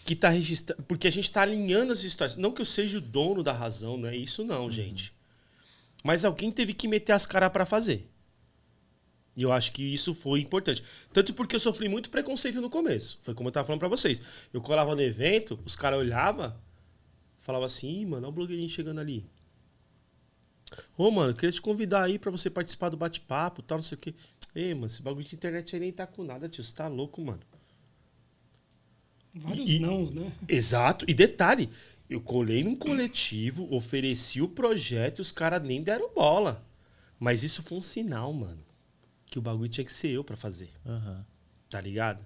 que 0.05 0.15
tá 0.15 0.29
registrando. 0.29 0.83
Porque 0.83 1.09
a 1.09 1.11
gente 1.11 1.29
tá 1.29 1.41
alinhando 1.41 1.91
as 1.91 2.05
histórias. 2.05 2.37
Não 2.37 2.53
que 2.53 2.61
eu 2.61 2.65
seja 2.65 2.99
o 2.99 3.01
dono 3.01 3.43
da 3.43 3.51
razão, 3.51 3.97
não 3.97 4.07
é 4.07 4.15
isso, 4.15 4.45
não, 4.45 4.71
gente. 4.71 5.13
Mas 6.05 6.23
alguém 6.23 6.49
teve 6.49 6.73
que 6.73 6.87
meter 6.87 7.11
as 7.11 7.25
caras 7.25 7.51
pra 7.51 7.65
fazer. 7.65 8.09
E 9.35 9.43
eu 9.43 9.51
acho 9.51 9.73
que 9.73 9.83
isso 9.83 10.15
foi 10.15 10.39
importante. 10.39 10.81
Tanto 11.11 11.33
porque 11.33 11.53
eu 11.53 11.59
sofri 11.59 11.89
muito 11.89 12.09
preconceito 12.09 12.61
no 12.61 12.69
começo. 12.69 13.19
Foi 13.23 13.33
como 13.33 13.49
eu 13.49 13.51
tava 13.51 13.67
falando 13.67 13.81
pra 13.81 13.89
vocês. 13.89 14.21
Eu 14.53 14.61
colava 14.61 14.95
no 14.95 15.01
evento, 15.01 15.59
os 15.65 15.75
caras 15.75 15.99
olhavam, 15.99 16.55
falavam 17.41 17.65
assim, 17.65 18.05
mano, 18.05 18.23
olha 18.23 18.29
o 18.29 18.31
blogueirinho 18.31 18.69
chegando 18.69 18.99
ali. 19.01 19.25
Ô, 20.97 21.11
mano, 21.11 21.31
eu 21.31 21.35
queria 21.35 21.51
te 21.51 21.61
convidar 21.61 22.03
aí 22.03 22.17
pra 22.17 22.31
você 22.31 22.49
participar 22.49 22.89
do 22.89 22.95
bate-papo, 22.97 23.61
tal, 23.61 23.77
não 23.77 23.83
sei 23.83 23.97
o 23.97 24.01
quê. 24.01 24.15
Ei, 24.55 24.73
mano, 24.73 24.85
esse 24.87 25.01
bagulho 25.01 25.25
de 25.25 25.35
internet 25.35 25.75
aí 25.75 25.79
nem 25.81 25.91
tá 25.91 26.07
com 26.07 26.23
nada, 26.23 26.47
tio. 26.47 26.63
Você 26.63 26.73
tá 26.73 26.87
louco, 26.87 27.21
mano. 27.21 27.41
Vários 29.35 29.69
E- 29.69 29.79
nãos, 29.79 30.11
né? 30.11 30.31
Exato. 30.47 31.05
E 31.07 31.13
detalhe, 31.13 31.69
eu 32.09 32.21
colei 32.21 32.63
num 32.63 32.75
coletivo, 32.75 33.73
ofereci 33.73 34.41
o 34.41 34.47
projeto 34.47 35.19
e 35.19 35.21
os 35.21 35.31
caras 35.31 35.61
nem 35.63 35.81
deram 35.81 36.13
bola. 36.13 36.65
Mas 37.19 37.43
isso 37.43 37.61
foi 37.63 37.77
um 37.77 37.81
sinal, 37.81 38.31
mano. 38.33 38.63
Que 39.25 39.39
o 39.39 39.41
bagulho 39.41 39.69
tinha 39.69 39.85
que 39.85 39.91
ser 39.91 40.09
eu 40.09 40.23
pra 40.23 40.35
fazer. 40.35 40.69
Aham. 40.85 41.25
Tá 41.69 41.79
ligado? 41.79 42.25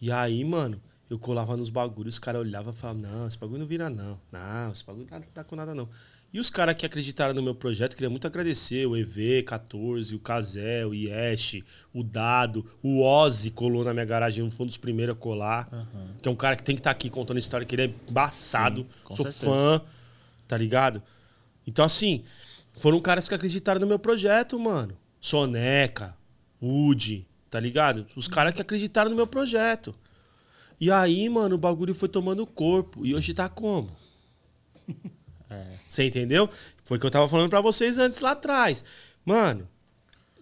E 0.00 0.10
aí, 0.10 0.42
mano, 0.44 0.80
eu 1.10 1.18
colava 1.18 1.56
nos 1.56 1.70
bagulhos, 1.70 2.14
os 2.14 2.18
caras 2.20 2.40
olhavam 2.40 2.72
e 2.72 2.76
falavam, 2.76 3.02
não, 3.02 3.26
esse 3.26 3.36
bagulho 3.36 3.58
não 3.58 3.66
vira 3.66 3.90
não. 3.90 4.18
Não, 4.30 4.72
esse 4.72 4.84
bagulho 4.84 5.06
não 5.10 5.20
tá 5.20 5.42
com 5.42 5.56
nada 5.56 5.74
não. 5.74 5.88
E 6.32 6.38
os 6.38 6.48
caras 6.48 6.76
que 6.76 6.86
acreditaram 6.86 7.34
no 7.34 7.42
meu 7.42 7.56
projeto, 7.56 7.96
queria 7.96 8.08
muito 8.08 8.24
agradecer 8.24 8.86
o 8.86 8.92
EV14, 8.92 10.14
o 10.14 10.20
Cazel, 10.20 10.90
o 10.90 10.94
Yesh, 10.94 11.64
o 11.92 12.04
Dado, 12.04 12.64
o 12.80 13.02
Ozzy 13.02 13.50
colou 13.50 13.84
na 13.84 13.92
minha 13.92 14.04
garagem, 14.04 14.48
foi 14.48 14.62
um 14.62 14.68
dos 14.68 14.76
primeiros 14.76 15.16
a 15.16 15.18
colar. 15.18 15.68
Que 16.22 16.28
é 16.28 16.30
um 16.30 16.36
cara 16.36 16.54
que 16.54 16.62
tem 16.62 16.76
que 16.76 16.80
estar 16.80 16.92
aqui 16.92 17.10
contando 17.10 17.38
história, 17.38 17.66
que 17.66 17.74
ele 17.74 17.82
é 17.82 17.94
embaçado. 18.08 18.82
Sim, 18.82 19.16
Sou 19.16 19.26
certeza. 19.26 19.46
fã, 19.46 19.82
tá 20.46 20.56
ligado? 20.56 21.02
Então, 21.66 21.84
assim, 21.84 22.22
foram 22.78 23.00
caras 23.00 23.28
que 23.28 23.34
acreditaram 23.34 23.80
no 23.80 23.86
meu 23.88 23.98
projeto, 23.98 24.56
mano. 24.60 24.96
Soneca, 25.20 26.16
Woody, 26.62 27.26
tá 27.50 27.58
ligado? 27.58 28.06
Os 28.14 28.28
caras 28.28 28.54
que 28.54 28.62
acreditaram 28.62 29.10
no 29.10 29.16
meu 29.16 29.26
projeto. 29.26 29.92
E 30.80 30.90
aí, 30.90 31.28
mano, 31.28 31.56
o 31.56 31.58
bagulho 31.58 31.94
foi 31.94 32.08
tomando 32.08 32.46
corpo. 32.46 33.04
E 33.04 33.14
hoje 33.14 33.34
tá 33.34 33.48
como? 33.48 33.90
É. 35.52 35.78
Você 35.88 36.04
entendeu? 36.04 36.48
Foi 36.84 36.96
o 36.96 37.00
que 37.00 37.06
eu 37.06 37.10
tava 37.10 37.28
falando 37.28 37.50
pra 37.50 37.60
vocês 37.60 37.98
antes 37.98 38.20
lá 38.20 38.30
atrás. 38.30 38.84
Mano, 39.24 39.68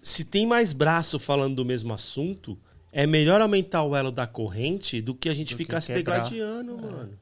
se 0.02 0.22
tem 0.22 0.46
mais 0.46 0.74
braço 0.74 1.18
falando 1.18 1.56
do 1.56 1.64
mesmo 1.64 1.94
assunto, 1.94 2.58
é 2.92 3.06
melhor 3.06 3.40
aumentar 3.40 3.82
o 3.84 3.96
elo 3.96 4.10
da 4.10 4.26
corrente 4.26 5.00
do 5.00 5.14
que 5.14 5.30
a 5.30 5.34
gente 5.34 5.54
Do 5.54 5.56
ficar 5.56 5.80
se 5.80 5.94
quebrar. 5.94 6.28
degradando, 6.28 6.76
mano. 6.76 7.18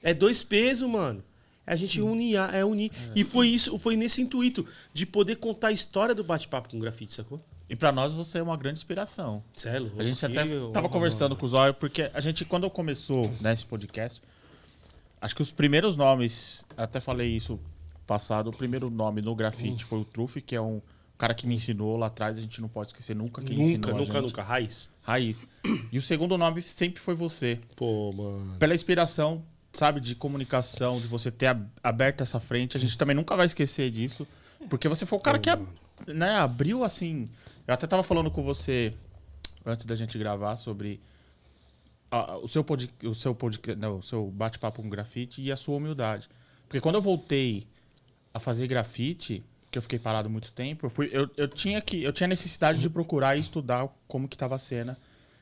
É 0.00 0.14
dois 0.14 0.44
pesos, 0.44 0.88
mano. 0.88 1.24
É 1.66 1.72
a 1.72 1.76
gente 1.76 2.00
unir, 2.00 2.36
é 2.52 2.64
unir. 2.64 2.90
E 3.14 3.24
foi 3.24 3.48
isso, 3.48 3.76
foi 3.78 3.96
nesse 3.96 4.22
intuito 4.22 4.64
de 4.94 5.04
poder 5.04 5.36
contar 5.36 5.68
a 5.68 5.72
história 5.72 6.14
do 6.14 6.22
bate-papo 6.22 6.68
com 6.70 6.78
grafite, 6.78 7.12
sacou? 7.12 7.40
E 7.68 7.74
pra 7.74 7.90
nós 7.90 8.12
você 8.12 8.38
é 8.38 8.42
uma 8.42 8.56
grande 8.56 8.78
inspiração. 8.78 9.42
É 9.64 9.78
louco, 9.80 10.00
A 10.00 10.04
gente 10.04 10.24
até 10.24 10.46
que- 10.46 10.70
tava 10.72 10.88
conversando 10.88 11.34
com 11.34 11.44
o 11.44 11.48
Zóio, 11.48 11.74
porque 11.74 12.08
a 12.14 12.20
gente, 12.20 12.44
quando 12.44 12.70
começou 12.70 13.32
nesse 13.40 13.66
podcast, 13.66 14.22
acho 15.20 15.34
que 15.34 15.42
os 15.42 15.50
primeiros 15.50 15.96
nomes, 15.96 16.64
até 16.76 17.00
falei 17.00 17.34
isso 17.36 17.58
passado, 18.06 18.50
o 18.50 18.52
primeiro 18.52 18.88
nome 18.88 19.20
no 19.20 19.34
grafite 19.34 19.84
foi 19.84 19.98
o 19.98 20.04
Trufe, 20.04 20.40
que 20.40 20.54
é 20.54 20.60
um 20.60 20.80
cara 21.18 21.34
que 21.34 21.46
me 21.46 21.56
ensinou 21.56 21.96
lá 21.96 22.06
atrás, 22.06 22.38
a 22.38 22.40
gente 22.40 22.60
não 22.60 22.68
pode 22.68 22.90
esquecer 22.90 23.16
nunca 23.16 23.42
quem 23.42 23.56
Nunca, 23.56 23.70
ensinou 23.72 23.98
nunca, 24.00 24.12
gente. 24.12 24.22
nunca. 24.28 24.42
Raiz. 24.44 24.88
Raiz. 25.02 25.44
E 25.90 25.98
o 25.98 26.02
segundo 26.02 26.38
nome 26.38 26.62
sempre 26.62 27.00
foi 27.00 27.14
você. 27.16 27.58
Pô, 27.74 28.12
mano. 28.12 28.54
Pela 28.60 28.74
inspiração, 28.74 29.42
sabe, 29.78 30.00
de 30.00 30.14
comunicação, 30.14 31.00
de 31.00 31.06
você 31.06 31.30
ter 31.30 31.46
ab- 31.48 31.68
aberto 31.82 32.20
essa 32.22 32.40
frente. 32.40 32.76
A 32.76 32.80
gente 32.80 32.96
também 32.96 33.14
nunca 33.14 33.36
vai 33.36 33.46
esquecer 33.46 33.90
disso. 33.90 34.26
Porque 34.70 34.88
você 34.88 35.04
foi 35.06 35.18
o 35.18 35.20
cara 35.22 35.38
que 35.38 35.50
né, 36.12 36.36
abriu 36.36 36.82
assim. 36.84 37.28
Eu 37.66 37.74
até 37.74 37.86
tava 37.86 38.02
falando 38.02 38.30
com 38.30 38.42
você 38.42 38.92
antes 39.64 39.84
da 39.86 39.94
gente 39.94 40.16
gravar 40.18 40.56
sobre 40.56 41.00
a- 42.10 42.36
o 42.38 42.48
seu 42.48 42.62
pod, 42.64 42.90
o 43.04 43.14
seu 43.14 43.34
pod, 43.34 43.60
não, 43.76 43.98
o 43.98 44.02
seu 44.02 44.26
bate-papo 44.30 44.82
com 44.82 44.88
grafite 44.88 45.42
e 45.42 45.50
a 45.52 45.56
sua 45.56 45.76
humildade. 45.76 46.28
Porque 46.68 46.80
quando 46.80 46.94
eu 46.96 47.02
voltei 47.02 47.66
a 48.32 48.38
fazer 48.40 48.66
grafite, 48.66 49.42
que 49.70 49.78
eu 49.78 49.82
fiquei 49.82 49.98
parado 49.98 50.30
muito 50.30 50.52
tempo, 50.52 50.86
eu, 50.86 50.90
fui, 50.90 51.08
eu, 51.12 51.28
eu 51.36 51.48
tinha 51.48 51.80
que 51.80 52.02
eu 52.02 52.12
tinha 52.12 52.26
necessidade 52.28 52.78
de 52.78 52.88
procurar 52.88 53.36
e 53.36 53.40
estudar 53.40 53.88
como 54.08 54.28
que 54.28 54.36
tava 54.36 54.54
a 54.54 54.58
cena. 54.58 54.96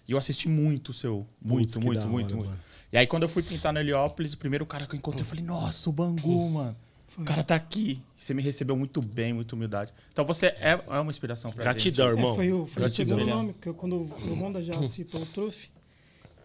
E 0.07 0.13
eu 0.13 0.19
assisti 0.19 0.49
muito 0.49 0.91
o 0.91 0.93
seu, 0.93 1.27
muito, 1.41 1.79
que 1.79 1.85
muito, 1.87 2.07
muito, 2.07 2.27
hora, 2.35 2.37
muito. 2.37 2.49
mano. 2.51 2.61
E 2.95 2.97
aí 2.97 3.09
quando 3.09 3.25
eu 3.25 3.29
fui 3.29 3.43
pintar 3.43 3.73
no 3.73 3.81
Heliópolis, 3.81 4.35
o 4.35 4.39
primeiro 4.39 4.65
cara 4.65 4.87
que 4.87 4.95
eu 4.95 4.97
encontrei, 4.97 5.23
eu 5.23 5.27
falei: 5.27 5.45
"Nossa, 5.45 5.91
o 5.91 5.93
Bangu, 5.93 6.49
mano. 6.49 6.77
O 7.19 7.25
cara 7.25 7.43
tá 7.43 7.57
aqui. 7.57 8.01
Você 8.17 8.33
me 8.33 8.41
recebeu 8.41 8.77
muito 8.77 9.03
bem, 9.03 9.33
muita 9.33 9.55
humildade. 9.57 9.93
Então 10.13 10.25
você 10.25 10.47
é, 10.47 10.81
é 10.89 10.99
uma 11.01 11.11
inspiração 11.11 11.51
pra 11.51 11.65
Gratidão, 11.65 12.09
gente. 12.11 12.19
irmão. 12.19 12.33
É, 12.33 12.37
foi 12.37 12.53
o, 12.53 12.67
foi 12.67 12.83
o 12.83 12.85
Gratidão. 12.87 13.19
segundo 13.19 13.35
nome, 13.35 13.53
porque 13.53 13.69
eu- 13.69 13.75
quando 13.75 13.97
o 13.97 14.35
Honda 14.35 14.63
já 14.63 14.81
citou 14.85 15.23
o 15.23 15.27
Truff, 15.27 15.69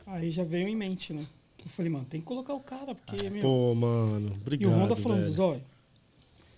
aí 0.08 0.30
já 0.32 0.44
veio 0.44 0.68
em 0.68 0.76
mente, 0.76 1.14
né? 1.14 1.24
Eu 1.64 1.70
falei, 1.70 1.92
mano, 1.92 2.06
tem 2.06 2.20
que 2.20 2.26
colocar 2.26 2.54
o 2.54 2.60
cara, 2.60 2.94
porque, 2.96 3.30
meu... 3.30 3.42
Pô, 3.42 3.76
mano. 3.76 4.32
e 4.36 4.38
Obrigado. 4.38 4.72
o 4.72 4.76
Honda 4.76 4.96
falando, 4.96 5.22
velho. 5.22 5.32
Zóio, 5.34 5.62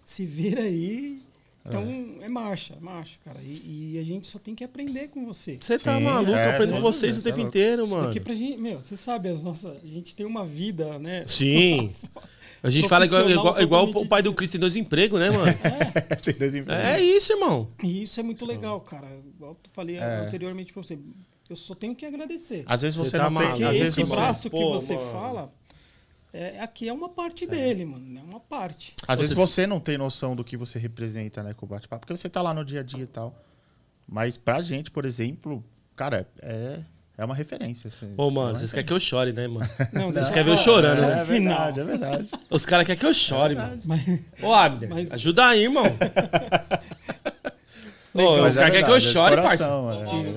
se 0.06 0.26
vira 0.26 0.62
aí, 0.62 1.22
então 1.66 1.84
é, 2.22 2.28
marcha, 2.30 2.76
marcha, 2.82 3.18
cara. 3.24 3.40
E, 3.44 3.94
e 3.96 4.00
a 4.00 4.04
gente 4.04 4.28
só 4.28 4.40
tem 4.40 4.56
que 4.56 4.64
aprender 4.64 5.10
com 5.10 5.26
você. 5.26 5.58
Você 5.60 5.78
tá 5.78 5.98
Sim, 5.98 6.04
maluco? 6.04 6.32
é, 6.32 6.46
eu 6.48 6.50
aprendo 6.52 6.74
com 6.74 6.82
vocês 6.82 7.18
o 7.18 7.22
você 7.22 7.30
é 7.30 7.32
tempo 7.32 7.42
louco. 7.44 7.50
inteiro, 7.58 7.84
Isso 7.84 7.94
mano. 7.94 8.08
daqui 8.08 8.20
pra 8.20 8.36
gente, 8.36 8.58
meu, 8.58 8.82
você 8.82 8.96
sabe, 8.98 9.30
as 9.30 9.44
nossas, 9.44 9.78
a 9.84 9.88
gente 9.88 10.16
tem 10.16 10.26
uma 10.26 10.46
vida, 10.46 10.98
né? 11.00 11.24
Sim. 11.26 11.92
A 12.64 12.70
gente 12.70 12.88
fala 12.88 13.06
igual, 13.06 13.28
igual, 13.28 13.60
igual 13.62 13.86
o 13.90 14.08
pai 14.08 14.22
do 14.22 14.32
Cristo 14.36 14.52
tem 14.52 14.62
dois 14.62 14.76
empregos, 14.76 15.20
né, 15.20 15.32
mano? 15.32 15.52
Tem 16.24 16.34
dois 16.36 16.54
empregos. 16.54 16.84
É 16.86 17.02
isso, 17.02 17.34
irmão. 17.34 17.68
E 17.84 18.04
isso 18.04 18.20
é 18.20 18.24
muito 18.24 18.46
legal, 18.46 18.80
cara. 18.82 19.08
Igual 19.36 19.54
eu 19.54 19.58
falei 19.74 19.96
É. 19.98 20.20
anteriormente 20.28 20.72
pra 20.72 20.84
você, 20.84 20.96
eu 21.50 21.56
só 21.56 21.74
tenho 21.74 21.96
que 21.96 22.06
agradecer. 22.06 22.64
Às 22.68 22.84
vezes 22.84 23.00
Você 23.00 23.10
você, 23.10 23.18
tá 23.18 23.28
Às 23.28 23.58
vezes 23.58 23.82
esse 23.98 24.02
você, 24.06 24.16
braço 24.16 24.44
que 24.44 24.56
Pô, 24.56 24.74
você 24.74 24.94
mano. 24.96 25.12
fala, 25.12 25.54
é, 26.34 26.60
aqui 26.62 26.88
é 26.88 26.94
uma 26.94 27.10
parte 27.10 27.46
dele, 27.46 27.86
mano. 27.86 28.20
É 28.20 28.22
uma 28.24 28.40
parte. 28.40 28.96
às 29.08 29.20
vezes 29.20 29.36
Você- 29.38 29.68
não 29.68 29.80
tem 29.80 29.98
noção 29.98 30.36
do 30.36 30.44
que 30.44 30.56
você 30.58 30.80
representa, 30.80 31.44
né, 31.44 31.54
com 31.54 31.66
o 31.66 31.70
bate-papo, 31.70 32.02
porque 32.06 32.16
você 32.18 32.30
tá 32.30 32.42
lá 32.42 32.54
no 32.54 32.64
dia 32.66 32.80
a 32.80 32.84
dia 32.84 33.04
e 33.04 33.08
tal. 33.08 33.36
Mas 34.08 34.38
pra 34.38 34.62
gente, 34.62 34.90
por 34.92 35.06
exemplo, 35.06 35.64
cara, 35.96 36.28
é, 36.42 36.82
é 37.18 37.24
uma 37.26 37.36
referência. 37.36 37.88
assim. 37.88 38.14
Ô, 38.18 38.28
É 38.30 38.32
mano, 38.32 38.50
uma 38.52 38.58
vocês 38.58 38.72
querem 38.74 38.86
que 38.88 38.94
eu 38.94 39.00
chore, 39.00 39.32
né, 39.34 39.48
mano? 39.48 39.70
Não, 39.94 40.12
Vocês 40.12 40.26
não, 40.28 40.34
querem 40.34 40.46
ver 40.46 40.52
eu 40.52 40.58
chorando, 40.58 40.98
só 40.98 41.08
né? 41.08 41.22
É 41.22 41.26
final. 41.26 41.58
verdade, 41.74 41.80
é 41.80 41.84
verdade. 41.84 42.32
Os 42.50 42.66
caras 42.66 42.86
querem 42.86 43.00
que 43.00 43.06
eu 43.06 43.14
chore, 43.14 43.56
mano. 43.56 43.82
Mas, 43.86 44.20
Ô, 44.42 44.54
Abner, 44.54 44.90
Mas- 44.90 45.12
ajuda 45.14 45.48
aí, 45.48 45.64
irmão. 45.64 45.84
Ô, 48.14 48.38
Mas 48.42 48.52
os 48.54 48.58
é 48.58 48.60
caras 48.60 48.72
querem 48.72 48.84
que 48.86 48.92
eu 48.92 48.96
é 48.96 49.00
chore, 49.00 49.36
parceiro. 49.38 49.74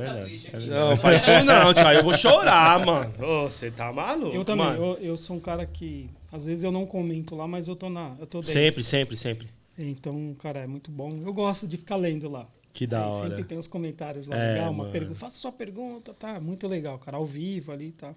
é, 0.03 0.62
é. 0.62 0.66
Não, 0.66 0.97
faz 0.97 1.20
isso 1.20 1.31
não, 1.45 1.75
tio. 1.75 1.87
Aí 1.87 1.97
eu 1.97 2.05
vou 2.05 2.14
chorar, 2.14 2.85
mano. 2.87 3.12
Ô, 3.18 3.43
você 3.51 3.70
tá 3.70 3.93
maluco, 3.93 4.35
eu 4.35 4.45
também, 4.45 4.64
mano. 4.66 4.85
eu, 4.85 4.99
eu 5.01 5.16
sou 5.16 5.37
um 5.37 5.41
cara 5.41 5.66
que, 5.66 6.09
às 6.31 6.47
vezes 6.47 6.62
eu 6.62 6.70
não 6.70 6.87
comento 6.87 7.35
lá, 7.35 7.49
mas 7.49 7.66
eu 7.66 7.75
tô 7.75 7.89
na, 7.91 8.14
eu 8.20 8.27
tô 8.27 8.39
dentro. 8.39 8.53
Sempre, 8.53 8.85
sempre, 8.85 9.16
sempre. 9.16 9.49
Então, 9.77 10.35
cara, 10.39 10.61
é 10.61 10.66
muito 10.68 10.91
bom. 10.91 11.20
Eu 11.27 11.33
gosto 11.33 11.66
de 11.66 11.77
ficar 11.77 11.97
lendo 11.97 12.29
lá. 12.31 12.47
Que 12.72 12.87
da 12.87 13.07
hora. 13.09 13.29
Sempre 13.29 13.45
tem 13.45 13.59
uns 13.59 13.66
comentários 13.66 14.29
lá, 14.29 14.37
É, 14.37 14.53
legal, 14.55 14.70
uma 14.70 14.79
mano. 14.79 14.93
pergunta, 14.93 15.14
faça 15.16 15.37
sua 15.37 15.51
pergunta, 15.53 16.14
tá? 16.14 16.39
Muito 16.41 16.66
legal, 16.68 16.97
cara, 16.99 17.16
ao 17.16 17.27
vivo 17.27 17.72
ali, 17.72 17.91
tá? 17.93 18.14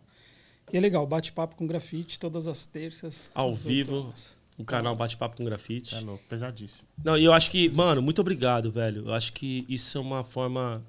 E 0.71 0.77
é 0.77 0.79
legal, 0.79 1.05
bate-papo 1.07 1.55
com 1.55 1.65
grafite 1.65 2.19
todas 2.19 2.47
as 2.47 2.65
terças. 2.67 3.31
Ao 3.33 3.51
vivo. 3.53 4.05
horas. 4.07 4.36
O 4.57 4.63
canal 4.65 4.95
Bate-Papo 4.95 5.37
com 5.37 5.43
Grafite. 5.45 5.93
É 5.95 5.99
louco, 5.99 6.23
pesadíssimo. 6.27 6.87
Não, 7.03 7.15
e 7.17 7.23
eu 7.23 7.31
acho 7.31 7.51
que, 7.51 7.69
mano, 7.69 8.01
muito 8.01 8.19
obrigado, 8.21 8.71
velho. 8.71 9.05
Eu 9.07 9.13
acho 9.13 9.31
que 9.33 9.65
isso 9.69 9.97
é 9.97 10.01
uma 10.01 10.23
forma. 10.23 10.83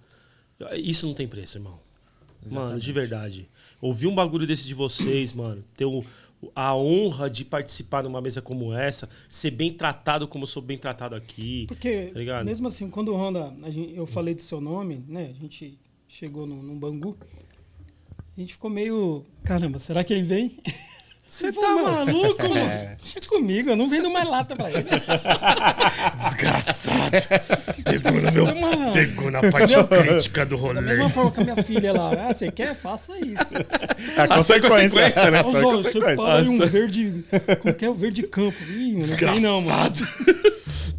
Isso 0.76 1.06
não 1.06 1.12
tem 1.14 1.28
preço, 1.28 1.58
irmão. 1.58 1.78
Mano, 2.50 2.78
de 2.80 2.92
verdade. 2.92 3.48
Ouvir 3.80 4.06
um 4.06 4.14
bagulho 4.14 4.46
desse 4.46 4.66
de 4.66 4.72
vocês, 4.74 5.32
mano, 5.34 5.62
ter 5.76 5.84
o- 5.84 6.02
a 6.54 6.74
honra 6.74 7.28
de 7.28 7.44
participar 7.44 8.02
numa 8.04 8.20
mesa 8.20 8.40
como 8.40 8.72
essa, 8.72 9.08
ser 9.28 9.50
bem 9.50 9.72
tratado 9.72 10.26
como 10.26 10.44
eu 10.44 10.46
sou 10.46 10.62
bem 10.62 10.78
tratado 10.78 11.14
aqui. 11.14 11.66
Porque, 11.66 12.06
Tá 12.12 12.18
ligado? 12.18 12.46
mesmo 12.46 12.68
assim, 12.68 12.88
quando 12.88 13.08
o 13.12 13.16
Honda, 13.16 13.52
a 13.62 13.70
gente- 13.70 13.94
eu 13.94 14.06
falei 14.06 14.34
do 14.34 14.40
seu 14.42 14.60
nome, 14.60 15.04
né? 15.08 15.30
A 15.36 15.40
gente 15.40 15.78
chegou 16.08 16.46
no, 16.46 16.62
no 16.62 16.74
Bangu, 16.76 17.18
a 18.36 18.40
gente 18.40 18.52
ficou 18.54 18.70
meio. 18.70 19.26
Caramba, 19.44 19.78
será 19.78 20.02
que 20.04 20.14
ele 20.14 20.22
vem? 20.22 20.58
Você 21.28 21.52
tá 21.52 21.60
mano. 21.60 21.82
maluco, 22.06 22.42
mano? 22.48 22.56
É. 22.58 22.96
Deixa 23.02 23.20
comigo, 23.28 23.68
eu 23.68 23.76
não 23.76 23.86
vendo 23.88 24.10
mais 24.10 24.26
lata 24.26 24.56
pra 24.56 24.70
ele. 24.70 24.86
Desgraçado. 26.16 27.10
Pegou, 27.84 28.12
no 28.12 28.32
meu, 28.32 28.44
Uma- 28.44 28.92
pegou 28.92 29.30
na 29.30 29.40
parte 29.50 29.74
crítica 29.84 30.46
do 30.46 30.56
Da 30.56 30.62
rolê. 30.62 30.80
mesma 30.80 31.10
forma 31.10 31.30
que 31.30 31.40
a 31.40 31.44
minha 31.44 31.62
filha 31.62 31.92
lá, 31.92 32.10
ah, 32.30 32.32
você 32.34 32.50
quer? 32.50 32.74
Faça 32.74 33.12
isso. 33.18 33.54
É 34.16 34.22
a 34.22 34.28
consequência, 34.28 35.30
né? 35.30 35.42
Só, 35.42 35.70
a 35.70 35.76
você 35.82 36.00
para 36.00 36.42
um 36.42 36.58
verde. 36.66 37.24
Como 37.60 37.74
que 37.74 37.84
é 37.84 37.90
o 37.90 37.94
verde 37.94 38.22
campo? 38.22 38.56
Ih, 38.70 38.94
mano, 38.94 39.06
não 39.08 39.16
tem 39.16 39.40
não, 39.40 39.60
mano. 39.62 39.92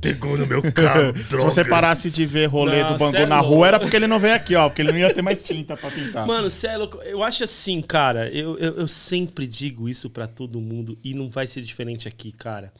Pegou 0.01 0.37
no 0.37 0.47
meu 0.47 0.61
carro, 0.71 1.15
Se 1.17 1.37
você 1.37 1.63
parasse 1.63 2.09
de 2.09 2.25
ver 2.25 2.45
rolê 2.47 2.81
Não, 2.83 2.93
do 2.93 2.99
Bangu 2.99 3.17
é 3.17 3.25
na 3.25 3.39
rua, 3.39 3.67
era 3.67 3.79
porque 3.79 3.95
ele 3.95 4.07
não 4.07 4.19
veio 4.19 4.33
aqui, 4.35 4.55
ó. 4.55 4.69
Porque 4.69 4.81
ele 4.81 4.91
não 4.91 4.99
ia 4.99 5.13
ter 5.13 5.21
mais 5.21 5.43
tinta 5.43 5.75
pra 5.75 5.91
pintar. 5.91 6.25
Mano, 6.25 6.49
cê 6.49 6.67
é 6.67 6.77
louco. 6.77 6.97
Eu 7.03 7.23
acho 7.23 7.43
assim, 7.43 7.81
cara. 7.81 8.29
Eu, 8.29 8.57
eu, 8.57 8.77
eu 8.77 8.87
sempre 8.87 9.45
digo 9.45 9.89
isso 9.89 10.09
pra 10.09 10.27
todo 10.27 10.61
mundo 10.61 10.97
e 11.03 11.13
não 11.13 11.29
vai 11.29 11.47
ser 11.47 11.61
diferente 11.61 12.07
aqui, 12.07 12.31
cara. 12.31 12.71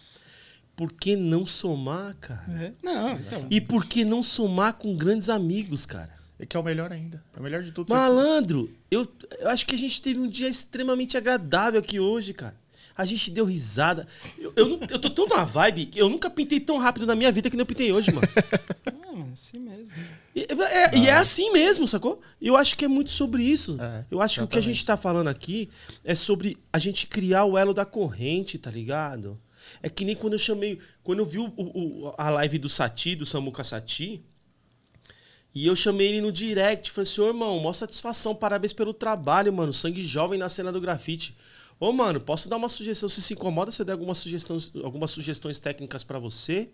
Por 0.76 0.94
que 0.94 1.18
não 1.18 1.46
somar, 1.46 2.16
cara? 2.22 2.46
É, 2.64 2.72
Não, 2.82 3.12
então. 3.12 3.46
E 3.50 3.60
por 3.60 3.86
que 3.86 4.06
não 4.06 4.24
somar 4.24 4.74
com 4.74 4.96
grandes 4.96 5.30
amigos, 5.30 5.86
cara? 5.86 6.18
É 6.40 6.46
que 6.46 6.56
é 6.56 6.60
o 6.60 6.64
melhor 6.64 6.90
ainda. 6.90 7.22
É 7.36 7.40
o 7.40 7.44
melhor 7.44 7.62
de 7.62 7.72
tudo. 7.74 7.94
Malandro, 7.94 8.70
eu, 8.90 9.06
eu 9.40 9.50
acho 9.50 9.66
que 9.66 9.76
a 9.76 9.78
gente 9.78 10.02
teve 10.02 10.22
um 10.22 10.28
dia 10.28 10.48
extremamente 10.48 11.18
agradável 11.18 11.82
aqui 11.82 12.00
hoje, 12.00 12.34
cara. 12.34 12.56
A 13.02 13.06
gente 13.06 13.32
deu 13.32 13.46
risada. 13.46 14.06
Eu, 14.38 14.52
eu, 14.58 14.68
não- 14.68 14.80
eu 14.90 15.00
tô 15.00 15.10
tão 15.10 15.26
na 15.26 15.46
vibe 15.46 15.86
que 15.86 16.00
eu 16.02 16.10
nunca 16.10 16.30
pintei 16.30 16.60
tão 16.60 16.78
rápido 16.78 17.06
na 17.06 17.16
minha 17.16 17.32
vida 17.32 17.50
que 17.50 17.56
nem 17.56 17.62
eu 17.62 17.66
pintei 17.66 17.92
hoje, 17.94 18.12
mano. 18.12 18.28
Ah, 19.12 19.14
mas 19.16 19.32
assim 19.34 19.58
mesmo. 19.60 19.94
E 20.36 20.42
é, 20.42 20.98
e 20.98 21.08
é 21.08 21.14
assim 21.14 21.52
mesmo, 21.52 21.88
sacou? 21.88 22.22
Eu 22.42 22.56
acho 22.56 22.76
que 22.78 22.86
é 22.86 22.88
muito 22.88 23.10
sobre 23.10 23.42
isso. 23.42 23.78
É, 23.82 24.06
eu 24.12 24.22
acho 24.22 24.36
que 24.40 24.44
o 24.44 24.48
que 24.48 24.58
a 24.58 24.62
gente 24.62 24.86
tá 24.86 24.96
falando 24.98 25.28
aqui 25.30 25.70
é 26.04 26.14
sobre 26.14 26.58
a 26.72 26.78
gente 26.78 27.08
criar 27.08 27.46
o 27.46 27.58
elo 27.58 27.74
da 27.74 27.86
corrente, 27.86 28.58
tá 28.60 28.70
ligado? 28.70 29.40
É 29.82 29.90
que 29.90 30.04
nem 30.06 30.16
quando 30.16 30.34
eu 30.34 30.40
chamei. 30.40 30.78
Quando 31.04 31.20
eu 31.20 31.26
vi 31.26 31.40
o- 31.40 31.54
o- 31.58 32.14
a 32.18 32.30
live 32.30 32.60
do 32.60 32.70
Sati, 32.70 33.16
do 33.16 33.26
Samuca 33.26 33.64
Sati, 33.64 34.22
e 35.56 35.66
eu 35.66 35.76
chamei 35.76 36.08
ele 36.08 36.22
no 36.22 36.32
direct. 36.32 36.92
Falei 36.92 37.10
assim, 37.10 37.22
ô 37.22 37.28
irmão, 37.28 37.60
mó 37.60 37.74
satisfação, 37.74 38.36
parabéns 38.36 38.74
pelo 38.74 38.94
trabalho, 38.94 39.52
mano. 39.52 39.74
Sangue 39.74 40.04
jovem 40.06 40.38
na 40.38 40.50
cena 40.50 40.72
do 40.72 40.80
grafite. 40.82 41.36
Ô, 41.80 41.92
mano, 41.94 42.20
posso 42.20 42.50
dar 42.50 42.58
uma 42.58 42.68
sugestão? 42.68 43.08
Você 43.08 43.22
se 43.22 43.34
incomoda 43.34 43.72
se 43.72 43.82
eu 43.82 43.86
der 43.86 43.94
algumas 43.94 44.18
sugestões, 44.18 44.72
algumas 44.84 45.12
sugestões 45.12 45.60
técnicas 45.60 46.04
pra 46.04 46.20
você? 46.20 46.70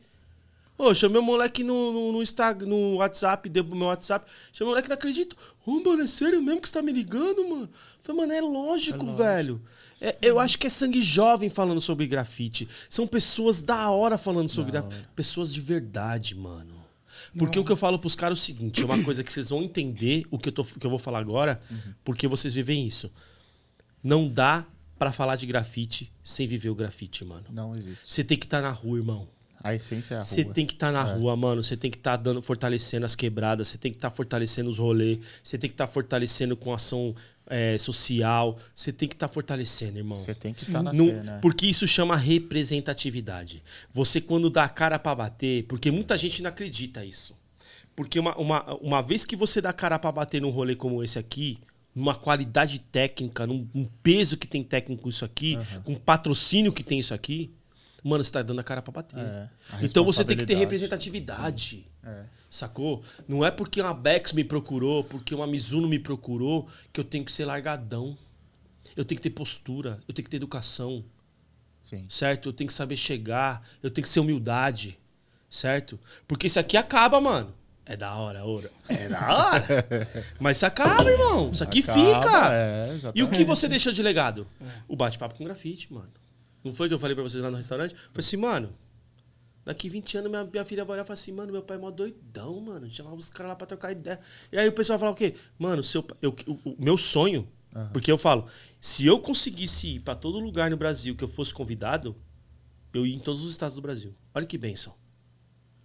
Ô, 0.78 0.94
chamei 0.94 1.20
o 1.20 1.24
moleque 1.24 1.64
no, 1.64 1.92
no, 1.92 2.12
no, 2.12 2.22
Instagram, 2.22 2.68
no 2.68 2.96
WhatsApp, 2.96 3.48
deu 3.48 3.64
pro 3.64 3.76
meu 3.76 3.88
WhatsApp. 3.88 4.30
Chamei 4.52 4.70
o 4.70 4.72
moleque, 4.72 4.90
não 4.90 4.96
acredito. 4.96 5.38
Ô, 5.66 5.80
mano, 5.80 6.02
é 6.02 6.08
sério 6.08 6.42
mesmo 6.42 6.60
que 6.60 6.68
você 6.68 6.74
tá 6.74 6.82
me 6.82 6.92
ligando, 6.92 7.48
mano? 7.48 7.70
Falei, 8.04 8.22
mano, 8.22 8.34
é 8.34 8.42
lógico, 8.42 9.10
velho. 9.12 9.62
É, 10.02 10.18
eu 10.22 10.40
acho 10.40 10.58
que 10.58 10.68
é 10.68 10.70
sangue 10.70 11.02
jovem 11.02 11.50
falando 11.50 11.80
sobre 11.80 12.08
grafite. 12.08 12.68
São 12.90 13.08
pessoas 13.08 13.62
da 13.62 13.90
hora 13.90 14.18
falando 14.18 14.50
sobre 14.50 14.72
grafite. 14.72 15.08
Pessoas 15.16 15.54
de 15.54 15.62
verdade, 15.62 16.36
mano. 16.36 16.76
Porque 17.38 17.60
o 17.60 17.64
que 17.64 17.72
eu 17.72 17.78
falo 17.78 18.00
pros 18.00 18.16
caras 18.16 18.40
é 18.40 18.42
o 18.42 18.46
seguinte: 18.46 18.82
é 18.82 18.86
uma 18.86 19.02
coisa 19.04 19.24
que 19.24 19.32
vocês 19.32 19.50
vão 19.50 19.64
entender 19.64 20.26
o 20.30 20.38
que 20.38 20.50
eu, 20.50 20.54
tô, 20.54 20.64
que 20.64 20.86
eu 20.86 20.90
vou 20.90 21.00
falar 21.00 21.20
agora, 21.20 21.62
porque 22.04 22.28
vocês 22.28 22.54
vivem 22.54 22.86
isso. 22.86 23.12
Não 24.04 24.28
dá 24.28 24.66
pra 24.98 25.12
falar 25.12 25.36
de 25.36 25.46
grafite 25.46 26.12
sem 26.24 26.48
viver 26.48 26.70
o 26.70 26.76
grafite, 26.76 27.24
mano. 27.26 27.46
Não 27.52 27.76
existe. 27.76 28.12
Você 28.12 28.24
tem 28.24 28.38
que 28.38 28.46
estar 28.46 28.62
na 28.62 28.72
rua, 28.72 28.98
irmão. 28.98 29.28
A 29.64 29.74
essência 29.74 30.14
é 30.14 30.18
a 30.18 30.20
rua. 30.22 30.26
Você 30.28 30.46
tem 30.46 30.66
que 30.66 30.74
estar 30.74 30.92
na 30.92 31.10
É. 31.10 31.14
rua, 31.16 31.36
mano. 31.36 31.64
Você 31.64 31.76
tem 31.76 31.90
que 31.90 31.98
estar 31.98 32.18
dando, 32.18 32.42
fortalecendo 32.42 33.06
as 33.06 33.16
quebradas. 33.16 33.68
Você 33.68 33.78
tem 33.80 33.92
que 33.92 33.98
estar 33.98 34.12
fortalecendo 34.12 34.70
os 34.70 34.78
rolês. 34.78 35.18
Você 35.44 35.58
tem 35.58 35.70
que 35.70 35.74
estar 35.74 35.88
fortalecendo 35.88 36.56
com 36.56 36.72
ação 36.74 37.16
é, 37.48 37.78
social. 37.78 38.58
Você 38.76 38.92
tem 38.92 39.08
que 39.08 39.16
estar 39.16 39.28
fortalecendo, 39.28 39.98
irmão. 39.98 40.18
Você 40.20 40.34
tem 40.36 40.54
que 40.54 40.62
estar 40.64 40.82
na 40.84 40.94
Não- 40.94 41.06
cena. 41.08 41.40
Porque 41.42 41.66
isso 41.68 41.88
chama 41.88 42.16
representatividade. 42.16 43.64
Você, 43.94 44.20
quando 44.22 44.50
dá 44.50 44.64
a 44.64 44.70
cara 44.70 44.98
pra 45.00 45.16
bater, 45.16 45.64
porque 45.66 45.92
muita 45.92 46.18
gente 46.18 46.42
não 46.42 46.50
acredita 46.50 47.04
isso. 47.06 47.36
Porque 47.96 48.20
uma, 48.20 48.36
uma, 48.38 48.76
uma 48.76 49.02
vez 49.02 49.26
que 49.26 49.36
você 49.36 49.62
dá 49.62 49.70
a 49.70 49.74
cara 49.74 49.98
pra 49.98 50.12
bater 50.12 50.42
num 50.42 50.50
rolê 50.50 50.76
como 50.76 51.04
esse 51.04 51.18
aqui, 51.18 51.60
numa 51.96 52.14
qualidade 52.14 52.80
técnica, 52.80 53.48
num, 53.48 53.68
num 53.74 53.86
peso 54.04 54.36
que 54.38 54.46
tem 54.46 54.62
técnico 54.64 55.08
isso 55.08 55.24
aqui, 55.24 55.58
com 55.84 55.96
patrocínio 55.96 56.74
que 56.74 56.84
tem 56.84 57.00
isso 57.00 57.14
aqui, 57.14 57.54
Mano, 58.06 58.24
você 58.24 58.32
tá 58.32 58.44
dando 58.44 58.60
a 58.60 58.64
cara 58.64 58.84
pra 58.84 58.92
bater. 58.92 59.18
É, 59.18 59.50
então 59.82 60.06
você 60.06 60.24
tem 60.24 60.38
que 60.38 60.46
ter 60.46 60.54
representatividade. 60.54 61.88
É. 62.04 62.26
Sacou? 62.48 63.04
Não 63.28 63.44
é 63.44 63.50
porque 63.50 63.82
uma 63.82 63.96
Bex 63.96 64.32
me 64.32 64.44
procurou, 64.44 65.04
porque 65.04 65.34
uma 65.34 65.48
Mizuno 65.48 65.88
me 65.88 65.98
procurou, 65.98 66.70
que 66.94 67.00
eu 67.00 67.04
tenho 67.04 67.26
que 67.26 67.32
ser 67.32 67.46
largadão. 67.46 68.16
Eu 68.96 69.04
tenho 69.04 69.18
que 69.20 69.24
ter 69.24 69.32
postura, 69.32 70.00
eu 70.08 70.14
tenho 70.14 70.24
que 70.24 70.30
ter 70.30 70.38
educação, 70.38 71.04
Sim. 71.82 72.06
certo? 72.08 72.50
Eu 72.50 72.54
tenho 72.54 72.68
que 72.68 72.74
saber 72.76 72.96
chegar, 72.96 73.68
eu 73.82 73.90
tenho 73.90 74.04
que 74.04 74.10
ser 74.10 74.20
humildade, 74.20 75.00
certo? 75.50 76.00
Porque 76.28 76.46
isso 76.46 76.60
aqui 76.60 76.78
acaba, 76.78 77.20
mano. 77.20 77.56
É 77.86 77.96
da 77.96 78.16
hora, 78.16 78.44
ouro. 78.44 78.70
É 78.90 79.08
da 79.08 79.36
hora. 79.52 79.66
Mas 80.40 80.58
isso 80.58 80.66
acaba, 80.66 81.10
irmão. 81.10 81.52
Isso 81.52 81.64
aqui 81.64 81.80
Acaba, 81.80 82.00
fica. 82.00 82.54
é, 82.54 83.00
e 83.14 83.22
o 83.24 83.30
que 83.30 83.44
você 83.44 83.68
deixou 83.68 83.94
de 83.94 84.02
legado? 84.02 84.48
O 84.88 84.96
bate-papo 84.96 85.36
com 85.36 85.44
grafite, 85.44 85.94
mano. 85.94 86.10
Não 86.64 86.74
foi 86.74 86.88
que 86.88 86.96
eu 86.96 87.00
falei 87.00 87.14
pra 87.14 87.24
vocês 87.24 87.44
lá 87.44 87.52
no 87.52 87.58
restaurante? 87.58 87.94
Eu 87.94 88.00
falei 88.00 88.12
assim, 88.20 88.38
mano, 88.38 88.74
daqui 89.64 89.88
20 89.88 90.18
anos 90.18 90.32
minha, 90.32 90.44
minha 90.44 90.66
filha 90.66 90.84
vai 90.84 90.96
olhar 90.96 91.04
e 91.04 91.06
falar 91.06 91.14
assim, 91.14 91.32
mano, 91.32 91.52
meu 91.52 91.62
pai 91.62 91.78
é 91.78 91.80
mó 91.80 91.92
doidão, 91.92 92.60
mano. 92.60 92.90
Chamava 92.90 93.16
os 93.16 93.30
caras 93.30 93.50
lá 93.50 93.56
pra 93.56 93.68
trocar 93.68 93.92
ideia. 93.92 94.20
E 94.52 94.58
aí 94.58 94.68
o 94.68 94.72
pessoal 94.72 94.98
vai 94.98 95.08
falar 95.08 95.12
o 95.12 95.16
quê? 95.16 95.36
Mano, 95.60 95.84
seu, 95.84 96.04
eu, 96.24 96.36
o, 96.48 96.72
o 96.72 96.76
meu 96.80 96.98
sonho, 96.98 97.48
porque 97.94 98.12
eu 98.12 98.18
falo, 98.18 98.48
se 98.82 99.06
eu 99.06 99.20
conseguisse 99.20 99.96
ir 99.96 100.00
pra 100.00 100.16
todo 100.16 100.40
lugar 100.40 100.72
no 100.72 100.78
Brasil 100.78 101.16
que 101.16 101.24
eu 101.24 101.28
fosse 101.28 101.54
convidado, 101.54 102.16
eu 102.92 103.06
ia 103.06 103.16
em 103.16 103.20
todos 103.20 103.44
os 103.44 103.52
estados 103.52 103.76
do 103.76 103.82
Brasil. 103.82 104.16
Olha 104.34 104.46
que 104.46 104.58
bênção. 104.58 104.96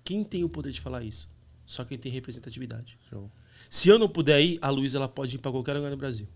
Quem 0.02 0.24
tem 0.24 0.44
o 0.44 0.48
poder 0.48 0.70
de 0.72 0.80
falar 0.80 1.02
isso? 1.02 1.29
Só 1.70 1.84
quem 1.84 1.96
tem 1.96 2.10
representatividade. 2.10 2.98
Show. 3.08 3.30
Se 3.68 3.88
eu 3.88 3.96
não 3.96 4.08
puder 4.08 4.40
ir, 4.40 4.58
a 4.60 4.68
Luísa 4.70 4.98
ela 4.98 5.08
pode 5.08 5.36
ir 5.36 5.38
pra 5.38 5.52
qualquer 5.52 5.74
lugar 5.74 5.88
no 5.88 5.96
Brasil. 5.96 6.26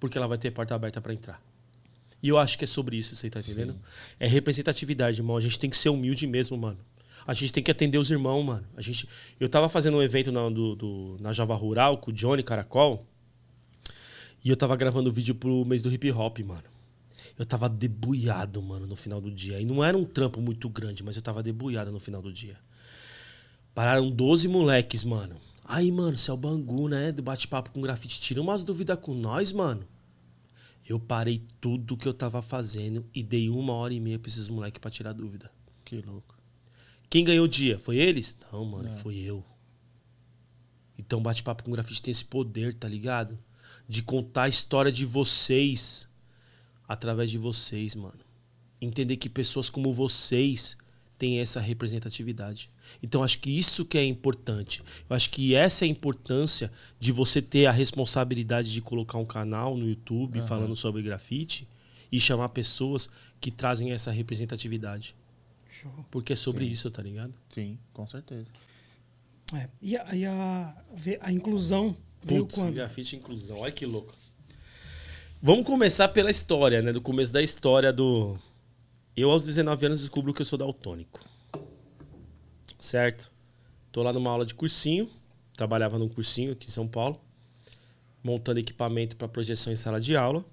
Porque 0.00 0.16
ela 0.16 0.26
vai 0.26 0.38
ter 0.38 0.50
porta 0.50 0.74
aberta 0.74 1.02
pra 1.02 1.12
entrar. 1.12 1.42
E 2.22 2.28
eu 2.30 2.38
acho 2.38 2.56
que 2.56 2.64
é 2.64 2.66
sobre 2.66 2.96
isso, 2.96 3.14
você 3.14 3.28
tá 3.28 3.40
entendendo? 3.40 3.78
É 4.18 4.26
representatividade, 4.26 5.20
irmão. 5.20 5.36
A 5.36 5.40
gente 5.42 5.60
tem 5.60 5.68
que 5.68 5.76
ser 5.76 5.90
humilde 5.90 6.26
mesmo, 6.26 6.56
mano. 6.56 6.78
A 7.26 7.34
gente 7.34 7.52
tem 7.52 7.62
que 7.62 7.70
atender 7.70 7.98
os 7.98 8.10
irmãos, 8.10 8.42
mano. 8.42 8.66
A 8.74 8.80
gente... 8.80 9.06
Eu 9.38 9.50
tava 9.50 9.68
fazendo 9.68 9.98
um 9.98 10.02
evento 10.02 10.32
na, 10.32 10.48
do, 10.48 10.74
do- 10.74 11.16
na 11.20 11.34
Java 11.34 11.54
Rural 11.54 11.98
com 11.98 12.10
o 12.10 12.14
Johnny 12.14 12.42
Caracol. 12.42 13.06
E 14.42 14.48
eu 14.48 14.56
tava 14.56 14.74
gravando 14.76 15.12
vídeo 15.12 15.34
pro 15.34 15.62
mês 15.66 15.82
do 15.82 15.92
hip 15.92 16.10
hop, 16.10 16.38
mano. 16.38 16.64
Eu 17.38 17.44
tava 17.44 17.68
debuiado, 17.68 18.62
mano, 18.62 18.86
no 18.86 18.96
final 18.96 19.20
do 19.20 19.30
dia. 19.30 19.60
E 19.60 19.64
não 19.66 19.84
era 19.84 19.94
um 19.98 20.04
trampo 20.06 20.40
muito 20.40 20.70
grande, 20.70 21.02
mas 21.04 21.16
eu 21.16 21.22
tava 21.22 21.42
debuiado 21.42 21.92
no 21.92 22.00
final 22.00 22.22
do 22.22 22.32
dia. 22.32 22.56
Pararam 23.76 24.10
12 24.10 24.48
moleques, 24.48 25.04
mano. 25.04 25.36
Aí, 25.62 25.92
mano, 25.92 26.16
você 26.16 26.30
é 26.30 26.32
o 26.32 26.36
Bangu, 26.38 26.88
né? 26.88 27.12
Do 27.12 27.22
bate-papo 27.22 27.70
com 27.70 27.82
grafite. 27.82 28.18
Tira 28.18 28.40
umas 28.40 28.64
dúvidas 28.64 28.98
com 28.98 29.12
nós, 29.12 29.52
mano. 29.52 29.86
Eu 30.88 30.98
parei 30.98 31.44
tudo 31.60 31.94
que 31.94 32.08
eu 32.08 32.14
tava 32.14 32.40
fazendo 32.40 33.04
e 33.12 33.22
dei 33.22 33.50
uma 33.50 33.74
hora 33.74 33.92
e 33.92 34.00
meia 34.00 34.18
pra 34.18 34.30
esses 34.30 34.48
moleques 34.48 34.80
pra 34.80 34.90
tirar 34.90 35.12
dúvida. 35.12 35.52
Que 35.84 36.00
louco. 36.00 36.38
Quem 37.10 37.22
ganhou 37.22 37.44
o 37.44 37.48
dia? 37.48 37.78
Foi 37.78 37.98
eles? 37.98 38.34
Não, 38.50 38.64
mano, 38.64 38.88
foi 38.88 39.16
eu. 39.16 39.44
Então, 40.96 41.20
bate-papo 41.20 41.62
com 41.62 41.70
grafite 41.70 42.00
tem 42.00 42.12
esse 42.12 42.24
poder, 42.24 42.72
tá 42.72 42.88
ligado? 42.88 43.38
De 43.86 44.02
contar 44.02 44.44
a 44.44 44.48
história 44.48 44.90
de 44.90 45.04
vocês 45.04 46.08
através 46.88 47.30
de 47.30 47.36
vocês, 47.36 47.94
mano. 47.94 48.20
Entender 48.80 49.18
que 49.18 49.28
pessoas 49.28 49.68
como 49.68 49.92
vocês 49.92 50.78
têm 51.18 51.40
essa 51.40 51.60
representatividade. 51.60 52.70
Então, 53.02 53.22
acho 53.22 53.38
que 53.38 53.50
isso 53.50 53.84
que 53.84 53.98
é 53.98 54.04
importante. 54.04 54.82
Eu 55.08 55.16
acho 55.16 55.30
que 55.30 55.54
essa 55.54 55.84
é 55.84 55.88
a 55.88 55.90
importância 55.90 56.70
de 56.98 57.12
você 57.12 57.40
ter 57.40 57.66
a 57.66 57.72
responsabilidade 57.72 58.72
de 58.72 58.80
colocar 58.80 59.18
um 59.18 59.24
canal 59.24 59.76
no 59.76 59.88
YouTube 59.88 60.40
falando 60.42 60.74
sobre 60.74 61.02
grafite 61.02 61.68
e 62.10 62.20
chamar 62.20 62.50
pessoas 62.50 63.08
que 63.40 63.50
trazem 63.50 63.92
essa 63.92 64.10
representatividade. 64.10 65.14
Show. 65.70 65.92
Porque 66.10 66.32
é 66.32 66.36
sobre 66.36 66.64
Sim. 66.64 66.72
isso, 66.72 66.90
tá 66.90 67.02
ligado? 67.02 67.32
Sim, 67.48 67.78
com 67.92 68.06
certeza. 68.06 68.46
É. 69.54 69.68
E, 69.80 69.96
a, 69.96 70.14
e 70.14 70.24
a, 70.24 70.74
a 71.20 71.32
inclusão 71.32 71.96
veio 72.24 72.44
Putz, 72.44 72.58
quando? 72.58 72.74
grafite 72.74 73.16
inclusão. 73.16 73.58
Olha 73.58 73.72
que 73.72 73.86
louco. 73.86 74.14
Vamos 75.40 75.66
começar 75.66 76.08
pela 76.08 76.30
história, 76.30 76.82
né? 76.82 76.92
Do 76.92 77.00
começo 77.00 77.32
da 77.32 77.42
história 77.42 77.92
do. 77.92 78.36
Eu, 79.16 79.30
aos 79.30 79.46
19 79.46 79.86
anos, 79.86 80.00
descubro 80.00 80.32
que 80.32 80.42
eu 80.42 80.46
sou 80.46 80.58
daltônico. 80.58 81.24
Certo? 82.78 83.32
Tô 83.92 84.02
lá 84.02 84.12
numa 84.12 84.30
aula 84.30 84.44
de 84.44 84.54
cursinho. 84.54 85.08
Trabalhava 85.56 85.98
num 85.98 86.08
cursinho 86.08 86.52
aqui 86.52 86.68
em 86.68 86.70
São 86.70 86.86
Paulo. 86.86 87.20
Montando 88.22 88.58
equipamento 88.60 89.16
para 89.16 89.28
projeção 89.28 89.72
em 89.72 89.76
sala 89.76 90.00
de 90.00 90.16
aula. 90.16 90.44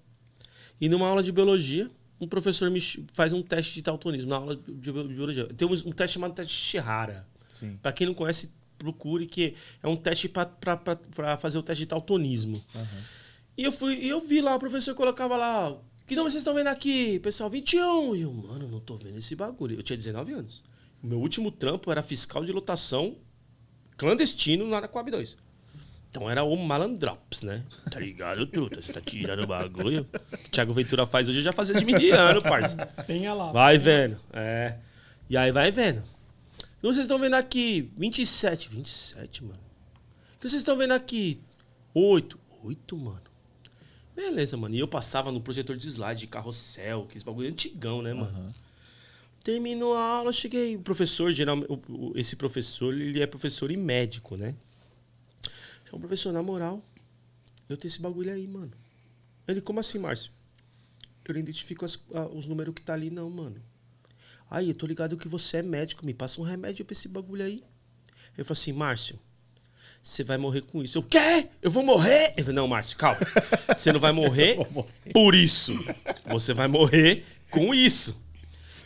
E 0.79 0.87
numa 0.87 1.07
aula 1.07 1.23
de 1.23 1.31
biologia, 1.31 1.89
um 2.19 2.27
professor 2.27 2.69
me 2.69 2.79
faz 3.13 3.33
um 3.33 3.41
teste 3.41 3.73
de 3.75 3.81
daltonismo. 3.81 4.29
Na 4.29 4.37
aula 4.37 4.55
de 4.55 4.91
bi- 4.91 5.07
de 5.07 5.13
biologia. 5.13 5.45
Tem 5.47 5.67
um 5.67 5.91
teste 5.91 6.13
chamado 6.15 6.33
teste 6.33 6.53
Shihara. 6.53 7.25
Pra 7.81 7.91
quem 7.91 8.07
não 8.07 8.13
conhece, 8.13 8.51
procure 8.77 9.25
que 9.25 9.55
é 9.81 9.87
um 9.87 9.95
teste 9.95 10.27
pra 10.29 11.37
fazer 11.39 11.57
o 11.57 11.63
teste 11.63 11.83
de 11.83 11.87
daltonismo. 11.89 12.63
E 13.57 13.63
eu 13.63 13.71
fui, 13.71 14.03
eu 14.05 14.19
vi 14.19 14.41
lá, 14.41 14.55
o 14.55 14.59
professor 14.59 14.95
colocava 14.95 15.35
lá, 15.37 15.77
que 16.07 16.15
nome 16.15 16.31
vocês 16.31 16.41
estão 16.41 16.55
vendo 16.55 16.67
aqui? 16.67 17.19
Pessoal, 17.19 17.49
21. 17.49 18.15
E 18.15 18.21
eu, 18.21 18.33
mano, 18.33 18.67
não 18.67 18.79
tô 18.79 18.95
vendo 18.97 19.17
esse 19.17 19.35
bagulho. 19.35 19.77
Eu 19.77 19.83
tinha 19.83 19.95
19 19.97 20.33
anos. 20.33 20.63
O 21.03 21.07
meu 21.07 21.19
último 21.19 21.51
trampo 21.51 21.91
era 21.91 22.01
fiscal 22.01 22.45
de 22.45 22.51
lotação 22.53 23.17
clandestino 23.97 24.65
na 24.67 24.87
Coab 24.87 25.11
2. 25.11 25.37
Então 26.09 26.29
era 26.29 26.43
o 26.43 26.55
malandrops, 26.55 27.41
né? 27.41 27.65
Tá 27.91 27.99
ligado, 27.99 28.45
truta? 28.45 28.81
Você 28.81 28.93
tá 28.93 29.01
tirando 29.01 29.43
o 29.43 29.47
bagulho. 29.47 30.07
O 30.31 30.37
que 30.37 30.45
o 30.45 30.49
Thiago 30.51 30.71
Ventura 30.71 31.05
faz 31.05 31.27
hoje 31.27 31.39
eu 31.39 31.43
já 31.43 31.51
fazia 31.51 31.75
de 31.75 31.83
mediano, 31.83 32.41
parça. 32.41 32.85
Tenha 33.07 33.33
lá. 33.33 33.51
Vai 33.51 33.77
vendo. 33.77 34.17
É. 34.31 34.77
E 35.29 35.35
aí 35.35 35.51
vai 35.51 35.71
vendo. 35.71 36.03
E 36.81 36.85
vocês 36.85 36.99
estão 36.99 37.17
vendo 37.17 37.33
aqui 37.33 37.91
27. 37.97 38.69
27, 38.69 39.43
mano. 39.43 39.59
O 40.35 40.39
que 40.39 40.49
vocês 40.49 40.61
estão 40.61 40.77
vendo 40.77 40.91
aqui? 40.91 41.41
8. 41.93 42.39
8, 42.63 42.97
mano. 42.97 43.21
Beleza, 44.15 44.55
mano. 44.55 44.75
E 44.75 44.79
eu 44.79 44.87
passava 44.87 45.31
no 45.31 45.41
projetor 45.41 45.75
de 45.75 45.87
slide, 45.87 46.21
de 46.21 46.27
carrossel, 46.27 47.03
aqueles 47.03 47.23
bagulho 47.23 47.49
antigão, 47.49 48.01
né, 48.01 48.13
mano? 48.13 48.53
Terminou 49.43 49.93
a 49.93 50.01
aula, 50.01 50.31
cheguei. 50.31 50.75
O 50.77 50.81
professor, 50.81 51.31
geralmente, 51.33 51.67
esse 52.15 52.35
professor, 52.35 52.93
ele 52.93 53.21
é 53.21 53.27
professor 53.27 53.69
e 53.71 53.77
médico, 53.77 54.37
né? 54.37 54.55
Então, 55.85 55.99
professor, 55.99 56.31
na 56.31 56.41
moral, 56.41 56.81
eu 57.67 57.75
tenho 57.75 57.89
esse 57.89 57.99
bagulho 58.01 58.31
aí, 58.31 58.47
mano. 58.47 58.71
Ele, 59.47 59.59
como 59.59 59.79
assim, 59.81 59.99
Márcio? 59.99 60.31
Eu 61.25 61.33
não 61.33 61.41
identifico 61.41 61.83
as- 61.85 61.99
os 62.33 62.47
números 62.47 62.73
que 62.73 62.81
tá 62.81 62.93
ali, 62.93 63.09
não, 63.09 63.29
mano. 63.29 63.61
Aí, 64.49 64.69
eu 64.69 64.75
tô 64.75 64.85
ligado 64.85 65.17
que 65.17 65.27
você 65.27 65.57
é 65.57 65.61
médico, 65.61 66.05
me 66.05 66.13
passa 66.13 66.39
um 66.39 66.43
remédio 66.43 66.85
pra 66.85 66.93
esse 66.93 67.07
bagulho 67.07 67.43
aí. 67.43 67.63
Eu 68.37 68.45
falei 68.45 68.59
assim, 68.61 68.71
Márcio, 68.73 69.19
você 70.01 70.23
vai 70.23 70.37
morrer 70.37 70.61
com 70.61 70.81
isso. 70.81 70.97
Eu, 70.97 71.03
quê? 71.03 71.49
Eu 71.61 71.69
vou 71.69 71.83
morrer? 71.83 72.33
Eu 72.37 72.53
não, 72.53 72.67
Márcio, 72.67 72.97
calma. 72.97 73.19
Você 73.75 73.91
não 73.91 73.99
vai 73.99 74.11
morrer 74.13 74.57
por 75.13 75.35
isso. 75.35 75.73
Você 76.27 76.53
vai 76.53 76.67
morrer 76.67 77.25
com 77.49 77.73
isso. 77.73 78.22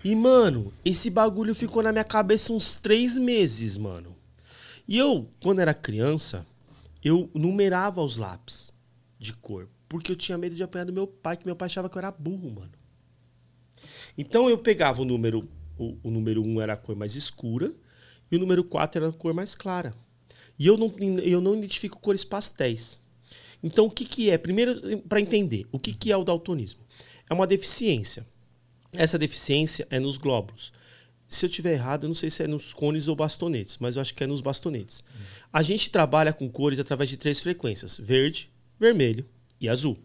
E, 0.04 0.16
mano, 0.16 0.74
esse 0.86 1.10
bagulho 1.10 1.54
ficou 1.56 1.84
na 1.84 1.92
minha 1.92 2.04
cabeça 2.04 2.54
uns 2.54 2.76
três 2.76 3.18
meses, 3.18 3.78
mano. 3.78 4.16
E 4.88 4.98
eu, 4.98 5.30
quando 5.42 5.60
era 5.60 5.74
criança, 5.74 6.46
eu 7.04 7.30
numerava 7.34 8.02
os 8.02 8.18
lápis 8.18 8.72
de 9.20 9.34
cor. 9.34 9.68
Porque 9.90 10.12
eu 10.12 10.16
tinha 10.16 10.38
medo 10.38 10.56
de 10.56 10.64
apanhar 10.64 10.86
do 10.86 10.94
meu 10.94 11.08
pai, 11.08 11.38
que 11.38 11.46
meu 11.46 11.56
pai 11.56 11.68
achava 11.68 11.90
que 11.90 11.98
eu 11.98 12.00
era 12.00 12.12
burro, 12.12 12.52
mano. 12.52 12.72
Então 14.18 14.50
eu 14.50 14.58
pegava 14.58 15.02
o 15.02 15.06
número. 15.06 15.48
O, 15.78 15.98
o 16.04 16.10
número 16.10 16.42
1 16.42 16.62
era 16.62 16.74
a 16.74 16.78
cor 16.78 16.96
mais 16.96 17.16
escura 17.16 17.72
e 18.32 18.36
o 18.36 18.40
número 18.40 18.64
4 18.64 19.04
era 19.04 19.10
a 19.10 19.14
cor 19.14 19.34
mais 19.34 19.54
clara. 19.54 19.94
E 20.58 20.66
eu 20.66 20.76
não, 20.76 20.92
eu 21.22 21.40
não 21.40 21.56
identifico 21.56 22.00
cores 22.00 22.24
pastéis. 22.24 23.00
Então 23.62 23.86
o 23.86 23.92
que, 23.92 24.06
que 24.06 24.30
é? 24.30 24.38
Primeiro, 24.38 25.00
para 25.02 25.22
entender, 25.22 25.68
o 25.72 25.80
que, 25.80 25.94
que 25.94 26.12
é 26.12 26.18
o 26.18 26.24
daltonismo? 26.24 26.82
É 27.30 27.34
uma 27.34 27.46
deficiência. 27.46 28.26
Essa 28.94 29.18
deficiência 29.18 29.88
é 29.90 30.00
nos 30.00 30.18
glóbulos. 30.18 30.72
Se 31.30 31.46
eu 31.46 31.50
tiver 31.50 31.74
errado, 31.74 32.04
eu 32.04 32.08
não 32.08 32.14
sei 32.14 32.30
se 32.30 32.44
é 32.44 32.48
nos 32.48 32.74
cones 32.74 33.08
ou 33.08 33.16
bastonetes, 33.16 33.78
mas 33.80 33.96
eu 33.96 34.02
acho 34.02 34.14
que 34.14 34.24
é 34.24 34.28
nos 34.28 34.40
bastonetes. 34.40 35.04
A 35.52 35.62
gente 35.62 35.90
trabalha 35.90 36.32
com 36.32 36.50
cores 36.50 36.80
através 36.80 37.10
de 37.10 37.18
três 37.18 37.42
frequências: 37.42 37.98
verde, 37.98 38.50
vermelho 38.80 39.26
e 39.60 39.68
azul. 39.68 39.98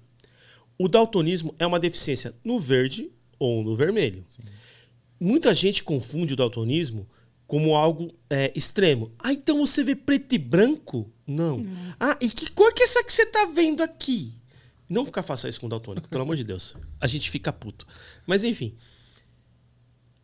O 0.77 0.89
daltonismo 0.89 1.55
é 1.59 1.67
uma 1.67 1.79
deficiência 1.79 2.35
no 2.43 2.59
verde 2.59 3.11
ou 3.39 3.63
no 3.63 3.77
vermelho. 3.77 4.25
Muita 5.21 5.55
gente 5.55 5.85
confunde 5.85 6.35
o 6.35 6.37
daltonismo 6.37 7.09
como 7.47 7.77
algo 7.77 8.13
é, 8.29 8.51
extremo. 8.57 9.13
Ah, 9.19 9.33
então 9.33 9.65
você 9.65 9.85
vê 9.85 9.95
preto 9.95 10.35
e 10.35 10.39
branco? 10.39 11.09
Não. 11.27 11.63
Ah, 12.01 12.17
e 12.21 12.29
que 12.29 12.51
cor 12.51 12.73
que 12.73 12.83
é 12.83 12.87
essa 12.87 13.05
que 13.05 13.13
você 13.13 13.27
tá 13.27 13.45
vendo 13.45 13.83
aqui? 13.83 14.33
Não 14.89 15.05
ficar 15.07 15.23
faça 15.23 15.49
isso 15.49 15.61
com 15.61 15.67
o 15.67 15.71
daltônico, 15.71 16.09
pelo 16.09 16.23
amor 16.23 16.37
de 16.37 16.45
Deus. 16.45 16.75
A 17.01 17.07
gente 17.07 17.31
fica 17.31 17.53
puto. 17.53 17.87
Mas 18.27 18.45
enfim. 18.45 18.77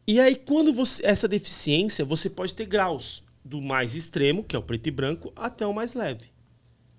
E 0.07 0.19
aí, 0.19 0.37
quando 0.37 0.73
você. 0.73 1.05
Essa 1.07 1.29
deficiência, 1.29 2.05
você 2.05 2.29
pode 2.31 2.55
ter 2.55 2.67
graus. 2.67 3.23
Do 3.45 3.63
mais 3.63 3.95
extremo, 3.95 4.45
que 4.45 4.55
é 4.55 4.59
o 4.59 4.63
preto 4.63 4.89
e 4.89 4.91
branco, 4.91 5.33
até 5.35 5.67
o 5.67 5.73
mais 5.73 5.95
leve. 5.95 6.27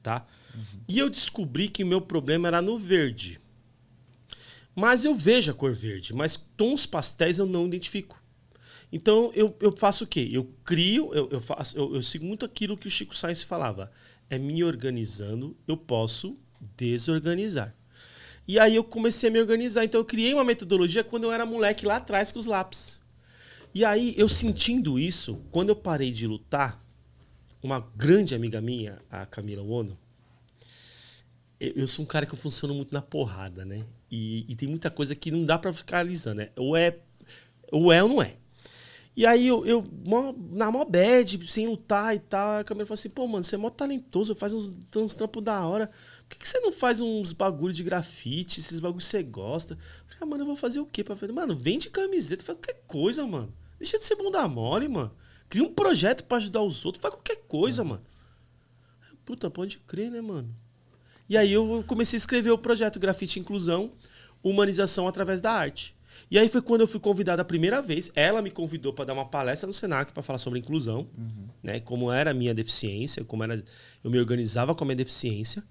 Tá? 0.02 0.26
E 0.88 0.98
eu 0.98 1.10
descobri 1.10 1.68
que 1.68 1.84
o 1.84 1.88
meu 1.88 2.02
problema 2.02 2.48
era 2.48 2.62
no 2.62 2.78
verde. 2.78 3.40
Mas 4.76 5.06
eu 5.06 5.14
vejo 5.14 5.52
a 5.52 5.54
cor 5.54 5.74
verde. 5.74 6.14
Mas 6.14 6.38
tons 6.58 6.86
pastéis 6.86 7.38
eu 7.38 7.46
não 7.46 7.68
identifico. 7.68 8.22
Então 8.92 9.32
eu, 9.36 9.56
eu 9.60 9.76
faço 9.76 10.04
o 10.04 10.08
quê? 10.08 10.28
Eu 10.32 10.46
crio, 10.64 11.14
eu, 11.14 11.30
eu, 11.30 11.42
faço, 11.42 11.78
eu, 11.78 11.96
eu 11.96 12.02
sigo 12.02 12.26
muito 12.26 12.46
aquilo 12.46 12.78
que 12.78 12.88
o 12.88 12.92
Chico 12.92 13.16
Sainz 13.16 13.44
falava. 13.44 13.92
É 14.30 14.38
me 14.38 14.64
organizando, 14.64 15.56
eu 15.68 15.78
posso 15.78 16.38
desorganizar. 16.78 17.76
E 18.48 18.58
aí 18.58 18.76
eu 18.76 18.84
comecei 18.84 19.30
a 19.30 19.32
me 19.32 19.40
organizar. 19.40 19.84
Então 19.86 20.02
eu 20.02 20.06
criei 20.06 20.34
uma 20.34 20.44
metodologia 20.44 21.04
quando 21.04 21.26
eu 21.26 21.32
era 21.32 21.46
moleque 21.46 21.86
lá 21.86 21.98
atrás 21.98 22.32
com 22.32 22.40
os 22.40 22.46
lápis. 22.46 23.00
E 23.74 23.86
aí 23.86 24.16
eu 24.18 24.28
sentindo 24.28 24.98
isso, 24.98 25.40
quando 25.52 25.70
eu 25.70 25.76
parei 25.76 26.12
de 26.12 26.26
lutar, 26.26 26.84
uma 27.62 27.80
grande 27.96 28.34
amiga 28.34 28.60
minha, 28.60 28.98
a 29.10 29.26
Camila 29.26 29.62
Ono, 29.62 29.98
eu, 31.60 31.88
sou 31.88 32.04
um 32.04 32.08
cara 32.08 32.26
que 32.26 32.34
eu 32.34 32.38
funciono 32.38 32.74
muito 32.74 32.94
na 32.94 33.02
porrada, 33.02 33.66
né? 33.66 33.84
E, 34.10 34.46
e 34.48 34.56
tem 34.56 34.68
muita 34.68 34.90
coisa 34.90 35.14
que 35.14 35.30
não 35.30 35.44
dá 35.44 35.60
para 35.60 35.74
ficar 35.74 36.00
alisando, 36.00 36.38
né? 36.38 36.50
Ou 36.56 36.76
é, 36.76 36.98
ou 37.72 37.92
é 37.92 38.02
ou 38.02 38.10
não 38.10 38.22
é. 38.22 38.38
E 39.16 39.26
aí 39.26 39.46
eu, 39.46 39.66
eu 39.66 39.86
na 40.54 40.72
mó 40.72 40.86
bad, 40.86 41.52
sem 41.52 41.68
lutar 41.68 42.16
e 42.16 42.20
tal, 42.20 42.60
a 42.60 42.64
Camila 42.64 42.88
falou 42.88 42.98
assim, 42.98 43.10
pô, 43.10 43.28
mano, 43.28 43.44
você 43.44 43.56
é 43.56 43.58
mó 43.58 43.70
talentoso, 43.70 44.34
faz 44.34 44.54
uns, 44.54 44.74
uns 44.96 45.14
trampos 45.14 45.44
da 45.44 45.66
hora. 45.68 45.92
Por 46.30 46.38
que, 46.38 46.44
que 46.44 46.48
você 46.48 46.60
não 46.60 46.72
faz 46.72 47.02
uns 47.02 47.34
bagulho 47.34 47.74
de 47.74 47.84
grafite, 47.84 48.60
esses 48.60 48.80
bagulhos 48.80 49.06
que 49.06 49.10
você 49.10 49.24
gosta? 49.24 49.74
Eu 49.74 49.80
falei, 50.06 50.20
ah, 50.22 50.26
mano, 50.28 50.44
eu 50.44 50.46
vou 50.46 50.56
fazer 50.56 50.80
o 50.80 50.86
quê 50.86 51.04
pra 51.04 51.16
fazer? 51.16 51.34
Mano, 51.34 51.58
vende 51.58 51.90
camiseta, 51.90 52.44
faz 52.44 52.56
qualquer 52.56 52.84
coisa, 52.86 53.26
mano. 53.26 53.52
Deixa 53.80 53.98
de 53.98 54.06
ser 54.06 54.16
bunda 54.16 54.48
mole, 54.48 54.88
mano. 54.88 55.12
Cria 55.50 55.64
um 55.64 55.74
projeto 55.74 56.24
para 56.24 56.38
ajudar 56.38 56.62
os 56.62 56.86
outros, 56.86 57.02
faz 57.02 57.16
qualquer 57.16 57.38
coisa, 57.48 57.84
mano. 57.84 58.04
Puta, 59.26 59.50
pode 59.50 59.80
crer, 59.80 60.12
né, 60.12 60.22
mano? 60.22 60.56
E 61.28 61.36
aí 61.36 61.52
eu 61.52 61.84
comecei 61.88 62.16
a 62.16 62.20
escrever 62.20 62.52
o 62.52 62.58
projeto 62.58 63.00
Grafite 63.00 63.40
Inclusão, 63.40 63.92
Humanização 64.44 65.08
através 65.08 65.42
da 65.42 65.52
Arte. 65.52 65.96
E 66.30 66.38
aí 66.38 66.48
foi 66.48 66.62
quando 66.62 66.82
eu 66.82 66.88
fui 66.88 67.00
convidado 67.00 67.42
a 67.42 67.46
primeira 67.46 67.82
vez. 67.82 68.12
Ela 68.16 68.42
me 68.42 68.52
convidou 68.52 68.94
para 68.94 69.06
dar 69.06 69.14
uma 69.14 69.26
palestra 69.26 69.66
no 69.66 69.74
Senac 69.74 70.12
para 70.12 70.22
falar 70.22 70.38
sobre 70.38 70.60
inclusão, 70.60 71.08
uhum. 71.18 71.48
né? 71.64 71.80
Como 71.80 72.12
era 72.12 72.32
a 72.32 72.34
minha 72.34 72.54
deficiência, 72.54 73.24
como 73.24 73.44
era 73.44 73.64
eu 74.04 74.12
me 74.12 74.20
organizava 74.20 74.76
com 74.76 74.84
a 74.84 74.88
minha 74.88 74.96
deficiência. 74.96 75.64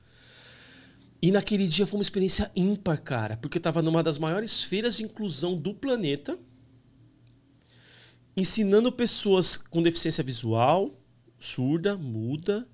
E 1.21 1.33
naquele 1.33 1.67
dia 1.67 1.87
foi 1.87 1.99
uma 1.99 2.03
experiência 2.03 2.51
ímpar, 2.55 3.03
cara, 3.03 3.37
porque 3.37 3.59
eu 3.59 3.61
estava 3.61 3.83
numa 3.83 4.03
das 4.03 4.19
maiores 4.19 4.63
feiras 4.63 4.97
de 4.97 5.05
inclusão 5.05 5.57
do 5.57 5.75
planeta, 5.75 6.39
ensinando 8.37 8.93
pessoas 8.93 9.57
com 9.57 9.83
deficiência 9.83 10.23
visual, 10.23 10.97
surda, 11.39 11.97
muda, 11.97 12.69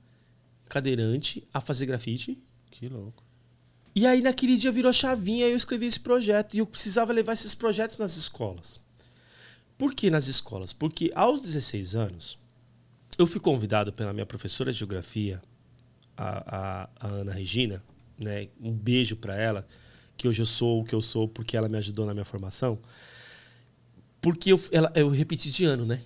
cadeirante 0.68 1.46
a 1.54 1.60
fazer 1.60 1.86
grafite. 1.86 2.38
Que 2.70 2.86
louco. 2.88 3.22
E 3.94 4.06
aí 4.06 4.20
naquele 4.20 4.56
dia 4.56 4.72
virou 4.72 4.92
chavinha 4.92 5.46
e 5.46 5.52
eu 5.52 5.56
escrevi 5.56 5.86
esse 5.86 6.00
projeto. 6.00 6.54
E 6.54 6.58
eu 6.58 6.66
precisava 6.66 7.12
levar 7.12 7.32
esses 7.32 7.54
projetos 7.54 7.96
nas 7.96 8.16
escolas. 8.16 8.80
Por 9.78 9.94
que 9.94 10.10
nas 10.10 10.26
escolas? 10.26 10.72
Porque 10.72 11.12
aos 11.14 11.40
16 11.40 11.94
anos, 11.94 12.38
eu 13.16 13.26
fui 13.26 13.40
convidado 13.40 13.92
pela 13.92 14.12
minha 14.12 14.26
professora 14.26 14.72
de 14.72 14.78
geografia, 14.78 15.42
a, 16.16 16.56
a, 16.56 16.90
a 17.00 17.06
Ana 17.06 17.32
Regina, 17.32 17.82
né? 18.18 18.48
Um 18.60 18.72
beijo 18.72 19.16
para 19.16 19.36
ela, 19.36 19.66
que 20.16 20.28
hoje 20.28 20.42
eu 20.42 20.46
sou 20.46 20.80
o 20.80 20.84
que 20.84 20.94
eu 20.94 21.02
sou 21.02 21.28
porque 21.28 21.56
ela 21.56 21.68
me 21.68 21.78
ajudou 21.78 22.06
na 22.06 22.14
minha 22.14 22.24
formação. 22.24 22.78
Porque 24.20 24.52
eu, 24.52 24.60
ela, 24.72 24.90
eu 24.94 25.08
repeti 25.08 25.50
de 25.50 25.64
ano, 25.64 25.84
né? 25.84 26.02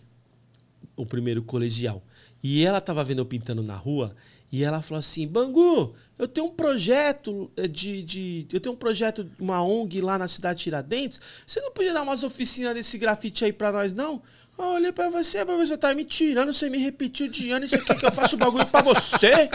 O 0.97 1.07
primeiro 1.07 1.43
colegial. 1.43 2.03
E 2.43 2.65
ela 2.65 2.81
tava 2.81 3.03
vendo 3.05 3.21
eu 3.21 3.27
pintando 3.27 3.63
na 3.63 3.77
rua 3.77 4.15
e 4.51 4.65
ela 4.65 4.81
falou 4.81 4.99
assim: 4.99 5.27
Bangu, 5.27 5.95
eu 6.19 6.27
tenho 6.27 6.47
um 6.47 6.51
projeto 6.51 7.51
eh, 7.57 7.69
de, 7.69 8.03
de. 8.03 8.47
Eu 8.53 8.61
tenho 8.61 8.75
um 8.75 8.79
projeto, 8.79 9.31
uma 9.39 9.63
ONG 9.63 10.01
lá 10.01 10.19
na 10.19 10.27
cidade 10.27 10.59
de 10.59 10.65
Tiradentes. 10.65 11.21
Você 11.47 11.61
não 11.61 11.71
podia 11.73 11.93
dar 11.93 12.03
umas 12.03 12.23
oficinas 12.23 12.75
desse 12.75 12.97
grafite 12.97 13.45
aí 13.45 13.53
pra 13.53 13.71
nós, 13.71 13.93
não? 13.93 14.23
Eu 14.59 14.65
olhei 14.65 14.91
pra 14.93 15.09
você, 15.09 15.45
você 15.45 15.79
tá 15.79 15.95
me 15.95 16.05
tirando, 16.05 16.53
você 16.53 16.69
me 16.69 16.79
repetiu 16.79 17.29
de 17.29 17.53
ano, 17.53 17.65
isso 17.65 17.77
aqui 17.77 17.95
que 17.95 18.05
eu 18.05 18.11
faço 18.11 18.35
o 18.35 18.39
bagulho 18.39 18.67
pra 18.67 18.83
você? 18.83 19.49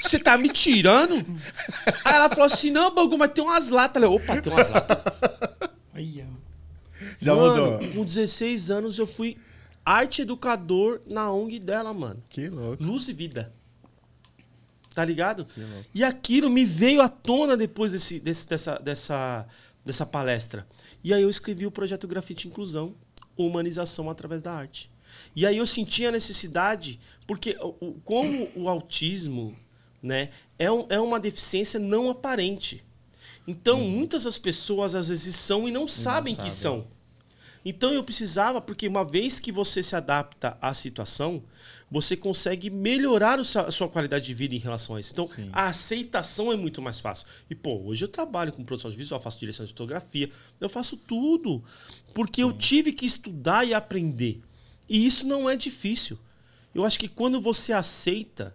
Você 0.00 0.16
tá 0.16 0.38
me 0.38 0.48
tirando? 0.48 1.16
Aí 2.04 2.14
ela 2.14 2.28
falou 2.28 2.44
assim: 2.44 2.70
não, 2.70 2.94
Bangu, 2.94 3.18
mas 3.18 3.32
tem 3.32 3.42
umas 3.42 3.68
latas. 3.68 4.00
Eu 4.00 4.10
falei, 4.10 4.24
opa, 4.24 4.40
tem 4.40 4.52
umas 4.52 4.70
latas. 4.70 4.98
Aí, 5.92 6.24
Já 7.20 7.34
mano, 7.34 7.72
mudou. 7.72 7.92
Com 7.92 8.04
16 8.04 8.70
anos 8.70 8.98
eu 8.98 9.06
fui 9.06 9.36
arte 9.84 10.22
educador 10.22 11.00
na 11.04 11.32
ONG 11.32 11.58
dela, 11.58 11.92
mano. 11.92 12.22
Que 12.28 12.48
louco. 12.48 12.82
Luz 12.82 13.08
e 13.08 13.12
vida. 13.12 13.52
Tá 14.94 15.04
ligado? 15.04 15.46
E 15.92 16.04
aquilo 16.04 16.48
me 16.48 16.64
veio 16.64 17.02
à 17.02 17.08
tona 17.08 17.56
depois 17.56 17.90
desse, 17.90 18.20
desse, 18.20 18.48
dessa, 18.48 18.78
dessa, 18.78 19.46
dessa 19.84 20.06
palestra. 20.06 20.64
E 21.02 21.12
aí 21.12 21.22
eu 21.22 21.28
escrevi 21.28 21.66
o 21.66 21.70
projeto 21.72 22.06
Grafite 22.06 22.46
Inclusão, 22.46 22.94
Humanização 23.36 24.08
através 24.10 24.42
da 24.42 24.52
Arte. 24.52 24.90
E 25.34 25.46
aí 25.46 25.58
eu 25.58 25.66
senti 25.66 26.04
a 26.06 26.10
necessidade, 26.12 26.98
porque 27.26 27.56
como 28.04 28.48
o 28.56 28.68
autismo 28.68 29.54
né, 30.02 30.30
é, 30.58 30.70
um, 30.70 30.86
é 30.88 31.00
uma 31.00 31.18
deficiência 31.18 31.80
não 31.80 32.10
aparente. 32.10 32.84
Então, 33.46 33.80
hum. 33.80 33.88
muitas 33.88 34.24
das 34.24 34.38
pessoas 34.38 34.94
às 34.94 35.08
vezes 35.08 35.36
são 35.36 35.68
e 35.68 35.70
não 35.70 35.86
sabem 35.86 36.34
não 36.36 36.44
que 36.44 36.50
são. 36.50 36.86
Então 37.64 37.94
eu 37.94 38.04
precisava, 38.04 38.60
porque 38.60 38.86
uma 38.86 39.04
vez 39.04 39.40
que 39.40 39.50
você 39.50 39.82
se 39.82 39.96
adapta 39.96 40.58
à 40.60 40.74
situação, 40.74 41.42
você 41.90 42.16
consegue 42.16 42.68
melhorar 42.68 43.38
a 43.38 43.70
sua 43.70 43.88
qualidade 43.88 44.26
de 44.26 44.34
vida 44.34 44.54
em 44.54 44.58
relação 44.58 44.96
a 44.96 45.00
isso. 45.00 45.12
Então, 45.12 45.26
Sim. 45.26 45.48
a 45.52 45.66
aceitação 45.66 46.52
é 46.52 46.56
muito 46.56 46.82
mais 46.82 47.00
fácil. 47.00 47.26
E, 47.48 47.54
pô, 47.54 47.80
hoje 47.84 48.04
eu 48.04 48.08
trabalho 48.08 48.52
com 48.52 48.64
produção 48.64 48.90
de 48.90 48.96
visual, 48.96 49.20
faço 49.20 49.40
direção 49.40 49.64
de 49.64 49.72
fotografia, 49.72 50.28
eu 50.60 50.68
faço 50.68 50.96
tudo. 50.96 51.62
Porque 52.12 52.42
Sim. 52.42 52.48
eu 52.48 52.52
tive 52.52 52.92
que 52.92 53.06
estudar 53.06 53.64
e 53.64 53.72
aprender. 53.72 54.42
E 54.88 55.06
isso 55.06 55.26
não 55.26 55.48
é 55.48 55.56
difícil. 55.56 56.18
Eu 56.74 56.84
acho 56.84 56.98
que 56.98 57.08
quando 57.08 57.40
você 57.40 57.72
aceita 57.72 58.54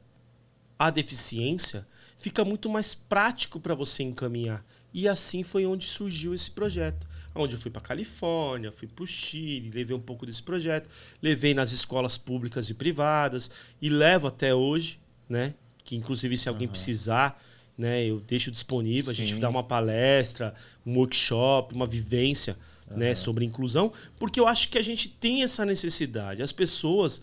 a 0.78 0.90
deficiência, 0.90 1.88
fica 2.18 2.46
muito 2.46 2.70
mais 2.70 2.94
prático 2.94 3.60
para 3.60 3.74
você 3.74 4.04
encaminhar. 4.04 4.64
E 4.94 5.08
assim 5.08 5.44
foi 5.44 5.66
onde 5.66 5.88
surgiu 5.88 6.34
esse 6.34 6.52
projeto 6.52 7.08
onde 7.36 7.56
eu 7.56 7.60
fui 7.60 7.72
para 7.72 7.82
Califórnia, 7.82 8.72
fui 8.72 8.88
para 8.88 9.04
o 9.04 9.08
Chile, 9.08 9.72
levei 9.74 9.96
um 9.96 10.02
pouco 10.02 10.26
desse 10.26 10.42
projeto, 10.42 10.90
levei 11.22 11.54
nas 11.54 11.72
escolas 11.72 12.18
públicas 12.18 12.70
e 12.70 12.74
privadas 12.74 13.50
e 13.82 13.90
levo 13.90 14.28
até 14.28 14.54
hoje, 14.54 15.00
né? 15.28 15.54
Que 15.84 15.96
inclusive 15.96 16.38
se 16.38 16.50
alguém 16.50 16.68
uhum. 16.68 16.72
precisar, 16.72 17.42
né, 17.78 18.06
eu 18.06 18.20
deixo 18.20 18.52
disponível, 18.52 19.14
Sim. 19.14 19.22
a 19.22 19.26
gente 19.26 19.40
dá 19.40 19.50
uma 19.50 19.64
palestra, 19.64 20.54
um 20.86 20.98
workshop, 20.98 21.74
uma 21.74 21.86
vivência, 21.86 22.58
uhum. 22.90 22.98
né, 22.98 23.16
sobre 23.16 23.46
inclusão, 23.46 23.94
porque 24.18 24.40
eu 24.40 24.48
acho 24.48 24.70
que 24.70 24.78
a 24.78 24.82
gente 24.82 25.10
tem 25.10 25.44
essa 25.44 25.66
necessidade. 25.66 26.42
As 26.42 26.52
pessoas 26.52 27.22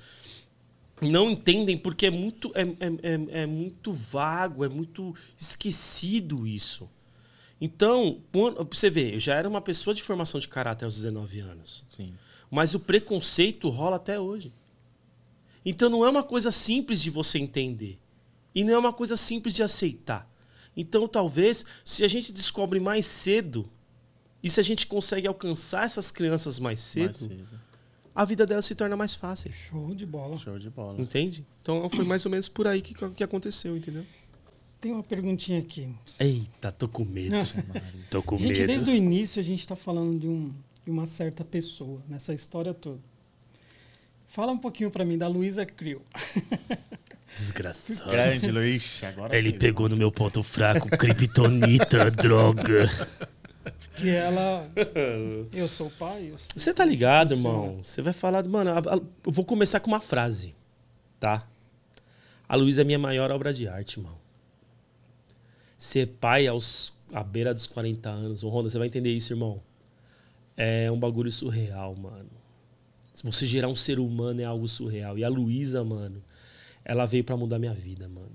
não 1.00 1.30
entendem 1.30 1.76
porque 1.76 2.06
é 2.06 2.10
muito 2.10 2.50
é, 2.54 2.62
é, 2.62 2.86
é, 3.02 3.42
é 3.42 3.46
muito 3.46 3.92
vago, 3.92 4.64
é 4.64 4.68
muito 4.68 5.14
esquecido 5.38 6.46
isso. 6.46 6.88
Então, 7.60 8.20
você 8.70 8.90
vê, 8.90 9.14
eu 9.14 9.20
já 9.20 9.34
era 9.34 9.48
uma 9.48 9.60
pessoa 9.60 9.94
de 9.94 10.02
formação 10.02 10.38
de 10.38 10.48
caráter 10.48 10.84
aos 10.84 10.96
19 10.96 11.40
anos. 11.40 11.84
Sim. 11.88 12.14
Mas 12.50 12.74
o 12.74 12.80
preconceito 12.80 13.68
rola 13.68 13.96
até 13.96 14.20
hoje. 14.20 14.52
Então 15.64 15.90
não 15.90 16.04
é 16.04 16.08
uma 16.08 16.22
coisa 16.22 16.52
simples 16.52 17.02
de 17.02 17.10
você 17.10 17.38
entender. 17.38 17.98
E 18.54 18.62
não 18.62 18.74
é 18.74 18.78
uma 18.78 18.92
coisa 18.92 19.16
simples 19.16 19.52
de 19.52 19.62
aceitar. 19.62 20.30
Então, 20.76 21.08
talvez, 21.08 21.64
se 21.84 22.04
a 22.04 22.08
gente 22.08 22.32
descobre 22.32 22.78
mais 22.78 23.06
cedo, 23.06 23.68
e 24.42 24.50
se 24.50 24.60
a 24.60 24.62
gente 24.62 24.86
consegue 24.86 25.26
alcançar 25.26 25.84
essas 25.84 26.10
crianças 26.10 26.58
mais 26.60 26.78
cedo, 26.78 27.06
mais 27.06 27.16
cedo. 27.16 27.48
a 28.14 28.24
vida 28.24 28.46
delas 28.46 28.64
se 28.66 28.74
torna 28.74 28.96
mais 28.96 29.14
fácil. 29.14 29.52
Show 29.52 29.94
de 29.94 30.06
bola. 30.06 30.38
Show 30.38 30.58
de 30.58 30.70
bola. 30.70 31.00
Entende? 31.00 31.44
Então 31.62 31.88
foi 31.90 32.04
mais 32.04 32.24
ou 32.24 32.30
menos 32.30 32.48
por 32.48 32.66
aí 32.66 32.80
que, 32.80 32.94
que 32.94 33.24
aconteceu, 33.24 33.76
entendeu? 33.76 34.04
Tem 34.80 34.92
uma 34.92 35.02
perguntinha 35.02 35.58
aqui. 35.58 35.88
Eita, 36.20 36.70
tô 36.70 36.86
com 36.86 37.04
medo. 37.04 37.36
tô 38.10 38.22
com 38.22 38.36
gente, 38.36 38.60
medo. 38.60 38.66
desde 38.66 38.90
o 38.90 38.94
início 38.94 39.40
a 39.40 39.42
gente 39.42 39.60
está 39.60 39.74
falando 39.74 40.18
de, 40.18 40.28
um, 40.28 40.52
de 40.84 40.90
uma 40.90 41.06
certa 41.06 41.44
pessoa 41.44 42.02
nessa 42.08 42.34
história 42.34 42.74
toda. 42.74 43.00
Fala 44.26 44.52
um 44.52 44.58
pouquinho 44.58 44.90
para 44.90 45.04
mim 45.04 45.16
da 45.16 45.28
Luísa 45.28 45.64
Crio. 45.64 46.02
Desgraçado. 47.34 48.10
Grande, 48.10 48.50
Luiz. 48.50 49.02
Agora 49.04 49.36
Ele 49.36 49.52
pegou 49.52 49.88
no 49.88 49.96
meu 49.96 50.12
ponto 50.12 50.42
fraco, 50.42 50.88
criptonita, 50.88 52.10
droga. 52.12 52.88
Que 53.96 54.10
ela. 54.10 54.70
Eu 55.52 55.68
sou 55.68 55.88
o 55.88 55.90
pai. 55.90 56.32
Você 56.54 56.72
tá 56.72 56.84
ligado, 56.84 57.32
irmão? 57.32 57.80
Você 57.82 58.02
vai 58.02 58.12
falar. 58.12 58.46
Mano, 58.46 58.70
eu 59.24 59.32
vou 59.32 59.44
começar 59.44 59.80
com 59.80 59.88
uma 59.88 60.00
frase. 60.00 60.54
Tá? 61.18 61.46
A 62.48 62.54
Luísa 62.54 62.82
é 62.82 62.84
minha 62.84 62.98
maior 62.98 63.30
obra 63.30 63.52
de 63.52 63.66
arte, 63.66 63.98
irmão 63.98 64.25
ser 65.78 66.06
pai 66.20 66.46
aos 66.46 66.92
à 67.12 67.22
beira 67.22 67.54
dos 67.54 67.66
40 67.66 68.08
anos, 68.08 68.42
o 68.42 68.48
Honda, 68.48 68.68
você 68.68 68.78
vai 68.78 68.86
entender 68.86 69.12
isso, 69.12 69.32
irmão. 69.32 69.60
É 70.56 70.90
um 70.90 70.98
bagulho 70.98 71.30
surreal, 71.30 71.94
mano. 71.94 72.30
Se 73.12 73.22
você 73.22 73.46
gerar 73.46 73.68
um 73.68 73.74
ser 73.74 73.98
humano 73.98 74.40
é 74.40 74.44
algo 74.44 74.68
surreal. 74.68 75.18
E 75.18 75.24
a 75.24 75.28
Luísa, 75.28 75.82
mano, 75.84 76.22
ela 76.84 77.06
veio 77.06 77.24
para 77.24 77.36
mudar 77.36 77.58
minha 77.58 77.74
vida, 77.74 78.08
mano. 78.08 78.32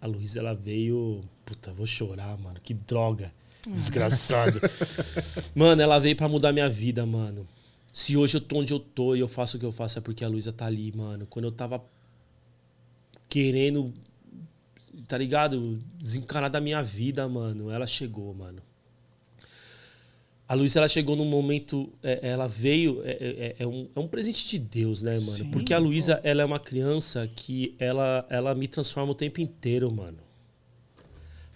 A 0.00 0.06
Luísa, 0.06 0.38
ela 0.38 0.54
veio. 0.54 1.22
Puta, 1.44 1.72
vou 1.72 1.86
chorar, 1.86 2.36
mano. 2.38 2.60
Que 2.62 2.74
droga. 2.74 3.32
Desgraçado. 3.68 4.60
mano, 5.54 5.82
ela 5.82 5.98
veio 5.98 6.14
pra 6.14 6.28
mudar 6.28 6.52
minha 6.52 6.68
vida, 6.68 7.04
mano. 7.04 7.46
Se 7.92 8.16
hoje 8.16 8.36
eu 8.36 8.40
tô 8.40 8.58
onde 8.58 8.72
eu 8.72 8.78
tô 8.78 9.16
e 9.16 9.20
eu 9.20 9.28
faço 9.28 9.56
o 9.56 9.60
que 9.60 9.66
eu 9.66 9.72
faço 9.72 9.98
é 9.98 10.00
porque 10.00 10.24
a 10.24 10.28
Luísa 10.28 10.52
tá 10.52 10.66
ali, 10.66 10.92
mano. 10.94 11.26
Quando 11.26 11.46
eu 11.46 11.52
tava 11.52 11.82
querendo, 13.28 13.92
tá 15.06 15.16
ligado? 15.18 15.78
Desencanar 15.98 16.50
da 16.50 16.60
minha 16.60 16.82
vida, 16.82 17.28
mano. 17.28 17.70
Ela 17.70 17.86
chegou, 17.86 18.32
mano. 18.34 18.60
A 20.48 20.54
Luísa, 20.54 20.78
ela 20.78 20.88
chegou 20.88 21.16
num 21.16 21.24
momento. 21.24 21.92
é, 22.02 22.20
ela 22.28 22.46
veio. 22.46 23.02
É, 23.04 23.10
é- 23.10 23.56
é 23.60 23.66
um, 23.66 23.88
é 23.96 23.98
um 24.00 24.06
presente 24.06 24.48
de 24.48 24.58
Deus, 24.58 25.02
né, 25.02 25.14
mano? 25.18 25.22
Sim, 25.44 25.50
Porque 25.50 25.74
a 25.74 25.78
Luísa, 25.78 26.20
ela 26.22 26.42
é 26.42 26.44
uma 26.44 26.60
criança 26.60 27.28
que 27.34 27.74
ela, 27.78 28.24
ela 28.30 28.54
me 28.54 28.68
transforma 28.68 29.10
o 29.10 29.14
tempo 29.14 29.40
inteiro, 29.40 29.90
mano. 29.90 30.18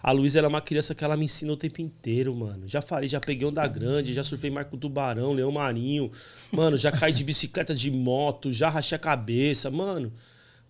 A 0.03 0.11
Luísa 0.11 0.39
ela 0.39 0.47
é 0.47 0.49
uma 0.49 0.61
criança 0.61 0.95
que 0.95 1.03
ela 1.03 1.15
me 1.15 1.25
ensina 1.25 1.53
o 1.53 1.55
tempo 1.57 1.79
inteiro, 1.79 2.35
mano. 2.35 2.67
Já 2.67 2.81
falei, 2.81 3.07
já 3.07 3.19
peguei 3.19 3.47
onda 3.47 3.65
grande, 3.67 4.13
já 4.15 4.23
surfei 4.23 4.49
Marco 4.49 4.75
Tubarão, 4.75 5.31
Leão 5.31 5.51
Marinho. 5.51 6.11
Mano, 6.51 6.75
já 6.75 6.91
caí 6.91 7.13
de 7.13 7.23
bicicleta, 7.23 7.73
de 7.75 7.91
moto, 7.91 8.51
já 8.51 8.67
rachei 8.67 8.95
a 8.95 8.99
cabeça, 8.99 9.69
mano. 9.69 10.11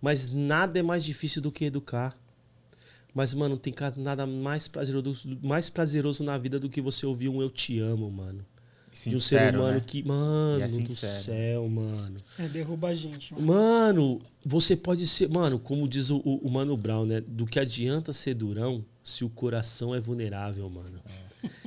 Mas 0.01 0.29
nada 0.31 0.77
é 0.77 0.83
mais 0.83 1.03
difícil 1.03 1.41
do 1.41 1.49
que 1.51 1.63
educar. 1.65 2.19
Mas, 3.13 3.33
mano, 3.33 3.57
tem 3.57 3.73
nada 3.97 4.25
mais 4.25 4.67
prazeroso, 4.67 5.37
mais 5.41 5.69
prazeroso 5.69 6.23
na 6.23 6.37
vida 6.37 6.59
do 6.59 6.69
que 6.69 6.79
você 6.81 7.05
ouvir 7.05 7.27
um 7.29 7.41
eu 7.41 7.49
te 7.49 7.79
amo, 7.79 8.09
mano. 8.09 8.45
de 8.93 9.15
um 9.15 9.19
ser 9.19 9.37
Sincero, 9.37 9.59
humano 9.59 9.73
né? 9.75 9.83
que. 9.85 10.03
Mano 10.03 10.63
é 10.63 10.67
do 10.67 10.71
sincero. 10.73 11.23
céu, 11.23 11.67
mano. 11.69 12.17
É, 12.39 12.47
derruba 12.47 12.87
a 12.89 12.93
gente. 12.93 13.33
mano. 13.33 13.45
Mano, 13.47 14.21
você 14.45 14.75
pode 14.77 15.05
ser. 15.07 15.29
Mano, 15.29 15.59
como 15.59 15.87
diz 15.87 16.09
o, 16.09 16.17
o- 16.19 16.49
Mano 16.49 16.75
Brown, 16.77 17.05
né? 17.05 17.19
Do 17.21 17.45
que 17.45 17.59
adianta 17.59 18.13
ser 18.13 18.33
durão 18.33 18.83
se 19.03 19.25
o 19.25 19.29
coração 19.29 19.93
é 19.93 19.99
vulnerável, 19.99 20.69
mano. 20.69 20.99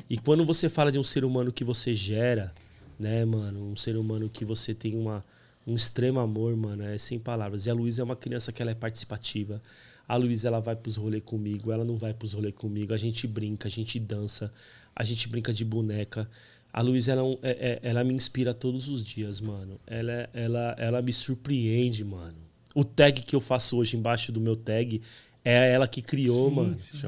E 0.09 0.17
quando 0.17 0.45
você 0.47 0.69
fala 0.69 0.91
de 0.93 0.99
um 0.99 1.03
ser 1.03 1.25
humano 1.25 1.53
que 1.53 1.65
você 1.65 1.95
gera, 1.95 2.53
né, 2.99 3.25
mano? 3.25 3.71
Um 3.71 3.77
ser 3.77 3.97
humano 3.97 4.29
que 4.31 4.45
você 4.45 4.73
tem 4.73 4.97
uma, 4.97 5.25
um 5.67 5.75
extremo 5.75 6.21
amor, 6.21 6.55
mano, 6.57 6.85
é 6.85 6.97
sem 6.97 7.19
palavras. 7.19 7.67
E 7.67 7.71
a 7.71 7.75
Luísa 7.75 8.01
é 8.03 8.05
uma 8.05 8.17
criança 8.17 8.53
que 8.53 8.63
ela 8.63 8.71
é 8.71 8.75
participativa. 8.75 9.61
A 10.07 10.17
Luísa, 10.17 10.49
ela 10.49 10.61
vai 10.61 10.77
pros 10.77 10.97
rolês 10.97 11.23
comigo, 11.25 11.73
ela 11.73 11.85
não 11.85 11.97
vai 11.97 12.13
pros 12.13 12.33
rolês 12.35 12.55
comigo. 12.55 12.93
A 12.93 12.97
gente 12.97 13.27
brinca, 13.27 13.69
a 13.69 13.71
gente 13.71 13.99
dança, 13.99 14.53
a 14.95 15.03
gente 15.03 15.29
brinca 15.29 15.53
de 15.53 15.65
boneca. 15.65 16.29
A 16.73 16.81
Luísa, 16.83 17.13
ela, 17.13 17.23
é 17.43 17.51
é- 17.51 17.57
é- 17.73 17.81
ela 17.83 18.03
me 18.05 18.13
inspira 18.13 18.53
todos 18.53 18.89
os 18.89 19.05
dias, 19.05 19.41
mano. 19.41 19.79
Ela, 19.87 20.13
é- 20.13 20.29
ela, 20.35 20.75
ela 20.79 21.03
me 21.03 21.13
surpreende, 21.13 22.05
mano. 22.05 22.37
O 22.75 22.85
tag 22.85 23.23
que 23.23 23.35
eu 23.37 23.41
faço 23.41 23.77
hoje 23.77 23.97
embaixo 23.97 24.31
do 24.33 24.41
meu 24.41 24.57
tag 24.57 25.01
é 25.45 25.71
ela 25.73 25.87
que 25.87 26.03
criou, 26.03 26.49
Sim, 26.51 26.55
mano. 26.57 26.77
sim. 26.79 26.99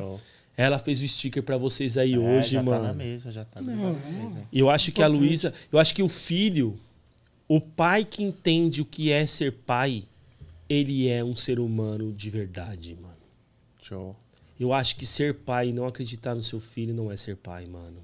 Ela 0.57 0.79
fez 0.79 1.03
o 1.03 1.09
sticker 1.09 1.43
pra 1.43 1.59
vocês 1.59 1.99
aí 1.99 2.15
É, 2.15 2.19
hoje, 2.19 2.51
já 2.53 2.63
mano. 2.63 2.81
tá 2.81 2.87
na 2.89 2.95
mesa, 2.95 3.31
já 3.31 3.45
tá 3.45 3.61
Não, 3.61 3.93
na 3.93 3.99
mesa. 4.25 4.41
E 4.51 4.59
eu 4.59 4.71
acho 4.71 4.91
que 4.93 5.03
a. 5.03 5.07
Luísa, 5.07 5.53
eu 5.71 5.79
acho 5.79 5.95
que 5.95 6.03
o 6.03 6.09
filho, 6.09 6.79
o 7.47 7.61
pai 7.61 8.05
que 8.07 8.23
entende 8.23 8.81
o 8.81 8.85
que 8.87 9.11
é 9.11 9.27
ser 9.27 9.53
pai, 9.53 10.05
ele 10.69 11.09
é 11.09 11.23
um 11.25 11.37
ser 11.37 11.59
humano 11.61 12.13
de 12.13 12.31
verdade, 12.31 12.95
mano. 12.95 13.17
Show. 13.81 14.17
Eu 14.59 14.73
acho 14.73 14.97
que 14.97 15.05
ser 15.07 15.35
pai 15.35 15.69
e 15.69 15.73
não 15.73 15.87
acreditar 15.87 16.35
no 16.35 16.43
seu 16.43 16.59
filho 16.59 16.95
não 16.95 17.11
é 17.13 17.17
ser 17.17 17.37
pai, 17.37 17.67
mano. 17.67 18.03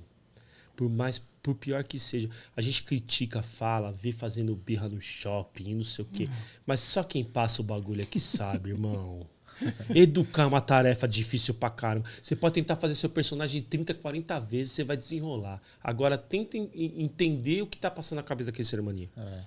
Por 0.77 0.89
mais, 0.89 1.19
por 1.43 1.55
pior 1.55 1.83
que 1.85 1.99
seja, 1.99 2.29
a 2.57 2.61
gente 2.61 2.83
critica, 2.83 3.43
fala, 3.43 3.91
vê 3.91 4.13
fazendo 4.13 4.55
birra 4.55 4.89
no 4.89 5.01
shopping, 5.01 5.75
não 5.75 5.85
sei 5.85 6.05
o 6.05 6.09
quê. 6.13 6.29
Mas 6.67 6.81
só 6.81 7.03
quem 7.03 7.25
passa 7.25 7.63
o 7.63 7.65
bagulho 7.65 8.03
é 8.03 8.07
que 8.07 8.21
sabe, 8.21 8.71
irmão. 8.71 9.27
Educar 9.95 10.43
é 10.45 10.47
uma 10.47 10.61
tarefa 10.61 11.07
difícil 11.07 11.55
pra 11.55 11.71
caramba. 11.71 12.09
Você 12.23 12.35
pode 12.35 12.55
tentar 12.55 12.77
fazer 12.77 12.95
seu 12.95 13.09
personagem 13.11 13.63
30, 13.63 13.95
40 13.95 14.39
vezes, 14.41 14.73
você 14.73 14.83
vai 14.85 14.97
desenrolar. 14.97 15.61
Agora, 15.83 16.17
tenta 16.19 16.57
en- 16.57 16.71
entender 16.75 17.63
o 17.63 17.67
que 17.67 17.79
tá 17.79 17.91
passando 17.91 18.17
na 18.19 18.23
cabeça 18.23 18.51
daquele 18.51 18.67
ser 18.67 18.81
humano. 18.81 19.09
É. 19.17 19.41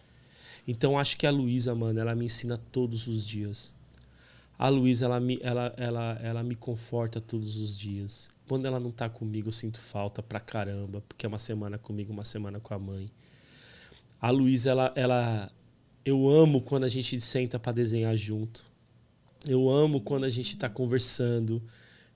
Então 0.68 0.98
acho 0.98 1.18
que 1.18 1.28
a 1.28 1.32
Luísa, 1.32 1.76
mano, 1.76 2.00
ela 2.00 2.16
me 2.16 2.26
ensina 2.26 2.58
todos 2.58 3.08
os 3.08 3.26
dias. 3.26 3.74
A 4.58 4.70
Luísa, 4.70 5.06
ela 5.06 5.20
me, 5.20 5.38
ela, 5.42 5.74
ela, 5.78 6.20
ela 6.22 6.44
me 6.44 6.56
conforta 6.56 7.20
todos 7.20 7.58
os 7.58 7.78
dias. 7.78 8.30
Quando 8.48 8.66
ela 8.66 8.80
não 8.80 8.92
tá 8.92 9.10
comigo, 9.10 9.50
eu 9.50 9.52
sinto 9.52 9.80
falta 9.80 10.24
pra 10.24 10.40
caramba, 10.40 11.02
porque 11.08 11.26
é 11.26 11.30
uma 11.30 11.38
semana 11.38 11.78
comigo, 11.78 12.14
uma 12.14 12.24
semana 12.24 12.60
com 12.60 12.74
a 12.74 12.80
mãe. 12.80 13.12
A 14.22 14.30
Luísa, 14.30 14.72
ela, 14.72 14.94
ela. 14.96 15.52
Eu 16.04 16.30
amo 16.30 16.62
quando 16.62 16.84
a 16.84 16.90
gente 16.90 17.20
senta 17.20 17.60
pra 17.60 17.72
desenhar 17.72 18.16
junto. 18.16 18.66
Eu 19.48 19.70
amo 19.70 20.02
quando 20.02 20.24
a 20.24 20.30
gente 20.30 20.58
tá 20.58 20.70
conversando, 20.70 21.62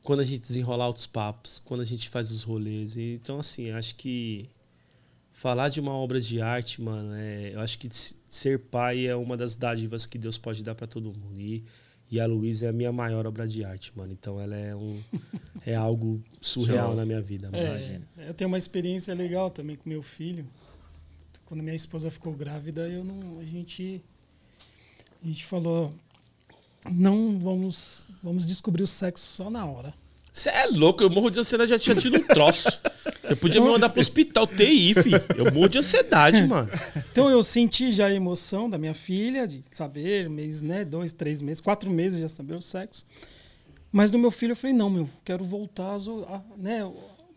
quando 0.04 0.22
a 0.22 0.24
gente 0.24 0.42
desenrola 0.42 0.88
outros 0.88 1.08
papos, 1.08 1.60
quando 1.60 1.82
a 1.82 1.86
gente 1.86 2.10
faz 2.10 2.32
os 2.32 2.44
rolês. 2.44 2.98
Então, 2.98 3.40
assim, 3.40 3.72
acho 3.72 3.96
que 3.96 4.50
falar 5.40 5.70
de 5.70 5.80
uma 5.80 5.94
obra 5.94 6.20
de 6.20 6.42
arte, 6.42 6.82
mano, 6.82 7.14
é, 7.16 7.52
eu 7.54 7.62
acho 7.62 7.80
que 7.80 7.88
ser 8.30 8.60
pai 8.60 9.08
é 9.08 9.16
uma 9.16 9.38
das 9.38 9.56
dádivas 9.56 10.06
que 10.06 10.18
Deus 10.18 10.38
pode 10.38 10.62
dar 10.62 10.76
pra 10.76 10.86
todo 10.86 11.14
mundo. 11.18 11.40
E, 11.40 11.64
e 12.12 12.20
a 12.20 12.26
Luísa 12.26 12.66
é 12.66 12.70
a 12.70 12.74
minha 12.74 12.92
maior 12.92 13.26
obra 13.26 13.48
de 13.48 13.64
arte, 13.64 13.94
mano. 13.96 14.12
Então 14.12 14.38
ela 14.38 14.54
é 14.54 14.76
um 14.76 15.02
é 15.66 15.76
algo 15.76 16.22
surreal 16.42 16.94
na 16.94 17.06
minha 17.06 17.22
vida, 17.22 17.50
mano. 17.50 17.64
É, 17.64 18.02
eu 18.28 18.34
tenho 18.34 18.50
uma 18.50 18.58
experiência 18.58 19.14
legal 19.14 19.50
também 19.50 19.78
com 19.78 19.88
meu 19.88 20.04
filho. 20.04 20.46
Quando 21.46 21.64
minha 21.64 21.76
esposa 21.76 22.12
ficou 22.12 22.34
grávida, 22.34 22.90
eu 22.90 23.06
não, 23.06 23.40
a 23.40 23.46
gente 23.46 24.02
a 25.24 25.26
gente 25.26 25.46
falou 25.46 25.94
não 26.92 27.40
vamos 27.40 28.06
vamos 28.22 28.46
descobrir 28.46 28.84
o 28.84 28.88
sexo 28.88 29.26
só 29.26 29.50
na 29.50 29.66
hora. 29.66 29.94
Você 30.34 30.50
é 30.50 30.68
louco, 30.68 31.02
eu 31.02 31.10
morro 31.10 31.30
de 31.30 31.40
ansiedade, 31.40 31.70
já 31.70 31.80
tinha 31.80 31.96
tido 31.96 32.18
um 32.18 32.28
troço. 32.28 32.70
Eu 33.30 33.38
podia 33.38 33.62
me 33.62 33.68
mandar 33.70 33.90
pro 33.90 34.02
hospital 34.02 34.46
TI, 34.48 34.94
filho. 34.96 35.22
Eu 35.36 35.52
morro 35.52 35.70
de 35.70 35.78
ansiedade, 35.78 36.42
mano. 36.48 36.70
Então 37.12 37.30
eu 37.30 37.42
senti 37.44 37.92
já 37.92 38.08
a 38.08 38.14
emoção 38.14 38.70
da 38.70 38.78
minha 38.78 38.94
filha 38.94 39.48
de 39.48 39.62
saber, 39.72 40.30
mês, 40.30 40.62
né, 40.62 40.84
dois, 40.84 41.14
três 41.14 41.42
meses, 41.42 41.62
quatro 41.62 41.90
meses 41.90 42.20
já 42.22 42.28
saber 42.30 42.56
o 42.56 42.62
sexo. 42.62 43.06
Mas 43.92 44.12
do 44.12 44.20
meu 44.20 44.30
filho 44.30 44.52
eu 44.52 44.56
falei 44.56 44.76
não, 44.76 44.90
meu, 44.90 45.10
quero 45.26 45.44
voltar, 45.44 45.96
a- 45.96 46.42
né? 46.58 46.80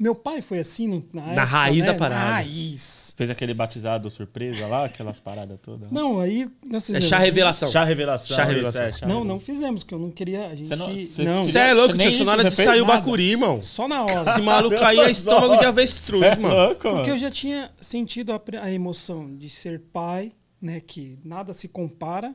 Meu 0.02 0.16
pai 0.16 0.42
foi 0.42 0.58
assim 0.58 0.88
no- 0.88 1.04
na, 1.12 1.26
época, 1.26 1.44
raiz 1.44 1.78
né, 1.78 1.86
da 1.86 1.94
parada. 1.94 2.24
Na 2.24 2.30
raiz. 2.32 3.14
Fez 3.16 3.30
aquele 3.30 3.54
batizado 3.54 4.10
surpresa 4.10 4.66
lá, 4.66 4.86
aquelas 4.86 5.20
paradas 5.20 5.56
todas. 5.62 5.82
lá? 5.82 5.88
Não, 5.92 6.18
aí 6.18 6.50
nós 6.66 6.90
É 6.90 7.00
chá 7.00 7.18
revelação. 7.18 7.70
Chá 7.70 7.84
revelação. 7.84 8.36
Chá 8.36 8.42
revelação. 8.44 8.82
é, 8.82 8.92
chá 8.92 9.06
Não, 9.06 9.22
não 9.22 9.38
fizemos, 9.38 9.84
porque 9.84 9.94
eu 9.94 10.00
não 10.00 10.10
queria. 10.10 10.48
A 10.48 10.54
gente. 10.56 10.66
Você 10.66 10.74
Não, 10.76 10.88
não- 10.88 11.44
você 11.44 11.52
Você 11.52 11.58
é 11.58 11.72
louco, 11.72 11.96
tio. 11.96 12.08
isso 12.08 12.18
Só 12.18 12.24
na 12.24 12.32
hora 12.32 12.44
de 12.44 12.50
sair 12.50 12.80
o 12.80 12.84
bacuri, 12.84 13.30
irmão. 13.30 13.62
só 13.62 13.86
na 13.86 14.02
hora. 14.02 14.22
Esse 14.28 14.40
maluco 14.42 14.76
aí 14.82 14.98
é 14.98 15.08
estômago 15.10 15.56
de 15.56 15.66
avestruz, 15.66 16.34
mano. 16.36 16.52
louco, 16.52 16.74
Porque 16.80 16.88
mano. 16.96 17.08
eu 17.08 17.18
já 17.18 17.30
tinha 17.30 17.70
sentido 17.80 18.32
a, 18.32 18.40
a 18.60 18.72
emoção 18.72 19.36
de 19.36 19.48
ser 19.48 19.80
pai, 19.92 20.32
né? 20.60 20.80
Que 20.80 21.16
nada 21.24 21.54
se 21.54 21.68
compara. 21.68 22.34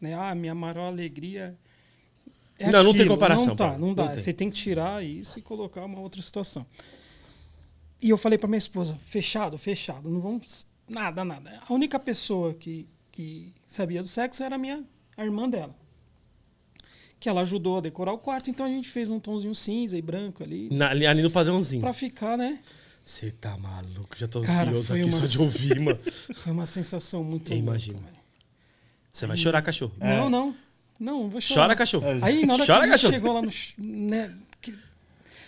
Né? 0.00 0.14
Ah, 0.14 0.34
minha 0.34 0.54
maior 0.54 0.78
alegria. 0.88 1.54
é 2.58 2.70
Não, 2.70 2.84
não 2.84 2.92
tem 2.92 3.02
aquilo. 3.02 3.08
comparação, 3.16 3.46
Não, 3.48 3.56
tá, 3.56 3.76
não 3.78 3.92
dá. 3.94 4.06
Não. 4.06 4.14
Você 4.14 4.32
tem 4.32 4.48
que 4.50 4.56
tirar 4.56 5.04
isso 5.04 5.38
e 5.38 5.42
colocar 5.42 5.84
uma 5.84 6.00
outra 6.00 6.22
situação. 6.22 6.64
E 8.02 8.10
eu 8.10 8.18
falei 8.18 8.36
pra 8.36 8.48
minha 8.48 8.58
esposa: 8.58 8.96
fechado, 9.06 9.56
fechado. 9.56 10.10
Não 10.10 10.20
vamos. 10.20 10.66
Nada, 10.88 11.24
nada. 11.24 11.60
A 11.66 11.72
única 11.72 11.98
pessoa 11.98 12.52
que, 12.54 12.86
que 13.12 13.52
sabia 13.66 14.02
do 14.02 14.08
sexo 14.08 14.42
era 14.42 14.56
a 14.56 14.58
minha 14.58 14.84
a 15.16 15.24
irmã 15.24 15.48
dela. 15.48 15.74
Que 17.20 17.28
ela 17.28 17.42
ajudou 17.42 17.78
a 17.78 17.80
decorar 17.80 18.12
o 18.12 18.18
quarto, 18.18 18.50
então 18.50 18.66
a 18.66 18.68
gente 18.68 18.88
fez 18.88 19.08
um 19.08 19.20
tomzinho 19.20 19.54
cinza 19.54 19.96
e 19.96 20.02
branco 20.02 20.42
ali. 20.42 20.68
Na- 20.72 20.90
ali, 20.90 21.06
ali 21.06 21.22
no 21.22 21.30
padrãozinho. 21.30 21.80
Pra 21.82 21.92
ficar, 21.92 22.36
né? 22.36 22.58
Você 23.04 23.30
tá 23.30 23.56
maluco? 23.56 24.16
Já 24.18 24.26
tô 24.26 24.40
Cara, 24.42 24.70
ansioso 24.70 24.88
foi 24.88 25.00
aqui 25.00 25.08
uma- 25.08 25.20
só 25.20 25.26
de 25.26 25.38
ouvir, 25.40 25.80
mano. 25.80 25.98
Foi 26.34 26.52
uma 26.52 26.66
sensação 26.66 27.22
muito 27.24 27.52
Eu 27.52 27.56
louca, 27.56 27.70
imagino. 27.70 27.98
velho. 27.98 28.12
Você 29.10 29.26
vai 29.26 29.36
chorar, 29.36 29.60
cachorro. 29.62 29.92
Não, 29.98 30.28
não. 30.30 30.54
Não, 31.00 31.28
vou 31.28 31.40
chorar. 31.40 31.62
Chora, 31.62 31.76
cachorro. 31.76 32.06
Aí, 32.22 32.46
na 32.46 32.54
hora 32.54 32.64
Chora, 32.66 32.86
que 32.86 32.94
a 32.94 32.96
gente 32.96 33.10
cachorro. 33.10 33.12
chegou 33.12 33.32
lá 33.32 33.42
no... 33.42 33.50
Né, 33.78 34.36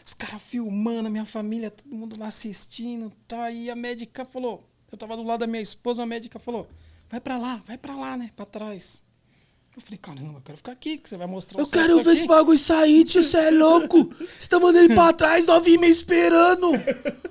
os 0.06 0.14
caras 0.14 0.43
filmando, 0.43 1.06
a 1.09 1.10
minha 1.10 1.24
família, 1.24 1.70
todo 1.70 1.94
mundo 1.94 2.18
lá 2.18 2.26
assistindo, 2.28 3.12
tá? 3.26 3.51
E 3.51 3.70
a 3.70 3.76
médica 3.76 4.24
falou... 4.24 4.68
Eu 4.93 4.98
tava 4.98 5.16
do 5.16 5.22
lado 5.22 5.40
da 5.40 5.47
minha 5.47 5.62
esposa, 5.62 6.02
a 6.02 6.06
médica 6.06 6.39
falou... 6.39 6.68
Vai 7.10 7.20
pra 7.20 7.39
lá, 7.39 7.62
vai 7.66 7.78
pra 7.78 7.97
lá, 7.97 8.16
né? 8.16 8.31
Pra 8.35 8.44
trás. 8.44 9.02
Eu 9.76 9.82
falei, 9.82 9.98
caramba, 9.98 10.39
eu 10.39 10.43
quero 10.43 10.56
ficar 10.56 10.72
aqui, 10.72 10.98
que 10.98 11.09
você 11.09 11.16
vai 11.16 11.26
mostrar 11.26 11.59
Eu 11.60 11.64
o 11.64 11.68
quero 11.68 11.94
sexo 11.94 12.02
ver 12.05 12.10
aqui. 12.10 12.18
esse 12.18 12.26
bagulho 12.28 12.59
sair, 12.59 13.05
tio. 13.05 13.22
Você 13.22 13.36
é 13.36 13.51
louco? 13.51 14.09
Você 14.39 14.48
tá 14.48 14.60
mandando 14.60 14.85
ele 14.85 14.94
pra 14.94 15.12
trás, 15.12 15.44
novinho 15.47 15.81
me 15.81 15.89
esperando. 15.89 16.70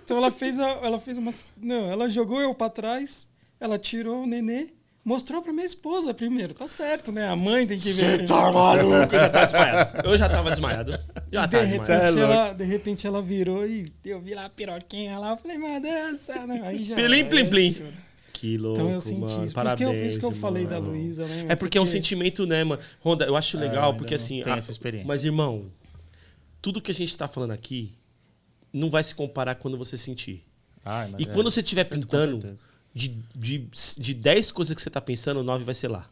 Então 0.03 0.17
ela 0.17 0.29
fez, 0.29 0.59
a, 0.59 0.67
ela 0.67 0.99
fez 0.99 1.17
uma... 1.17 1.31
Não, 1.57 1.89
ela 1.91 2.09
jogou 2.09 2.41
eu 2.41 2.53
pra 2.53 2.69
trás, 2.69 3.25
ela 3.59 3.79
tirou 3.79 4.23
o 4.23 4.27
nenê, 4.27 4.69
mostrou 5.03 5.41
pra 5.41 5.51
minha 5.53 5.65
esposa 5.65 6.13
primeiro. 6.13 6.53
Tá 6.53 6.67
certo, 6.67 7.11
né? 7.11 7.27
A 7.27 7.35
mãe 7.35 7.65
tem 7.67 7.77
que 7.77 7.91
ver. 7.91 8.19
Você 8.21 8.23
tá 8.25 8.51
maluco? 8.51 9.13
Eu 9.15 9.19
já 9.19 9.29
tava 9.29 9.45
desmaiado. 9.45 10.07
Eu 10.07 10.17
já 10.17 10.29
tava 10.29 10.49
desmaiado. 10.51 10.99
Já 11.31 11.45
de 11.45 11.57
repente, 11.57 11.79
desmaiado. 11.87 12.19
ela, 12.19 12.53
de 12.53 12.63
repente 12.63 13.07
ela 13.07 13.21
virou 13.21 13.65
e 13.67 13.91
eu 14.05 14.19
vi 14.21 14.33
lá 14.33 14.45
a 14.45 14.49
piroquinha 14.49 15.17
lá. 15.19 15.31
Eu 15.31 15.37
falei, 15.37 15.57
meu 15.57 15.79
Deus 15.81 16.27
né? 16.47 16.61
Aí 16.63 16.83
já. 16.83 16.95
Plim, 16.95 17.13
aí 17.13 17.23
plim, 17.23 17.49
plim. 17.49 17.81
Que 18.33 18.57
louco, 18.57 18.79
Então 18.81 18.91
eu 18.91 18.99
senti 18.99 19.19
mano. 19.19 19.27
isso. 19.27 19.37
Por 19.39 19.45
isso, 19.45 19.53
Parabéns, 19.53 19.77
que 19.77 19.83
eu, 19.83 19.89
por 19.99 20.05
isso 20.07 20.19
que 20.19 20.25
eu 20.25 20.31
falei 20.33 20.65
da. 20.65 20.77
Luísa, 20.77 21.25
né? 21.25 21.45
É 21.49 21.55
porque 21.55 21.77
é 21.77 21.81
um 21.81 21.85
sentimento, 21.85 22.45
né, 22.45 22.63
mano? 22.63 22.81
Ronda, 22.99 23.25
eu 23.25 23.35
acho 23.37 23.57
legal, 23.57 23.85
ainda 23.91 23.97
porque 23.97 24.15
assim. 24.15 24.41
tenho 24.41 24.55
a- 24.55 24.59
essa 24.59 24.71
experiência. 24.71 25.07
Mas, 25.07 25.23
irmão, 25.23 25.65
tudo 26.61 26.81
que 26.81 26.91
a 26.91 26.93
gente 26.93 27.15
tá 27.17 27.27
falando 27.27 27.51
aqui 27.51 27.93
não 28.71 28.89
vai 28.89 29.03
se 29.03 29.15
comparar 29.15 29.55
quando 29.55 29.77
você 29.77 29.97
sentir. 29.97 30.43
Mas 30.83 31.11
E 31.19 31.23
é, 31.23 31.25
quando 31.27 31.49
você 31.49 31.61
estiver 31.61 31.85
pintando. 31.85 32.57
De, 32.93 33.17
de, 33.35 33.67
de 33.97 34.13
10 34.13 34.51
coisas 34.51 34.75
que 34.75 34.81
você 34.81 34.89
tá 34.89 35.01
pensando, 35.01 35.43
9 35.43 35.63
vai 35.63 35.73
ser 35.73 35.87
lá. 35.87 36.09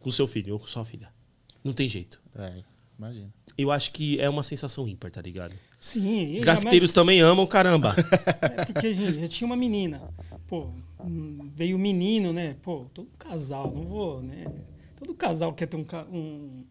Com 0.00 0.10
seu 0.10 0.26
filho 0.26 0.54
ou 0.54 0.60
com 0.60 0.66
sua 0.66 0.84
filha. 0.84 1.08
Não 1.64 1.72
tem 1.72 1.88
jeito. 1.88 2.20
É, 2.34 2.62
imagina. 2.98 3.32
Eu 3.58 3.70
acho 3.72 3.90
que 3.92 4.20
é 4.20 4.28
uma 4.28 4.42
sensação 4.42 4.86
ímpar, 4.88 5.10
tá 5.10 5.20
ligado? 5.20 5.54
Sim. 5.80 6.36
e 6.36 6.40
Grafiteiros 6.40 6.90
jamais- 6.90 6.94
também 6.94 7.20
amam, 7.20 7.46
caramba. 7.46 7.94
É 8.40 8.64
porque, 8.64 8.94
gente, 8.94 9.20
já 9.20 9.28
tinha 9.28 9.46
uma 9.46 9.56
menina. 9.56 10.00
Pô, 10.46 10.70
veio 11.54 11.76
o 11.76 11.78
menino, 11.78 12.32
né? 12.32 12.56
Pô, 12.62 12.86
todo 12.94 13.08
casal, 13.18 13.70
não 13.74 13.82
vou, 13.82 14.22
né? 14.22 14.46
Todo 14.96 15.14
casal 15.14 15.52
quer 15.52 15.66
ter 15.66 15.76
um, 15.76 15.84
um, 16.12 16.64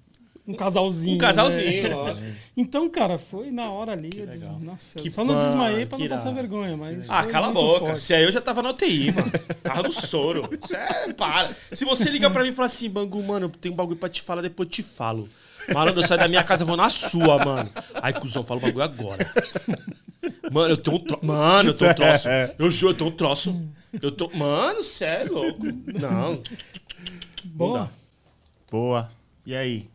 um 0.47 0.53
casalzinho. 0.53 1.15
Um 1.15 1.17
casalzinho, 1.17 1.83
né? 1.83 1.95
lógico. 1.95 2.27
Então, 2.55 2.89
cara, 2.89 3.17
foi 3.17 3.49
na 3.51 3.69
hora 3.69 3.93
ali. 3.93 4.11
eu 4.15 4.27
des-. 4.27 4.47
Nossa, 4.61 4.97
Que 4.99 5.07
eu 5.07 5.11
só 5.11 5.23
não 5.23 5.39
desmaiei 5.39 5.85
pra 5.85 5.97
que 5.97 6.03
não 6.03 6.09
passar 6.09 6.29
irado. 6.31 6.47
vergonha, 6.47 6.77
mas. 6.77 7.09
Ah, 7.09 7.25
cala 7.25 7.47
a 7.47 7.51
boca. 7.51 7.85
forte. 7.87 7.99
Se 7.99 8.13
aí 8.13 8.23
eu 8.23 8.31
já 8.31 8.39
tava 8.39 8.61
na 8.61 8.69
UTI, 8.69 9.11
mano. 9.11 9.31
Tava 9.63 9.83
no 9.83 9.91
soro. 9.91 10.47
Cê 10.67 10.75
é, 10.75 11.13
para. 11.13 11.49
Se 11.71 11.83
você 11.83 12.09
ligar 12.09 12.29
pra 12.29 12.43
mim 12.43 12.49
e 12.49 12.53
falar 12.53 12.67
assim, 12.67 12.89
Bangu, 12.89 13.21
mano, 13.23 13.47
eu 13.47 13.49
tenho 13.49 13.73
um 13.73 13.77
bagulho 13.77 13.97
pra 13.97 14.07
te 14.09 14.21
falar, 14.21 14.41
depois 14.41 14.67
eu 14.67 14.71
te 14.71 14.83
falo. 14.83 15.27
Malandro, 15.73 16.01
eu 16.03 16.07
saio 16.07 16.19
da 16.19 16.27
minha 16.27 16.43
casa 16.43 16.63
vou 16.63 16.77
na 16.77 16.91
sua, 16.91 17.43
mano. 17.43 17.71
Aí, 17.95 18.13
cuzão, 18.13 18.43
fala 18.43 18.59
o 18.59 18.61
bagulho 18.63 18.83
agora. 18.83 19.27
Mano, 20.51 20.69
eu 20.69 20.77
tenho 20.77 20.97
um 20.97 20.99
troço. 20.99 21.25
Mano, 21.25 21.69
eu 21.69 21.73
tenho 21.73 21.89
um 21.91 21.93
troço. 21.95 22.27
Eu 22.59 22.69
juro, 22.71 22.93
eu 22.93 22.97
tenho 22.97 23.09
um 23.09 23.13
troço. 23.13 23.61
Eu 23.99 24.11
tô. 24.11 24.29
Mano, 24.29 24.83
sério, 24.83 25.33
louco. 25.33 25.65
Não. 25.99 26.39
Boa. 27.45 27.89
Boa. 28.69 29.09
E 29.45 29.55
aí? 29.55 29.87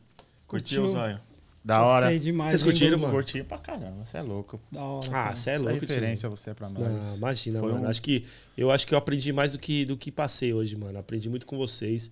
Curtiu, 0.50 0.82
Curtiu? 0.82 0.88
Zóio? 0.98 1.20
Da 1.64 1.82
hora. 1.82 2.06
Gostei 2.10 2.18
demais. 2.30 2.50
Vocês 2.52 2.62
hein, 2.62 2.68
curtiram, 2.68 2.98
mano? 2.98 3.12
Curti 3.12 3.42
pra 3.42 3.58
caramba, 3.58 4.06
você 4.06 4.16
é 4.16 4.22
louco. 4.22 4.58
Da 4.72 4.82
hora. 4.82 5.06
Ah, 5.06 5.10
cara. 5.10 5.36
você 5.36 5.50
é 5.50 5.54
É 5.54 5.58
louco. 5.58 5.74
referência 5.80 6.28
você 6.28 6.54
pra 6.54 6.68
nós. 6.70 6.82
Não, 6.82 7.16
imagina, 7.16 7.60
Foi 7.60 7.72
mano. 7.72 7.84
um- 7.84 7.88
Acho 7.88 8.00
que, 8.02 8.24
eu 8.56 8.70
acho 8.70 8.86
que 8.86 8.94
eu 8.94 8.98
aprendi 8.98 9.30
mais 9.32 9.52
do 9.52 9.58
que, 9.58 9.84
do 9.84 9.96
que 9.96 10.10
passei 10.10 10.52
hoje, 10.54 10.74
mano. 10.76 10.98
Aprendi 10.98 11.28
muito 11.28 11.44
com 11.46 11.56
vocês. 11.58 12.10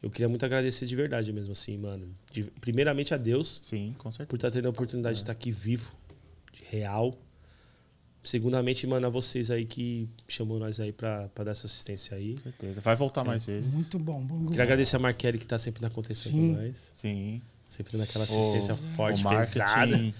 Eu 0.00 0.10
queria 0.10 0.28
muito 0.28 0.44
agradecer 0.44 0.86
de 0.86 0.94
verdade 0.94 1.32
mesmo, 1.32 1.52
assim, 1.52 1.76
mano. 1.76 2.06
De- 2.30 2.44
primeiramente 2.60 3.12
a 3.12 3.16
Deus 3.16 3.58
Sim, 3.62 3.94
com 3.98 4.04
por 4.04 4.12
certeza. 4.12 4.36
estar 4.36 4.50
tendo 4.52 4.66
a 4.66 4.70
oportunidade 4.70 5.16
de 5.16 5.22
estar 5.22 5.32
aqui 5.32 5.50
vivo, 5.50 5.90
de 6.52 6.62
real. 6.70 7.18
Segundamente, 8.22 8.86
mano, 8.86 9.06
a 9.06 9.10
vocês 9.10 9.50
aí 9.50 9.66
que 9.66 10.08
chamou 10.26 10.58
nós 10.58 10.80
aí 10.80 10.92
pra, 10.92 11.28
pra 11.34 11.44
dar 11.44 11.50
essa 11.50 11.66
assistência 11.66 12.16
aí. 12.16 12.34
Com 12.34 12.42
certeza. 12.44 12.80
Vai 12.80 12.96
voltar 12.96 13.20
É. 13.20 13.24
mais 13.24 13.44
vezes. 13.44 13.70
Muito 13.70 13.98
bom. 13.98 14.20
bom 14.22 14.46
Queria 14.46 14.62
agradecer 14.62 14.96
a 14.96 14.98
Marquelli 14.98 15.38
que 15.38 15.46
tá 15.46 15.58
sempre 15.58 15.82
na 15.82 15.90
contenção 15.90 16.32
Sim. 16.32 16.54
com 16.54 16.62
nós. 16.62 16.90
Sim. 16.94 17.42
Sempre 17.74 17.92
dando 17.92 18.02
aquela 18.04 18.24
assistência 18.24 18.72
O- 18.74 18.94
forte, 18.94 19.20
o 19.20 19.24
marketing, 19.24 19.52
pesada. 19.58 20.14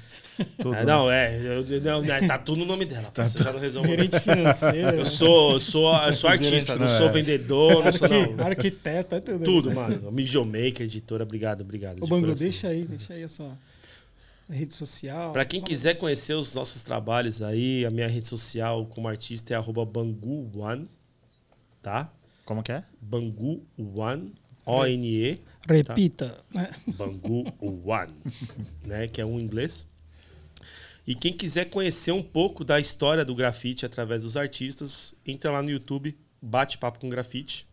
Tudo. 0.58 0.74
É, 0.74 0.84
não, 0.84 1.08
é, 1.08 1.38
eu- 1.40 2.02
né, 2.02 2.26
tá 2.26 2.36
tudo 2.36 2.58
no 2.58 2.64
nome 2.66 2.84
dela. 2.84 3.12
Você 3.14 3.38
já 3.38 3.52
não 3.52 3.60
resolveu. 3.60 3.92
Gerente 3.92 4.18
financeiro. 4.18 4.88
Eu 4.96 5.04
sou, 5.04 5.52
eu 5.52 5.60
sou, 5.60 5.94
eu 5.94 6.12
sou 6.12 6.28
artista, 6.28 6.74
não 6.74 6.82
não 6.82 6.88
sou 6.88 7.06
é. 7.08 7.12
vendedor, 7.12 7.84
não 7.84 7.92
sou 7.92 8.08
não. 8.08 8.44
arquiteto, 8.44 9.14
é 9.14 9.20
tudo. 9.20 9.44
Tudo, 9.44 9.72
mano. 9.72 10.10
Videomaker, 10.10 10.82
editora, 10.82 11.22
obrigado, 11.22 11.60
obrigado. 11.60 11.98
Ô, 11.98 12.04
de 12.04 12.10
Bangu, 12.10 12.22
coração. 12.22 12.42
deixa 12.42 12.66
aí, 12.66 12.84
deixa 12.84 13.14
aí 13.14 13.22
a 13.22 13.28
sua 13.28 13.56
rede 14.50 14.74
social. 14.74 15.30
Pra 15.32 15.44
quem 15.44 15.60
quiser 15.62 15.94
conhecer 15.94 16.34
os 16.34 16.52
nossos 16.52 16.82
trabalhos 16.82 17.40
aí, 17.40 17.86
a 17.86 17.90
minha 17.92 18.08
rede 18.08 18.26
social 18.26 18.84
como 18.86 19.06
artista 19.06 19.54
é 19.54 19.56
arroba 19.56 19.84
Bangu 19.86 20.50
One, 20.58 20.88
tá? 21.80 22.10
Como 22.44 22.60
que 22.60 22.72
é? 22.72 22.82
Bangu 23.00 23.62
One, 23.78 24.32
O-N-E, 24.66 25.40
Repita. 25.66 26.44
né? 26.52 26.70
Bangu 26.96 27.44
One, 27.60 28.14
né? 28.86 29.08
Que 29.08 29.20
é 29.20 29.24
um 29.24 29.38
inglês. 29.38 29.86
E 31.06 31.14
quem 31.14 31.32
quiser 31.32 31.66
conhecer 31.66 32.12
um 32.12 32.22
pouco 32.22 32.64
da 32.64 32.80
história 32.80 33.24
do 33.24 33.34
grafite 33.34 33.84
através 33.84 34.22
dos 34.22 34.36
artistas, 34.36 35.14
entra 35.26 35.50
lá 35.50 35.62
no 35.62 35.70
YouTube, 35.70 36.16
bate 36.40 36.78
papo 36.78 36.98
com 36.98 37.08
grafite. 37.08 37.66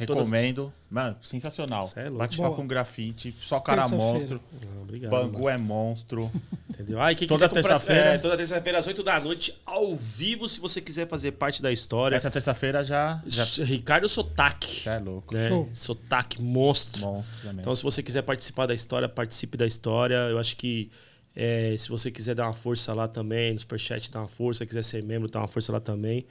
Recomendo. 0.00 0.72
Mano, 0.90 1.16
sensacional. 1.22 1.82
Cê 1.84 2.00
é 2.00 2.04
louco. 2.04 2.18
Bate 2.18 2.36
papo 2.36 2.48
Boa. 2.48 2.56
com 2.56 2.66
grafite. 2.66 3.34
Só 3.42 3.60
cara 3.60 3.86
monstro. 3.88 4.40
Ah, 4.62 4.80
obrigado. 4.82 5.10
Bangu 5.10 5.42
mano. 5.44 5.48
é 5.48 5.58
monstro. 5.58 6.30
Entendeu? 6.68 7.00
Ah, 7.00 7.14
quem 7.14 7.28
Toda 7.28 7.48
quiser 7.48 7.60
comprar- 7.60 7.78
terça-feira. 7.78 8.14
é, 8.14 8.18
toda 8.18 8.36
terça-feira 8.36 8.78
às 8.78 8.86
8 8.86 9.02
da 9.02 9.20
noite, 9.20 9.54
ao 9.66 9.94
vivo, 9.94 10.48
se 10.48 10.58
você 10.60 10.80
quiser 10.80 11.06
fazer 11.06 11.32
parte 11.32 11.60
da 11.62 11.70
história. 11.70 12.16
Essa 12.16 12.30
terça-feira 12.30 12.82
já. 12.84 13.22
já... 13.26 13.64
Ricardo 13.64 14.08
Sotaque. 14.08 14.80
Você 14.82 14.88
é 14.88 14.98
louco. 14.98 15.34
Né? 15.34 15.48
Show. 15.48 15.68
Sotaque 15.74 16.40
monstro. 16.40 17.02
Monstro 17.02 17.40
também. 17.42 17.60
Então, 17.60 17.74
se 17.74 17.82
você 17.82 18.02
quiser 18.02 18.22
participar 18.22 18.66
da 18.66 18.74
história, 18.74 19.08
participe 19.08 19.56
da 19.56 19.66
história. 19.66 20.14
Eu 20.30 20.38
acho 20.38 20.56
que 20.56 20.90
é, 21.36 21.76
se 21.78 21.88
você 21.88 22.10
quiser 22.10 22.34
dar 22.34 22.44
uma 22.46 22.54
força 22.54 22.92
lá 22.92 23.06
também, 23.06 23.52
no 23.52 23.58
Superchat 23.60 24.10
dar 24.10 24.20
uma 24.20 24.28
força, 24.28 24.66
quiser 24.66 24.82
ser 24.82 25.02
membro, 25.02 25.28
dar 25.28 25.40
uma 25.40 25.48
força 25.48 25.70
lá 25.70 25.80
também. 25.80 26.26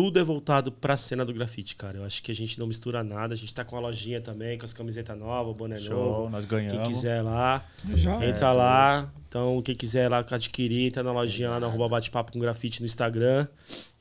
Tudo 0.00 0.18
é 0.18 0.24
voltado 0.24 0.72
pra 0.72 0.96
cena 0.96 1.26
do 1.26 1.34
grafite, 1.34 1.76
cara. 1.76 1.98
Eu 1.98 2.04
acho 2.06 2.22
que 2.22 2.32
a 2.32 2.34
gente 2.34 2.58
não 2.58 2.66
mistura 2.66 3.04
nada. 3.04 3.34
A 3.34 3.36
gente 3.36 3.52
tá 3.54 3.66
com 3.66 3.76
a 3.76 3.80
lojinha 3.80 4.18
também, 4.18 4.56
com 4.56 4.64
as 4.64 4.72
camisetas 4.72 5.14
novas, 5.18 5.54
boné 5.54 5.78
Show, 5.78 5.94
novo. 5.94 6.30
nós 6.30 6.46
Quem 6.46 6.68
ganhamos. 6.68 6.88
quiser 6.88 7.20
lá, 7.20 7.62
Já? 7.96 8.26
entra 8.26 8.50
lá. 8.50 9.12
Então, 9.28 9.60
quem 9.60 9.74
quiser 9.74 10.08
lá 10.08 10.24
adquirir, 10.26 10.86
entra 10.86 11.02
na 11.02 11.12
lojinha 11.12 11.50
lá 11.50 11.60
na 11.60 11.66
arroba 11.66 11.86
bate-papo 11.86 12.32
com 12.32 12.38
grafite 12.38 12.80
no 12.80 12.86
Instagram. 12.86 13.46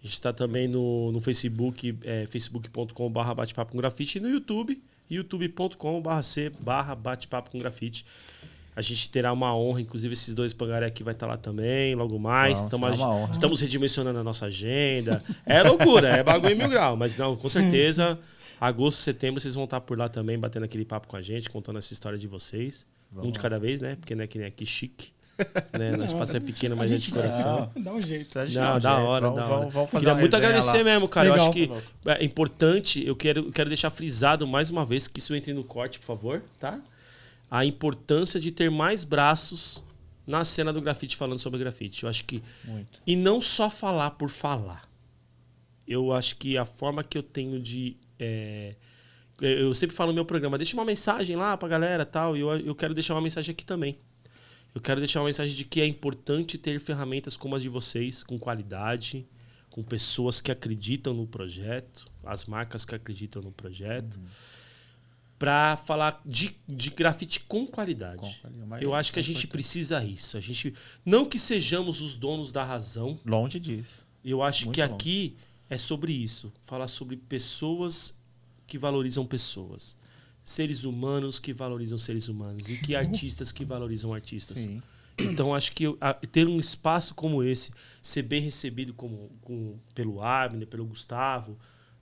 A 0.02 0.06
gente 0.08 0.22
tá 0.22 0.32
também 0.32 0.70
no, 0.70 1.12
no 1.12 1.20
Facebook, 1.20 1.94
é, 2.06 2.26
facebook.com.br 2.28 3.34
bate-papo 3.36 3.74
com 3.74 3.78
grafite 3.78 4.20
e 4.20 4.22
no 4.22 4.30
YouTube, 4.30 4.82
youtube.com.br 5.10 6.22
c 6.22 6.50
barra 6.62 6.96
bate-papo 6.96 7.52
com 7.52 7.60
grafite. 7.60 8.06
A 8.80 8.82
gente 8.82 9.10
terá 9.10 9.34
uma 9.34 9.54
honra, 9.56 9.82
inclusive 9.82 10.14
esses 10.14 10.34
dois 10.34 10.54
pangaré 10.54 10.86
aqui 10.86 11.04
vai 11.04 11.14
estar 11.14 11.28
lá 11.28 11.36
também, 11.36 11.94
logo 11.96 12.18
mais. 12.18 12.60
Vamos, 12.60 12.64
Estamos, 12.74 12.96
será 12.96 13.08
uma 13.10 13.16
honra. 13.16 13.32
estamos 13.34 13.60
redimensionando 13.62 14.20
a 14.20 14.24
nossa 14.24 14.46
agenda. 14.46 15.22
É 15.46 15.62
loucura, 15.64 16.08
é 16.10 16.24
bagulho 16.24 16.54
em 16.54 16.56
mil 16.58 16.70
grau, 16.70 16.96
mas 16.96 17.18
não, 17.18 17.36
com 17.36 17.50
certeza, 17.50 18.18
agosto, 18.60 19.00
setembro, 19.00 19.42
vocês 19.42 19.54
vão 19.54 19.66
estar 19.66 19.82
por 19.82 19.98
lá 19.98 20.08
também, 20.08 20.40
batendo 20.40 20.64
aquele 20.64 20.86
papo 20.86 21.08
com 21.08 21.18
a 21.18 21.22
gente, 21.22 21.50
contando 21.50 21.78
essa 21.78 21.92
história 21.92 22.18
de 22.18 22.26
vocês. 22.26 22.88
um 23.18 23.32
de 23.32 23.38
cada 23.40 23.60
vez, 23.60 23.82
né? 23.82 23.98
Porque 24.00 24.16
não 24.16 24.24
é 24.24 24.28
que 24.28 24.38
nem 24.38 24.48
aqui 24.48 24.66
chique. 24.66 25.12
Né? 25.78 25.92
Nosso 25.98 26.14
espaço 26.14 26.38
é 26.38 26.40
pequeno, 26.40 26.76
mas 26.78 26.92
é 26.92 26.96
de 26.96 27.12
coração. 27.12 27.70
Dá 27.76 27.92
um 27.94 28.02
jeito. 28.02 28.34
Você 28.34 28.60
Não, 28.60 28.64
acha, 28.76 28.80
da 28.80 28.96
gente? 28.96 29.06
hora, 29.08 29.28
Vamos- 29.30 29.40
vamos- 29.44 29.58
hora. 29.58 29.70
vamos 29.72 29.90
fazer 29.92 30.06
Queria 30.06 30.20
muito 30.22 30.36
agradecer 30.36 30.78
lá. 30.78 30.84
mesmo, 30.86 31.08
cara. 31.10 31.28
Eu 31.28 31.32
Legal. 31.34 31.48
acho 31.50 31.54
que 31.56 31.72
é 32.06 32.24
importante, 32.24 33.06
eu 33.06 33.16
quero, 33.16 33.40
eu 33.48 33.52
quero 33.52 33.70
deixar 33.70 33.90
frisado 33.90 34.48
mais 34.48 34.70
uma 34.70 34.86
vez 34.86 35.08
que 35.08 35.20
isso 35.20 35.34
entre 35.36 35.54
no 35.54 35.64
corte, 35.64 36.00
por 36.00 36.06
favor, 36.06 36.42
tá? 36.60 36.80
A 37.50 37.66
importância 37.66 38.40
de 38.40 38.52
ter 38.52 38.70
mais 38.70 39.04
braços 39.04 39.84
na 40.26 40.46
cena 40.46 40.72
do 40.72 40.80
grafite 40.80 41.16
falando 41.16 41.40
sobre 41.40 41.60
grafite. 41.60 42.04
Eu 42.04 42.10
acho 42.10 42.24
que 42.24 42.44
Muito. 42.64 43.02
e 43.06 43.16
não 43.16 43.42
só 43.42 43.70
falar 43.70 44.12
por 44.12 44.30
falar. 44.30 44.88
Eu 45.88 46.14
acho 46.14 46.36
que 46.36 46.56
a 46.56 46.66
forma 46.66 47.04
que 47.04 47.18
eu 47.18 47.24
tenho 47.24 47.60
de. 47.60 47.98
é, 48.20 48.76
eu 49.42 49.74
sempre 49.74 49.96
falo 49.96 50.12
no 50.12 50.16
meu 50.16 50.26
programa, 50.26 50.58
deixa 50.58 50.76
uma 50.76 50.86
mensagem 50.86 51.36
lá 51.36 51.58
pra 51.58 51.68
galera 51.68 52.06
tal. 52.06 52.38
E 52.38 52.42
eu, 52.42 52.50
eu 52.60 52.76
quero 52.76 52.94
deixar 52.94 53.16
uma 53.16 53.22
mensagem 53.22 53.54
aqui 53.54 53.66
também. 53.66 53.98
Eu 54.76 54.82
quero 54.82 55.00
deixar 55.00 55.20
uma 55.22 55.26
mensagem 55.26 55.56
de 55.56 55.66
que 55.66 55.82
é 55.82 55.86
importante 55.86 56.58
ter 56.58 56.80
ferramentas 56.80 57.36
como 57.36 57.56
as 57.56 57.62
de 57.64 57.70
vocês, 57.70 58.22
com 58.22 58.38
qualidade, 58.38 59.26
com 59.70 59.82
pessoas 59.82 60.40
que 60.40 60.52
acreditam 60.52 61.14
no 61.14 61.26
projeto, 61.26 62.06
as 62.24 62.46
marcas 62.46 62.86
que 62.86 62.94
acreditam 62.94 63.42
no 63.42 63.52
projeto, 63.52 64.20
pra 65.40 65.78
falar 65.78 66.22
de, 66.26 66.54
de 66.68 66.90
grafite 66.92 67.40
com 67.40 67.66
qualidade. 67.66 68.18
Com 68.18 68.32
qualidade, 68.42 68.84
Eu 68.84 68.94
acho 68.94 69.12
que 69.14 69.20
a 69.20 69.24
gente 69.24 69.38
importante. 69.38 69.52
precisa 69.52 70.04
isso. 70.04 70.36
A 70.38 70.42
gente 70.42 70.74
não 71.06 71.26
que 71.26 71.40
sejamos 71.40 72.02
os 72.02 72.16
donos 72.18 72.52
da 72.52 72.64
razão. 72.64 73.18
Longe 73.26 73.58
disso. 73.60 74.06
Eu 74.24 74.44
acho 74.44 74.66
Muito 74.66 74.76
que 74.76 74.86
bom. 74.86 74.94
aqui 74.94 75.38
é 75.70 75.78
sobre 75.78 76.12
isso, 76.12 76.52
falar 76.64 76.88
sobre 76.88 77.16
pessoas 77.16 78.14
que 78.68 78.78
valorizam 78.78 79.26
pessoas, 79.26 79.98
seres 80.44 80.84
humanos 80.84 81.40
que 81.40 81.54
valorizam 81.54 81.98
seres 81.98 82.28
humanos 82.28 82.68
e 82.68 82.78
que 82.78 82.94
artistas 82.96 83.52
que 83.52 83.64
valorizam 83.64 84.14
artistas. 84.14 84.60
Sim. 84.60 84.82
Então 85.18 85.54
acho 85.56 85.72
que 85.74 85.84
eu- 85.86 85.98
a- 86.02 86.14
ter 86.14 86.48
um 86.48 86.60
espaço 86.60 87.14
como 87.16 87.42
esse, 87.44 87.72
ser 88.02 88.24
bem 88.24 88.42
recebido 88.42 88.94
como, 88.94 89.30
com- 89.42 89.78
pelo 89.96 90.22
Abner, 90.22 90.68
pelo 90.68 90.86
Gustavo, 90.86 91.58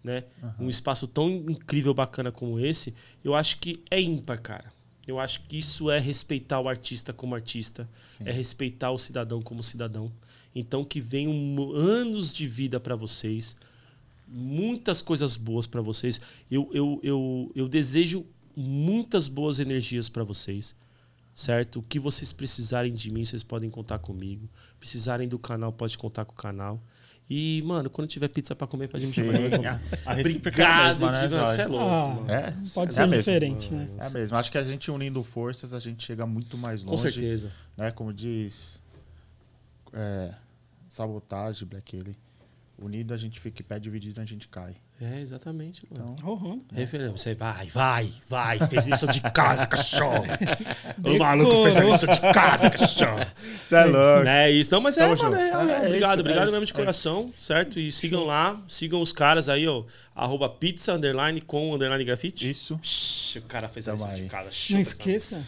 né? 0.08 0.24
Um 0.58 0.70
espaço 0.70 1.06
tão 1.06 1.30
incrível, 1.30 1.94
bacana 1.94 2.32
como 2.32 2.60
esse, 2.60 2.96
eu 3.24 3.36
acho 3.36 3.58
que 3.58 3.84
é 3.92 4.00
ímpar, 4.02 4.42
cara. 4.42 4.74
Eu 5.06 5.20
acho 5.20 5.42
que 5.44 5.58
isso 5.58 5.92
é 5.92 6.00
respeitar 6.00 6.60
o 6.60 6.68
artista 6.68 7.14
como 7.14 7.36
artista, 7.36 7.88
é 8.26 8.32
respeitar 8.32 8.92
o 8.92 8.98
cidadão 8.98 9.42
como 9.42 9.62
cidadão. 9.62 10.12
Então 10.56 10.84
que 10.84 11.00
venham 11.00 11.34
anos 11.74 12.32
de 12.34 12.48
vida 12.48 12.80
para 12.80 12.96
vocês, 12.96 13.56
muitas 14.28 15.02
coisas 15.02 15.38
boas 15.38 15.68
para 15.68 15.82
vocês. 15.82 16.20
Eu, 16.50 16.70
eu, 16.74 17.00
eu, 17.04 17.52
eu 17.56 17.68
desejo 17.70 18.26
muitas 18.56 19.28
boas 19.28 19.60
energias 19.60 20.10
para 20.10 20.24
vocês 20.24 20.76
certo? 21.38 21.78
O 21.78 21.84
que 21.84 22.00
vocês 22.00 22.34
precisarem 22.34 22.92
de 22.92 23.12
mim, 23.12 23.24
vocês 23.24 23.44
podem 23.44 23.70
contar 23.70 24.00
comigo. 24.00 24.50
Precisarem 24.80 25.28
do 25.28 25.38
canal, 25.38 25.72
pode 25.72 25.96
contar 25.96 26.26
com 26.26 26.34
o 26.34 26.36
canal. 26.36 26.82
E, 27.30 27.62
mano, 27.66 27.90
quando 27.90 28.08
tiver 28.08 28.30
pizza 28.30 28.56
pra 28.56 28.66
comer, 28.66 28.88
pode 28.88 29.06
me 29.06 29.12
Sim. 29.12 29.26
chamar. 29.26 29.82
A, 30.06 30.12
a 30.12 30.14
recíproca 30.14 30.62
é 30.62 30.66
a 30.66 30.92
Obrigado, 30.92 31.00
mesma, 31.12 31.12
né, 31.12 31.46
você 31.46 31.62
é 31.62 31.68
louco, 31.68 31.86
Ah, 31.86 32.08
mano. 32.08 32.32
É? 32.32 32.52
Pode 32.74 32.92
é 32.92 32.96
ser 32.96 33.02
a 33.02 33.08
mesma. 33.08 33.18
diferente, 33.18 33.74
né? 33.74 33.90
É 34.00 34.10
mesmo. 34.12 34.38
Acho 34.38 34.50
que 34.52 34.58
a 34.58 34.64
gente 34.64 34.90
unindo 34.90 35.22
forças, 35.24 35.74
a 35.74 35.80
gente 35.80 36.06
chega 36.06 36.26
muito 36.26 36.58
mais 36.58 36.84
longe. 36.84 36.92
Com 36.92 36.98
certeza. 37.12 37.52
Né? 37.76 37.92
Como 37.92 38.14
diz. 38.14 38.80
é, 39.92 40.34
sabotagem, 40.88 41.68
Black 41.68 41.96
ele. 41.98 42.18
Unido 42.80 43.12
a 43.12 43.18
gente 43.18 43.40
fica 43.40 43.62
em 43.62 43.66
pé, 43.66 43.80
dividido 43.80 44.22
a 44.22 44.26
gente 44.26 44.48
cai. 44.48 44.76
É, 45.02 45.20
exatamente, 45.20 45.84
mano. 45.90 46.16
Então, 46.18 46.30
Uhum. 46.34 46.62
Referência. 46.72 47.12
Você 47.12 47.34
vai, 47.36 47.68
vai, 47.68 48.10
vai. 48.28 48.60
Fez 48.68 48.86
lição 48.86 49.10
de 49.10 49.20
casa, 49.22 49.66
cachorro. 49.66 50.24
o 51.04 51.18
maluco 51.18 51.64
fez 51.64 51.78
a 51.78 51.84
lição 51.84 52.14
de 52.14 52.20
casa, 52.20 52.70
cachorro. 52.70 53.26
Você 53.64 53.76
é 53.76 53.86
louco. 53.86 54.24
Não 54.26 54.32
é 54.32 54.52
isso. 54.52 54.72
Não, 54.72 54.80
mas 54.80 54.96
é, 54.98 55.08
mano. 55.08 55.36
É, 55.36 55.40
é, 55.40 55.44
É, 55.44 55.52
é 55.52 55.88
obrigado, 55.88 56.12
isso, 56.12 56.20
obrigado 56.20 56.48
é 56.50 56.52
mesmo 56.52 56.64
isso, 56.64 56.74
de 56.74 56.80
é 56.80 56.84
coração, 56.84 57.34
certo? 57.36 57.80
E 57.80 57.92
sigam 57.92 58.24
lá, 58.24 58.60
sigam 58.70 59.02
os 59.02 59.12
caras 59.12 59.50
aí, 59.50 59.68
ó. 59.68 59.84
Arroba 60.16 60.48
pizza, 60.48 60.94
underline, 60.94 61.42
com, 61.42 61.74
underline, 61.74 62.04
grafite. 62.04 62.48
Isso. 62.50 62.80
Ixi, 62.84 63.40
o 63.40 63.44
cara 63.44 63.68
fez 63.68 63.88
a 63.88 63.94
lição 63.94 64.14
de 64.14 64.24
casa. 64.26 64.46
Não 64.46 64.52
chupa 64.52 64.82
esqueça. 64.82 65.44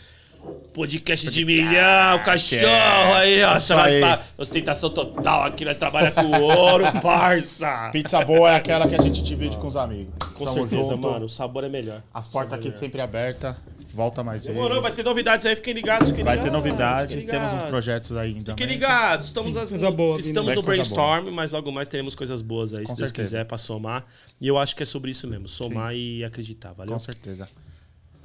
Podcast 0.73 1.29
de 1.29 1.43
milhão, 1.43 2.19
cachorro 2.23 3.13
aí, 3.15 3.43
ó. 3.43 3.57
Isso 3.57 3.73
Nós 3.75 3.85
aí. 3.93 4.01
pa- 4.01 4.23
Ostentação 4.37 4.89
total 4.89 5.43
aqui, 5.43 5.65
nós 5.65 5.77
trabalhamos 5.77 6.15
com 6.23 6.41
ouro, 6.41 6.85
parça. 7.01 7.89
Pizza 7.91 8.23
boa 8.23 8.51
é 8.51 8.55
aquela 8.55 8.87
que 8.87 8.95
a 8.95 9.01
gente 9.01 9.21
divide 9.21 9.57
com 9.57 9.67
os 9.67 9.75
amigos. 9.75 10.13
Com 10.35 10.45
Tamo 10.45 10.67
certeza, 10.67 10.91
junto. 10.93 11.07
mano. 11.09 11.25
O 11.25 11.29
sabor 11.29 11.63
é 11.63 11.69
melhor. 11.69 12.01
As 12.13 12.27
portas 12.27 12.53
aqui 12.57 12.75
sempre 12.77 13.01
abertas. 13.01 13.55
Volta 13.91 14.23
mais 14.23 14.43
vezes. 14.45 14.55
Demorou, 14.55 14.81
vai 14.81 14.91
ter 14.91 15.03
novidades 15.03 15.45
aí, 15.47 15.55
fiquem 15.55 15.73
ligados. 15.73 16.09
Fiquem 16.09 16.23
Vai 16.23 16.37
ter 16.37 16.43
ligados, 16.45 16.63
novidade. 16.63 17.15
fiquem 17.15 17.27
Temos 17.27 17.47
uns 17.47 17.51
ligados. 17.53 17.69
projetos 17.71 18.15
ainda. 18.17 18.51
Fiquem 18.51 18.67
ligados, 18.67 19.25
estamos, 19.25 19.57
assim, 19.57 19.71
coisa 19.71 19.91
boa 19.91 20.17
vindo. 20.17 20.25
estamos 20.27 20.53
no 20.55 20.63
coisa 20.63 20.83
brainstorm, 20.83 21.31
mas 21.31 21.51
logo 21.51 21.71
mais 21.71 21.89
teremos 21.89 22.13
coisas 22.15 22.41
boas 22.43 22.75
aí, 22.75 22.83
Com 22.83 22.91
se 22.91 22.97
Deus 22.97 23.09
certeza. 23.09 23.27
quiser, 23.29 23.45
pra 23.45 23.57
somar. 23.57 24.05
E 24.39 24.47
eu 24.47 24.59
acho 24.59 24.75
que 24.75 24.83
é 24.83 24.85
sobre 24.85 25.09
isso 25.09 25.27
mesmo, 25.27 25.47
somar 25.47 25.95
e 25.95 26.23
acreditar, 26.23 26.71
valeu? 26.73 26.93
Com 26.93 26.99
certeza. 26.99 27.49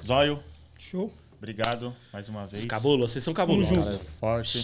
Zóio, 0.05 0.39
Show. 0.79 1.11
Obrigado 1.45 1.95
mais 2.11 2.27
uma 2.29 2.47
vez. 2.47 2.65
Cabulo, 2.65 3.07
vocês 3.07 3.23
são 3.23 3.35
cabulosos. 3.35 3.85
Cara, 3.85 3.99
forte. 4.19 4.59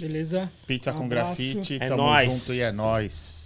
Beleza? 0.00 0.50
Pizza 0.66 0.90
com 0.92 1.04
Abraço. 1.04 1.42
grafite. 1.42 1.74
É 1.74 1.88
tamo 1.88 2.02
nóis. 2.02 2.32
junto 2.32 2.54
e 2.54 2.60
é 2.60 2.72
nóis. 2.72 3.41